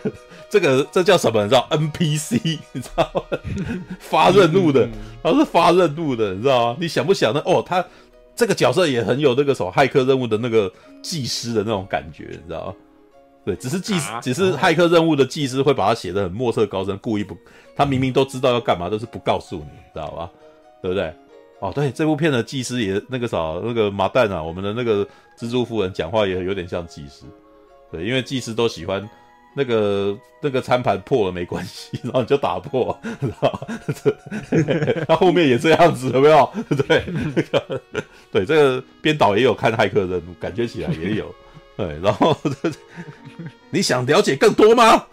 [0.49, 1.43] 这个这叫什么？
[1.43, 2.59] 你知道 NPC？
[2.73, 3.37] 你知道吗？
[3.99, 4.89] 发任务的，
[5.23, 6.77] 他是发任务的，你知道吗？
[6.79, 7.41] 你想不想呢？
[7.45, 7.85] 哦，他
[8.35, 10.69] 这个角色也很有那个什么骇客任务的那个
[11.01, 12.73] 技师的那种感觉，你知道吗？
[13.45, 17.37] 对，只是技师，啊、只是骇客任务的技师会把他写得很墨色高深，故意不，
[17.75, 20.29] 他明明都知道要干嘛，都是不告诉你，知道吧？
[20.81, 21.13] 对不对？
[21.59, 25.05] 哦，对，这部片的技师也那个啥，那个麻蛋啊，我们的那个
[25.37, 27.25] 蜘蛛夫人讲话也有点像技师，
[27.91, 29.07] 对，因为技师都喜欢
[29.53, 32.97] 那个那个餐盘破了没关系， 然后你就打破，
[35.05, 36.49] 他后面也这样子，有没有？
[36.87, 37.03] 对，
[37.35, 37.81] 那个
[38.31, 41.33] 对这个编导也有看《骇客任务》，感觉起来也有。
[41.75, 42.37] 对，然后
[43.69, 45.05] 你想了解更多吗？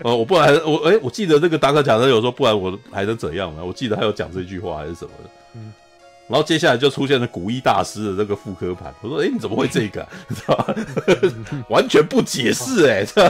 [0.00, 3.64] 呃，我不然我哎、欸，我记得那个达克讲的有说，不然我还能怎样呢？
[3.64, 5.30] 我记得他有讲这句话还是什么的。
[5.54, 5.72] 嗯。
[6.28, 8.94] 然后接下来就出现了古一大师的这个复刻盘。
[9.00, 10.08] 我说：“哎，你怎么会这个、啊？
[10.28, 10.74] 知道吧？
[11.70, 13.22] 完全不解释哎， 这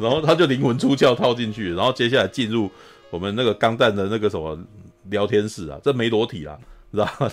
[0.00, 2.68] 然后他就灵魂出窍套进去，然后接下来进入
[3.10, 4.58] 我们那个钢弹的那个什么
[5.04, 6.58] 聊天室啊，这没裸体啊，
[6.90, 7.30] 知道吧？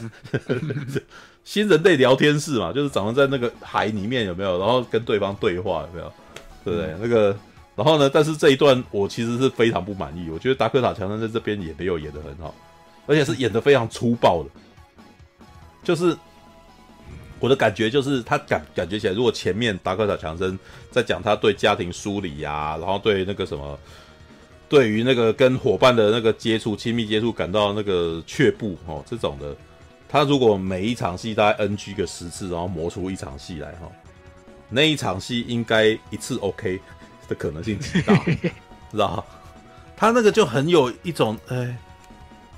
[1.43, 4.59] 新人类聊天室嘛，就是长得在那个海里面有没有？
[4.59, 6.13] 然后跟对方对话有没有？
[6.63, 6.95] 对不对？
[7.01, 7.35] 那个
[7.75, 8.09] 然后呢？
[8.13, 12.53] 但是这一段我其实是非常不满意，我觉得达克塔强森在这边也没有演得很好。”
[13.07, 14.49] 而且是演得非常粗暴的，
[15.83, 16.15] 就是
[17.39, 20.57] 我的感觉就是他感感觉起来，如果前面达克塔强森
[20.91, 23.77] 在讲他对家庭梳理呀，然后对那个什么，
[24.69, 29.53] 对于那个跟伙伴的那个接触、亲密接触感到那个却步哦，这种的，
[30.07, 33.91] 他如果每一场戏大概 NG 个十次，然后磨出一场戏来哈，
[34.69, 36.79] 那一场戏应该一次 OK
[37.31, 38.13] 的可能性极大，
[38.91, 39.25] 知道
[39.95, 41.77] 他那个就很有一种哎。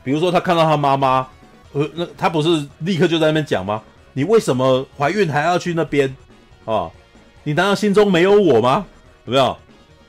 [0.03, 1.25] 比如说，他看到他妈妈，
[1.71, 3.81] 呃，那他不是立刻就在那边讲吗？
[4.11, 6.13] 你为什么怀孕还要去那边
[6.65, 6.91] 啊？
[7.43, 8.85] 你难道心中没有我吗？
[9.23, 9.55] 有没有？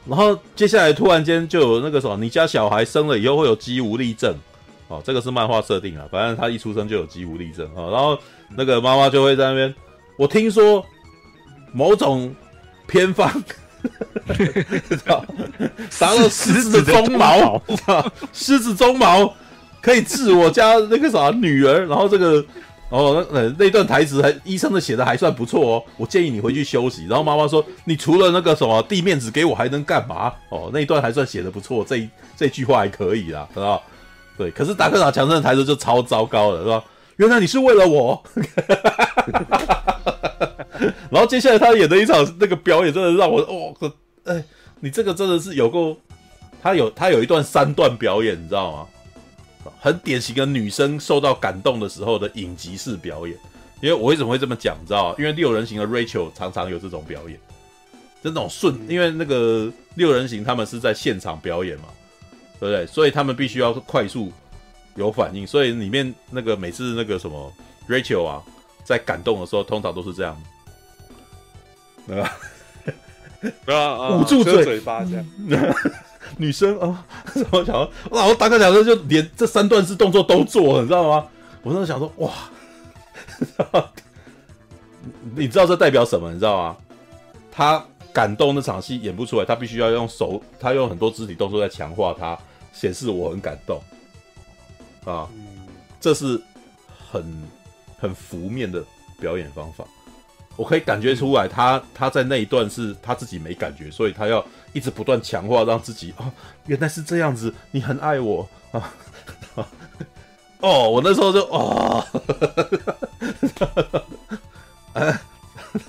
[0.04, 4.36] 然后接下来突然间就有那个什么，你家小孩生了以后会有肌无力症，
[4.88, 7.86] 哦，这个是漫画设定啊，反正他一出生就有肌无力症啊。
[7.92, 8.18] 然后
[8.56, 9.72] 那个妈妈就会在那边，
[10.18, 10.84] 我听说
[11.72, 12.34] 某种
[12.88, 13.30] 偏方，
[14.89, 15.24] 知道，
[15.90, 17.62] 杀了狮子的鬃毛，
[18.32, 19.35] 狮子鬃毛。
[19.81, 22.43] 可以治我家那个啥女儿，然后这个
[22.89, 25.85] 哦，那那段台词还医生的写的还算不错哦。
[25.98, 27.06] 我建议你回去休息。
[27.06, 33.78] 然后妈妈说：“你除了那个什么递面纸给我，还能干嘛？”哦，那一段还算写的不错，这这句话还可以啦，是吧？
[34.39, 36.82] 对，可是达克塔强森的台词就超糟糕了，是吧？
[37.16, 38.23] 原来你是为了我。
[41.10, 43.92] 然后接下来他演的一场那个表演，真的让我哦，
[44.24, 44.44] 哎，
[44.80, 45.96] 你这个真的是有够，
[46.62, 48.88] 他有他有一段三段表演，你知道吗？
[49.80, 53.34] 很典型的女生受到感动的时候的影集式表演，
[53.80, 55.14] 因为我为什么会这么讲，你知道吗？
[55.18, 57.38] 因为六人行的 Rachel 常常有这种表演，
[58.22, 61.84] 就那种顺，因为那个六人行他们是在现场表演嘛，
[62.60, 62.86] 对不对？
[62.86, 64.30] 所以他们必须要快速
[64.96, 67.52] 有反应，所以里面那个每次那个什么
[67.88, 68.42] Rachel 啊，
[68.84, 70.38] 在感动的时候，通常都是这样，
[72.06, 72.36] 对吧？
[73.66, 75.26] 啊，捂住嘴，嘴巴这样。
[76.39, 77.06] 女生啊，
[77.52, 78.26] 我想说，哇！
[78.26, 81.26] 我大概讲说，就连这三段式动作都做了，你知道吗？
[81.62, 82.32] 我当时想说，哇！
[85.36, 86.32] 你知道这代表什么？
[86.32, 86.76] 你知道吗？
[87.52, 92.36] 他感动那场戏演不出来，他必须要用手，他用很多肢体动作在强化他，
[92.72, 93.81] 显示我很感动
[95.05, 95.28] 啊！
[96.01, 96.40] 这是
[97.10, 97.24] 很
[97.98, 98.82] 很浮面的
[99.20, 99.85] 表演方法。
[100.56, 106.31] 我可以感觉出来他，他他在那一段是他自己没感觉，所以他要一直不断强化，让自己哦，
[106.66, 108.94] 原来是这样子，你很爱我啊！
[110.60, 112.05] 哦，我那时候就哦，
[114.94, 115.18] 哎，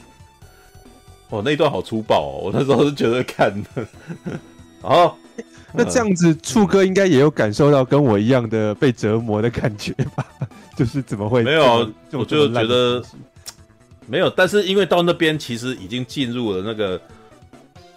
[1.29, 3.87] 哦，那一段好粗暴哦，我那时候是觉得看的。
[4.81, 5.15] 哦，
[5.71, 10.25] 那这样子，触哥应该也有感受到跟我一样的被折磨的感觉吧？
[10.75, 11.89] 就是怎么会没有？
[12.11, 13.03] 我就觉得。
[14.07, 16.99] 没有，但是因为到那边其实已经进入了那个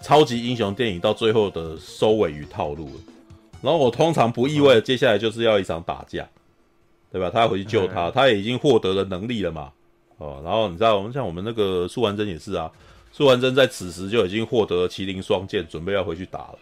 [0.01, 3.01] 超级英雄电影到最后的收尾与套路了。
[3.61, 6.27] 然后我通常不意外的，接下来就是要一场打架，
[7.11, 7.29] 对吧？
[7.29, 9.71] 他要回去救他，他也已经获得了能力了嘛。
[10.17, 12.71] 哦，然后你知道，我们像我们那个苏还真也是啊，
[13.11, 16.59] 苏还真在此时就已经获得了麒麟双剑，准备要回去打了，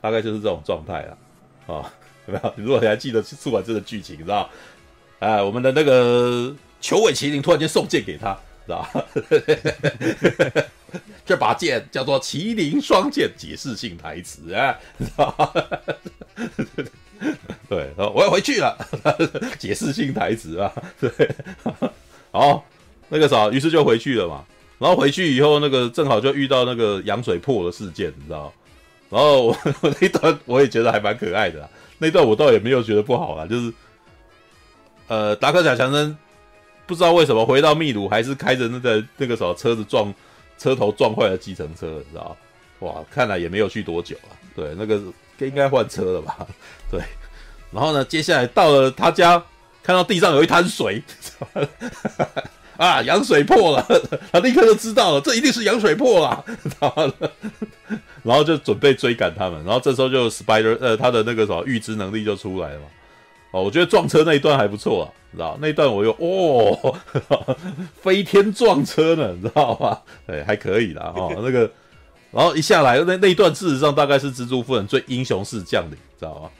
[0.00, 1.18] 大概就是这种状态了。
[1.74, 1.92] 啊，
[2.26, 2.52] 对吧？
[2.56, 4.50] 如果你还记得苏完真的剧情，你知道？
[5.18, 8.36] 哎，我们的那个九尾麒麟突然间送剑给他。
[8.66, 8.88] 知道
[11.24, 15.54] 这把剑叫做麒麟双剑，解释性台词啊，知 道
[17.68, 18.76] 对，我要回去了，
[19.58, 21.10] 解释性台词啊，对，
[22.32, 22.64] 好，
[23.08, 24.44] 那个啥，于是就回去了嘛。
[24.78, 28.52] 然后回去以后，那个正好就遇到那个羊水破的事件，你知道？
[29.10, 29.56] 然后我
[30.00, 31.68] 那段我也觉得还蛮可爱的，
[31.98, 33.72] 那段我倒也没有觉得不好啦，就是
[35.06, 36.16] 呃，达克甲强森。
[36.90, 40.12] 不知道为什么回到秘鲁还是开着那个那个什么车子撞
[40.58, 42.36] 车头撞坏了计程车，你知道？
[42.80, 44.34] 哇，看来也没有去多久啊。
[44.56, 45.00] 对，那个
[45.38, 46.44] 应该换车了吧？
[46.90, 47.00] 对。
[47.70, 49.40] 然后呢，接下来到了他家，
[49.84, 51.00] 看到地上有一滩水，
[52.76, 53.86] 啊，羊水破了，
[54.32, 56.44] 他立刻就知道了，这一定是羊水破了，
[58.24, 62.86] 然后就准备追赶他们，然后这时候就 Spider 呃他的那个什么预知能力就出来了嘛。
[63.52, 66.96] 哦，我觉得撞车那一段还不错啊，你知道那一段我又哦，
[68.00, 69.98] 飞天撞车呢，你知道吗？
[70.26, 71.12] 对，还可以啦。
[71.16, 71.68] 哦，那个，
[72.30, 76.50] 然后一下来那那一段，事实上大概是蜘蛛夫人最英雄式降临，知道吗？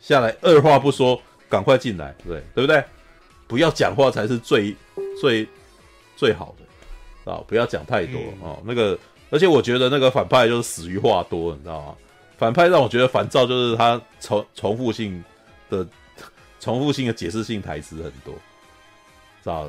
[0.00, 2.82] 下来二话不说，赶快进来，对对不对？
[3.46, 4.74] 不要讲话才是最
[5.20, 5.46] 最
[6.16, 7.44] 最好的啊！
[7.46, 8.58] 不要讲太多哦。
[8.64, 8.98] 那个，
[9.30, 11.94] 而且我觉得那个反派就是死于话多，你知道吗？
[12.38, 15.22] 反派让我觉得烦躁，就是他重重复性
[15.68, 15.86] 的。
[16.62, 18.32] 重复性的解释性台词很多，
[19.42, 19.68] 知道？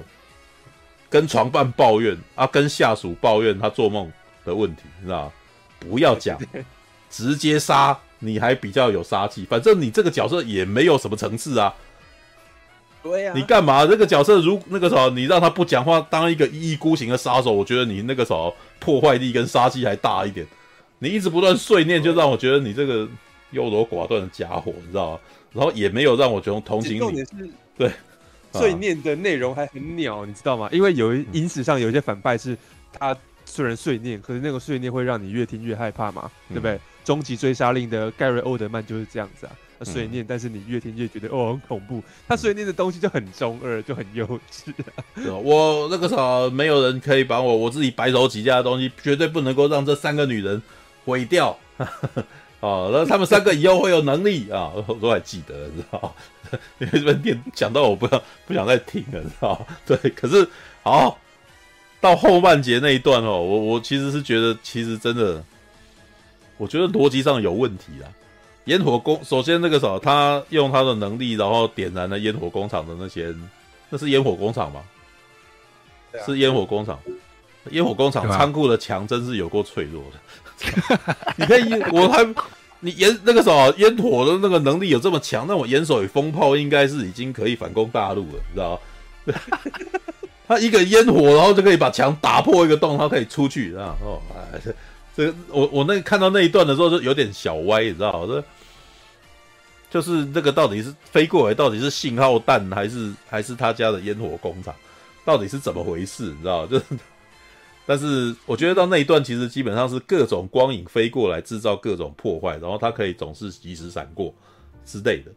[1.10, 4.12] 跟床伴抱怨啊，跟下属抱怨他做梦
[4.46, 5.32] 的问题，知道？
[5.80, 6.40] 不要讲，
[7.10, 9.44] 直接杀，你还比较有杀气。
[9.46, 11.74] 反正你这个角色也没有什么层次啊。
[13.02, 13.34] 对呀。
[13.36, 13.88] 你干嘛？
[13.88, 20.46] 这个角色如那个时候，你让他不讲话，当一个一意孤行的杀手，我觉得你那个时候破坏力跟杀气还大一点。
[21.00, 23.08] 你一直不断碎念，就让我觉得你这个
[23.50, 25.20] 优柔寡断的家伙，你知道吗？
[25.54, 27.00] 然后也没有让我觉得同情
[27.78, 27.92] 对，
[28.52, 30.68] 碎念的内容还很鸟，你知道吗？
[30.72, 32.58] 因为有影史上有一些反派是，
[32.92, 33.16] 他
[33.46, 36.80] 虽然碎念，可是那个碎念会让你越听越害怕嘛，对不对？
[37.04, 39.52] 终极追杀令的盖瑞欧德曼就是这样子啊，
[39.84, 42.02] 碎念，但是你越听越觉得哦很恐怖。
[42.28, 45.04] 他碎念的东西就很中二，就很幼稚啊。
[45.44, 50.62] 我那个时候没有人可以把我我自己白手起家的东西，绝对不能够让这三个女人
[51.04, 51.58] 毁掉。
[52.64, 56.16] 哦，然后他们三个以后会有能力啊，我都还记得，你知道
[56.80, 60.48] 因为这边电讲到我不要不想再听了，你知道对，可是
[60.82, 61.20] 好
[62.00, 65.44] 到后半节那一段哦，我我其实是觉得，其实真的，
[66.56, 68.08] 我觉得逻辑上有问题啦。
[68.66, 73.36] 烟火工首先那个时候，他用他的能力，然后点燃了烟火工厂的那些，
[73.90, 74.82] 那是烟火工厂吗？
[76.14, 76.98] 啊、是烟火工厂，
[77.72, 80.20] 烟火工厂仓库的墙真是有够脆弱的。
[81.38, 82.26] 你可以，我还
[82.80, 88.82] 你烟那个时候烟火的那个能力有这么强，那我烟手与风炮应该是已经可以反攻大陆了，你知道？
[90.48, 94.60] 他一个烟火，然后就可以把墙打破一个洞，他可以出去，啊哦，哎，
[95.16, 98.28] 这个我我那看到那一段的时候就有点小歪，你知道吗？
[98.28, 98.44] 这
[99.90, 104.76] 就是那个到底是飞过来，到底是信号弹还是还是他家的烟火工厂，
[105.24, 106.24] 到底是怎么回事？
[106.24, 106.68] 你知道？
[106.68, 106.86] 就是。
[107.86, 114.34] 但是我觉得到那一段，其实基本上是各种光影飞过来，制造各种破坏，然后他可以总是及时闪过
[114.86, 115.32] 之类的。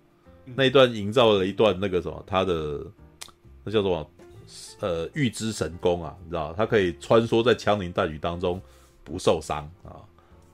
[0.55, 2.81] 那一段营造了一段那个什么，他的
[3.65, 4.09] 那叫做
[4.79, 8.63] 呃预知神功啊，你知道，他可以穿梭在枪林弹雨当中
[9.03, 9.99] 不受伤啊。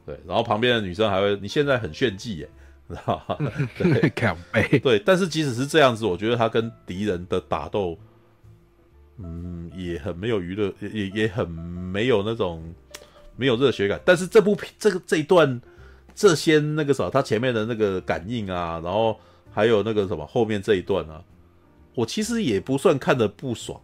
[0.07, 2.49] 对，然后旁边的女生还会，你现在很炫技耶，
[2.89, 3.37] 知道吗？
[3.77, 4.09] 对，
[4.81, 7.99] 对，但是即使是这样子，我觉得他跟敌人的打斗。
[9.19, 12.63] 嗯，也很没有娱乐，也也很没有那种
[13.37, 14.01] 没有热血感。
[14.05, 15.61] 但是这部片这个这一段，
[16.15, 19.19] 这些那个什么，他前面的那个感应啊，然后
[19.53, 21.23] 还有那个什么后面这一段啊，
[21.95, 23.81] 我其实也不算看的不爽。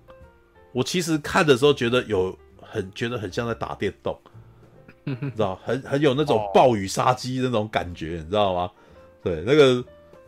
[0.72, 4.18] 我其实看的时候觉得有很觉得很像在打电动，
[5.04, 8.70] 你知道，很很有那种暴雨杀机那种感觉，你知道吗？
[9.22, 9.82] 对，那个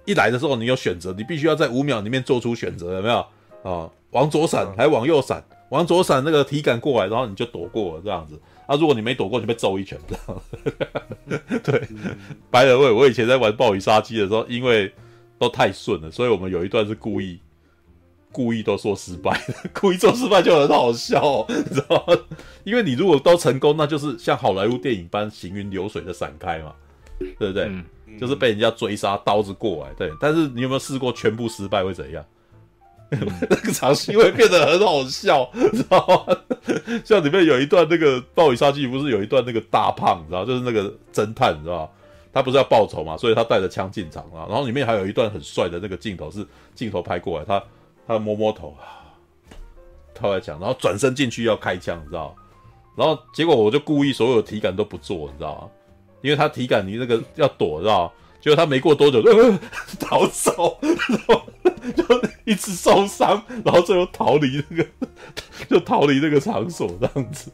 [0.07, 3.25] 一来的时候你有选择，你必须要在五秒里面做出选择，有没有
[3.63, 3.91] 啊？
[4.11, 8.37] 往左闪还往右闪，往左闪那个体感过来，然后你就躲过了这样子。
[8.67, 10.43] 啊，如果你没躲过，就被揍一拳这样。
[11.63, 11.89] 对，
[12.51, 12.91] 白人味。
[12.91, 14.93] 我以前在玩暴雨杀机的时候，因为
[15.39, 17.41] 都太顺了，所以我们有一段是故意
[18.33, 19.41] 故意都说失败，
[19.73, 22.17] 故意做失败就很好笑，哦，你知道吗？
[22.65, 26.75] 因为你如果都成功，那就是像好莱坞电影般行云流水的闪开嘛，
[27.19, 27.65] 对不对？
[27.67, 29.93] 嗯嗯、就是被人家追杀，刀子过来。
[29.95, 32.25] 对，但是你有没有试过全部失败会怎样？
[33.51, 36.37] 那个场戏会变得很好笑， 知道吗？
[37.05, 41.93] 像里面有一段那个暴雨杀机，不是有一段那个大胖，知道就是那个侦探，知道吧？
[42.33, 44.47] 他不是要报仇嘛，所以他带着枪进场啊。
[44.49, 47.63] 然后里面还有一段很帅的那个镜头，是镜头拍过来，他
[48.07, 48.77] 他摸摸头，
[50.15, 52.35] 他在讲，然后转身进去要开枪，你知道？
[52.97, 55.69] 然后结果我就故意所有体感都不做，你知道吗？
[56.23, 58.13] 因为他体感你那个要躲，知道？
[58.41, 59.31] 结果他没过多久就
[60.01, 60.97] 逃走，然
[61.29, 61.43] 后
[61.95, 64.87] 就一直受伤，然后最后逃离那个，
[65.69, 67.53] 就逃离那个场所这样子。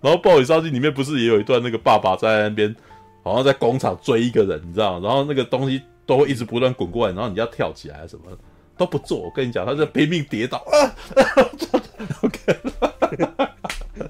[0.00, 2.74] 然后《暴雨杀机》里面不是也有一段那个爸爸在那边，
[3.22, 5.00] 好像在工厂追一个人，你知道？
[5.00, 8.24] 然后那个东西都会一直不断滚过来，然后你要跳起来什么
[8.76, 9.18] 都不做。
[9.20, 10.94] 我跟你讲，他在拼命跌倒啊
[12.22, 12.58] ！OK。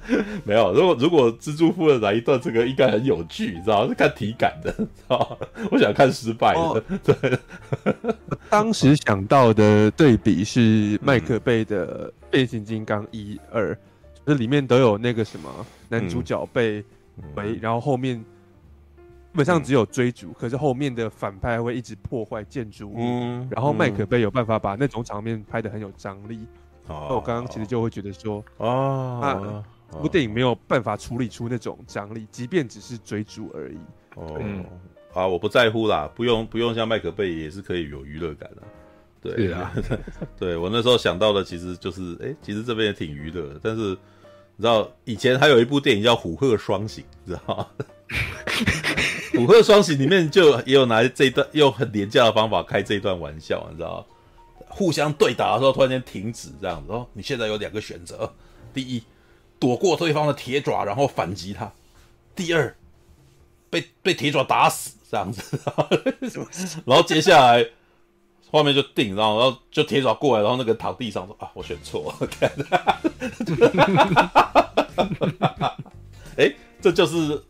[0.45, 3.89] 没有，如果如果蜘蛛夫人来一段，这个应该很有趣，你知道？
[3.89, 5.39] 是看体感的， 知道？
[5.71, 6.61] 我想看失败的。
[6.61, 7.39] 哦、 对，
[8.51, 13.75] 当时想到的对比是麦克贝的变形金刚一二，
[14.27, 15.51] 就是里面都有那个什么
[15.89, 16.85] 男主角被
[17.37, 22.99] 围，然后后面基本上只有追逐，可是后面的反派会一直破坏建筑物，
[23.51, 26.47] 然后麦克贝有办法把那种场面拍的很有张力。
[26.87, 29.65] 那我刚刚其实就会觉得说，啊，这
[30.01, 33.79] 部电影没有办法处理出那种张力，即便只是追逐而已。
[34.15, 34.41] 哦，
[35.13, 38.63] 啊，我不在乎啦，不用不用像麦克贝也是可以有娱乐感的。
[39.21, 39.73] 对，啊，
[40.39, 43.61] 对 我那时候想到的其实就是，哎、欸，其实这边也挺娱乐的。
[43.63, 43.97] 但是
[44.57, 47.67] 你知道，以前还有一部电影叫《虎鹤双形》，你知道吗？
[49.39, 54.05] 《虎鹤双形》里面就也有拿这一段用很廉价的方法开这一段玩笑，你知道吗？
[54.69, 57.07] 互相对打的时候突然间停止，这样子哦。
[57.13, 58.33] 你现在有两个选择：
[58.73, 59.03] 第一，
[59.65, 61.73] 躲过对方的铁爪，然后反击他；
[62.37, 62.77] 第二，
[63.71, 65.59] 被被铁爪打死，这样子。
[66.85, 67.67] 然后接下来。
[68.51, 72.29] 画面就定，然后然后就铁爪过来，然后那个躺地上说啊，我选错了，
[76.81, 77.43] 这就是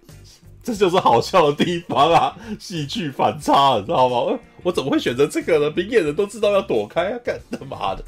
[0.63, 4.39] 这就是好笑的地方啊，戏剧反差，你知道吗？
[4.65, 5.73] 我怎么会选择这个呢？
[5.77, 8.03] 明眼人都知道要躲开啊，干他妈的，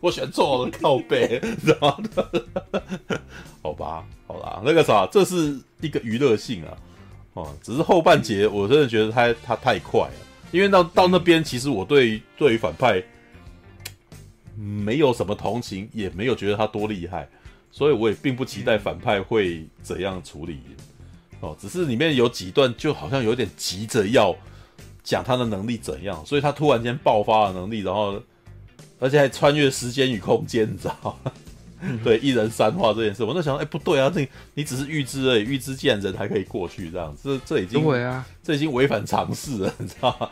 [0.00, 3.20] 我选错了，靠北，知道吗？
[3.62, 6.76] 好吧，好啦，那个啥，这是一个娱乐性啊，
[7.34, 10.12] 哦，只是后半节我真的觉得他他太快了。
[10.52, 13.00] 因为到到那边，其实我对对于反派
[14.56, 17.28] 没有什么同情，也没有觉得他多厉害，
[17.70, 20.60] 所以我也并不期待反派会怎样处理。
[21.40, 24.34] 哦，只是里面有几段就好像有点急着要
[25.10, 28.22] 讲他的能力怎样，所以他突然间爆发了能力，然后
[29.00, 31.32] 而且还穿越时间与空间，你知道吗？
[32.04, 34.24] 对，一人三话这件事，我在想，哎，不对啊，这
[34.54, 40.30] 你只是预知而已，预知既然人还可以过去这样，这这已经对啊，这已经违反常识了，你知道吗？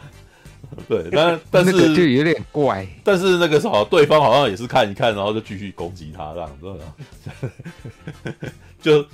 [0.89, 6.51] 对，但但是就有点怪，但是那个什么，对方好像也是看一看，然后就继续攻击他这样
[8.31, 8.41] 子，
[8.81, 9.05] 就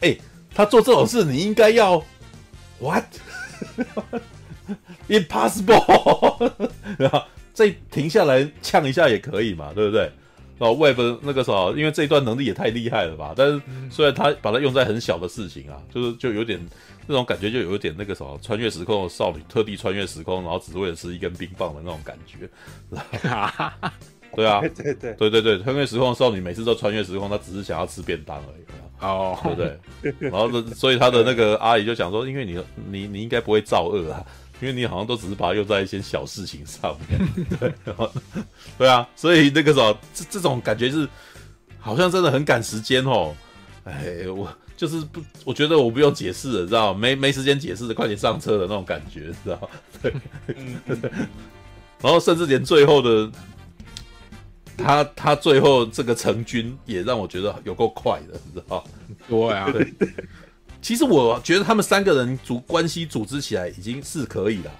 [0.00, 0.14] 哎，
[0.54, 2.04] 他做这种事，你应该要
[2.78, 3.04] what
[5.08, 6.50] impossible，
[6.98, 7.22] 然后
[7.52, 10.10] 再停下来呛一下也可以嘛，对不对？
[10.58, 13.32] 哦，Web 那个时候，因为这一段能力也太厉害了吧？
[13.34, 13.60] 但是
[13.90, 16.60] 虽然他把它用在很小的事情啊，就是就有点
[17.06, 22.46] 那种感觉，就有点那个什么穿越时空的少女特地穿越时空，然后只为了吃一根冰棒的那种感觉。
[24.36, 28.64] 对啊，对对对对对对，穿越时空的少女每次都穿越时空，她只是想要吃便当而已。
[29.00, 30.28] 哦，对不对？
[30.30, 34.22] 然后所以他的那个阿姨就想说，因为你你你应该不会造恶啊。
[34.60, 37.18] 因为你好像都只是把它用在一些小事情上面，
[37.58, 37.74] 对，
[38.78, 41.08] 对啊，所以那个时候这这种感觉是
[41.78, 43.34] 好像真的很赶时间哦。
[43.84, 44.46] 哎，我
[44.76, 49.70] 就是不，我觉得我不用解释了，知道没没时间解释的，快点上车的那种感觉，知道
[50.02, 50.12] 对，
[52.02, 53.30] 然后甚至连最后的
[54.76, 58.84] 他他最后这个成军也让我觉得有够快的，你知道
[59.26, 59.90] 对啊，对。
[60.82, 64.72] 其实我觉得他们三个人组关系组织起来已经是可以了，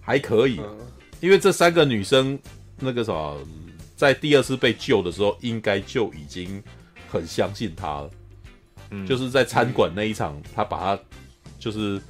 [0.00, 0.60] 还可以，
[1.20, 2.38] 因为这三个女生
[2.78, 3.38] 那个什么，
[3.96, 6.62] 在第二次被救的时候，应该就已经
[7.08, 8.10] 很相信他了。
[8.90, 11.02] 嗯，就是在餐馆那一场，他把他
[11.58, 12.00] 就是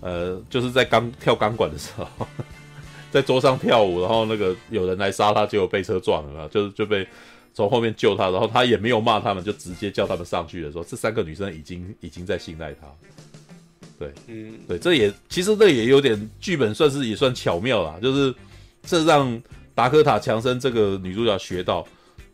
[0.00, 2.06] 呃，就是在钢跳钢管的时候，
[3.10, 7.08] 在桌上跳舞，然后那个有人来杀他，结果被车撞了，就是就被。
[7.58, 12.86] 从后面救他，然后他也没有骂他们，就直接叫他们上去的时候，这三个女生已经已经在信赖他。
[13.98, 18.32] 对，嗯，对，这也其实这也有点剧本，算是也算巧妙啦，就是
[18.82, 19.42] 这让
[19.74, 21.84] 达科塔强森这个女主角学到，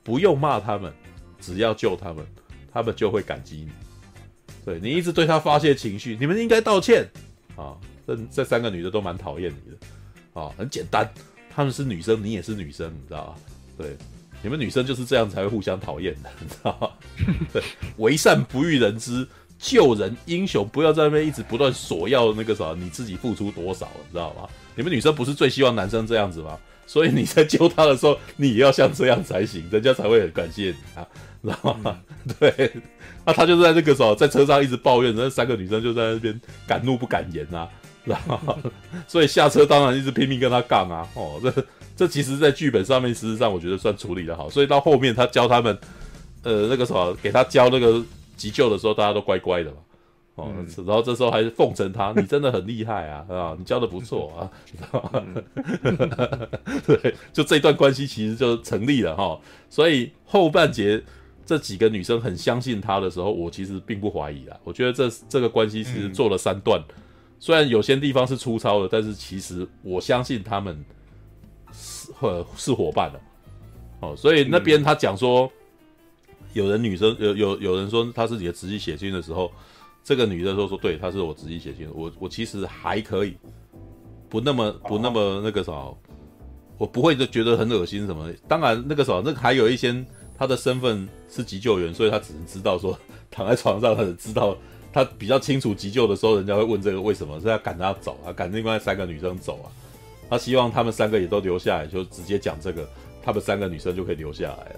[0.02, 0.92] 不用骂他们，
[1.40, 2.22] 只要救他们，
[2.70, 3.70] 他们就会感激你。
[4.62, 7.08] 对，你一直对他发泄情绪，你们应该道歉
[7.56, 7.72] 啊。
[8.06, 11.10] 这这三个女的都蛮讨厌你的啊，很简单，
[11.48, 13.36] 她们是女生，你也是女生，你知道吧？
[13.78, 13.96] 对。
[14.44, 16.90] 你们女生就是这样才会互相讨厌的， 你知道吗？
[17.50, 17.62] 对，
[17.96, 19.26] 为善不欲人知，
[19.58, 24.46] 救人英雄不要在那边一直不断索要那个啥，你自己付出多少，你知道吗？
[24.76, 26.58] 你们女生不是最希望男生这样子吗？
[26.86, 31.08] 所以你在救他的时候，你也要像这样才行，人家才会很感谢你啊，
[31.42, 31.98] 知道吗？
[32.26, 32.70] 嗯、 对，
[33.24, 37.66] 那他就在那个时候在车上一直抱怨，那三个女生就在那边敢怒不敢言啊，
[38.04, 38.56] 知道吗？
[39.06, 41.52] 所以下车当然一直拼命跟他杠啊，哦，这。
[41.96, 45.78] 这其实，在剧本上面，事实上我觉得算处理的好，所以到后面他教他们，
[46.42, 48.02] 呃，那个什么，给他教那个
[48.36, 49.76] 急救的时候，大家都乖乖的嘛，
[50.34, 54.50] 哦，嗯、然后这时候还是奉承他，你真的很厉害啊，啊，你教的不错啊，
[55.12, 55.44] 嗯、
[56.84, 59.40] 对，就这段关系其实就成立了哈，
[59.70, 61.00] 所以后半节
[61.46, 66.94] 这几个女生很相信他的时候，我其实并不怀疑啦，我觉得这这个关系其实做了三段，嗯、
[67.44, 70.82] 虽然有些地方是粗糙的，但是其实我相信他们。
[71.76, 72.06] 是
[72.56, 73.20] 是伙伴的，
[73.98, 75.50] 哦，所以那边他讲说，
[76.52, 79.50] 有人女生有有有人说他自己的直系血亲的时候，
[80.04, 83.36] 这个女的说说对，她是我直系血亲，我我其实还可以，
[84.28, 85.72] 不那么不那么那个啥，
[86.78, 88.32] 我不会就觉得很恶心什么。
[88.46, 89.92] 当然那个啥，那还有一些
[90.38, 92.96] 他的身份是急救员，所以他只能知道说
[93.32, 94.56] 躺在床上，他只知道。
[94.94, 99.66] 他比较清楚急救的时候，人家会问这个为什么是要赶他走啊，赶另外三个女生走啊。
[100.30, 102.88] 他希望他们三个也都留下来，就直接讲这个，
[103.20, 104.76] 他们三个女生就可以留下来了。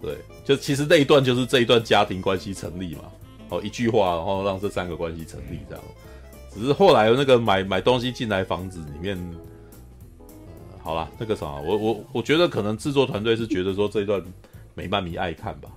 [0.00, 0.16] 对，
[0.46, 3.02] 就其实那一段就是这一段家庭关系成立嘛。
[3.50, 5.84] 哦，一句话，然后让这三个关系成立这样。
[6.50, 9.18] 只是后来那个买买东西进来房子里面，
[10.18, 14.22] 呃、好了，那个啥，我我我觉得可能制作团队是觉得说这一段
[14.74, 15.68] 美漫迷爱看吧。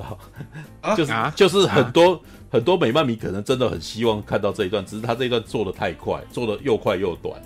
[0.96, 2.20] 就是就是很多、啊、
[2.50, 7.40] 很多美漫迷可能真的很希望看到这一段，只是他这一段做的太快，做的又快又短，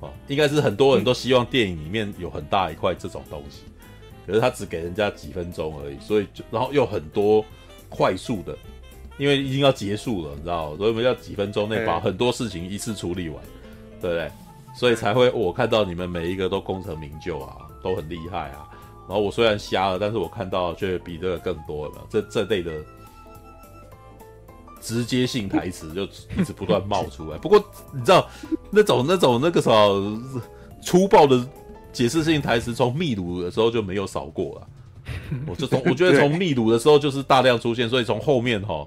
[0.00, 3.62] 哦，应该是很多人都希望电影里面有很大一块这种东西，
[4.26, 7.42] 可是他只给人家几分钟而已，所以就然后又很多
[7.88, 8.56] 快速的，
[9.16, 13.42] 因为已经要结束了，你知道，所以我们要几分钟内把很多事情一次处理完，
[14.02, 14.30] 对不对？
[14.78, 18.68] 所以才会我看到你们每一个都功成名就啊，都很厉害啊。
[19.08, 22.06] 然后我虽然瞎了，但是我看到却比这个更多了。
[22.10, 22.72] 这这类的
[24.86, 26.04] 直接性台词就
[26.40, 27.38] 一直不断冒出来。
[27.38, 27.58] 不过
[27.92, 28.28] 你知道
[28.70, 30.22] 那种那种那个什么
[30.80, 31.44] 粗暴的
[31.92, 34.68] 解释性台词，从秘鲁的时候就没有少过了。
[35.46, 38.86] 我就从 我觉得从秘鲁的时候就是大量出现，所以从后面哈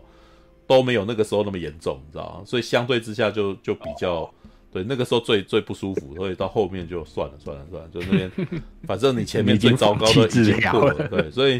[0.65, 2.45] 都没有那个时候那么严重，你知道吗？
[2.45, 4.31] 所以相对之下就就比较。
[4.71, 8.31] 对，那个时候最最不舒服，所以到后面就算了，算了，算了，就那边，
[8.83, 11.59] 反正你前面最糟糕的已经过 了，对，所以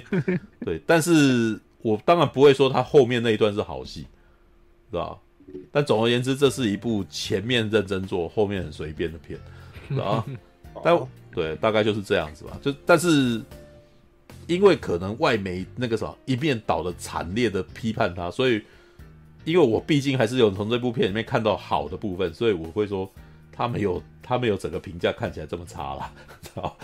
[0.64, 4.06] 对，但是我当然不会说他后面那一段是好戏，
[4.90, 5.18] 是吧？
[5.72, 9.40] 但总而言之，这是一部前面认真做，后面很随便的片，
[10.02, 10.26] 啊，
[10.84, 11.00] 但
[11.34, 12.58] 对，大概就是这样子吧。
[12.62, 13.42] 就但是
[14.48, 18.62] 因为可能外媒那个什么一面倒的惨烈的批判他，所以。
[19.46, 23.10] 因为我毕竟还是有从这部片里面看到好的部分，所以我会说
[23.52, 26.12] 他没有 他没有整个评价看起来这么差啦，
[26.42, 26.78] 知道？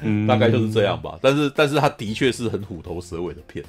[0.00, 1.18] 嗯，大概就是这样吧。
[1.22, 3.64] 但是但是他的确是很虎头蛇尾的片，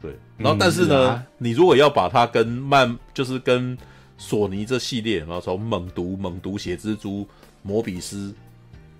[0.00, 0.16] 对。
[0.36, 3.76] 然后但是呢，嗯啊、你如果要把它跟漫就是跟
[4.16, 7.26] 索尼这系列，然后从猛毒、猛毒、血蜘蛛、
[7.62, 8.34] 摩比斯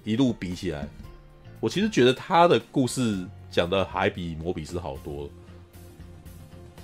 [0.04, 0.88] 一路比起来，
[1.60, 5.30] 我其实觉得他的故事讲的还比摩比斯好多了。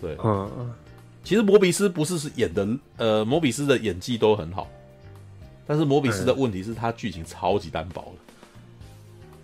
[0.00, 0.72] 对，嗯嗯。
[1.22, 2.68] 其实摩比斯不是是演的，
[2.98, 4.68] 呃，摩比斯的演技都很好，
[5.66, 8.34] 但是摩比斯的问题是他剧情超级单薄的，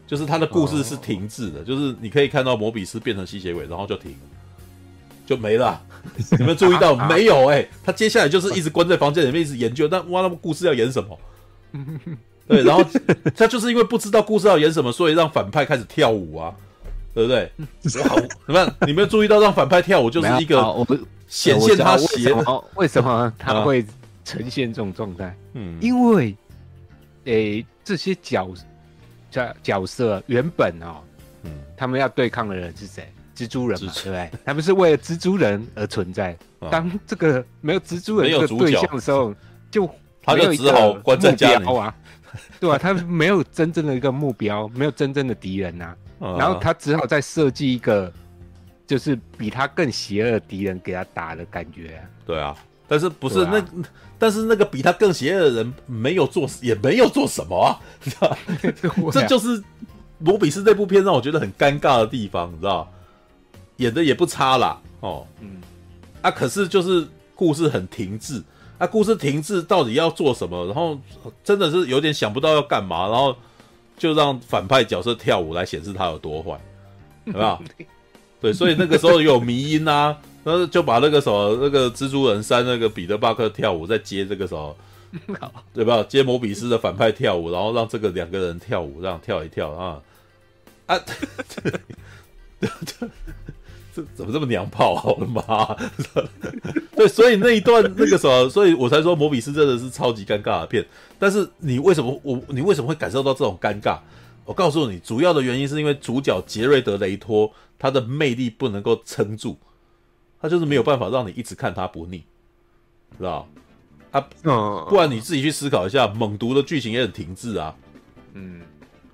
[0.06, 4.14] 就是他的故事是停滞的，就是你可以看到摩比斯变成吸血鬼，然后就停，
[5.30, 5.80] 就没了。
[6.32, 6.96] 你有没有注意到？
[7.08, 11.18] 没有 哎、欸，他接下来就是一直关在房间里面一直研究，但哇，那么故事要演什么？
[12.48, 12.84] 对，然后
[13.36, 16.52] 他就是因为不知道故事要演什么，所以让反派开始跳舞啊，
[17.14, 17.48] 对不对？
[18.08, 18.74] 好，怎么样？
[18.86, 21.00] 你没有注意到让反派跳舞就是一个我们。
[21.28, 22.34] 显现他邪，
[22.74, 23.86] 为什么他会
[24.24, 25.32] 呈现这种状态？
[25.54, 26.36] 嗯，因为，
[27.26, 28.50] 诶、欸，这些角
[29.30, 30.96] 角角色原本哦，
[31.44, 33.08] 嗯，他们要对抗的人是谁？
[33.44, 34.30] 蜘蛛人嘛，对不对？
[34.44, 36.36] 他们是为了蜘蛛人而存在。
[36.70, 39.34] 当这个没有蜘蛛人这个对象的时候，
[39.70, 39.88] 就
[40.22, 41.94] 他就只好关在家里 啊，
[42.58, 42.76] 对吧？
[42.76, 48.12] 他没有真正的一个目标， 没有真正的敌人呐、啊，然后他只好再设计一个。
[48.86, 52.56] 就是比他更邪恶的敌人给他打的感觉、啊，对啊，
[52.88, 53.66] 但是不是那，啊、
[54.18, 58.36] 但是那个比他更邪恶的人没有做，也没有做什么啊，你知道？
[59.12, 59.62] 这就是
[60.18, 62.92] 罗比斯这部片让我觉得很尴尬的地方，你知道？
[63.80, 65.60] 演的也不差啦，哦，嗯，
[66.22, 68.42] 啊，可是就是故事很停滞，
[68.78, 70.64] 啊，故事停滞到底要做什么？
[70.66, 70.98] 然后
[71.42, 73.34] 真的是有点想不到要干嘛，然后
[73.98, 76.60] 就让反派角色跳舞来显示他有多坏，
[77.24, 77.60] 对吧？
[78.40, 84.76] 对，所以那个时候有迷音啊， 然后就把那个什么那个蜘蛛人三那个彼得巴克跳舞，再接这个什么，
[85.74, 86.02] 对吧？
[86.08, 90.00] 接摩比斯的反派跳舞，然后让这个两个人跳舞，这样跳一跳啊
[90.86, 90.98] 啊！
[93.94, 95.02] 这这怎么这么娘炮啊？
[95.04, 95.76] 我的妈！
[96.96, 100.86] 对，所以那一段那个什么，所以我才说摩比斯真的是超级尴尬的片。
[101.18, 103.98] 但是你为什么我你为什么会感受到这种尴尬？
[104.44, 107.52] 我告诉你，主要的原因是因为主角杰瑞德雷托。
[107.82, 109.56] 他的魅力不能够撑住，
[110.38, 112.22] 他就是没有办法让你一直看他不腻，
[113.16, 113.48] 知道？
[114.10, 114.20] 啊，
[114.86, 117.74] 不然你自己去思考一下，猛毒的剧情也很停滞啊。
[118.34, 118.60] 嗯，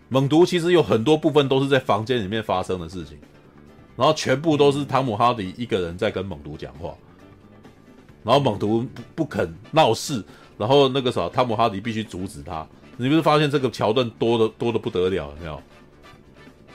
[0.08, 3.16] 猛毒其实有很多部分都是在房间里面发生的事情，
[3.96, 6.94] 然后全部都是汤姆哈迪一个人在跟猛毒讲话，
[8.22, 10.22] 然后猛毒不肯闹事，
[10.58, 12.66] 然后那个啥，汤姆哈迪必须阻止他。
[12.98, 15.62] 你不是发现这个桥段多的多的不得了，有没有？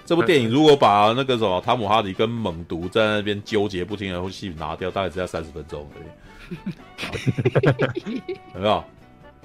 [0.05, 6.01] 这部电影如果把那个什么汤姆哈迪跟猛毒在那边纠结不清的戏拿掉，大概只要三十分钟而
[8.09, 8.21] 已，
[8.55, 8.83] 有没有？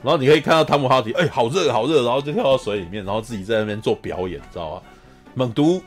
[0.02, 4.82] 然后你可以看到汤姆哈迪，哎、好热好热，然后就跳到水里面，然后自己在那边做表演，知道吗？
[5.34, 5.82] 猛毒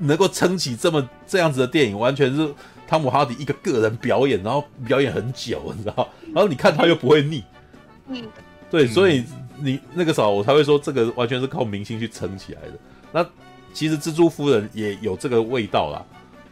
[0.00, 2.52] 能够撑起这么这样子的电影，完全是
[2.88, 6.08] 汤姆哈迪一个个人表演，然后表演很久，你知道？
[6.34, 7.44] 然后你看他又不会腻，
[8.08, 8.24] 嗯，
[8.70, 9.24] 对，所以
[9.58, 12.72] 你那个时候我才会说，这个完全是靠明星去撑起来的。
[13.12, 13.26] 那
[13.72, 16.04] 其实蜘蛛夫人也有这个味道啦，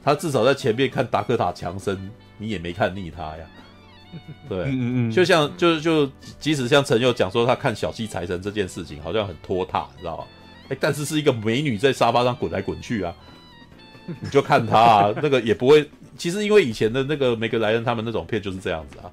[0.04, 3.46] 他至少在前面看达克塔强森，你也没看腻他呀。
[4.48, 6.10] 对，嗯嗯嗯，就像就就
[6.40, 10.24] 即使像陈佑讲说他看小气财神这件事情好像很拖沓，你知道吗？
[10.70, 13.14] 哎，但是是一个美女在沙发上滚来滚去啊，
[14.20, 15.88] 你就看他啊，那个也不会。
[16.16, 19.06] 其实因为以前的那个梅格莱恩他们那种片就是这样子啊，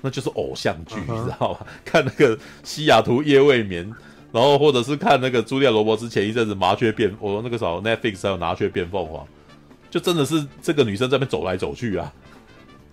[0.00, 1.66] 那就是偶像剧，你知道吧？
[1.84, 3.92] 看那个西雅图夜未眠，
[4.32, 9.26] 然后或者是看那个茱莉亚罗伯兹前一阵子麻雀变，我说那个时候 Netflix 还有麻雀变凤凰，
[9.90, 12.10] 就真的是这个女生在那边走来走去啊。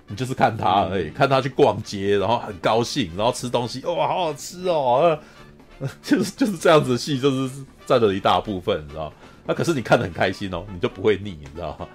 [0.08, 5.18] 你就是看他而已，看他去逛街，然后很高兴，然后吃东西，哇，好好吃哦，
[6.04, 9.14] 就是就是这样子戏，就是占了一大部分，你知道？
[9.46, 11.88] 那可是你看得很开心哦，你就不会腻，你知道吗？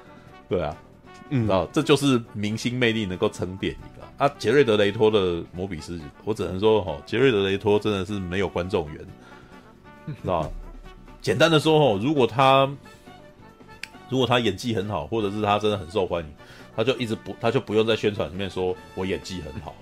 [0.48, 0.76] 对啊，
[1.30, 4.26] 嗯，知道这就是明星魅力能够撑电影啊。
[4.26, 8.98] 啊，杰瑞德雷托的摩比斯，我只能说哈，杰瑞德雷托真的是没有观众缘，
[10.06, 10.50] 知道？
[11.20, 12.68] 简单的说哦，如果他
[14.08, 16.30] 如果他演技很好，或者是他真的很受欢迎。
[16.76, 19.74] 他就一直不，他就不用在宣传里面说我演技很好，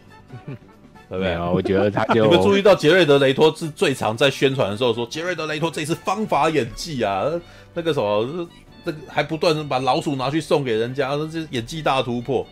[1.08, 1.38] 对不对？
[1.38, 7.24] 我觉得他就 你们注意到杰瑞德雷托是最常在宣传的时候说杰瑞德雷托这次方法演技啊，
[7.74, 8.48] 那个什么，
[8.84, 12.46] 那个还不断的把老鼠拿去送给人家，这演技大突破。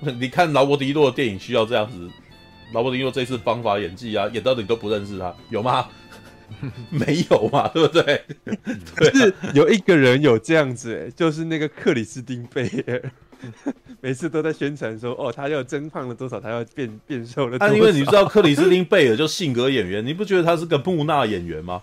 [0.00, 2.08] 你看劳勃迪诺的电影需要这样子，
[2.72, 5.86] 劳勃迪诺这次方法演技啊，演到你都不认识他，有吗？
[6.90, 8.24] 没有嘛，对不对？
[8.96, 13.12] 可是有一个人有这样子，哎，就是那个克里斯汀贝尔。
[14.00, 17.72] 每次都在宣传说，哦，他要增胖了多少，他要变变瘦了多少。
[17.72, 21.82] 啊，因为你知道克里斯汀贝尔就性格演员，你不觉得他是个木讷演员吗？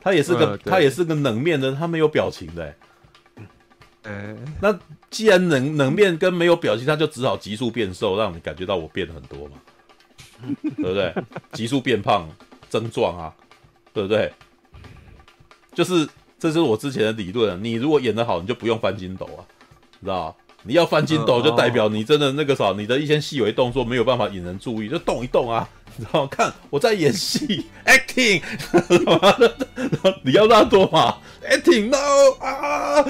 [0.00, 2.74] 他也是个，嗯、他也是个冷面的，他没有表情的。
[4.04, 4.76] 嗯， 那
[5.10, 9.56] 既然冷冷面跟没有表情，他就只好急速变瘦，让你感觉到我变了很多嘛，
[10.76, 11.14] 对不对？
[11.52, 12.28] 急速变胖
[12.68, 13.34] 增壮啊，
[13.92, 14.32] 对不对？
[15.72, 16.08] 就是，
[16.38, 17.58] 这是我之前的理论啊。
[17.62, 19.40] 你如果演得好，你就不用翻筋斗啊。
[20.02, 28.40] 知道你要翻筋斗，就代表你真的那个啥，你的一些细微动作没有办法引人注意，就动一动啊，你知道看我在演戏，acting，
[30.22, 31.16] 你要那多嘛
[31.48, 31.96] ，acting no
[32.44, 33.04] 啊，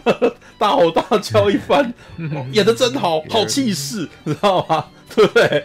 [0.58, 1.92] 大吼大叫一番，
[2.52, 4.86] 演的真好， 好气势，你知道吗？
[5.14, 5.64] 对不对？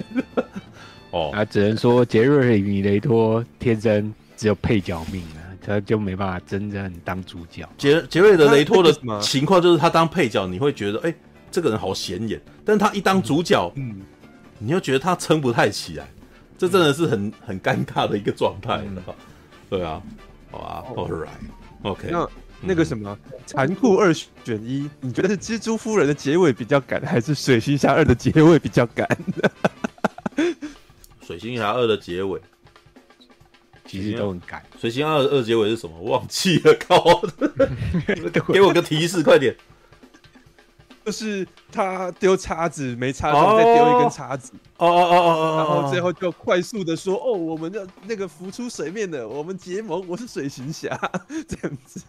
[1.11, 5.38] 哦，啊，只能说杰瑞米雷托天生只有配角命啊。
[5.61, 7.67] 他就没办法真正当主角。
[7.77, 8.91] 杰杰瑞德雷托的
[9.21, 11.15] 情况就是，他当配角，你会觉得，哎、欸，
[11.51, 14.01] 这个人好显眼；但他一当主角，嗯，
[14.57, 16.07] 你又觉得他撑不太起来。
[16.57, 19.01] 这真的是很很尴尬的一个状态，嗯、
[19.69, 20.01] 对啊，
[20.51, 22.09] 好吧，All right，OK。
[22.11, 22.29] 那
[22.61, 29.07] 那个什么，残酷二选一，你觉得是蜘蛛夫人的结尾比较赶，还是水星侠二的结尾比较赶？
[31.25, 32.41] 水星侠二的结尾。
[33.89, 34.63] 其实都很赶。
[34.79, 35.99] 水星二二结尾是什么？
[36.01, 37.21] 忘记了， 靠！
[38.53, 39.55] 给我个提示，快点。
[41.05, 44.51] 就是他丢叉子没插上，再丢一根叉子。
[44.77, 45.57] 哦哦哦哦哦！
[45.57, 50.95] 然后最后就快速的说：“哦，我们的那个浮出水面的，我们结盟，我是水行侠。
[51.47, 52.01] ”这样子。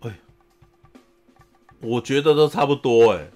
[0.00, 0.12] 哎，
[1.80, 3.26] 我觉得都差不多哎。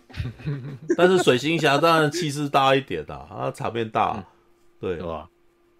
[0.98, 4.22] 但是水行侠当然气势大一点啊，他场面大，
[4.78, 5.30] 对吧？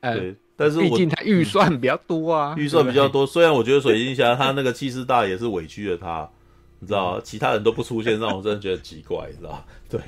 [0.01, 0.35] 对。
[0.63, 3.27] 但是毕竟他预算比较多啊，预算比较多。
[3.27, 6.31] 虽然我觉得水晶侠他那个气势大也是委屈了他，
[6.79, 10.01] 你知道其他人都不出现，让我 真的觉得奇怪，你知道对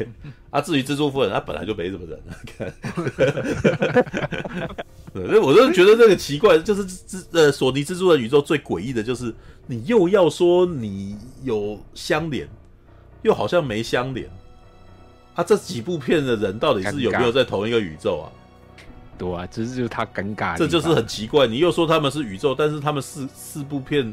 [0.51, 2.39] 啊，至于蜘蛛夫人，他本来就没什么人啊。
[2.47, 2.73] 看，
[5.13, 9.35] 对，所以我就觉得这个奇怪，就是蜘呃索尼蜘蛛的宇宙最诡异的就是，
[9.67, 12.49] 你又要说你有相连，
[13.23, 14.31] 又好像没相连。
[15.35, 18.31] 啊，这几部片的人到底是有没有在同一个宇宙啊？
[19.17, 21.47] 对啊，只是就是他尴尬，这就是很奇怪。
[21.47, 24.13] 你又说他们是宇宙，但是他们四四部片，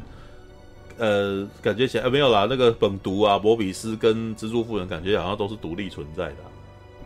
[0.96, 2.46] 呃，感觉起来、呃、没有啦。
[2.48, 6.48] 那个本毒啊，摩比斯跟蜘蛛夫人，感觉好像都是独立存在的、啊。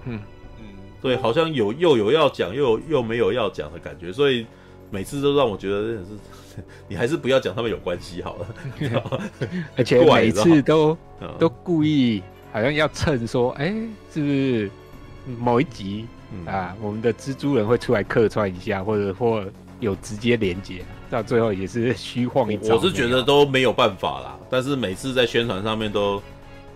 [0.05, 0.20] 嗯
[0.60, 0.66] 嗯，
[1.00, 4.47] 对，好像有又有要讲，又有又没有要讲的感觉，所以
[4.91, 8.47] 每次都让我觉得真的是， 你还是不要讲他们有关系好了。
[9.76, 10.97] 而且每次都
[11.39, 14.70] 都故意好像要蹭说，哎、欸，是不是
[15.39, 16.07] 某一集？
[16.44, 19.44] 嗯、啊，我们的蜘蛛人会出来客串一下，或者或
[19.81, 22.74] 有直接连接，到最后也是虚晃一招。
[22.76, 26.23] 我是觉得都没有办法啦，但是每次在宣传上面都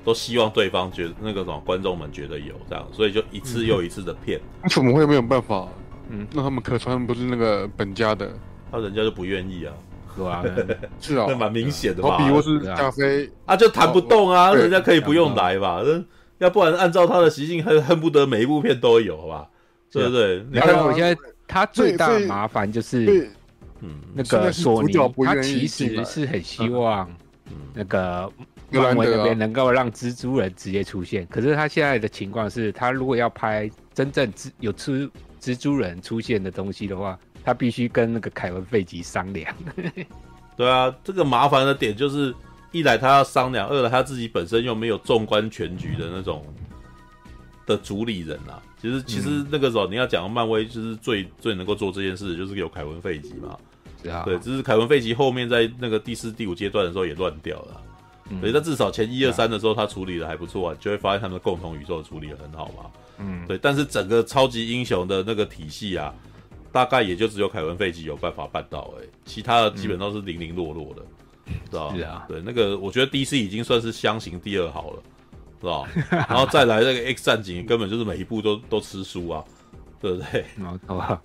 [0.05, 4.41] 都希望对方觉得那个什么观众们觉得有这样，所以就一次又一次的骗。
[4.69, 5.69] 怎么会没有办法？
[6.09, 8.31] 嗯，那他们客串不是那个本家的，
[8.73, 9.73] 那人家就不愿意啊，
[11.01, 12.11] 是啊，那蛮明显的吧。
[12.11, 15.83] 好比如是加菲啊，就弹不动啊，人家可以不用来吧？
[16.41, 19.49] 要不然按照他的习性，恨恨不得每一部片都有，好吧？
[19.91, 20.45] 对不对？
[20.53, 21.17] 你看我现在。
[21.53, 23.29] 他最大的麻烦就是，
[23.81, 24.93] 嗯，那个索尼，
[25.25, 27.11] 他其实是很希望，
[27.75, 28.33] 那个
[28.71, 31.27] 漫威那边能够让蜘蛛人直接出现。
[31.27, 35.11] 可是他现在的情况是，他如果要拍真正蜘有蜘
[35.41, 39.53] 蜘蛛人出现的东西的话，他必须跟那个凯文费吉商量。
[40.57, 42.33] 对啊，这个麻烦的点就是，
[42.73, 46.45] 一来他要商量，二来他自己本身又没有纵观全局的那种
[47.67, 48.63] 的主理人啊。
[48.81, 53.57] 其实，其实那个时候你要讲漫威，就是最最能够做这件事，就是有凯文费吉嘛。
[54.03, 57.81] 对啊，对，只是凯文费吉后面在那个第四、第五阶段的时候也乱掉了。
[58.41, 62.91] 所以，他至少前一二三的时候，他处理的还不错啊，就会发现他们的共同宇宙处理的很好嘛。
[63.19, 63.59] 嗯，对。
[63.59, 66.15] 但是整个超级英雄的那个体系啊，
[66.71, 71.03] 大概也就只有凯文费吉有办法办到，哎，其他的基本都是零零落落的，
[71.71, 75.03] 知道是啊，对，那个我觉得 DC 已经算是箱型第二好了。
[75.61, 75.87] 是吧？
[76.27, 79.45] 然后再来那个 X 战警，根本就是每一部都都吃书啊，
[80.01, 80.43] 对不对？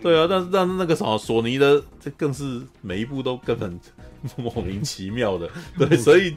[0.02, 3.80] 对啊，但是但是那个什么索尼的，这更是每一部都根本
[4.36, 6.36] 莫名其妙的，对，所以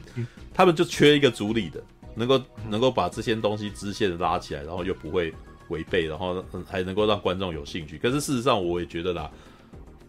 [0.53, 1.83] 他们就缺一个主理的，
[2.15, 5.33] 能够能够把这些东西支线拉起来，然后又不会
[5.67, 7.97] 违背，然后还能够让观众有兴趣。
[7.97, 9.29] 可是事实上，我也觉得啦，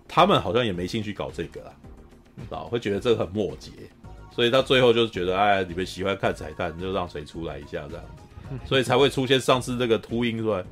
[0.07, 1.73] 他们好像也没兴趣搞这个啦，
[2.37, 2.67] 知道？
[2.67, 3.71] 会觉得这个很末节。
[4.33, 10.65] 所以到最后就是觉得，哎，你们喜欢看彩蛋，就让谁出来一下这样子， 所以才会出现上次这个秃鹰出来。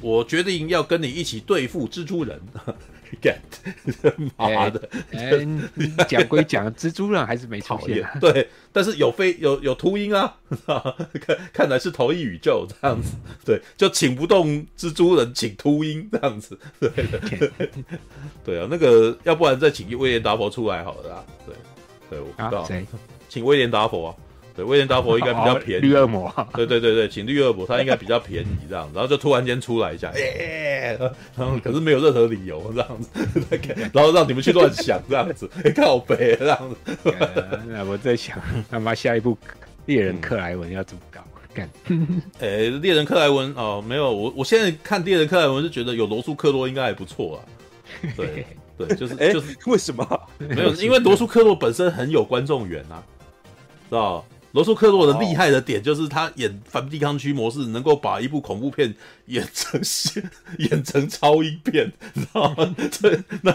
[0.00, 2.40] 我决定要跟你一起对付蜘蛛人。
[3.20, 3.40] 干，
[4.36, 4.88] 妈的！
[5.12, 5.30] 哎，
[6.08, 8.08] 讲归讲，蜘蛛人还是没出现。
[8.20, 10.36] 对，但是有飞有有秃鹰啊，
[11.20, 13.16] 看看来是同一宇宙这样子。
[13.44, 16.58] 对，就请不动蜘蛛人，请秃鹰这样子。
[16.78, 17.50] 对的，
[18.44, 21.24] 对啊，那个要不然再请威廉达佛出来好了啊。
[21.46, 21.54] 对。
[22.10, 22.84] 对，我不知道，谁？
[23.28, 24.10] 请威廉达佛啊！
[24.60, 25.82] 对，威廉达佛应该比较便宜。
[25.82, 28.92] 绿恶魔，对对对对，请绿恶魔，他应该比较便宜这样子。
[28.94, 30.98] 然后就突然间出来一下，哎，
[31.34, 33.10] 然后可是没有任何理由这样子，
[33.94, 36.94] 然后让你们去乱想这样子，靠北这样子。
[37.66, 38.38] 那我在想，
[38.70, 39.36] 他妈下一部
[39.86, 41.20] 猎人克莱文要怎么搞？
[41.54, 41.68] 干，
[42.38, 47.40] 哎，猎人克莱文哦，没有，我我现在看猎人克莱文是觉得有罗素克洛应该还不错啊，
[48.16, 48.44] 对。
[48.78, 50.02] 对，就是 就是为什么
[50.38, 50.72] 没有？
[50.76, 53.04] 因为罗素克洛本身很有观众缘啊，
[53.90, 54.24] 知道？
[54.52, 58.94] 罗素克洛的厉害的点就是他演反地抗区模式，能够把一部恐怖片
[59.26, 59.80] 演成
[60.58, 62.74] 演成超英片，知道吗？
[62.90, 63.54] 这，那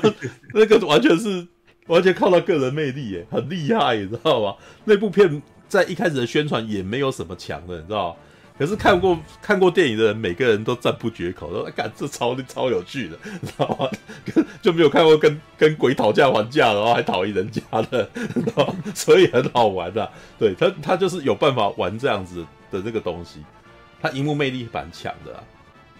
[0.53, 1.45] 那个完全是
[1.88, 4.56] 完全靠他个人魅力，耶，很厉害，你知道吗？
[4.85, 8.17] 那部片在一开始的宣传也没有什么强的，你知道？
[8.58, 13.90] 可是看过看过电影的人，每个人都赞不绝口，说：“干，这超超有趣的， 知道吗？
[14.61, 17.61] 就没有看过跟跟鬼讨价还价，然后还讨厌人家
[17.92, 18.75] 的， 知道吗？
[18.95, 20.11] 所以很好玩的啊。
[20.40, 23.43] 对他，他就是有办法玩这样子的这个东西，
[24.01, 25.43] 他荧幕魅力蛮强的啊，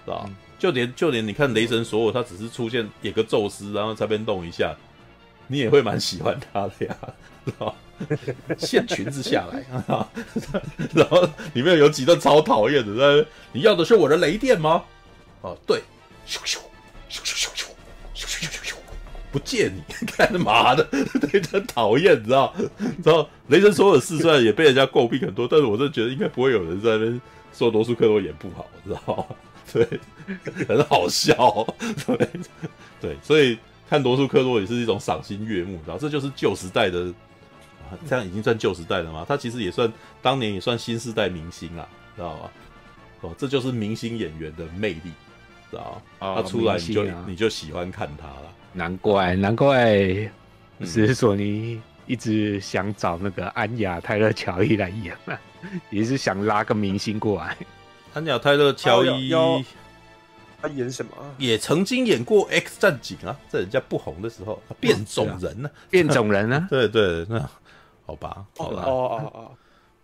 [0.06, 0.30] 知道吗？
[0.58, 4.74] 就连就连你看雷神索尔，他只是出现演个宙斯，然后这边动一下，
[5.48, 6.96] 你也会蛮喜欢他的呀，
[7.46, 7.74] 知道吗？
[8.58, 9.64] 掀裙子下来，
[10.94, 13.26] 然后里面有几段超讨厌的。
[13.52, 14.84] 你要的是我的雷电吗？
[15.42, 15.80] 哦，对，
[16.28, 16.58] 咻咻
[17.10, 18.76] 咻咻咻咻咻咻咻，
[19.32, 19.82] 不借你，
[20.18, 20.84] 干嘛的？
[21.22, 22.54] 对，很讨厌，你知道？
[23.04, 27.22] 然后雷神索尔四虽然也被人家诟病很多，但是我真的觉得应该不会有人在那边
[27.54, 29.26] 说罗素克洛演不好，知道吗？
[29.72, 29.88] 对，
[30.68, 31.66] 很好笑。
[32.08, 32.30] 对
[33.00, 33.58] 对，所以
[33.90, 35.98] 看罗素克洛也是一种赏心悦目，知道？
[35.98, 37.14] 这就是旧时代的。
[38.08, 39.26] 这样已经算旧时代了吗？
[39.28, 39.92] 他其实也算
[40.22, 42.50] 当年也算新时代明星啊，知道吗？
[43.22, 45.12] 哦，这就是明星演员的魅力，
[45.72, 46.02] 知道吗？
[46.20, 48.54] 哦、他出来你就、啊、你就喜欢看他了。
[48.74, 50.30] 难怪难怪，
[50.84, 55.38] 是索尼一直想找那个安雅泰勒乔伊来演嘛，
[55.90, 57.58] 也是想拉个明星过来。
[58.14, 59.32] 安雅泰勒乔伊，
[60.62, 61.12] 他演什么？
[61.38, 65.90] 也曾经演过《X 战警》啊，在人家不红的时候，变种人呢、啊？
[65.90, 66.68] 变种人 呢？
[66.70, 67.50] 对对那。
[68.06, 69.52] 好吧，好吧，哦哦哦，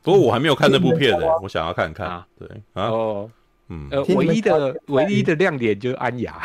[0.02, 2.08] 不过我还没有看那部片呢，我想要看看。
[2.08, 2.28] 啊。
[2.40, 3.30] 对啊，哦，
[3.70, 6.42] 嗯，唯一的唯一的亮点就是安雅，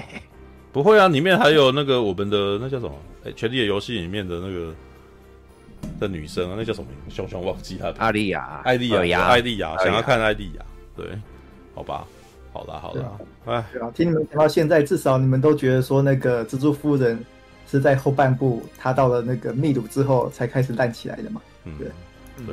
[0.72, 2.94] 不会啊，里面还有那个我们的那叫什么？
[3.24, 4.74] 哎，《权力的游戏》里面的那个
[6.00, 7.14] 的女生啊，那叫什么名？
[7.14, 7.90] 熊熊忘记她。
[7.98, 10.64] 艾莉亚，艾莉亚，艾莉亚，想要看艾莉亚。
[10.96, 11.06] 对，
[11.74, 12.06] 好吧，
[12.52, 13.12] 好啦好啦，
[13.46, 17.18] 哎，对啊，听你们讲到现在，至少你们都觉得说那个蜘蛛夫人
[17.72, 21.40] 是在后半部他到了那个秘鲁之后才开始烂起来的嘛？
[21.64, 21.88] 嗯，对，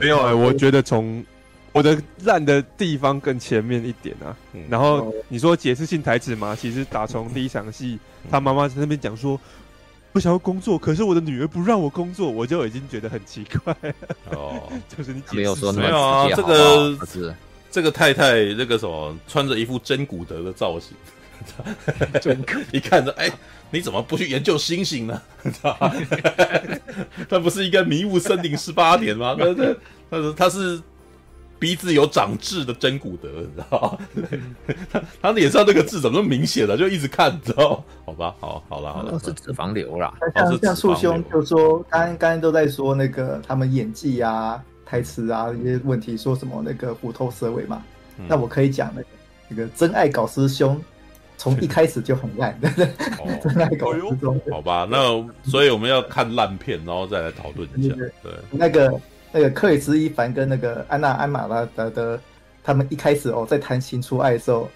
[0.02, 1.24] 没有哎，我觉得从
[1.72, 4.36] 我的烂的地方更前面一点啊。
[4.68, 8.00] 然后你说解释性台词嘛，其实打从第一场戏，
[8.32, 9.40] 他妈妈在那边讲说。
[10.12, 13.76] 不想要工作，可是我的女儿不让我工作，我就已经觉得很奇怪。
[14.32, 14.64] 哦，
[14.98, 17.36] 就是你没有说那么没有啊，这个是
[17.70, 20.98] 这个太太那个什么，穿着一副真古德的造型，
[22.72, 23.34] 一看着，哎、欸，
[23.72, 25.22] 你怎么不去研究星星呢？
[27.30, 29.36] 他不是应该迷雾森林十八年吗？
[29.38, 29.76] 他他
[30.10, 30.82] 他是他是。
[31.60, 34.26] 鼻子有长痣的真古德， 你知道吗？
[34.90, 36.78] 他他脸上那个痣怎么那么明显了？
[36.78, 37.84] 就一直看，你知道？
[38.06, 40.14] 好吧，好，好了，好了，是脂肪瘤啦。
[40.34, 47.84] 像像素兄就说，刚刚刚都在说那个他们演技啊、台词啊一些问题，说什么那个虎头蛇尾嘛。
[48.20, 49.08] 嗯、那我可以讲那个
[49.50, 50.82] 那个真爱搞师兄，
[51.40, 52.88] 从一开始就很烂，对不对？
[53.42, 54.98] 真爱搞师兄，好吧，那
[55.50, 57.96] 所以我们要看烂片，然后再来讨论一下。
[58.22, 59.02] 对，那个。
[59.32, 62.20] 那个克里斯·伊凡跟那个安娜·安玛拉德的，
[62.64, 64.68] 他们一开始哦，在谈情说爱的时候，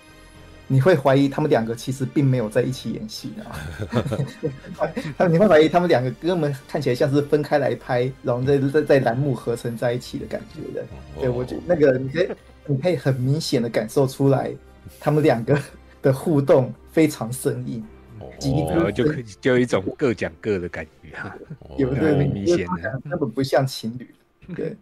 [0.68, 3.58] 你会怀疑他们两个其实并没有在一起演戏啊，
[5.18, 10.86] 他们你会怀疑他们两个根本看起来像是分开来拍，然后在在在栏目合成在一起的感觉的。
[11.20, 12.30] 对，我觉得那个你可以
[12.68, 14.52] 你可以很明显的感受出来，
[15.00, 15.60] 他们两个
[16.04, 17.84] 的互动非常生硬，
[18.20, 21.10] 哦，就就有一种各讲各的感觉。
[21.18, 21.36] 啊，
[21.78, 24.14] 有的很明显的，根本不像情侣。
[24.56, 24.76] 对，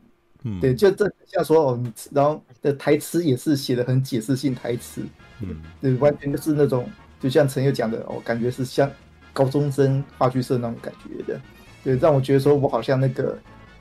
[0.44, 5.02] 嗯，对，就这像说哦，然后的台词也是写的很解释性台词，
[5.42, 8.90] 嗯，对，完全就是那种，就像陈友讲的哦，感觉是像
[9.34, 11.42] 高中生话剧社那种感觉的，
[11.84, 13.38] 对，让我觉得说我好像那个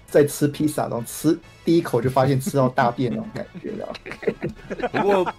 [0.07, 3.93] 在吃披萨，然后吃第一口就发现吃到大便那种感觉了。
[4.93, 5.35] 不过，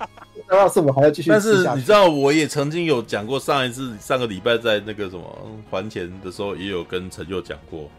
[0.51, 5.23] 那要是我还要继续，但是你知道，我也曾经有讲过，上一次上个礼拜在那个什么
[5.69, 7.89] 还钱的时候，也有跟陈佑讲过。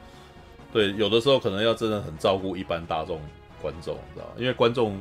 [0.71, 3.19] 对，有的时候可能要真的很照顾一般大众
[3.63, 4.33] 观众，你知道吗？
[4.37, 5.01] 因为观众，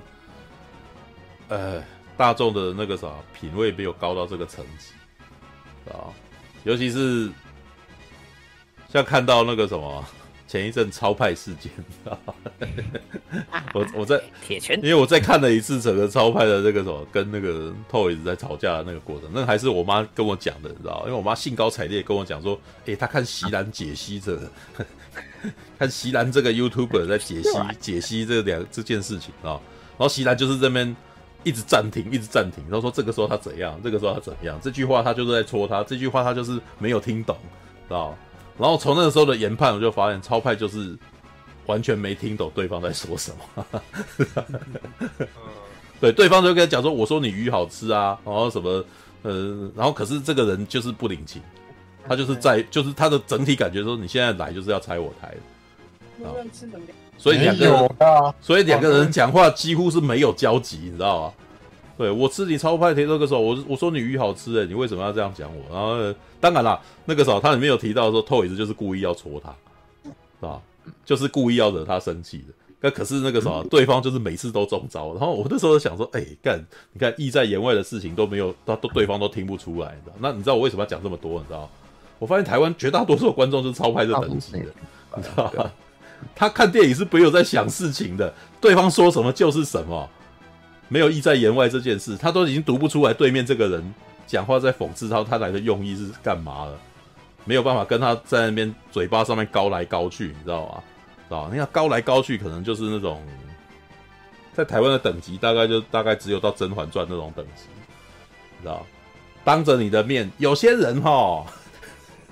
[1.50, 1.84] 呃，
[2.16, 4.94] 大众的那个啥品味没有高到这个层级，
[5.92, 6.08] 啊，
[6.64, 7.30] 尤其是
[8.94, 10.06] 像看到那个什么
[10.52, 11.72] 前一阵超派事件，
[13.74, 21.04] 我我在铁拳，因为我在看了一次整个超派的这个什么跟那个 Toys 在吵架的那个过程，那还是我妈跟我讲的，你知道吗？
[21.06, 24.52] 因为我妈兴高采烈跟我讲说，诶，她看席兰解析这个。
[25.80, 27.50] 看席兰这个 YouTuber 在解析
[27.80, 29.56] 解析这两这件事情啊，
[29.98, 30.94] 然后席兰就是这边
[31.44, 37.38] 一直暂停，一直暂停，然后说这个时候他怎样，这个时候他怎样，这句话他就是在戳他，这句话他就是没有听懂，
[37.88, 38.18] 知道？
[38.58, 40.98] 然后从那个时候的研判，我就发现超派就是
[41.66, 43.82] 完全没听懂对方在说什么。
[46.00, 48.84] 对，对方就跟他讲说：“我说你鱼好吃啊，然后什么
[49.22, 51.42] 呃，然后可是这个人就是不领情。”
[52.08, 55.36] 他就是在，就是他的整体感觉说，你现在来就是要拆我台
[56.20, 56.34] 的，啊，
[57.16, 57.90] 所以两个人，
[58.42, 61.34] 所以两个人讲话几乎是没有交集，你知道吗？
[62.02, 65.64] 对，我吃你超派铁那个时候，我我说你鱼好吃诶，你为什么要这样讲我？
[65.72, 69.54] 然后当然啦，那个时候他里面有提到说，Toys 就是故意要戳他，
[70.04, 70.10] 是
[70.42, 70.60] 吧？
[71.06, 72.46] 就是故意要惹他生气的。
[72.80, 75.12] 那可是那个时候，对方就是每次都中招。
[75.12, 76.60] 然后我那时候想说，哎，干，
[76.92, 80.16] 你看意在言外的事情都没有，他都对方都听不出来，你知道？
[80.20, 81.40] 那你知道我为什么要讲这么多？
[81.40, 81.70] 你知道？
[82.18, 84.66] 我发现台湾绝大多数的观众是超派这等级的，
[85.16, 85.72] 你知道吧？
[86.36, 90.10] 他看电影是没有在想事情的，对方说什么就是什么，
[90.92, 93.94] 没有意在言外这件事，他都已经读不出来对面这个人
[94.28, 96.78] 讲话在讽刺他，他来的用意是干嘛了？
[97.46, 100.84] 没有办法跟他在那边嘴巴上面高来高去，你知道吗？
[101.30, 101.50] 知道？
[101.50, 103.24] 你看高来高去，可能就是那种
[104.54, 107.64] 在台湾的等级，大概就大概只有到《甄嬛传》那种等级，
[108.58, 108.86] 你知道？
[109.46, 111.46] 当着你的面，有些人哈。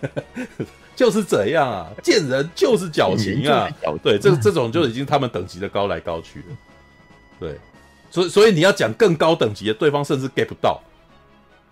[0.96, 3.70] 就是这样啊，见人就是矫情啊，
[4.04, 6.46] 对，这这种就已经他们等级的高来高去了，
[7.40, 7.58] 对，
[8.10, 10.82] 所以所以你要讲更高等级的，对方甚至 get 不到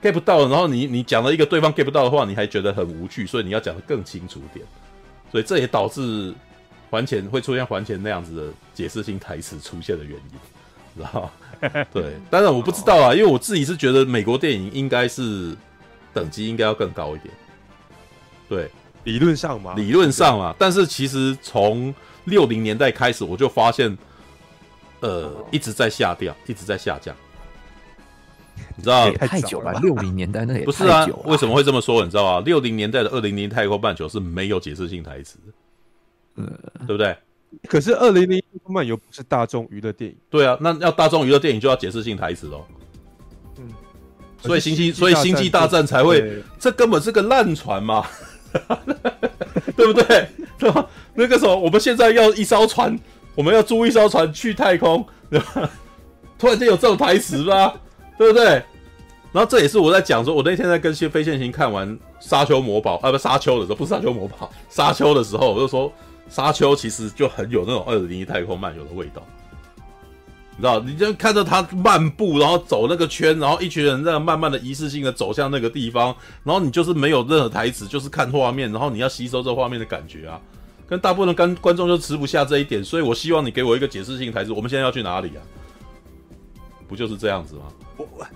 [0.01, 4.65] ，get 不到，然后你你讲了一个对方 get 不到的话，你还觉得很无趣，所以你要讲的更清楚点，
[5.31, 6.33] 所以这也导致
[6.89, 11.31] 还钱会出现还钱那样子的解释性台词出现的原因，知道
[11.91, 15.55] 对， 当然我不知道啊，因为我自己是觉得美国电影应该是
[16.13, 17.33] 等级应该要更高一点。
[18.47, 18.71] 对，
[19.03, 21.93] 理论上嘛，理论上嘛，但是其实从
[22.25, 23.97] 六零年代开始，我就发现，
[25.01, 27.15] 呃，一直在下掉，一直在下降。
[28.75, 31.07] 你知道太久了，六零年代那也不是啊？
[31.25, 32.03] 为什么会这么说？
[32.03, 32.41] 你知道啊？
[32.45, 35.37] 六零年代的二零零太空漫球是没有解释性台词，
[36.35, 36.45] 嗯，
[36.87, 37.15] 对不对？
[37.67, 42.65] 可是二零零太空漫游不是大众娱乐电影，对啊，那要大众娱乐电影就要解释性台词喽。
[43.57, 43.69] 嗯，
[44.41, 48.05] 所以星际，所以星际大战才会，这根本是个烂船嘛，
[49.75, 50.27] 对不对？
[50.57, 50.87] 对吧？
[51.13, 52.97] 那个时候，我们现在要一艘船，
[53.37, 55.69] 我们要租一艘船去太空，对吧？
[56.39, 57.71] 突然间有这种台词吧，
[58.17, 58.45] 对不对？
[59.31, 61.87] 然后这也是我在讲说，我那天在跟谢飞线行看完
[62.19, 65.93] 《沙丘魔堡》啊，不，沙丘的时候不《沙丘魔堡》，沙丘的时候，我就说
[66.29, 69.21] 沙丘其实就很有那种二零一太空漫游的味道。
[70.55, 80.41] 你知道，你就看着他漫步，然后走那个圈，然后一群人在慢慢的仪式性的走向那个地方，然后你就是没有任何台词，就是看画面，然后你要吸收这画面的感觉啊。
[80.87, 84.51] 跟大部分的观观众就吃不下这一点，所以我希望你给我一个解释性台词。
[84.51, 85.41] 我们现在要去哪里啊？
[86.87, 87.63] 不就是这样子吗？
[87.97, 88.27] 我我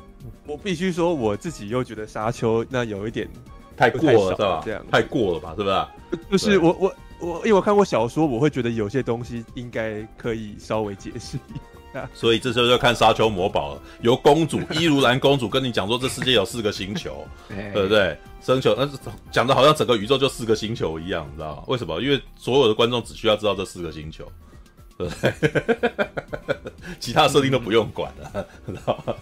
[0.46, 3.30] 我必须说，我自己又觉得沙丘那有一点
[3.78, 4.62] 太过了，是吧？
[4.66, 5.56] 这样太过了吧？
[5.58, 5.88] 是不是？
[6.30, 11.38] 就是我我我，因为我看过小说，我会觉得有些东西应该可以稍微解释。
[12.14, 18.18] 所以这时候就看《沙丘魔堡》了，由公主伊如兰公主跟你讲说，这世界有四个星球， 对不对？
[18.42, 18.90] 星球，那
[19.32, 21.64] 讲的好像整个宇宙就四个星球一样，你知道吗？
[21.68, 22.02] 为什么？
[22.02, 24.26] 因为所有的观众只需要知道这四个星球，
[24.98, 25.34] 对不对？
[27.00, 29.14] 其他设定都不用管了，知道吗？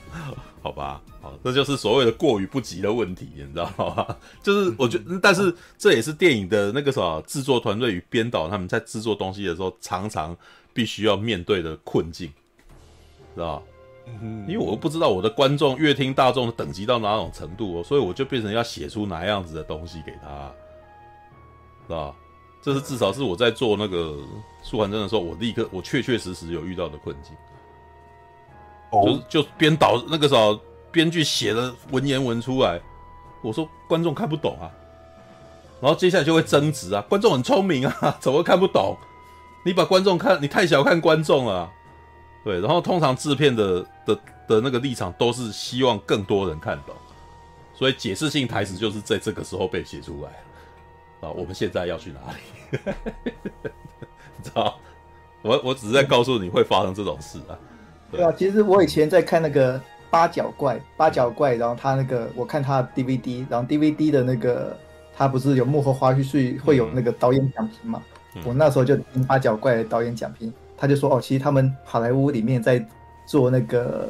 [0.61, 4.15] 好吧，好，这就是所谓的过于不及的问题，你知道吗？
[4.43, 10.35] 就是我觉得，但是这也是电影的那个什么制作团队与编导他们在制作东西的时候，常常
[10.73, 12.31] 必须要面对的困境。
[13.39, 13.63] 知道，
[14.47, 20.51] 因为我不知道我的观众、乐听大众的等级到哪种程度哦，所以我就变成要写出哪样子的东西给他，
[21.87, 22.13] 知道？
[22.61, 23.97] 这是至少是我在做那个
[24.61, 27.33] 《素还真》的时候，我立刻我确确实实有遇到的困境。
[28.89, 30.59] 哦，就就编导那个时候，
[30.91, 32.77] 编剧写的文言文出来，
[33.41, 34.67] 我说观众看不懂啊，
[35.79, 38.97] 然后接下来就会争执啊，观众很聪明啊， 怎么会看不懂？
[39.63, 41.71] 你把观众看，你太小看观众了。
[42.49, 46.95] 对，然后通常制片的的的那个立场都是希望更多人看懂，
[47.75, 50.31] 所以解释性台词就是在这个时候被写出来。
[51.21, 52.79] 啊，我们现在要去哪里？
[54.35, 54.79] 你知道，
[55.43, 57.53] 我我只是在告诉你会发生这种事啊。
[58.09, 59.79] 对，对啊，其实我以前在看那个
[60.09, 64.75] 八角怪，八角怪，然后他那个我看他的 DVD，然后 DVD 的那个
[65.15, 68.01] 他不是有幕后花絮，会有那个导演讲评嘛？
[68.33, 70.51] 嗯、我那时候就听八角怪的导演讲评。
[70.79, 72.83] 他就说：“哦，其实他们好莱坞里面在
[73.25, 74.07] 做那个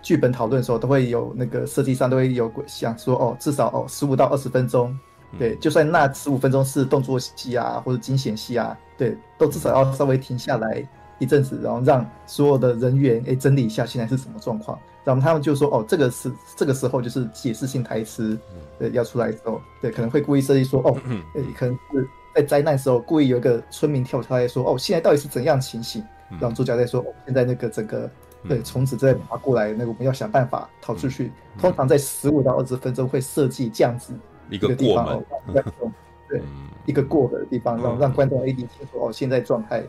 [0.00, 4.98] 剧本讨论的时候，都会有那个设计上都会有想说，哦，至少哦十五到二十分钟，
[5.38, 10.82] 对，就算那十五分钟是动作戏啊或者惊险戏啊，对，都至少要稍微停下来
[11.18, 14.78] 一阵子，然后让所有的人员诶整理一下现在是什么状况。
[15.04, 18.38] 然后他们就说，哦，这个是这个时候就是解释性台词，
[18.78, 20.96] 对，要出来的时候，对，可能会故意设计说，哦，
[21.34, 26.02] 诶，可能是。”在灾难时候，故意有一个村民跳出来说：“哦，现在到底是怎样情形？”
[26.40, 28.10] 然后主角在说：“哦，现在那个整个
[28.48, 31.30] 对虫子在爬过来，那个我们要想办法逃出去。
[31.58, 34.14] 通常在十五到二十分钟会设计这样子
[34.48, 35.22] 一个地方哦，
[36.26, 36.40] 对，
[36.86, 39.82] 一个过的地方，让让观众 A D 清楚哦，现在状态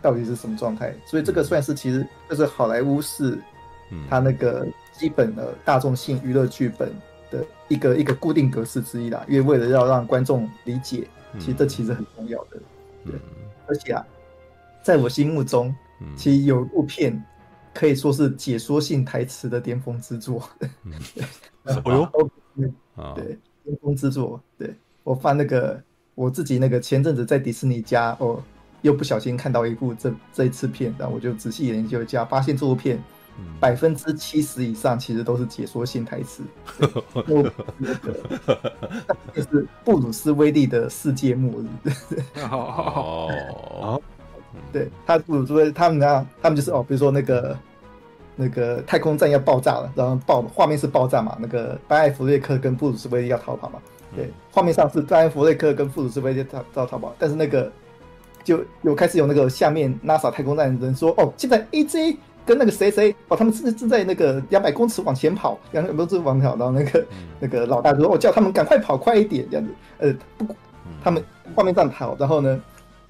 [0.00, 0.94] 到底是什么状态。
[1.04, 3.36] 所以这个算是其实就是好莱坞式，
[4.08, 6.92] 它那个基本的大众性娱乐剧本
[7.28, 9.24] 的一个一个固定格式之一啦。
[9.26, 11.08] 因为为了要让观众理解。
[11.38, 12.60] 其实这其实很重要的，
[13.04, 13.14] 对，
[13.66, 14.06] 而且啊，
[14.82, 15.74] 在我心目中，
[16.16, 17.22] 其实有一部片
[17.74, 20.42] 可以说是解说性台词的巅峰之作。
[21.66, 22.30] 什么 哟？
[23.14, 24.40] 对，巅峰之作。
[24.56, 24.74] 对，
[25.04, 25.82] 我翻那个
[26.14, 28.42] 我自己那个前阵子在迪士尼家哦，
[28.82, 32.98] 又不小心看到一部这这一次片，然后我就仔细研究一下，发现这部片。
[33.60, 36.42] 百分之七十以上其实都是解说性台词，
[39.34, 41.66] 就是布鲁斯威利的世界末日。
[42.50, 44.00] 哦，
[44.72, 47.58] 对，他布鲁斯威利他们呢，他们就是哦，比如说那个
[48.36, 53.80] 那个太空站要爆炸了，然后爆画面是爆炸嘛，那个班艾弗瑞克跟布鲁斯威利要逃跑嘛，
[54.14, 57.72] 对，画面上是班艾弗瑞克跟布鲁斯威利逃逃逃跑，但是那个
[58.44, 62.16] 就有开始有那个下面 NASA 太空站的人说哦，现在 AJ。
[62.48, 70.56] 跟那个谁谁哦，他们正正在那个两百公尺往前跑，两百公尺往前跑，然后那个、嗯、那个老大就说：“我、哦、叫他们赶快跑快一点，这样子。”呃，不，
[71.04, 71.22] 他们
[71.54, 72.58] 画面上跑，然后呢，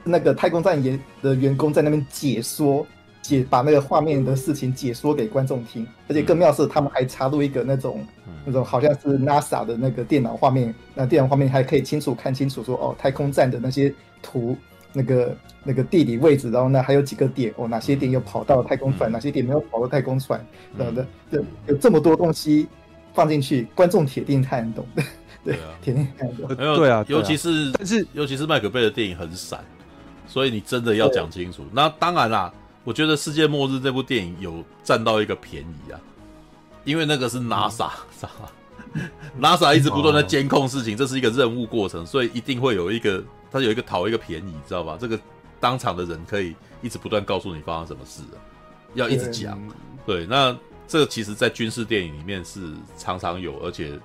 [0.02, 2.84] 那个太空站也的员工在那边解说
[3.23, 8.05] 解，把那个画面的事情解说给观众听，而且更妙是他们还插入一个那种
[8.44, 14.57] 那种好像是 NASA 的那个电脑画面，那电脑画面还可以清楚看清楚说哦，太空站的那些图。
[14.99, 20.44] 那个那个地理位置，然后呢还有几个点哦，哪些点有跑到太空船，嗯、哪些点没有跑到太空船，
[20.77, 22.67] 等等、嗯，有这么多东西
[23.15, 25.02] 放进去，观众铁定看得懂的，
[25.44, 26.49] 对啊，铁定看得懂。
[26.57, 29.65] 没有对啊，尤其是但是尤其是麦可贝的电影很散，
[30.27, 31.62] 所以你真的要讲清楚。
[31.73, 32.52] 那当然啦，
[32.83, 36.01] 我觉得《世界末日》这部电影有占到一个便宜啊，
[36.85, 44.97] 因为那个是 NASA，NASA、一直不断的监控事情，这是一个任务过程，所以一定会有一个，他有一个讨一个便宜，知道吧？
[45.01, 45.18] 这个
[45.60, 48.23] 当场的人可以一直不断告诉你发生什么事，
[48.94, 49.59] 要一直讲。
[50.07, 53.99] 对，那这个其实在军事电影里面是常常有，而且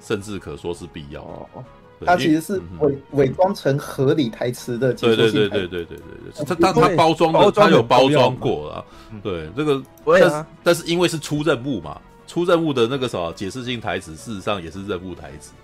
[0.00, 1.22] 甚至可说是必要。
[1.22, 1.64] 哦
[2.04, 8.84] 它其实是伪伪装成合理台词的，对对对对对对对对，它它它包装的，它有包装过了，
[9.22, 15.54] 对这个，但是但是因为是出任务嘛，出任务的那个什么解释性台词，事实上也是任务台词。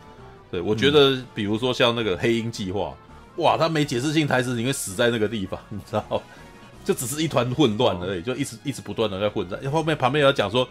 [0.51, 2.94] 对，我觉得比如说像那个黑鹰计划，
[3.36, 6.23] 哇，他没解释性台词，你会死在那个地方，你知道，
[6.85, 9.59] 就只是一团混乱而已，就一直一直不断的在混战。
[9.70, 10.69] 后面旁边有讲说，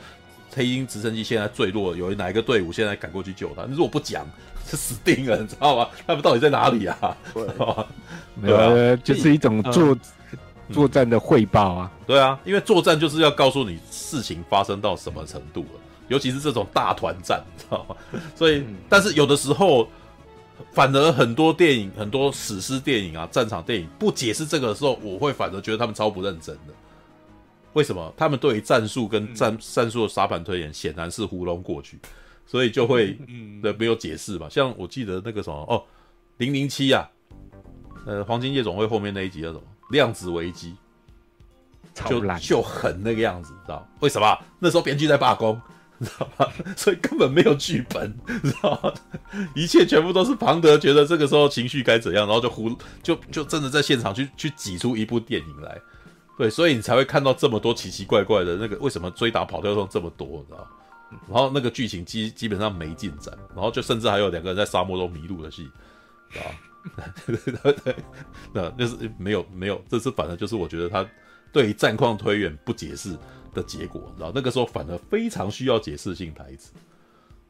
[0.53, 3.63] 黑鹰直升机现在坠落，有哪一个队伍现在赶过去救他？
[3.63, 4.25] 你如果不讲。
[4.71, 5.89] 就死定了，你知道吗？
[6.07, 7.17] 他们到底在哪里啊？
[7.33, 7.45] 对，
[8.41, 9.97] 对啊，就是一种作、
[10.31, 10.37] 嗯、
[10.71, 11.91] 作战的汇报啊。
[12.05, 17.95] 对啊，因为作战就是要告诉你事情发生到什么程度了，尤其是这种大团战，知道吗？
[18.33, 19.89] 所以，嗯、但是有的时候，
[20.71, 26.73] 反而很多电影、很多史诗电影啊、战场电影不解释这个的时候，我会反而觉得他们超不认真的。
[27.73, 28.13] 为什么？
[28.17, 31.97] 他们对于战术跟战战术的沙盘推演，显然是糊弄过去。
[32.45, 35.81] 所以就会嗯对没有解释嘛，像我记得那个什么哦，
[36.35, 37.09] 零零七啊，
[38.05, 39.61] 呃，黄金夜总会后面那一集叫什么？
[39.91, 40.75] 量子危机，
[41.93, 44.37] 就就很那个样子，知道为什么？
[44.59, 45.61] 那时候编剧在罢工，
[46.03, 46.47] 知道吗？
[46.75, 48.13] 所以根本没有剧本，
[48.43, 48.93] 知道吗？
[49.55, 55.79] 一切全部都是庞德觉得这个时候情绪该怎样，然后就胡就就真的在现场去去挤出一部电影来，
[56.37, 60.67] 对，所以你才会看到这么多奇奇怪怪的那个为什么追打跑跳动这么多，你知道？
[61.27, 65.69] 然后那个剧情基基本上没进展，然后就甚至还有两个人在沙漠中迷路的戏，
[66.35, 66.39] 啊，
[67.25, 67.95] 对对对，
[68.53, 71.05] 那就是没有没有，这次反正就是我觉得他
[71.51, 73.17] 对于战况推演不解释
[73.53, 76.71] 的结果，然后那个时候反而非常需要解释性台词，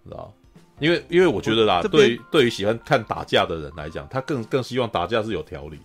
[0.03, 0.33] 知道？
[0.79, 5.83] 因为因为我觉得啦，对于对于喜欢看打架的人来讲，他更更希望打架是有条理的，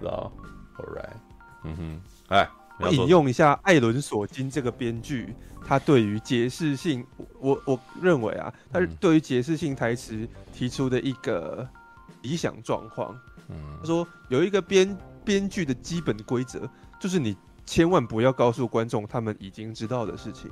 [0.00, 0.32] 知道
[0.78, 1.16] ？All right，
[1.64, 2.48] 嗯哼，哎。
[2.78, 5.32] 我引用一下艾伦·索金这个编剧，
[5.64, 7.06] 他对于解释性，
[7.38, 11.68] 我我认为啊，他是对于解释性台词提出的一个
[12.22, 13.16] 理想状况。
[13.48, 20.50] 嗯，他说有一个编编剧的基本规则，就是你千万不要告诉观众他们已经知道的事情，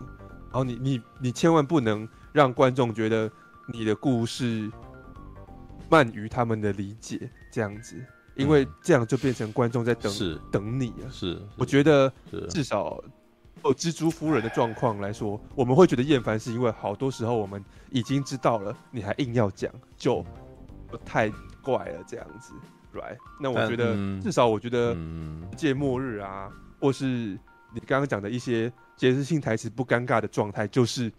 [0.50, 3.30] 然后你你你千万不能让观众觉得
[3.72, 4.70] 你的故事
[5.88, 7.96] 慢于他们的理解，这样子。
[8.36, 11.10] 因为这样就变成观众在等是等你了。
[11.10, 12.10] 是，是我觉得
[12.48, 13.02] 至少，
[13.60, 20.24] 哦，蜘蛛夫人的状况来说，我们会觉得厌烦，是因为好多时候我们已经知道了，你还硬要讲，就
[20.88, 21.28] 不太
[21.60, 22.02] 怪了。
[22.06, 22.54] 这样子
[22.94, 23.18] ，right？
[23.38, 31.12] 那我觉得至少，我觉得世界末日啊，或是你刚刚讲的一些解释性台词不尴尬的状态，就是。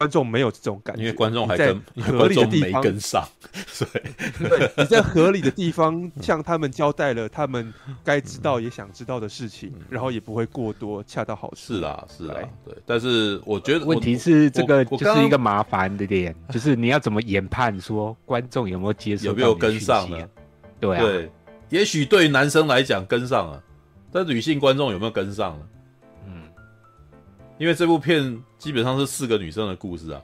[0.00, 3.28] 观众没有这种感觉，因为观众还跟合理的地方没跟上，
[3.66, 7.74] 所以对你在合理的地方 向他们交代了他们
[8.04, 11.56] 该知道也想知道的事情，然后也不会过多，恰到好处。
[11.74, 12.72] 是啦，是啦，对。
[12.86, 20.28] 但是我觉得问题是这个就是一个麻烦的点，就是你要怎么研判说观众有没有接受，有没有跟上呢？
[20.78, 21.28] 对啊，对，
[21.70, 23.60] 也许对男生来讲跟上了，
[24.10, 25.66] 但女性观众有没有跟上呢？
[27.58, 30.22] 因为这部片基本上是四个女生的故事啊，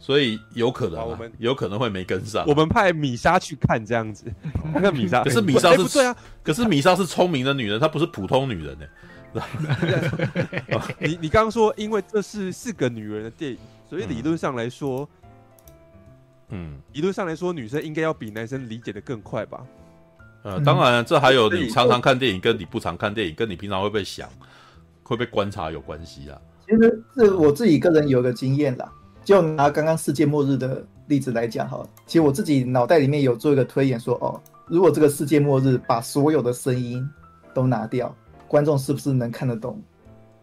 [0.00, 2.44] 所以有可能、啊，我们有可能会没跟上。
[2.44, 4.24] 我们派米莎去看这样子，
[4.74, 8.86] 那个米莎，可是米莎是，对啊，可是米莎是聪明的女人，她不是普通女人呢。
[10.98, 15.08] 你你刚刚说，因为这是四个女人的电影，所以理论上来说，
[16.48, 19.64] 嗯，理论上来说，女生应该要比男生理解的更快吧？
[20.44, 24.28] 呃，当然，这还有你常常看电影，跟你不常看电影，跟你平常会不会想。
[25.06, 26.40] 会不会观察有关系啊？
[26.66, 28.90] 其实是我自己个人有个经验啦，
[29.22, 31.86] 就拿刚刚世界末日的例子来讲哈。
[32.06, 37.06] 其实我自己脑袋里面有做一个推演说，说哦，如果这个世界末日把所有的声音
[37.52, 38.16] 都拿掉，
[38.48, 39.78] 观众是不是能看得懂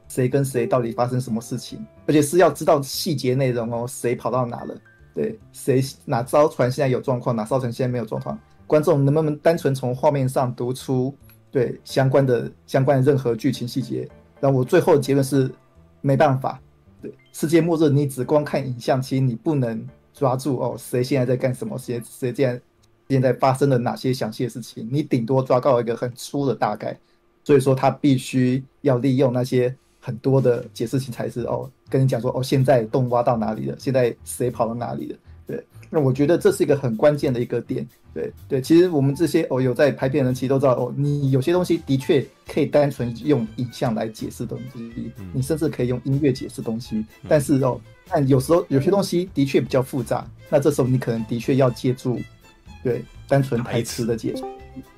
[0.10, 1.84] 谁跟谁到底发生什么事情？
[2.06, 4.76] 而且是要知道细节内容哦，谁跑到哪了？
[5.16, 8.38] 对，谁哪艘船现在有状况，哪艘船现在没有状况？
[8.72, 11.14] 观众能不能单纯从画面上读出
[11.52, 14.08] 对相关的相关的任何剧情细节？
[14.40, 15.54] 那我最后的结论是，
[16.00, 16.58] 没办法，
[17.02, 22.62] 对，世界末日你只光看影像，其实你不能抓住哦，谁现在在干什么，谁谁现在
[23.10, 26.98] 现在发生了哪些详细的事情，你顶多抓到一个很粗的大概。
[27.44, 37.86] 所以说他必须要利用那些很多的解释性台词哦，跟你讲说哦，现在洞挖到哪里了，现在谁跑到哪里了，对，那我觉得这是一个很关键的一个点。
[38.14, 47.06] 对对，其实我们这些哦有在拍片的人其实都知道哦，你有些东西的确可以单纯用影像来解释东西，你甚至可以用音乐解释东西。
[47.28, 52.20] 但是哦，但有时候有些东西的确比较复杂，那这时候你可能的确要借助
[52.84, 54.44] 对单纯台词的解释，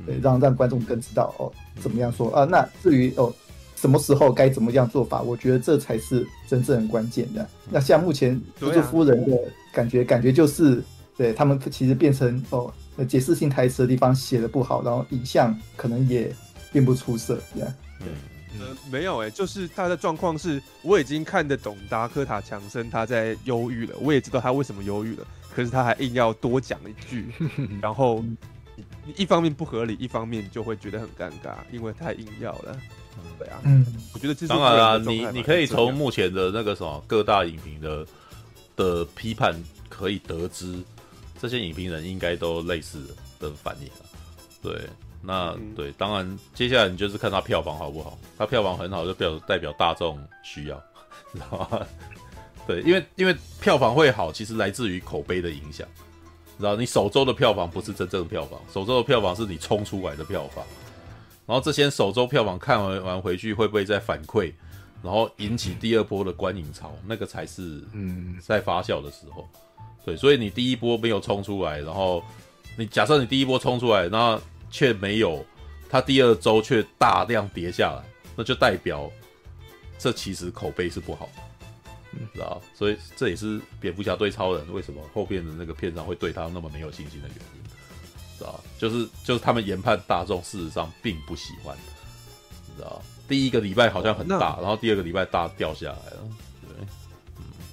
[0.06, 2.46] 对，让让观众更知道哦怎么样说啊。
[2.46, 3.34] 那至于哦。
[3.76, 5.22] 什么时候该怎么样做法？
[5.22, 7.46] 我觉得这才是真正关键的。
[7.70, 9.38] 那像目前蜘蛛夫人的
[9.74, 10.82] 感觉，感觉就是
[11.18, 12.74] 对他们其实变成哦，
[13.08, 16.36] 解释性台词的地方写的不好，然后影像可能也
[16.72, 17.40] 并不出色。
[17.54, 18.08] 这样，嗯，
[18.60, 27.32] 呃，没有哎、欸，就是他的状况是，我已经看得懂达科塔强森他在忧郁了，我也知道他为什么忧郁了，可是他还硬要多讲一句，
[27.82, 28.24] 然后
[29.16, 32.78] 一方面不合理，一方面就会觉得很尴尬，因为太硬要了。
[33.38, 38.06] 对啊，嗯，我觉得当然啦，你你可以从目前的那个什么各大影评的
[38.76, 39.56] 的批判
[39.88, 40.84] 可以得知，
[41.44, 43.06] 这些影评人应该都类似
[43.38, 43.90] 的反应。
[44.62, 44.88] 对，
[45.22, 50.82] 那、嗯、对，当然接下来你就是看他票房好不好，他票房很好就表代表大众需要，
[51.36, 51.86] 知道吗？
[52.66, 55.86] 对，因为因为票房会好，其实来自于口碑的影响，
[56.58, 56.78] 然后？
[56.78, 60.64] 你首周的票房不是真正的票房，首周的票房是你冲出来的票房。
[61.46, 64.54] 然后这些首周票房看完完回去会不会再反馈，
[65.02, 66.96] 然后引起第二波的观影潮？
[67.06, 69.46] 那个才是嗯在发酵的时候。
[70.06, 72.24] 对，所以你第一波没有冲出来，然后
[72.78, 75.46] 你假设你第一波冲出来，那却没有，
[75.90, 78.04] 它第二周却大量跌下来，
[78.36, 79.10] 那就代表
[79.98, 81.42] 这其实口碑是不好的，
[82.14, 82.62] 嗯，知道？
[82.76, 87.64] 所以这也是蝙蝠侠对超人为什么后边的那个片商会对他那么没有信心的原因。
[88.38, 91.78] 知道，就是就是他们研判大众事实上并不喜欢，
[92.68, 96.28] 你知道，第一个礼拜好像很大，然后第二个礼拜大掉下来了。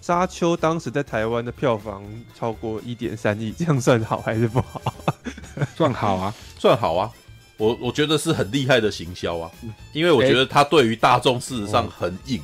[0.01, 2.03] 沙丘当时在台湾的票房
[2.39, 4.81] 超过一点三亿，这样算好还是不好？
[5.77, 7.11] 算好啊，算好啊。
[7.57, 9.51] 我我觉得是很厉害的行销啊，
[9.93, 12.43] 因为我觉得他对于大众事实上很硬。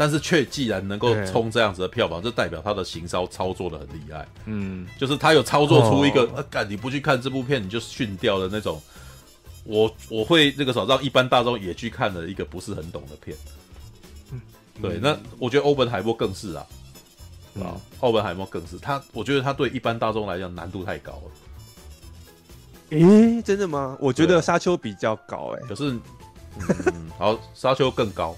[0.00, 4.24] 但是却既然能够冲这样子的票房，就代表他的行销操作的很厉害。
[4.44, 8.80] 嗯，就是他有操作出一个，呃、哦，干、啊、你不去看这部片，你就逊掉的那种。
[9.64, 13.36] 我我会那个时候让一般大众也去看的一个不是很懂的片。
[14.30, 14.40] 嗯，
[14.80, 16.64] 对，那我觉得欧本海默更是啊，
[17.56, 21.30] 啊、嗯，欧本海默更是他，我觉得他对一般大众来讲难度太高了。
[22.90, 23.96] 诶，真的吗？
[24.00, 25.98] 我觉得沙丘比较高、欸，诶，可是，
[26.86, 28.36] 嗯， 好，沙丘更高，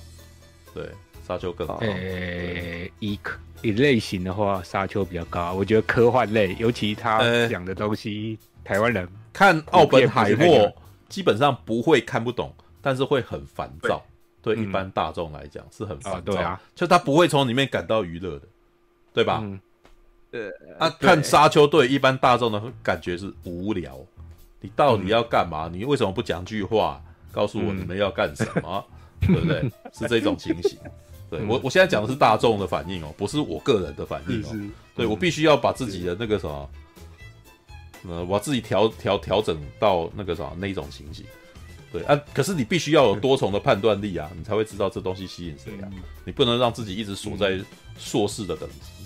[0.74, 0.88] 对。
[1.28, 1.74] 沙丘更高。
[1.76, 5.52] 诶、欸，以科以类型的话，沙丘比较高。
[5.52, 10.68] 我觉得科幻类，尤其他讲的东西，欸、台湾人看奥本海默
[11.08, 14.02] 基本上不会看不懂，但是会很烦躁。
[14.42, 16.24] 对，对一般大众来讲是很烦躁、嗯。
[16.24, 18.48] 对啊，就他不会从里面感到娱乐的，
[19.12, 19.40] 对吧？
[19.42, 19.60] 嗯。
[20.32, 20.48] 呃，
[20.78, 23.98] 啊，看沙丘队一般大众的感觉是无聊。
[24.60, 25.68] 你到底要干嘛？
[25.72, 28.84] 你为什么不讲句话，告诉我你们要干什么？
[29.20, 29.60] 对不对？
[29.92, 30.78] 是这种情形。
[31.28, 34.70] 对我，我现在讲的是大众的反应哦，不是我个人的反应哦。
[34.94, 36.70] 对，我必须要把自己的那个什么，
[38.08, 41.24] 呃，我自己调调调整到那个什么那一种情形。
[41.92, 45.88] 对啊，可是你必须要有多重的判断力啊，你才会知道这东西吸引谁啊。
[46.24, 47.60] 你不能让自己一直锁在
[47.98, 48.99] 硕士的等级，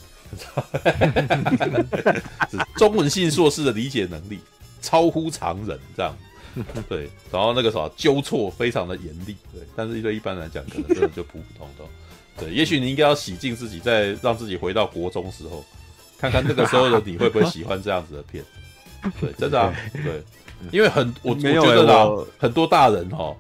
[2.77, 4.39] 中文系硕士的理解能力
[4.81, 6.17] 超乎常人，这样。
[6.89, 11.85] 对，然后那个啥纠错非常的严厉，对，但是对一般来讲，可能真的就普普通通。
[12.39, 15.65] 对，也许你应该要洗净自己，再让自己回到国中时候，
[16.17, 18.45] 看看那个时候的你会不会喜欢这样子的片。
[19.21, 20.23] 对，真的啊，对，
[20.71, 23.35] 因为很我我觉得啦，很多大人哈，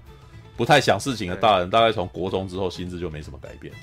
[0.56, 3.81] 不太想事情的大人，大概从国中之后心智就没什么改变了。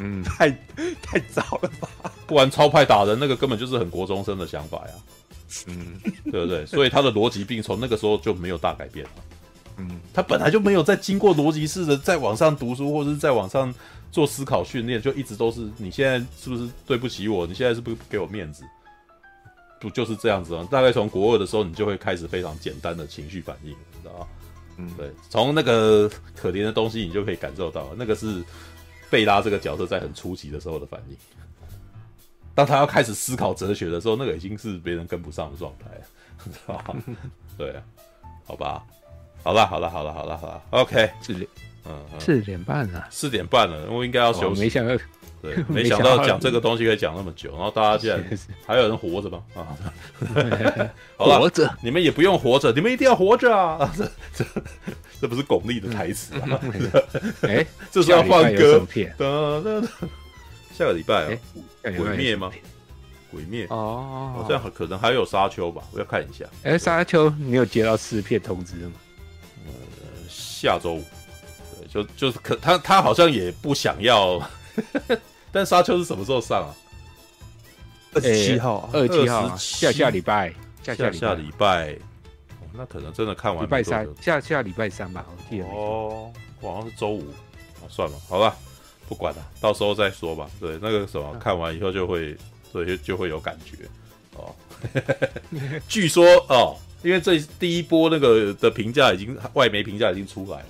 [0.00, 0.50] 嗯，太
[1.02, 1.88] 太早了吧？
[2.26, 4.94] 不然超派打人那个根本就是很国中生的想法呀。
[5.66, 6.00] 嗯，
[6.32, 6.64] 对不对？
[6.66, 9.10] 所以他的逻辑病从那个时候就没有大改变了。
[9.76, 13.74] 嗯，他本来就没有在经过逻辑式的在网上读书或者是在网上
[14.12, 17.46] 做思考训练，就一直都是你现在是不是对不起我？
[17.46, 18.62] 你现在是不是不给我面子？
[19.80, 20.68] 不就是这样子吗？
[20.70, 24.26] 大概从国二的时候，你就会开始非常简单的情绪反应，你知道吗？
[24.76, 28.42] 嗯，对，从那个可怜的东西，你就可以感受到，那个是
[29.10, 31.16] 贝拉这个角色在很初期的时候的反应。
[32.54, 36.04] 当他要开始思考哲学的时候，那个已经是别人跟不上的状态了，
[36.44, 36.96] 知道吧？
[37.56, 37.80] 对，
[38.44, 38.84] 好吧，
[39.42, 41.48] 好了，好了，好了，好了，好了，OK，四点，
[41.86, 44.60] 嗯，四点半了，四点半了，我应该要休息。
[44.60, 44.94] 没想到，
[45.42, 49.42] 对， 没想到讲这个东西可以讲那么久，然后大家竟然还有人活着吗？
[49.54, 49.76] 啊，
[51.16, 53.90] 好了，活着，你们也不用活着，你们一定要活着啊！
[53.96, 54.04] 这
[54.34, 54.44] 这
[55.22, 56.60] 这不是巩俐的台词啊？
[57.42, 58.86] 哎，这是要放歌。
[60.72, 61.38] 下个礼拜啊，
[61.82, 62.50] 鬼灭吗？
[63.30, 66.44] 鬼灭哦，好像可能还有沙丘吧，我要看一下。
[66.64, 68.92] 哎，沙丘，你有接到试片通知吗？
[69.66, 69.72] 呃，
[70.28, 71.04] 下周五，
[71.78, 74.42] 对，就就是可他他好像也不想要，
[75.52, 76.74] 但沙丘是什么时候上啊？
[78.14, 81.96] 二十七号，二十七号，下下礼拜，下下下礼拜，
[82.72, 87.26] 那可能真的看完礼拜三，下下礼拜三吧，我记得哦，好像是周五，
[87.88, 88.56] 算了，好吧，
[89.08, 90.48] 不管了，到时候再说吧。
[90.60, 92.36] 对，那个什么，看完以后就会。
[92.72, 93.78] 所以就就会有感觉
[94.36, 94.54] 哦。
[95.88, 100.66] 据说哦，因为这第一波那个的评价已经外媒评价已经出来了，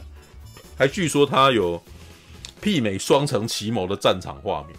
[0.78, 1.78] 还据说他有
[2.61, 4.77] 媲美双城奇谋的战场画面。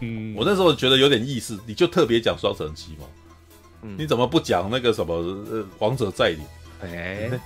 [0.00, 3.08] 嗯，我那时候觉得有点意思，你就特别讲双城奇谋，
[3.82, 6.40] 嗯，你怎么不讲那个什么呃王者再临？
[6.82, 7.40] 哎、欸，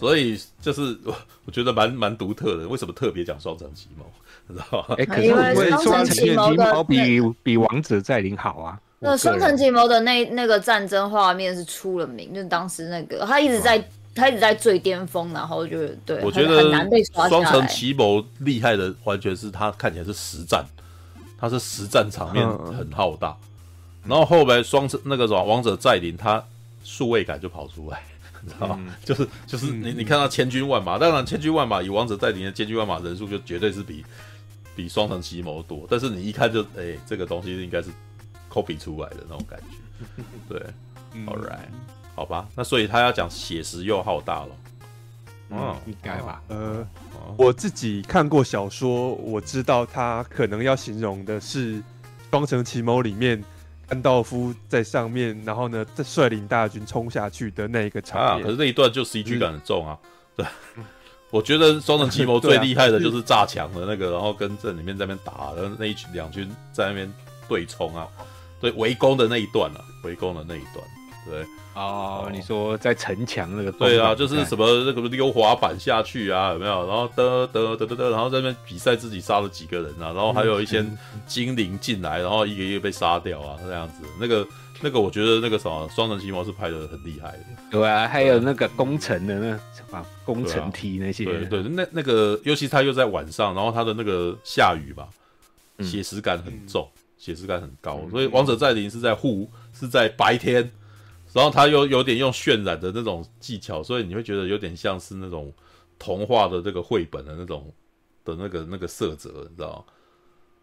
[0.00, 1.14] 所以就是我
[1.46, 4.04] 我觉得蛮蛮独特的，为什么特别讲双城奇谋？
[4.48, 8.80] 知道哎，可是双城奇谋比比王者在临好啊。
[8.98, 13.78] 那双城奇谋的那那个战争画面是出了名，就是当时那个他一直在
[14.14, 17.44] 他一直在最巅峰，然后就对，我觉得很难被刷下来。
[17.44, 20.64] 双城奇谋厉害的完全是他看起来是实战，
[21.38, 23.36] 他是实战场面很浩大，
[24.04, 26.44] 然后后来双城那个什么王者再临，他
[26.82, 28.02] 数位感就跑出来。
[28.46, 28.78] 你知道吗？
[29.02, 34.04] 就是就是你你看到千军万马，当然千军万马以王者再临的千军万马人数就绝对是比
[34.76, 37.88] 比双城奇谋多，但是你一看就哎、欸，这个东西应该是
[38.52, 40.22] copy 出来的那种感觉。
[40.46, 40.60] 对
[41.24, 41.70] ，All right，
[42.14, 44.48] 好吧，那所以他要讲写实又浩大了。
[45.50, 46.42] 嗯，应该吧。
[46.48, 46.86] 呃，
[47.36, 51.82] 我自己看过小说，我知道他可能要形容的是
[52.30, 53.42] 双城奇谋里面。
[53.86, 58.40] 甘道夫在上面，然后呢，再率领大军冲下去的那一个场面。
[58.40, 59.98] 啊，可是那一段就 CG 感很重啊。
[60.34, 60.46] 对，
[61.30, 67.12] 我觉得双城奇谋最厉害的就是炸墙的那个，然后跟这里面在那边打，然后那一群两军在那边
[67.46, 68.08] 对冲啊，
[68.58, 70.82] 对围攻的那一段啊，围攻的那一段，
[71.28, 71.46] 对。
[71.74, 73.72] 哦，你说在城墙那个？
[73.72, 76.86] 对啊，就是什么那个溜滑板下去啊，有没有？
[76.86, 80.84] 然后得得得得得，然后在那边比赛自己杀了几个人啊，然后还有一些
[81.26, 84.04] 精灵进来，然后一个一个被杀掉啊，这样子。
[84.20, 84.46] 那个
[84.80, 87.44] 那个，我觉得那个什么双城奇谋是拍的很厉害的。
[87.72, 91.24] 对啊，还有那个攻城的那什么攻城梯那些。
[91.24, 95.08] 对对，那那个尤其他又在晚上，然后他的那个下雨吧，
[95.80, 96.88] 写实感很重，
[97.18, 98.00] 写实感很高。
[98.12, 100.70] 所以王者再临是在护，是在白天。
[101.34, 105.52] 然后他又有点用渲染的那种技巧，所以你会觉得有点像是那种
[105.98, 107.74] 童话的这个绘本的那种
[108.24, 109.84] 的那个那个色泽，你知道吗？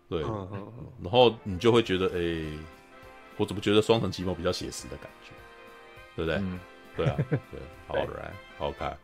[0.09, 0.21] 对，
[1.01, 2.57] 然后你就会觉得，哎，
[3.35, 5.31] 我怎么觉得双层奇谋比较写实的感觉，
[6.15, 6.39] 对不对？
[6.39, 6.59] 嗯、
[6.95, 8.97] 对啊，对， 好来，好看，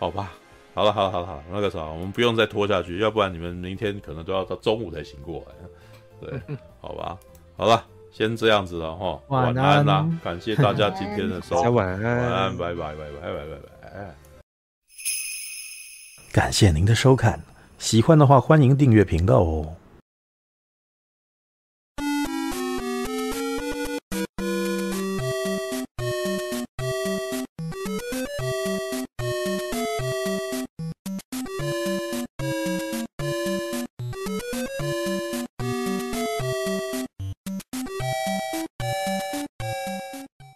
[0.00, 0.32] 好吧，
[0.74, 7.16] 好了，好了，好了，好了，那个啥，我们不用再拖下去，要不然你们明天可能都要到中午才醒过来，对， 好吧，
[7.56, 7.86] 好了。
[8.16, 10.08] 先这样子了哈，晚安啦！
[10.22, 13.46] 感谢大家今天的收看，晚安，晚安，拜拜，拜拜，拜拜，
[13.82, 14.14] 拜拜。
[16.32, 17.42] 感谢您的收看，
[17.80, 19.74] 喜欢的话欢迎订阅频道哦。